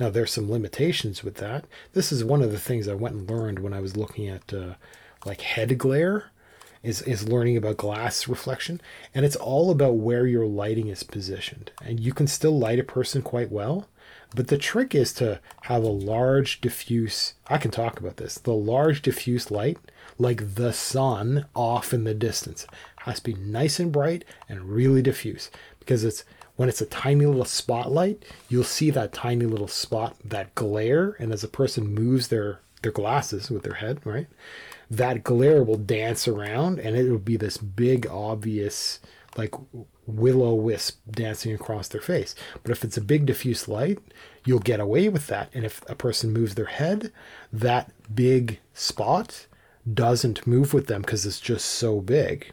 now, 0.00 0.08
there's 0.08 0.32
some 0.32 0.50
limitations 0.50 1.22
with 1.22 1.34
that. 1.36 1.66
This 1.92 2.10
is 2.10 2.24
one 2.24 2.40
of 2.40 2.50
the 2.50 2.58
things 2.58 2.88
I 2.88 2.94
went 2.94 3.14
and 3.14 3.30
learned 3.30 3.58
when 3.58 3.74
I 3.74 3.80
was 3.80 3.98
looking 3.98 4.28
at 4.28 4.52
uh, 4.52 4.74
like 5.26 5.42
head 5.42 5.76
glare, 5.76 6.30
is 6.82 7.02
is 7.02 7.28
learning 7.28 7.58
about 7.58 7.76
glass 7.76 8.26
reflection, 8.34 8.80
and 9.14 9.26
it's 9.26 9.36
all 9.36 9.70
about 9.70 9.96
where 9.96 10.26
your 10.26 10.46
lighting 10.46 10.88
is 10.88 11.02
positioned. 11.02 11.70
And 11.84 12.00
you 12.00 12.14
can 12.14 12.26
still 12.26 12.58
light 12.58 12.78
a 12.78 12.84
person 12.84 13.20
quite 13.20 13.52
well, 13.52 13.88
but 14.34 14.48
the 14.48 14.56
trick 14.56 14.94
is 14.94 15.12
to 15.14 15.38
have 15.64 15.82
a 15.82 15.88
large 15.88 16.62
diffuse. 16.62 17.34
I 17.48 17.58
can 17.58 17.70
talk 17.70 18.00
about 18.00 18.16
this. 18.16 18.36
The 18.36 18.54
large 18.54 19.02
diffuse 19.02 19.50
light, 19.50 19.76
like 20.18 20.54
the 20.54 20.72
sun, 20.72 21.44
off 21.54 21.92
in 21.92 22.04
the 22.04 22.14
distance, 22.14 22.66
has 23.00 23.20
to 23.20 23.34
be 23.34 23.34
nice 23.34 23.78
and 23.78 23.92
bright 23.92 24.24
and 24.48 24.70
really 24.70 25.02
diffuse 25.02 25.50
because 25.78 26.04
it's 26.04 26.24
when 26.60 26.68
it's 26.68 26.82
a 26.82 26.86
tiny 26.86 27.24
little 27.24 27.46
spotlight, 27.46 28.22
you'll 28.50 28.64
see 28.64 28.90
that 28.90 29.14
tiny 29.14 29.46
little 29.46 29.66
spot, 29.66 30.14
that 30.22 30.54
glare, 30.54 31.16
and 31.18 31.32
as 31.32 31.42
a 31.42 31.48
person 31.48 31.94
moves 31.94 32.28
their 32.28 32.60
their 32.82 32.92
glasses 32.92 33.48
with 33.48 33.62
their 33.62 33.76
head, 33.76 33.98
right? 34.04 34.26
That 34.90 35.24
glare 35.24 35.64
will 35.64 35.78
dance 35.78 36.28
around 36.28 36.78
and 36.78 36.94
it 36.96 37.10
will 37.10 37.16
be 37.16 37.38
this 37.38 37.56
big 37.56 38.06
obvious 38.08 39.00
like 39.38 39.54
willow 40.06 40.52
wisp 40.52 40.98
dancing 41.10 41.54
across 41.54 41.88
their 41.88 42.02
face. 42.02 42.34
But 42.62 42.72
if 42.72 42.84
it's 42.84 42.98
a 42.98 43.00
big 43.00 43.24
diffuse 43.24 43.66
light, 43.66 43.98
you'll 44.44 44.58
get 44.58 44.80
away 44.80 45.08
with 45.08 45.28
that. 45.28 45.48
And 45.54 45.64
if 45.64 45.82
a 45.88 45.94
person 45.94 46.30
moves 46.30 46.56
their 46.56 46.66
head, 46.66 47.10
that 47.50 47.90
big 48.14 48.60
spot 48.74 49.46
doesn't 49.90 50.46
move 50.46 50.74
with 50.74 50.88
them 50.88 51.00
because 51.00 51.24
it's 51.24 51.40
just 51.40 51.64
so 51.64 52.02
big 52.02 52.52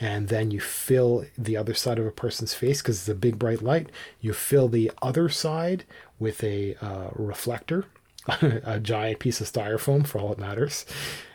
and 0.00 0.28
then 0.28 0.50
you 0.50 0.60
fill 0.60 1.26
the 1.36 1.58
other 1.58 1.74
side 1.74 1.98
of 1.98 2.06
a 2.06 2.10
person's 2.10 2.54
face 2.54 2.80
because 2.80 3.00
it's 3.00 3.08
a 3.08 3.14
big 3.14 3.38
bright 3.38 3.60
light. 3.60 3.90
You 4.20 4.32
fill 4.32 4.66
the 4.66 4.90
other 5.02 5.28
side 5.28 5.84
with 6.18 6.42
a 6.42 6.74
uh, 6.80 7.10
reflector, 7.14 7.84
a 8.40 8.80
giant 8.80 9.18
piece 9.18 9.42
of 9.42 9.52
styrofoam 9.52 10.06
for 10.06 10.18
all 10.18 10.32
it 10.32 10.38
matters. 10.38 10.86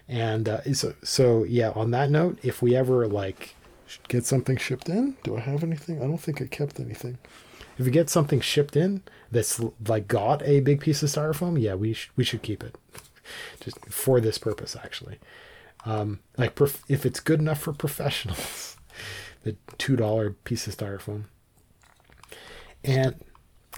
And 0.08 0.50
uh, 0.50 0.74
so, 0.74 0.96
so 1.04 1.44
yeah. 1.44 1.72
On 1.72 1.92
that 1.92 2.10
note, 2.10 2.40
if 2.42 2.64
we 2.64 2.76
ever 2.76 3.08
like 3.08 3.56
get 4.08 4.26
something 4.26 4.58
shipped 4.58 4.90
in, 4.90 5.16
do 5.24 5.38
I 5.38 5.42
have 5.42 5.64
anything? 5.64 6.02
I 6.02 6.08
don't 6.08 6.18
think 6.18 6.42
I 6.42 6.46
kept 6.46 6.80
anything. 6.80 7.20
If 7.78 7.86
we 7.86 7.92
get 7.92 8.10
something 8.10 8.40
shipped 8.40 8.76
in 8.76 9.04
that's 9.32 9.62
like 9.88 10.08
got 10.08 10.42
a 10.44 10.62
big 10.62 10.80
piece 10.80 11.04
of 11.04 11.10
styrofoam, 11.10 11.62
yeah, 11.62 11.76
we 11.76 11.94
sh- 11.94 12.10
we 12.16 12.24
should 12.24 12.42
keep 12.42 12.64
it, 12.64 12.76
just 13.60 13.78
for 13.86 14.20
this 14.20 14.38
purpose 14.40 14.76
actually. 14.82 15.20
Um, 15.86 16.20
like 16.38 16.56
prof- 16.56 16.84
if 16.90 17.06
it's 17.06 17.20
good 17.20 17.40
enough 17.40 17.60
for 17.62 17.74
professionals, 17.74 18.78
the 19.44 19.56
two 19.78 19.96
dollar 19.96 20.32
piece 20.32 20.68
of 20.68 20.76
styrofoam. 20.76 21.26
And 22.84 23.16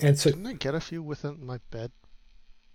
and 0.01 0.17
so 0.17 0.29
Didn't 0.31 0.47
I 0.47 0.53
get 0.53 0.75
a 0.75 0.79
few 0.79 1.01
within 1.01 1.45
my 1.45 1.59
bed 1.71 1.91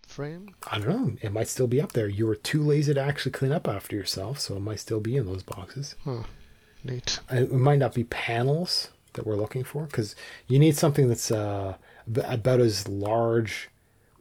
frame? 0.07 0.55
I 0.71 0.79
don't 0.79 0.89
know. 0.89 1.17
It 1.23 1.33
might 1.33 1.49
still 1.49 1.67
be 1.67 1.81
up 1.81 1.93
there. 1.93 2.09
You 2.09 2.27
were 2.27 2.35
too 2.35 2.63
lazy 2.63 2.95
to 2.95 3.01
actually 3.01 3.33
clean 3.33 3.53
up 3.53 3.69
after 3.69 3.97
yourself, 3.97 4.39
so 4.39 4.57
it 4.57 4.61
might 4.61 4.81
still 4.81 5.01
be 5.01 5.17
in 5.17 5.27
those 5.27 5.43
boxes. 5.43 5.95
Huh. 6.05 6.25
Neat. 6.85 7.21
It 7.31 7.53
might 7.53 7.79
not 7.79 7.95
be 7.95 8.05
panels 8.05 8.91
that 9.13 9.27
we're 9.27 9.37
looking 9.37 9.63
for 9.63 9.85
because 9.85 10.17
you 10.49 10.59
need 10.59 10.77
something 10.77 11.09
that's 11.09 11.31
uh, 11.31 11.77
about 12.25 12.61
as 12.61 12.89
large, 12.89 13.69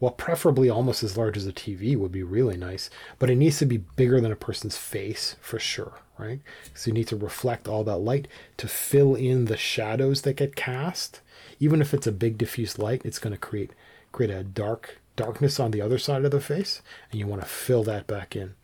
well, 0.02 0.10
preferably 0.10 0.68
almost 0.68 1.04
as 1.04 1.16
large 1.16 1.36
as 1.36 1.46
a 1.46 1.52
TV 1.52 1.96
would 1.96 2.10
be 2.10 2.24
really 2.24 2.56
nice, 2.56 2.90
but 3.20 3.30
it 3.30 3.36
needs 3.36 3.60
to 3.60 3.66
be 3.66 3.76
bigger 3.76 4.20
than 4.20 4.32
a 4.32 4.36
person's 4.36 4.76
face 4.76 5.36
for 5.40 5.60
sure, 5.60 6.00
right? 6.18 6.40
So 6.74 6.88
you 6.88 6.94
need 6.94 7.06
to 7.06 7.16
reflect 7.16 7.68
all 7.68 7.84
that 7.84 7.98
light 7.98 8.26
to 8.56 8.66
fill 8.66 9.14
in 9.14 9.44
the 9.44 9.56
shadows 9.56 10.22
that 10.22 10.38
get 10.38 10.56
cast. 10.56 11.20
Even 11.60 11.80
if 11.80 11.94
it's 11.94 12.08
a 12.08 12.10
big 12.10 12.36
diffuse 12.36 12.80
light, 12.80 13.02
it's 13.04 13.20
going 13.20 13.32
to 13.32 13.38
create 13.38 13.70
create 14.10 14.32
a 14.32 14.42
dark 14.42 14.98
darkness 15.14 15.60
on 15.60 15.70
the 15.70 15.80
other 15.80 15.98
side 15.98 16.24
of 16.24 16.32
the 16.32 16.40
face, 16.40 16.82
and 17.12 17.20
you 17.20 17.28
want 17.28 17.40
to 17.40 17.46
fill 17.46 17.84
that 17.84 18.08
back 18.08 18.34
in. 18.34 18.54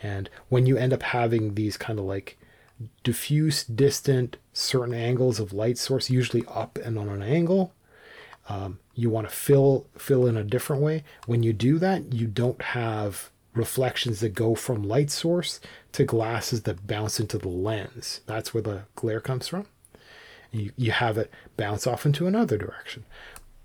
And 0.00 0.30
when 0.48 0.66
you 0.66 0.76
end 0.76 0.92
up 0.92 1.02
having 1.02 1.56
these 1.56 1.76
kind 1.76 1.98
of 1.98 2.04
like 2.04 2.38
diffuse, 3.02 3.64
distant, 3.64 4.36
certain 4.52 4.94
angles 4.94 5.40
of 5.40 5.52
light 5.52 5.76
source, 5.76 6.08
usually 6.08 6.44
up 6.46 6.78
and 6.78 6.96
on 6.96 7.08
an 7.08 7.22
angle. 7.22 7.72
Um, 8.48 8.78
you 8.98 9.08
want 9.08 9.28
to 9.28 9.34
fill 9.34 9.86
fill 9.96 10.26
in 10.26 10.36
a 10.36 10.42
different 10.42 10.82
way. 10.82 11.04
When 11.26 11.44
you 11.44 11.52
do 11.52 11.78
that, 11.78 12.12
you 12.12 12.26
don't 12.26 12.60
have 12.60 13.30
reflections 13.54 14.18
that 14.20 14.34
go 14.34 14.56
from 14.56 14.82
light 14.82 15.08
source 15.08 15.60
to 15.92 16.02
glasses 16.02 16.62
that 16.62 16.84
bounce 16.88 17.20
into 17.20 17.38
the 17.38 17.48
lens. 17.48 18.22
That's 18.26 18.52
where 18.52 18.62
the 18.62 18.82
glare 18.96 19.20
comes 19.20 19.46
from. 19.46 19.66
You, 20.50 20.72
you 20.76 20.90
have 20.90 21.16
it 21.16 21.30
bounce 21.56 21.86
off 21.86 22.04
into 22.04 22.26
another 22.26 22.58
direction. 22.58 23.04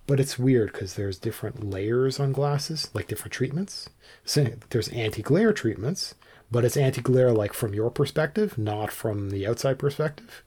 But 0.06 0.20
it's 0.20 0.38
weird 0.38 0.72
because 0.72 0.94
there's 0.94 1.18
different 1.18 1.68
layers 1.68 2.20
on 2.20 2.32
glasses, 2.32 2.92
like 2.94 3.08
different 3.08 3.34
treatments. 3.34 3.90
So 4.24 4.53
there's 4.70 4.90
anti-glare 4.90 5.53
treatments, 5.53 6.14
but 6.52 6.64
it's 6.64 6.78
anti-glare 6.78 7.32
like 7.32 7.53
from 7.53 7.74
your 7.74 7.90
perspective, 7.90 8.56
not 8.56 8.92
from 8.92 9.32
the 9.32 9.48
outside 9.48 9.80
perspective. 9.80 10.44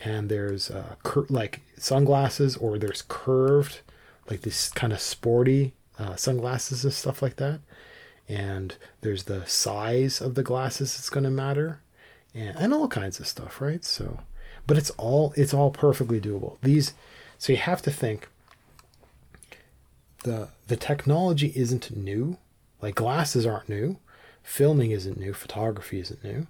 And 0.00 0.28
there's 0.28 0.70
uh, 0.70 0.96
cur- 1.02 1.26
like 1.28 1.60
sunglasses, 1.76 2.56
or 2.56 2.78
there's 2.78 3.02
curved, 3.02 3.80
like 4.30 4.40
this 4.42 4.70
kind 4.70 4.92
of 4.92 5.00
sporty 5.00 5.74
uh, 5.98 6.16
sunglasses 6.16 6.84
and 6.84 6.92
stuff 6.92 7.22
like 7.22 7.36
that. 7.36 7.60
And 8.28 8.76
there's 9.02 9.24
the 9.24 9.44
size 9.46 10.20
of 10.20 10.34
the 10.34 10.42
glasses 10.42 10.96
that's 10.96 11.10
going 11.10 11.24
to 11.24 11.30
matter, 11.30 11.80
and, 12.34 12.56
and 12.56 12.72
all 12.72 12.88
kinds 12.88 13.20
of 13.20 13.26
stuff, 13.26 13.60
right? 13.60 13.84
So, 13.84 14.20
but 14.66 14.78
it's 14.78 14.90
all 14.90 15.34
it's 15.36 15.52
all 15.52 15.70
perfectly 15.70 16.20
doable. 16.20 16.56
These, 16.62 16.94
so 17.38 17.52
you 17.52 17.58
have 17.58 17.82
to 17.82 17.90
think. 17.90 18.28
the 20.22 20.48
The 20.68 20.76
technology 20.76 21.52
isn't 21.54 21.94
new, 21.94 22.38
like 22.80 22.94
glasses 22.94 23.44
aren't 23.44 23.68
new 23.68 23.98
filming 24.42 24.90
isn't 24.90 25.18
new, 25.18 25.32
photography 25.32 26.00
isn't 26.00 26.22
new. 26.24 26.46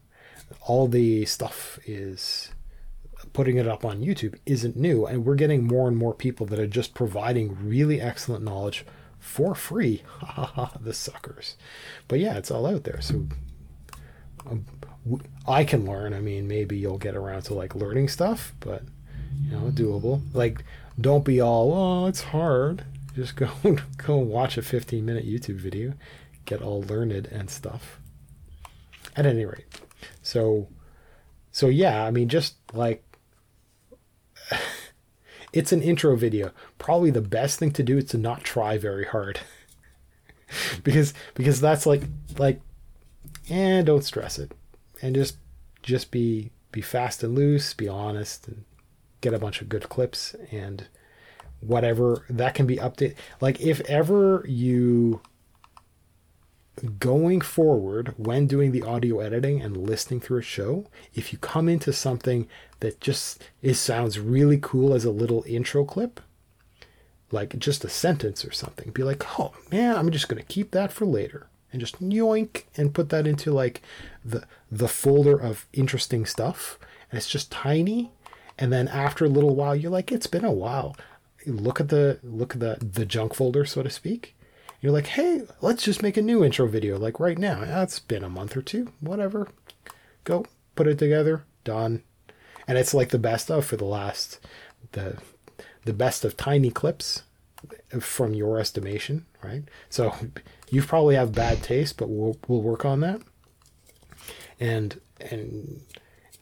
All 0.63 0.89
the 0.89 1.25
stuff 1.25 1.79
is 1.87 2.52
putting 3.33 3.57
it 3.57 3.67
up 3.67 3.85
on 3.85 4.01
YouTube 4.01 4.39
isn't 4.47 4.77
new, 4.77 5.07
and 5.07 5.25
we're 5.25 5.35
getting 5.35 5.67
more 5.67 5.89
and 5.89 5.97
more 5.97 6.15
people 6.15 6.47
that 6.47 6.59
are 6.59 6.67
just 6.67 6.95
providing 6.95 7.67
really 7.67 8.01
excellent 8.01 8.45
knowledge 8.45 8.85
for 9.19 9.55
free. 9.55 10.03
the 10.81 10.93
suckers. 10.93 11.57
But 12.09 12.21
yeah, 12.21 12.37
it's 12.37 12.51
all 12.51 12.67
out 12.67 12.85
there. 12.85 13.01
So 13.01 13.27
um, 14.51 14.67
I 15.47 15.65
can 15.65 15.87
learn. 15.87 16.15
I 16.15 16.21
mean, 16.21 16.49
maybe 16.49 16.77
you'll 16.77 16.99
get 16.99 17.17
around 17.17 17.43
to 17.43 17.55
like 17.55 17.75
learning 17.75 18.09
stuff, 18.09 18.55
but 18.61 18.83
you 19.45 19.53
know, 19.53 19.71
doable. 19.71 20.23
Like, 20.33 20.65
don't 21.01 21.25
be 21.25 21.41
all, 21.41 21.73
oh, 21.73 22.07
it's 22.07 22.23
hard. 22.23 22.85
Just 23.15 23.37
go 23.37 23.51
go 23.97 24.17
watch 24.17 24.59
a 24.59 24.63
15 24.63 25.05
minute 25.05 25.27
YouTube 25.27 25.57
video 25.57 25.95
get 26.45 26.63
all 26.63 26.83
learned 26.83 27.27
and 27.27 27.51
stuff. 27.51 27.99
At 29.15 29.27
any 29.27 29.45
rate, 29.45 29.67
so 30.23 30.69
so 31.51 31.67
yeah, 31.69 32.05
I 32.05 32.11
mean, 32.11 32.29
just 32.29 32.55
like 32.73 33.05
it's 35.53 35.73
an 35.73 35.83
intro 35.83 36.17
video. 36.17 36.53
Probably 36.79 37.11
the 37.11 37.21
best 37.21 37.59
thing 37.59 37.73
to 37.73 37.83
do 37.83 37.99
is 37.99 38.07
to 38.07 38.19
not 38.19 38.43
try 38.45 38.79
very 38.79 39.05
hard, 39.05 39.41
because 40.85 41.15
because 41.35 41.61
that's 41.61 41.87
like 41.87 42.03
like, 42.39 42.61
and 43.49 43.87
don't 43.87 44.05
stress 44.05 44.39
it, 44.39 44.53
and 45.01 45.15
just 45.15 45.37
just 45.83 46.11
be 46.11 46.51
be 46.71 46.81
fast 46.81 47.23
and 47.23 47.35
loose, 47.35 47.75
be 47.75 47.89
honest, 47.89 48.49
and 48.49 48.65
get 49.21 49.35
a 49.35 49.39
bunch 49.39 49.61
of 49.61 49.69
good 49.69 49.89
clips 49.89 50.35
and 50.51 50.87
whatever 51.61 52.25
that 52.29 52.55
can 52.55 52.67
be 52.67 52.77
updated. 52.77 53.15
Like 53.41 53.61
if 53.61 53.81
ever 53.83 54.45
you 54.49 55.21
going 56.99 57.41
forward 57.41 58.15
when 58.17 58.47
doing 58.47 58.73
the 58.73 58.83
audio 58.83 59.21
editing 59.21 59.61
and 59.61 59.77
listening 59.77 60.21
through 60.21 60.39
a 60.39 60.43
show 60.43 60.87
if 61.15 61.33
you 61.33 61.39
come 61.39 61.69
into 61.69 61.93
something 61.93 62.49
that 62.81 62.99
just 63.01 63.43
is 63.61 63.79
sounds 63.79 64.19
really 64.19 64.59
cool 64.61 64.95
as 64.95 65.05
a 65.05 65.11
little 65.11 65.45
intro 65.47 65.85
clip 65.85 66.21
like 67.31 67.59
just 67.59 67.85
a 67.85 67.89
sentence 67.89 68.45
or 68.45 68.53
something 68.53 68.91
be 68.91 69.03
like 69.03 69.39
oh 69.39 69.53
man 69.71 69.97
i'm 69.97 70.11
just 70.11 70.29
going 70.29 70.41
to 70.43 70.53
keep 70.53 70.71
that 70.71 70.93
for 70.93 71.07
later. 71.07 71.47
And 71.73 71.81
just 71.81 72.01
yoink 72.01 72.65
and 72.77 72.93
put 72.93 73.09
that 73.09 73.27
into 73.27 73.51
like 73.51 73.81
the 74.25 74.45
the 74.71 74.89
folder 74.89 75.39
of 75.39 75.67
interesting 75.73 76.27
stuff. 76.27 76.79
And 77.11 77.17
it's 77.17 77.29
just 77.29 77.51
tiny. 77.51 78.13
And 78.59 78.71
then 78.73 78.89
after 78.89 79.25
a 79.25 79.29
little 79.29 79.55
while 79.55 79.75
you're 79.75 79.91
like 79.91 80.13
it's 80.13 80.27
been 80.27 80.45
a 80.45 80.53
while. 80.53 80.95
Look 81.47 81.81
at 81.81 81.89
the 81.89 82.19
look 82.23 82.55
at 82.55 82.61
the 82.61 82.77
the 82.81 83.07
junk 83.07 83.35
folder 83.35 83.65
so 83.65 83.83
to 83.83 83.91
speak 83.91 84.37
you're 84.83 84.93
like, 84.93 85.07
hey, 85.07 85.43
let's 85.61 85.85
just 85.85 86.03
make 86.03 86.17
a 86.17 86.23
new 86.23 86.45
intro 86.45 86.67
video 86.67 86.99
like 86.99 87.21
right 87.21 87.39
now. 87.39 87.63
It's 87.83 88.01
been 88.01 88.25
a 88.25 88.29
month 88.29 88.57
or 88.57 88.63
two, 88.63 88.93
whatever. 89.01 89.49
Go 90.25 90.45
put 90.75 90.89
it 90.89 90.99
together, 90.99 91.45
done. 91.63 92.03
And 92.67 92.77
it's 92.77 92.93
like 92.93 93.11
the 93.11 93.19
best 93.19 93.51
of 93.51 93.65
for 93.65 93.77
the 93.77 93.85
last 93.85 94.41
the 94.91 95.19
the 95.85 95.93
best 95.93 96.25
of 96.25 96.37
tiny 96.37 96.71
clips 96.71 97.23
from 98.01 98.35
your 98.35 98.59
estimation, 98.59 99.25
right? 99.43 99.63
So 99.89 100.15
you 100.69 100.83
probably 100.83 101.15
have 101.15 101.33
bad 101.33 101.63
taste, 101.63 101.97
but 101.97 102.09
we'll 102.09 102.37
we'll 102.49 102.63
work 102.63 102.85
on 102.85 103.01
that. 103.01 103.21
And 104.59 105.01
and 105.21 105.83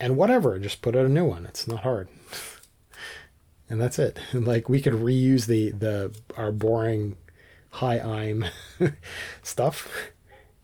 and 0.00 0.16
whatever, 0.16 0.58
just 0.58 0.80
put 0.80 0.96
out 0.96 1.04
a 1.04 1.10
new 1.10 1.26
one. 1.26 1.44
It's 1.44 1.68
not 1.68 1.80
hard. 1.80 2.08
And 3.68 3.80
that's 3.80 4.00
it. 4.00 4.18
And 4.32 4.44
Like 4.48 4.68
we 4.68 4.80
could 4.80 4.94
reuse 4.94 5.46
the 5.46 5.70
the 5.70 6.12
our 6.36 6.50
boring 6.50 7.16
high 7.70 7.98
I'm 7.98 8.46
stuff. 9.42 9.88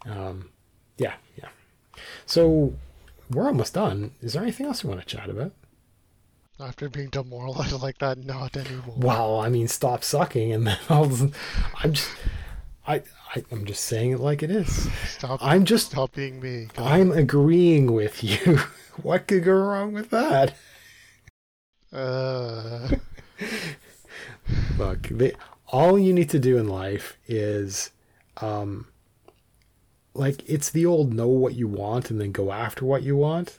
Um, 0.05 0.51
yeah, 0.99 1.15
yeah. 1.36 1.49
So 2.26 2.75
we're 3.31 3.47
almost 3.47 3.75
done. 3.75 4.12
Is 4.20 4.35
there 4.35 4.43
anything 4.43 4.67
else 4.67 4.83
you 4.83 4.89
want 4.89 5.01
to 5.01 5.07
chat 5.07 5.28
about? 5.31 5.52
After 6.59 6.89
being 6.89 7.10
demoralized 7.10 7.73
like 7.83 7.99
that, 7.99 8.18
not 8.18 8.57
anymore. 8.57 8.94
Well, 8.97 9.41
I 9.41 9.49
mean, 9.49 9.68
stop 9.68 10.02
sucking, 10.02 10.52
and 10.52 10.67
then 10.67 10.78
I'll, 10.89 11.31
I'm 11.83 11.93
just, 11.93 12.10
I, 12.86 13.02
I, 13.35 13.44
am 13.52 13.67
just 13.67 13.85
saying 13.85 14.12
it 14.12 14.20
like 14.20 14.43
it 14.43 14.51
is. 14.51 14.89
Stop. 15.07 15.41
I'm 15.43 15.65
just, 15.65 15.93
stop 15.93 16.12
being 16.15 16.41
me. 16.41 16.68
God. 16.75 16.86
I'm 16.86 17.12
agreeing 17.12 17.93
with 17.93 18.25
you. 18.25 18.59
what 19.02 19.26
could 19.26 19.44
go 19.44 19.52
wrong 19.52 19.93
with 19.93 20.10
that? 20.10 20.55
Uh, 21.93 22.89
Look, 24.78 25.02
they, 25.09 25.33
all 25.69 25.99
you 25.99 26.12
need 26.12 26.31
to 26.31 26.39
do 26.39 26.59
in 26.59 26.69
life 26.69 27.17
is 27.27 27.91
um 28.41 28.86
like 30.15 30.49
it's 30.49 30.70
the 30.70 30.86
old 30.86 31.12
know 31.12 31.28
what 31.28 31.55
you 31.55 31.69
want 31.69 32.11
and 32.11 32.20
then 32.20 32.33
go 32.33 32.53
after 32.53 32.85
what 32.85 33.03
you 33.03 33.17
want. 33.17 33.59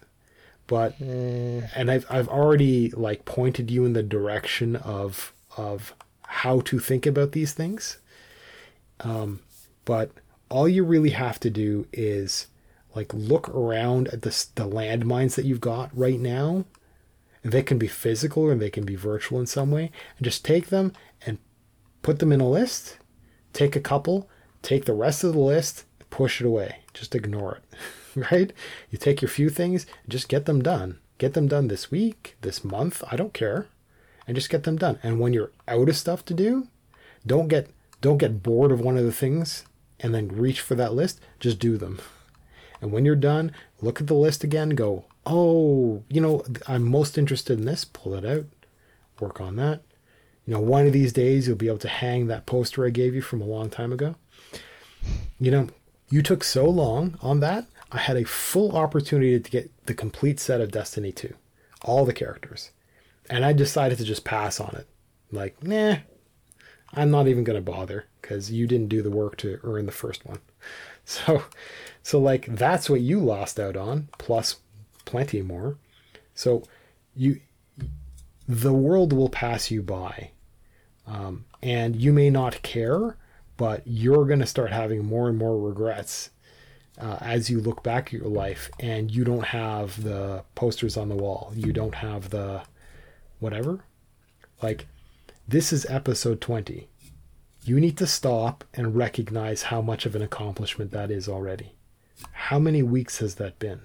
But 0.65 0.99
mm, 0.99 1.69
and 1.75 1.91
I've 1.91 2.05
I've 2.09 2.27
already 2.27 2.91
like 2.91 3.25
pointed 3.25 3.71
you 3.71 3.85
in 3.85 3.93
the 3.93 4.03
direction 4.03 4.75
of 4.75 5.33
of 5.55 5.93
how 6.23 6.59
to 6.61 6.79
think 6.79 7.05
about 7.05 7.31
these 7.31 7.53
things. 7.53 7.97
Um 9.01 9.41
but 9.85 10.11
all 10.49 10.67
you 10.67 10.83
really 10.83 11.11
have 11.11 11.39
to 11.41 11.49
do 11.49 11.87
is 11.93 12.47
like 12.95 13.13
look 13.13 13.49
around 13.49 14.07
at 14.09 14.23
the 14.23 14.45
the 14.55 14.67
landmines 14.67 15.35
that 15.35 15.45
you've 15.45 15.61
got 15.61 15.95
right 15.97 16.19
now. 16.19 16.65
And 17.43 17.53
they 17.53 17.61
can 17.61 17.77
be 17.77 17.87
physical 17.87 18.43
or 18.43 18.55
they 18.55 18.71
can 18.71 18.83
be 18.83 18.95
virtual 18.95 19.39
in 19.39 19.45
some 19.45 19.71
way. 19.71 19.91
And 20.17 20.25
just 20.25 20.43
take 20.43 20.67
them 20.67 20.87
and 20.87 21.06
put 22.07 22.19
them 22.19 22.31
in 22.31 22.39
a 22.39 22.49
list, 22.49 22.99
take 23.51 23.75
a 23.75 23.81
couple, 23.81 24.29
take 24.61 24.85
the 24.85 24.93
rest 24.93 25.25
of 25.25 25.33
the 25.33 25.39
list, 25.39 25.83
push 26.09 26.39
it 26.39 26.47
away. 26.47 26.77
Just 26.93 27.13
ignore 27.13 27.55
it. 27.57 27.77
right? 28.31 28.53
You 28.89 28.97
take 28.97 29.21
your 29.21 29.27
few 29.27 29.49
things, 29.49 29.85
just 30.07 30.29
get 30.29 30.45
them 30.45 30.63
done. 30.63 30.99
Get 31.17 31.33
them 31.33 31.49
done 31.49 31.67
this 31.67 31.91
week, 31.91 32.37
this 32.39 32.63
month, 32.63 33.03
I 33.11 33.17
don't 33.17 33.33
care. 33.33 33.67
And 34.25 34.37
just 34.37 34.49
get 34.49 34.63
them 34.63 34.77
done. 34.77 34.99
And 35.03 35.19
when 35.19 35.33
you're 35.33 35.51
out 35.67 35.89
of 35.89 35.97
stuff 35.97 36.23
to 36.27 36.33
do, 36.33 36.69
don't 37.25 37.49
get 37.49 37.71
don't 37.99 38.19
get 38.19 38.41
bored 38.41 38.71
of 38.71 38.79
one 38.79 38.97
of 38.97 39.03
the 39.03 39.11
things 39.11 39.65
and 39.99 40.15
then 40.15 40.29
reach 40.29 40.61
for 40.61 40.75
that 40.75 40.93
list, 40.93 41.19
just 41.41 41.59
do 41.59 41.75
them. 41.75 41.99
And 42.79 42.93
when 42.93 43.03
you're 43.03 43.17
done, 43.17 43.51
look 43.81 43.99
at 43.99 44.07
the 44.07 44.13
list 44.13 44.45
again, 44.45 44.69
go, 44.69 45.03
oh, 45.25 46.05
you 46.07 46.21
know, 46.21 46.45
I'm 46.69 46.89
most 46.89 47.17
interested 47.17 47.59
in 47.59 47.65
this, 47.65 47.83
pull 47.83 48.15
it 48.15 48.23
out, 48.23 48.45
work 49.19 49.41
on 49.41 49.57
that. 49.57 49.81
You 50.47 50.53
know, 50.53 50.61
one 50.61 50.87
of 50.87 50.93
these 50.93 51.11
days 51.11 51.45
you'll 51.45 51.57
be 51.57 51.67
able 51.67 51.77
to 51.79 51.89
hang 51.89 52.27
that 52.27 52.45
poster 52.45 52.85
I 52.85 52.89
gave 52.89 53.13
you 53.13 53.21
from 53.21 53.41
a 53.41 53.45
long 53.45 53.69
time 53.69 53.91
ago. 53.91 54.15
You 55.39 55.51
know, 55.51 55.67
you 56.09 56.21
took 56.21 56.43
so 56.43 56.69
long 56.69 57.17
on 57.21 57.41
that. 57.41 57.65
I 57.91 57.97
had 57.97 58.15
a 58.15 58.23
full 58.23 58.75
opportunity 58.77 59.37
to 59.37 59.51
get 59.51 59.69
the 59.85 59.93
complete 59.93 60.39
set 60.39 60.61
of 60.61 60.71
Destiny 60.71 61.11
2, 61.11 61.33
all 61.83 62.05
the 62.05 62.13
characters. 62.13 62.71
And 63.29 63.43
I 63.43 63.51
decided 63.51 63.97
to 63.97 64.05
just 64.05 64.23
pass 64.23 64.61
on 64.61 64.73
it. 64.77 64.87
Like, 65.33 65.61
nah, 65.61 65.97
I'm 66.93 67.11
not 67.11 67.27
even 67.27 67.43
going 67.43 67.61
to 67.61 67.71
bother 67.71 68.05
because 68.21 68.49
you 68.49 68.67
didn't 68.67 68.87
do 68.87 69.01
the 69.01 69.11
work 69.11 69.35
to 69.37 69.59
earn 69.63 69.85
the 69.85 69.91
first 69.91 70.25
one. 70.25 70.39
So, 71.09 71.43
so 72.03 72.19
like 72.19 72.47
that's 72.47 72.89
what 72.89 72.99
you 72.99 73.21
lost 73.21 73.61
out 73.61 73.77
on, 73.77 74.09
plus 74.17 74.57
plenty 75.05 75.41
more. 75.41 75.77
So, 76.33 76.63
you, 77.15 77.39
the 78.45 78.73
world 78.73 79.13
will 79.13 79.29
pass 79.29 79.71
you 79.71 79.81
by, 79.81 80.31
um, 81.07 81.45
and 81.63 81.95
you 81.95 82.13
may 82.13 82.29
not 82.29 82.61
care, 82.61 83.17
but 83.55 83.81
you're 83.85 84.25
going 84.25 84.39
to 84.39 84.45
start 84.45 84.71
having 84.71 85.05
more 85.05 85.29
and 85.29 85.37
more 85.37 85.57
regrets 85.57 86.29
uh, 86.99 87.17
as 87.21 87.49
you 87.49 87.59
look 87.59 87.83
back 87.83 88.07
at 88.07 88.13
your 88.13 88.27
life, 88.27 88.69
and 88.79 89.09
you 89.09 89.23
don't 89.23 89.45
have 89.45 90.03
the 90.03 90.43
posters 90.55 90.97
on 90.97 91.09
the 91.09 91.15
wall. 91.15 91.51
You 91.55 91.71
don't 91.71 91.95
have 91.95 92.29
the 92.29 92.63
whatever. 93.39 93.83
Like, 94.61 94.87
this 95.47 95.71
is 95.71 95.85
episode 95.87 96.41
20 96.41 96.89
you 97.67 97.81
need 97.81 97.97
to 97.97 98.07
stop 98.07 98.63
and 98.73 98.95
recognize 98.95 99.63
how 99.63 99.81
much 99.81 100.05
of 100.05 100.15
an 100.15 100.21
accomplishment 100.21 100.91
that 100.91 101.11
is 101.11 101.27
already. 101.27 101.73
How 102.31 102.59
many 102.59 102.81
weeks 102.81 103.17
has 103.19 103.35
that 103.35 103.59
been? 103.59 103.81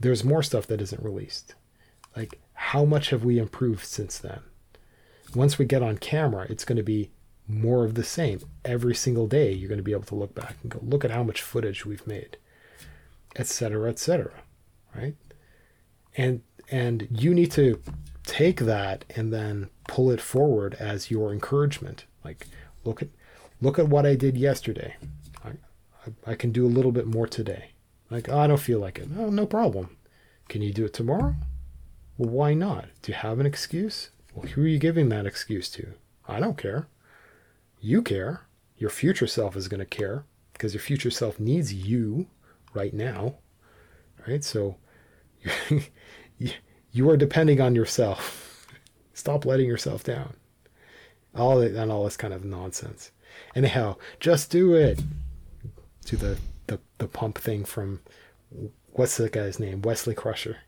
There's 0.00 0.24
more 0.24 0.42
stuff 0.42 0.66
that 0.68 0.80
isn't 0.80 1.02
released. 1.02 1.54
Like, 2.16 2.40
how 2.54 2.86
much 2.86 3.10
have 3.10 3.22
we 3.22 3.38
improved 3.38 3.84
since 3.84 4.16
then? 4.16 4.40
Once 5.36 5.58
we 5.58 5.64
get 5.64 5.82
on 5.82 5.98
camera, 5.98 6.46
it's 6.48 6.64
going 6.64 6.76
to 6.76 6.82
be 6.82 7.10
more 7.46 7.84
of 7.84 7.94
the 7.94 8.04
same. 8.04 8.40
Every 8.64 8.94
single 8.94 9.26
day, 9.26 9.52
you're 9.52 9.68
going 9.68 9.78
to 9.78 9.84
be 9.84 9.92
able 9.92 10.04
to 10.04 10.14
look 10.14 10.34
back 10.34 10.56
and 10.62 10.72
go, 10.72 10.80
look 10.82 11.04
at 11.04 11.10
how 11.10 11.22
much 11.22 11.42
footage 11.42 11.86
we've 11.86 12.06
made, 12.06 12.36
etc., 13.36 13.88
etc. 13.88 14.32
Right? 14.94 15.14
And 16.16 16.42
and 16.70 17.06
you 17.10 17.34
need 17.34 17.52
to 17.52 17.80
take 18.24 18.60
that 18.60 19.04
and 19.14 19.32
then 19.32 19.70
pull 19.86 20.10
it 20.10 20.20
forward 20.20 20.74
as 20.80 21.10
your 21.10 21.32
encouragement. 21.32 22.06
Like, 22.24 22.48
Look 22.86 23.02
at 23.02 23.08
look 23.60 23.78
at 23.78 23.88
what 23.88 24.06
I 24.06 24.14
did 24.14 24.36
yesterday. 24.36 24.94
I, 25.44 25.48
I, 25.48 26.32
I 26.32 26.34
can 26.36 26.52
do 26.52 26.64
a 26.64 26.68
little 26.68 26.92
bit 26.92 27.06
more 27.06 27.26
today. 27.26 27.72
Like, 28.10 28.28
oh, 28.28 28.38
I 28.38 28.46
don't 28.46 28.60
feel 28.60 28.78
like 28.78 28.98
it. 28.98 29.08
Oh, 29.18 29.28
no 29.28 29.44
problem. 29.44 29.96
Can 30.48 30.62
you 30.62 30.72
do 30.72 30.84
it 30.84 30.94
tomorrow? 30.94 31.34
Well, 32.16 32.30
why 32.30 32.54
not? 32.54 32.86
Do 33.02 33.10
you 33.10 33.18
have 33.18 33.40
an 33.40 33.46
excuse? 33.46 34.10
Well, 34.36 34.46
who 34.48 34.62
are 34.62 34.68
you 34.68 34.78
giving 34.78 35.08
that 35.08 35.26
excuse 35.26 35.70
to? 35.70 35.94
I 36.28 36.38
don't 36.38 36.58
care. 36.58 36.86
You 37.80 38.02
care. 38.02 38.42
Your 38.76 38.90
future 38.90 39.26
self 39.26 39.56
is 39.56 39.66
going 39.66 39.80
to 39.80 39.86
care 39.86 40.24
because 40.52 40.74
your 40.74 40.82
future 40.82 41.10
self 41.10 41.40
needs 41.40 41.72
you 41.72 42.26
right 42.74 42.92
now. 42.92 43.36
Right? 44.28 44.44
So 44.44 44.76
you 46.92 47.10
are 47.10 47.16
depending 47.16 47.60
on 47.60 47.74
yourself. 47.74 48.68
Stop 49.14 49.46
letting 49.46 49.66
yourself 49.66 50.04
down 50.04 50.34
all 51.34 51.58
that 51.58 51.74
and 51.74 51.90
all 51.90 52.04
this 52.04 52.16
kind 52.16 52.34
of 52.34 52.44
nonsense. 52.44 53.10
Anyhow, 53.54 53.96
just 54.20 54.50
do 54.50 54.74
it. 54.74 55.00
To 56.06 56.16
the 56.16 56.38
the 56.66 56.78
the 56.98 57.08
pump 57.08 57.38
thing 57.38 57.64
from 57.64 58.00
what's 58.92 59.16
the 59.16 59.28
guy's 59.28 59.58
name? 59.58 59.82
Wesley 59.82 60.14
Crusher. 60.14 60.58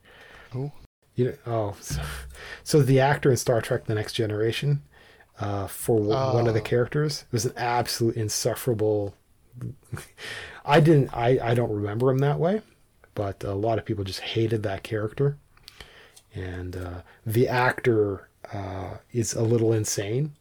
Who? 0.51 0.73
You 1.19 1.25
know, 1.25 1.35
oh, 1.47 1.77
so, 1.81 2.01
so 2.63 2.81
the 2.81 3.01
actor 3.01 3.29
in 3.29 3.37
Star 3.37 3.61
Trek: 3.61 3.87
The 3.87 3.95
Next 3.97 4.13
Generation, 4.13 4.83
uh, 5.41 5.67
for 5.67 5.99
oh. 5.99 6.35
one 6.35 6.47
of 6.47 6.55
the 6.55 6.61
oh. 6.61 6.65
characters, 6.65 7.25
was 7.33 7.45
an 7.45 7.55
absolute 7.57 8.15
insufferable. 8.15 9.17
I 10.65 10.79
didn't. 10.79 11.13
I 11.13 11.41
I 11.43 11.55
don't 11.55 11.73
remember 11.73 12.09
him 12.09 12.19
that 12.19 12.39
way, 12.39 12.63
but 13.17 13.43
a 13.43 13.55
lot 13.55 13.79
of 13.79 13.85
people 13.85 14.05
just 14.05 14.21
hated 14.21 14.63
that 14.63 14.85
character, 14.85 15.39
and 16.33 16.77
uh, 16.77 17.03
the 17.27 17.49
actor 17.49 18.29
uh, 18.53 18.99
is 19.13 19.35
a 19.35 19.43
little 19.43 19.73
insane 19.73 20.35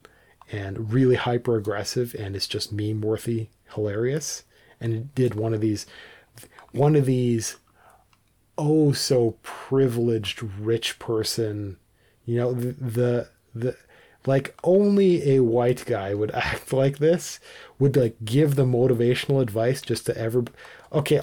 and 0.52 0.94
really 0.94 1.16
hyper 1.16 1.58
aggressive 1.58 2.16
and 2.18 2.34
it's 2.34 2.48
just 2.48 2.72
meme 2.72 3.02
worthy 3.02 3.50
hilarious 3.74 4.46
and 4.80 4.94
it 4.94 5.14
did 5.14 5.36
one 5.36 5.54
of 5.54 5.60
these 5.60 5.86
one 6.72 6.96
of 6.96 7.06
these 7.06 7.58
oh 8.58 8.92
so 8.92 9.36
privileged 9.44 10.42
rich 10.42 10.98
person 11.00 11.78
you 12.26 12.38
know 12.38 12.54
the 12.54 12.72
the, 12.74 13.30
the 13.54 13.78
like 14.26 14.56
only 14.64 15.36
a 15.36 15.42
white 15.42 15.86
guy 15.86 16.14
would 16.14 16.32
act 16.36 16.74
like 16.74 16.98
this 16.98 17.40
would 17.80 17.96
like 17.96 18.16
give 18.24 18.56
the 18.56 18.66
motivational 18.66 19.42
advice 19.42 19.82
just 19.82 20.06
to 20.06 20.18
ever 20.18 20.44
okay 20.92 21.20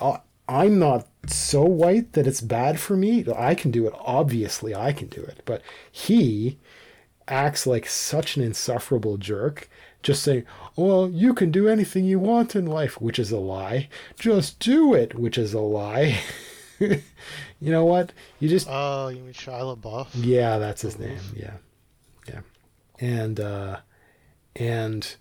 i'm 0.49 0.79
not 0.79 1.07
so 1.27 1.63
white 1.63 2.13
that 2.13 2.27
it's 2.27 2.41
bad 2.41 2.79
for 2.79 2.97
me 2.97 3.25
i 3.37 3.55
can 3.55 3.71
do 3.71 3.87
it 3.87 3.95
obviously 3.99 4.75
i 4.75 4.93
can 4.93 5.09
do 5.09 5.23
it 5.23 5.41
but 5.45 5.63
he 5.91 6.59
acts 7.29 7.67
like 7.67 7.87
such 7.87 8.37
an 8.37 8.43
insufferable 8.43 9.17
jerk, 9.17 9.69
just 10.03 10.23
saying, 10.23 10.45
well, 10.77 11.09
you 11.09 11.35
can 11.35 11.51
do 11.51 11.69
anything 11.69 12.05
you 12.05 12.19
want 12.19 12.55
in 12.55 12.67
life, 12.67 13.01
which 13.01 13.19
is 13.19 13.31
a 13.31 13.39
lie. 13.39 13.89
Just 14.19 14.59
do 14.59 14.95
it, 14.95 15.19
which 15.19 15.39
is 15.39 15.55
a 15.55 15.61
lie. 15.61 16.21
you 17.61 17.71
know 17.71 17.85
what? 17.85 18.13
You 18.41 18.49
just. 18.49 18.67
Oh, 18.71 19.09
you 19.09 19.21
mean 19.21 19.33
Shia 19.33 19.77
LaBeouf? 19.77 20.09
Yeah, 20.15 20.59
that's 20.59 20.83
his 20.83 20.99
name. 20.99 21.19
Yeah. 21.35 21.55
Yeah. 22.29 22.41
And, 23.01 23.41
uh, 23.41 23.79
and 24.57 25.17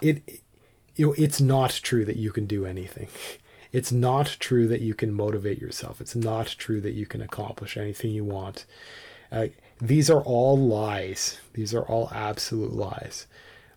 it, 0.00 0.42
you 0.96 1.06
know, 1.06 1.14
it's 1.16 1.40
not 1.40 1.70
true 1.70 2.04
that 2.04 2.16
you 2.16 2.30
can 2.32 2.46
do 2.46 2.66
anything. 2.66 3.08
It's 3.72 3.90
not 3.90 4.36
true 4.38 4.68
that 4.68 4.82
you 4.82 4.94
can 4.94 5.12
motivate 5.12 5.60
yourself. 5.60 6.00
It's 6.00 6.14
not 6.14 6.46
true 6.46 6.80
that 6.80 6.92
you 6.92 7.06
can 7.06 7.20
accomplish 7.20 7.76
anything 7.76 8.12
you 8.12 8.22
want. 8.22 8.66
Uh, 9.32 9.48
these 9.80 10.08
are 10.08 10.22
all 10.22 10.56
lies. 10.56 11.40
These 11.54 11.74
are 11.74 11.82
all 11.82 12.08
absolute 12.14 12.72
lies. 12.72 13.26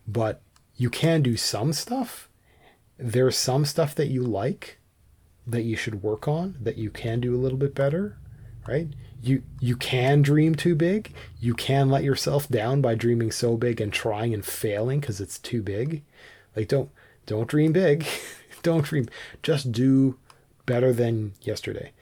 But 0.06 0.40
you 0.76 0.88
can 0.88 1.22
do 1.22 1.36
some 1.36 1.72
stuff. 1.72 2.28
There's 2.96 3.36
some 3.36 3.64
stuff 3.64 3.96
that 3.96 4.06
you 4.06 4.22
like 4.22 4.77
that 5.48 5.62
you 5.62 5.76
should 5.76 6.02
work 6.02 6.28
on 6.28 6.56
that 6.60 6.78
you 6.78 6.90
can 6.90 7.20
do 7.20 7.34
a 7.34 7.38
little 7.38 7.58
bit 7.58 7.74
better, 7.74 8.16
right? 8.66 8.88
You 9.22 9.42
you 9.60 9.76
can 9.76 10.22
dream 10.22 10.54
too 10.54 10.74
big. 10.74 11.12
You 11.40 11.54
can 11.54 11.90
let 11.90 12.04
yourself 12.04 12.48
down 12.48 12.80
by 12.80 12.94
dreaming 12.94 13.32
so 13.32 13.56
big 13.56 13.80
and 13.80 13.92
trying 13.92 14.34
and 14.34 14.44
failing 14.44 15.00
cuz 15.00 15.20
it's 15.20 15.38
too 15.38 15.62
big. 15.62 16.02
Like 16.54 16.68
don't 16.68 16.90
don't 17.26 17.48
dream 17.48 17.72
big. 17.72 18.06
don't 18.62 18.84
dream. 18.84 19.08
Just 19.42 19.72
do 19.72 20.18
better 20.66 20.92
than 20.92 21.32
yesterday. 21.40 21.92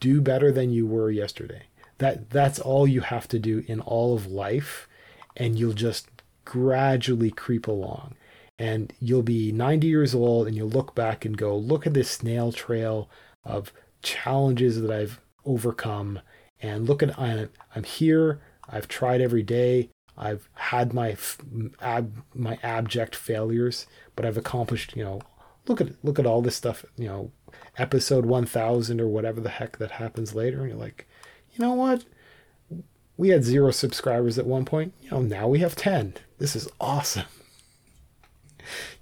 Do 0.00 0.20
better 0.20 0.50
than 0.50 0.72
you 0.72 0.86
were 0.86 1.10
yesterday 1.10 1.64
that 2.02 2.30
that's 2.30 2.58
all 2.58 2.86
you 2.86 3.00
have 3.00 3.28
to 3.28 3.38
do 3.38 3.62
in 3.68 3.80
all 3.80 4.12
of 4.12 4.26
life 4.26 4.88
and 5.36 5.56
you'll 5.56 5.72
just 5.72 6.08
gradually 6.44 7.30
creep 7.30 7.68
along 7.68 8.14
and 8.62 8.92
you'll 9.00 9.22
be 9.22 9.50
90 9.50 9.86
years 9.86 10.14
old 10.14 10.46
and 10.46 10.56
you'll 10.56 10.68
look 10.68 10.94
back 10.94 11.24
and 11.24 11.36
go 11.36 11.56
look 11.56 11.86
at 11.86 11.94
this 11.94 12.10
snail 12.10 12.52
trail 12.52 13.10
of 13.44 13.72
challenges 14.02 14.80
that 14.80 14.90
I've 14.90 15.20
overcome 15.44 16.20
and 16.60 16.88
look 16.88 17.02
at 17.02 17.18
I'm, 17.18 17.50
I'm 17.74 17.84
here 17.84 18.40
I've 18.68 18.86
tried 18.86 19.20
every 19.20 19.42
day 19.42 19.90
I've 20.16 20.48
had 20.54 20.92
my 20.94 21.16
ab, 21.80 22.22
my 22.34 22.58
abject 22.62 23.16
failures 23.16 23.86
but 24.14 24.24
I've 24.24 24.38
accomplished 24.38 24.96
you 24.96 25.02
know 25.02 25.20
look 25.66 25.80
at 25.80 25.88
look 26.04 26.18
at 26.20 26.26
all 26.26 26.40
this 26.40 26.56
stuff 26.56 26.84
you 26.96 27.08
know 27.08 27.32
episode 27.76 28.26
1000 28.26 29.00
or 29.00 29.08
whatever 29.08 29.40
the 29.40 29.48
heck 29.48 29.78
that 29.78 29.92
happens 29.92 30.34
later 30.34 30.60
and 30.60 30.68
you're 30.68 30.78
like 30.78 31.08
you 31.52 31.64
know 31.64 31.74
what? 31.74 32.04
We 33.16 33.28
had 33.28 33.44
zero 33.44 33.70
subscribers 33.72 34.38
at 34.38 34.46
one 34.46 34.64
point. 34.64 34.94
You 35.02 35.10
know, 35.10 35.20
now 35.20 35.48
we 35.48 35.58
have 35.58 35.76
10. 35.76 36.14
This 36.38 36.56
is 36.56 36.68
awesome. 36.80 37.26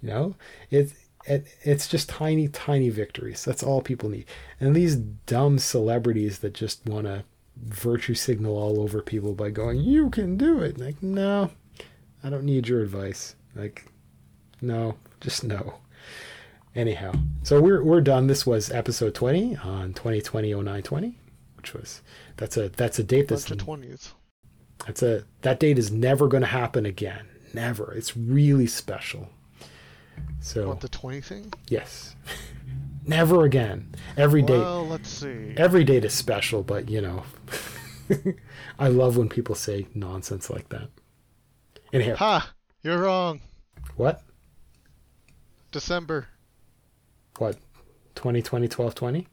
You 0.01 0.09
know, 0.09 0.35
it's, 0.69 0.93
it, 1.25 1.47
it's 1.63 1.87
just 1.87 2.09
tiny, 2.09 2.47
tiny 2.47 2.89
victories. 2.89 3.45
That's 3.45 3.63
all 3.63 3.81
people 3.81 4.09
need. 4.09 4.25
And 4.59 4.75
these 4.75 4.95
dumb 4.95 5.59
celebrities 5.59 6.39
that 6.39 6.53
just 6.53 6.85
want 6.85 7.05
to 7.05 7.23
virtue 7.57 8.15
signal 8.15 8.57
all 8.57 8.81
over 8.81 9.01
people 9.01 9.33
by 9.33 9.49
going, 9.49 9.81
you 9.81 10.09
can 10.09 10.37
do 10.37 10.59
it. 10.59 10.79
Like, 10.79 11.01
no, 11.03 11.51
I 12.23 12.29
don't 12.29 12.45
need 12.45 12.67
your 12.67 12.81
advice. 12.81 13.35
Like, 13.55 13.85
no, 14.61 14.95
just 15.19 15.43
no. 15.43 15.75
Anyhow, 16.73 17.11
so 17.43 17.59
we're, 17.59 17.83
we're 17.83 18.01
done. 18.01 18.27
This 18.27 18.45
was 18.45 18.71
episode 18.71 19.13
20 19.13 19.57
on 19.57 19.93
2020 19.93 20.53
0920 20.53 21.17
which 21.61 21.75
was 21.75 22.01
that's 22.37 22.57
a 22.57 22.69
that's 22.69 22.97
a 22.97 23.03
date 23.03 23.27
that's 23.27 23.45
the 23.45 23.55
twentieth. 23.55 24.15
That's 24.87 25.03
a 25.03 25.25
that 25.43 25.59
date 25.59 25.77
is 25.77 25.91
never 25.91 26.27
going 26.27 26.41
to 26.41 26.47
happen 26.47 26.87
again. 26.87 27.27
Never. 27.53 27.93
It's 27.93 28.17
really 28.17 28.65
special. 28.65 29.29
So 30.39 30.67
what 30.69 30.79
the 30.81 30.89
twenty 30.89 31.21
thing? 31.21 31.53
Yes. 31.67 32.15
Never 33.05 33.45
again. 33.45 33.93
Every 34.17 34.41
day. 34.41 34.57
Well, 34.57 34.87
let's 34.87 35.09
see. 35.09 35.53
Every 35.57 35.83
date 35.83 36.05
is 36.05 36.13
special, 36.13 36.61
but 36.63 36.89
you 36.89 37.01
know, 37.01 37.23
I 38.79 38.87
love 38.89 39.17
when 39.17 39.29
people 39.29 39.55
say 39.55 39.87
nonsense 39.95 40.49
like 40.49 40.69
that. 40.69 40.89
Anyhow, 41.93 42.15
Ha! 42.15 42.53
You're 42.83 42.99
wrong. 42.99 43.41
what? 43.95 44.21
December. 45.71 46.27
What? 47.37 47.55
2020, 48.15 48.67
12, 48.67 48.95
20? 48.95 49.27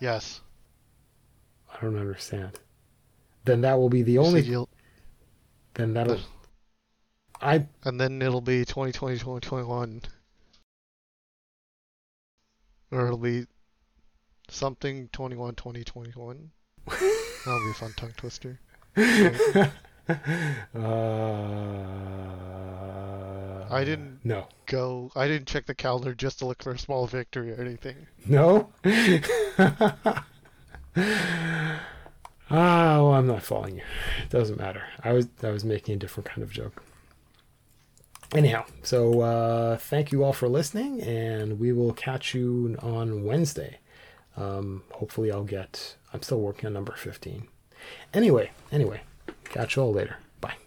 Yes. 0.00 0.40
I 1.72 1.80
don't 1.84 1.96
understand. 1.98 2.58
Then 3.44 3.62
that 3.62 3.78
will 3.78 3.88
be 3.88 4.02
the 4.02 4.12
You 4.12 4.22
only. 4.22 4.66
Then 5.74 5.94
that'll. 5.94 6.20
The- 7.42 7.46
I 7.48 7.68
and 7.84 8.00
then 8.00 8.22
it'll 8.22 8.40
be 8.40 8.64
2020, 8.64 9.18
2021. 9.18 10.02
Or 12.90 13.06
it'll 13.06 13.18
be 13.18 13.46
something 14.48 15.08
21, 15.12 15.54
20, 15.54 15.84
21. 15.84 16.50
That'll 16.86 17.64
be 17.64 17.70
a 17.70 17.74
fun 17.74 17.92
tongue 17.96 18.12
twister. 18.16 18.58
uh, 20.74 20.78
I 23.70 23.84
didn't 23.84 24.20
No. 24.24 24.48
go. 24.66 25.10
I 25.16 25.26
didn't 25.28 25.48
check 25.48 25.66
the 25.66 25.74
calendar 25.74 26.14
just 26.14 26.38
to 26.40 26.46
look 26.46 26.62
for 26.62 26.72
a 26.72 26.78
small 26.78 27.06
victory 27.06 27.52
or 27.52 27.60
anything. 27.62 27.96
No. 28.26 28.70
Ah, 32.54 32.96
well, 32.98 33.14
I'm 33.14 33.26
not 33.26 33.42
following 33.42 33.76
you. 33.76 33.82
It 34.24 34.28
doesn't 34.28 34.58
matter. 34.58 34.82
I 35.02 35.14
was 35.14 35.26
I 35.42 35.48
was 35.48 35.64
making 35.64 35.94
a 35.94 35.98
different 35.98 36.28
kind 36.28 36.42
of 36.42 36.50
joke. 36.50 36.82
Anyhow, 38.34 38.64
so 38.82 39.20
uh, 39.20 39.76
thank 39.76 40.10
you 40.10 40.24
all 40.24 40.32
for 40.32 40.48
listening, 40.48 41.02
and 41.02 41.60
we 41.60 41.72
will 41.72 41.92
catch 41.92 42.34
you 42.34 42.78
on 42.80 43.24
Wednesday. 43.24 43.78
Um, 44.38 44.84
hopefully, 44.92 45.30
I'll 45.30 45.44
get. 45.44 45.96
I'm 46.14 46.22
still 46.22 46.40
working 46.40 46.66
on 46.66 46.72
number 46.72 46.92
15. 46.92 47.46
Anyway, 48.14 48.50
anyway, 48.70 49.02
catch 49.44 49.76
you 49.76 49.82
all 49.82 49.92
later. 49.92 50.16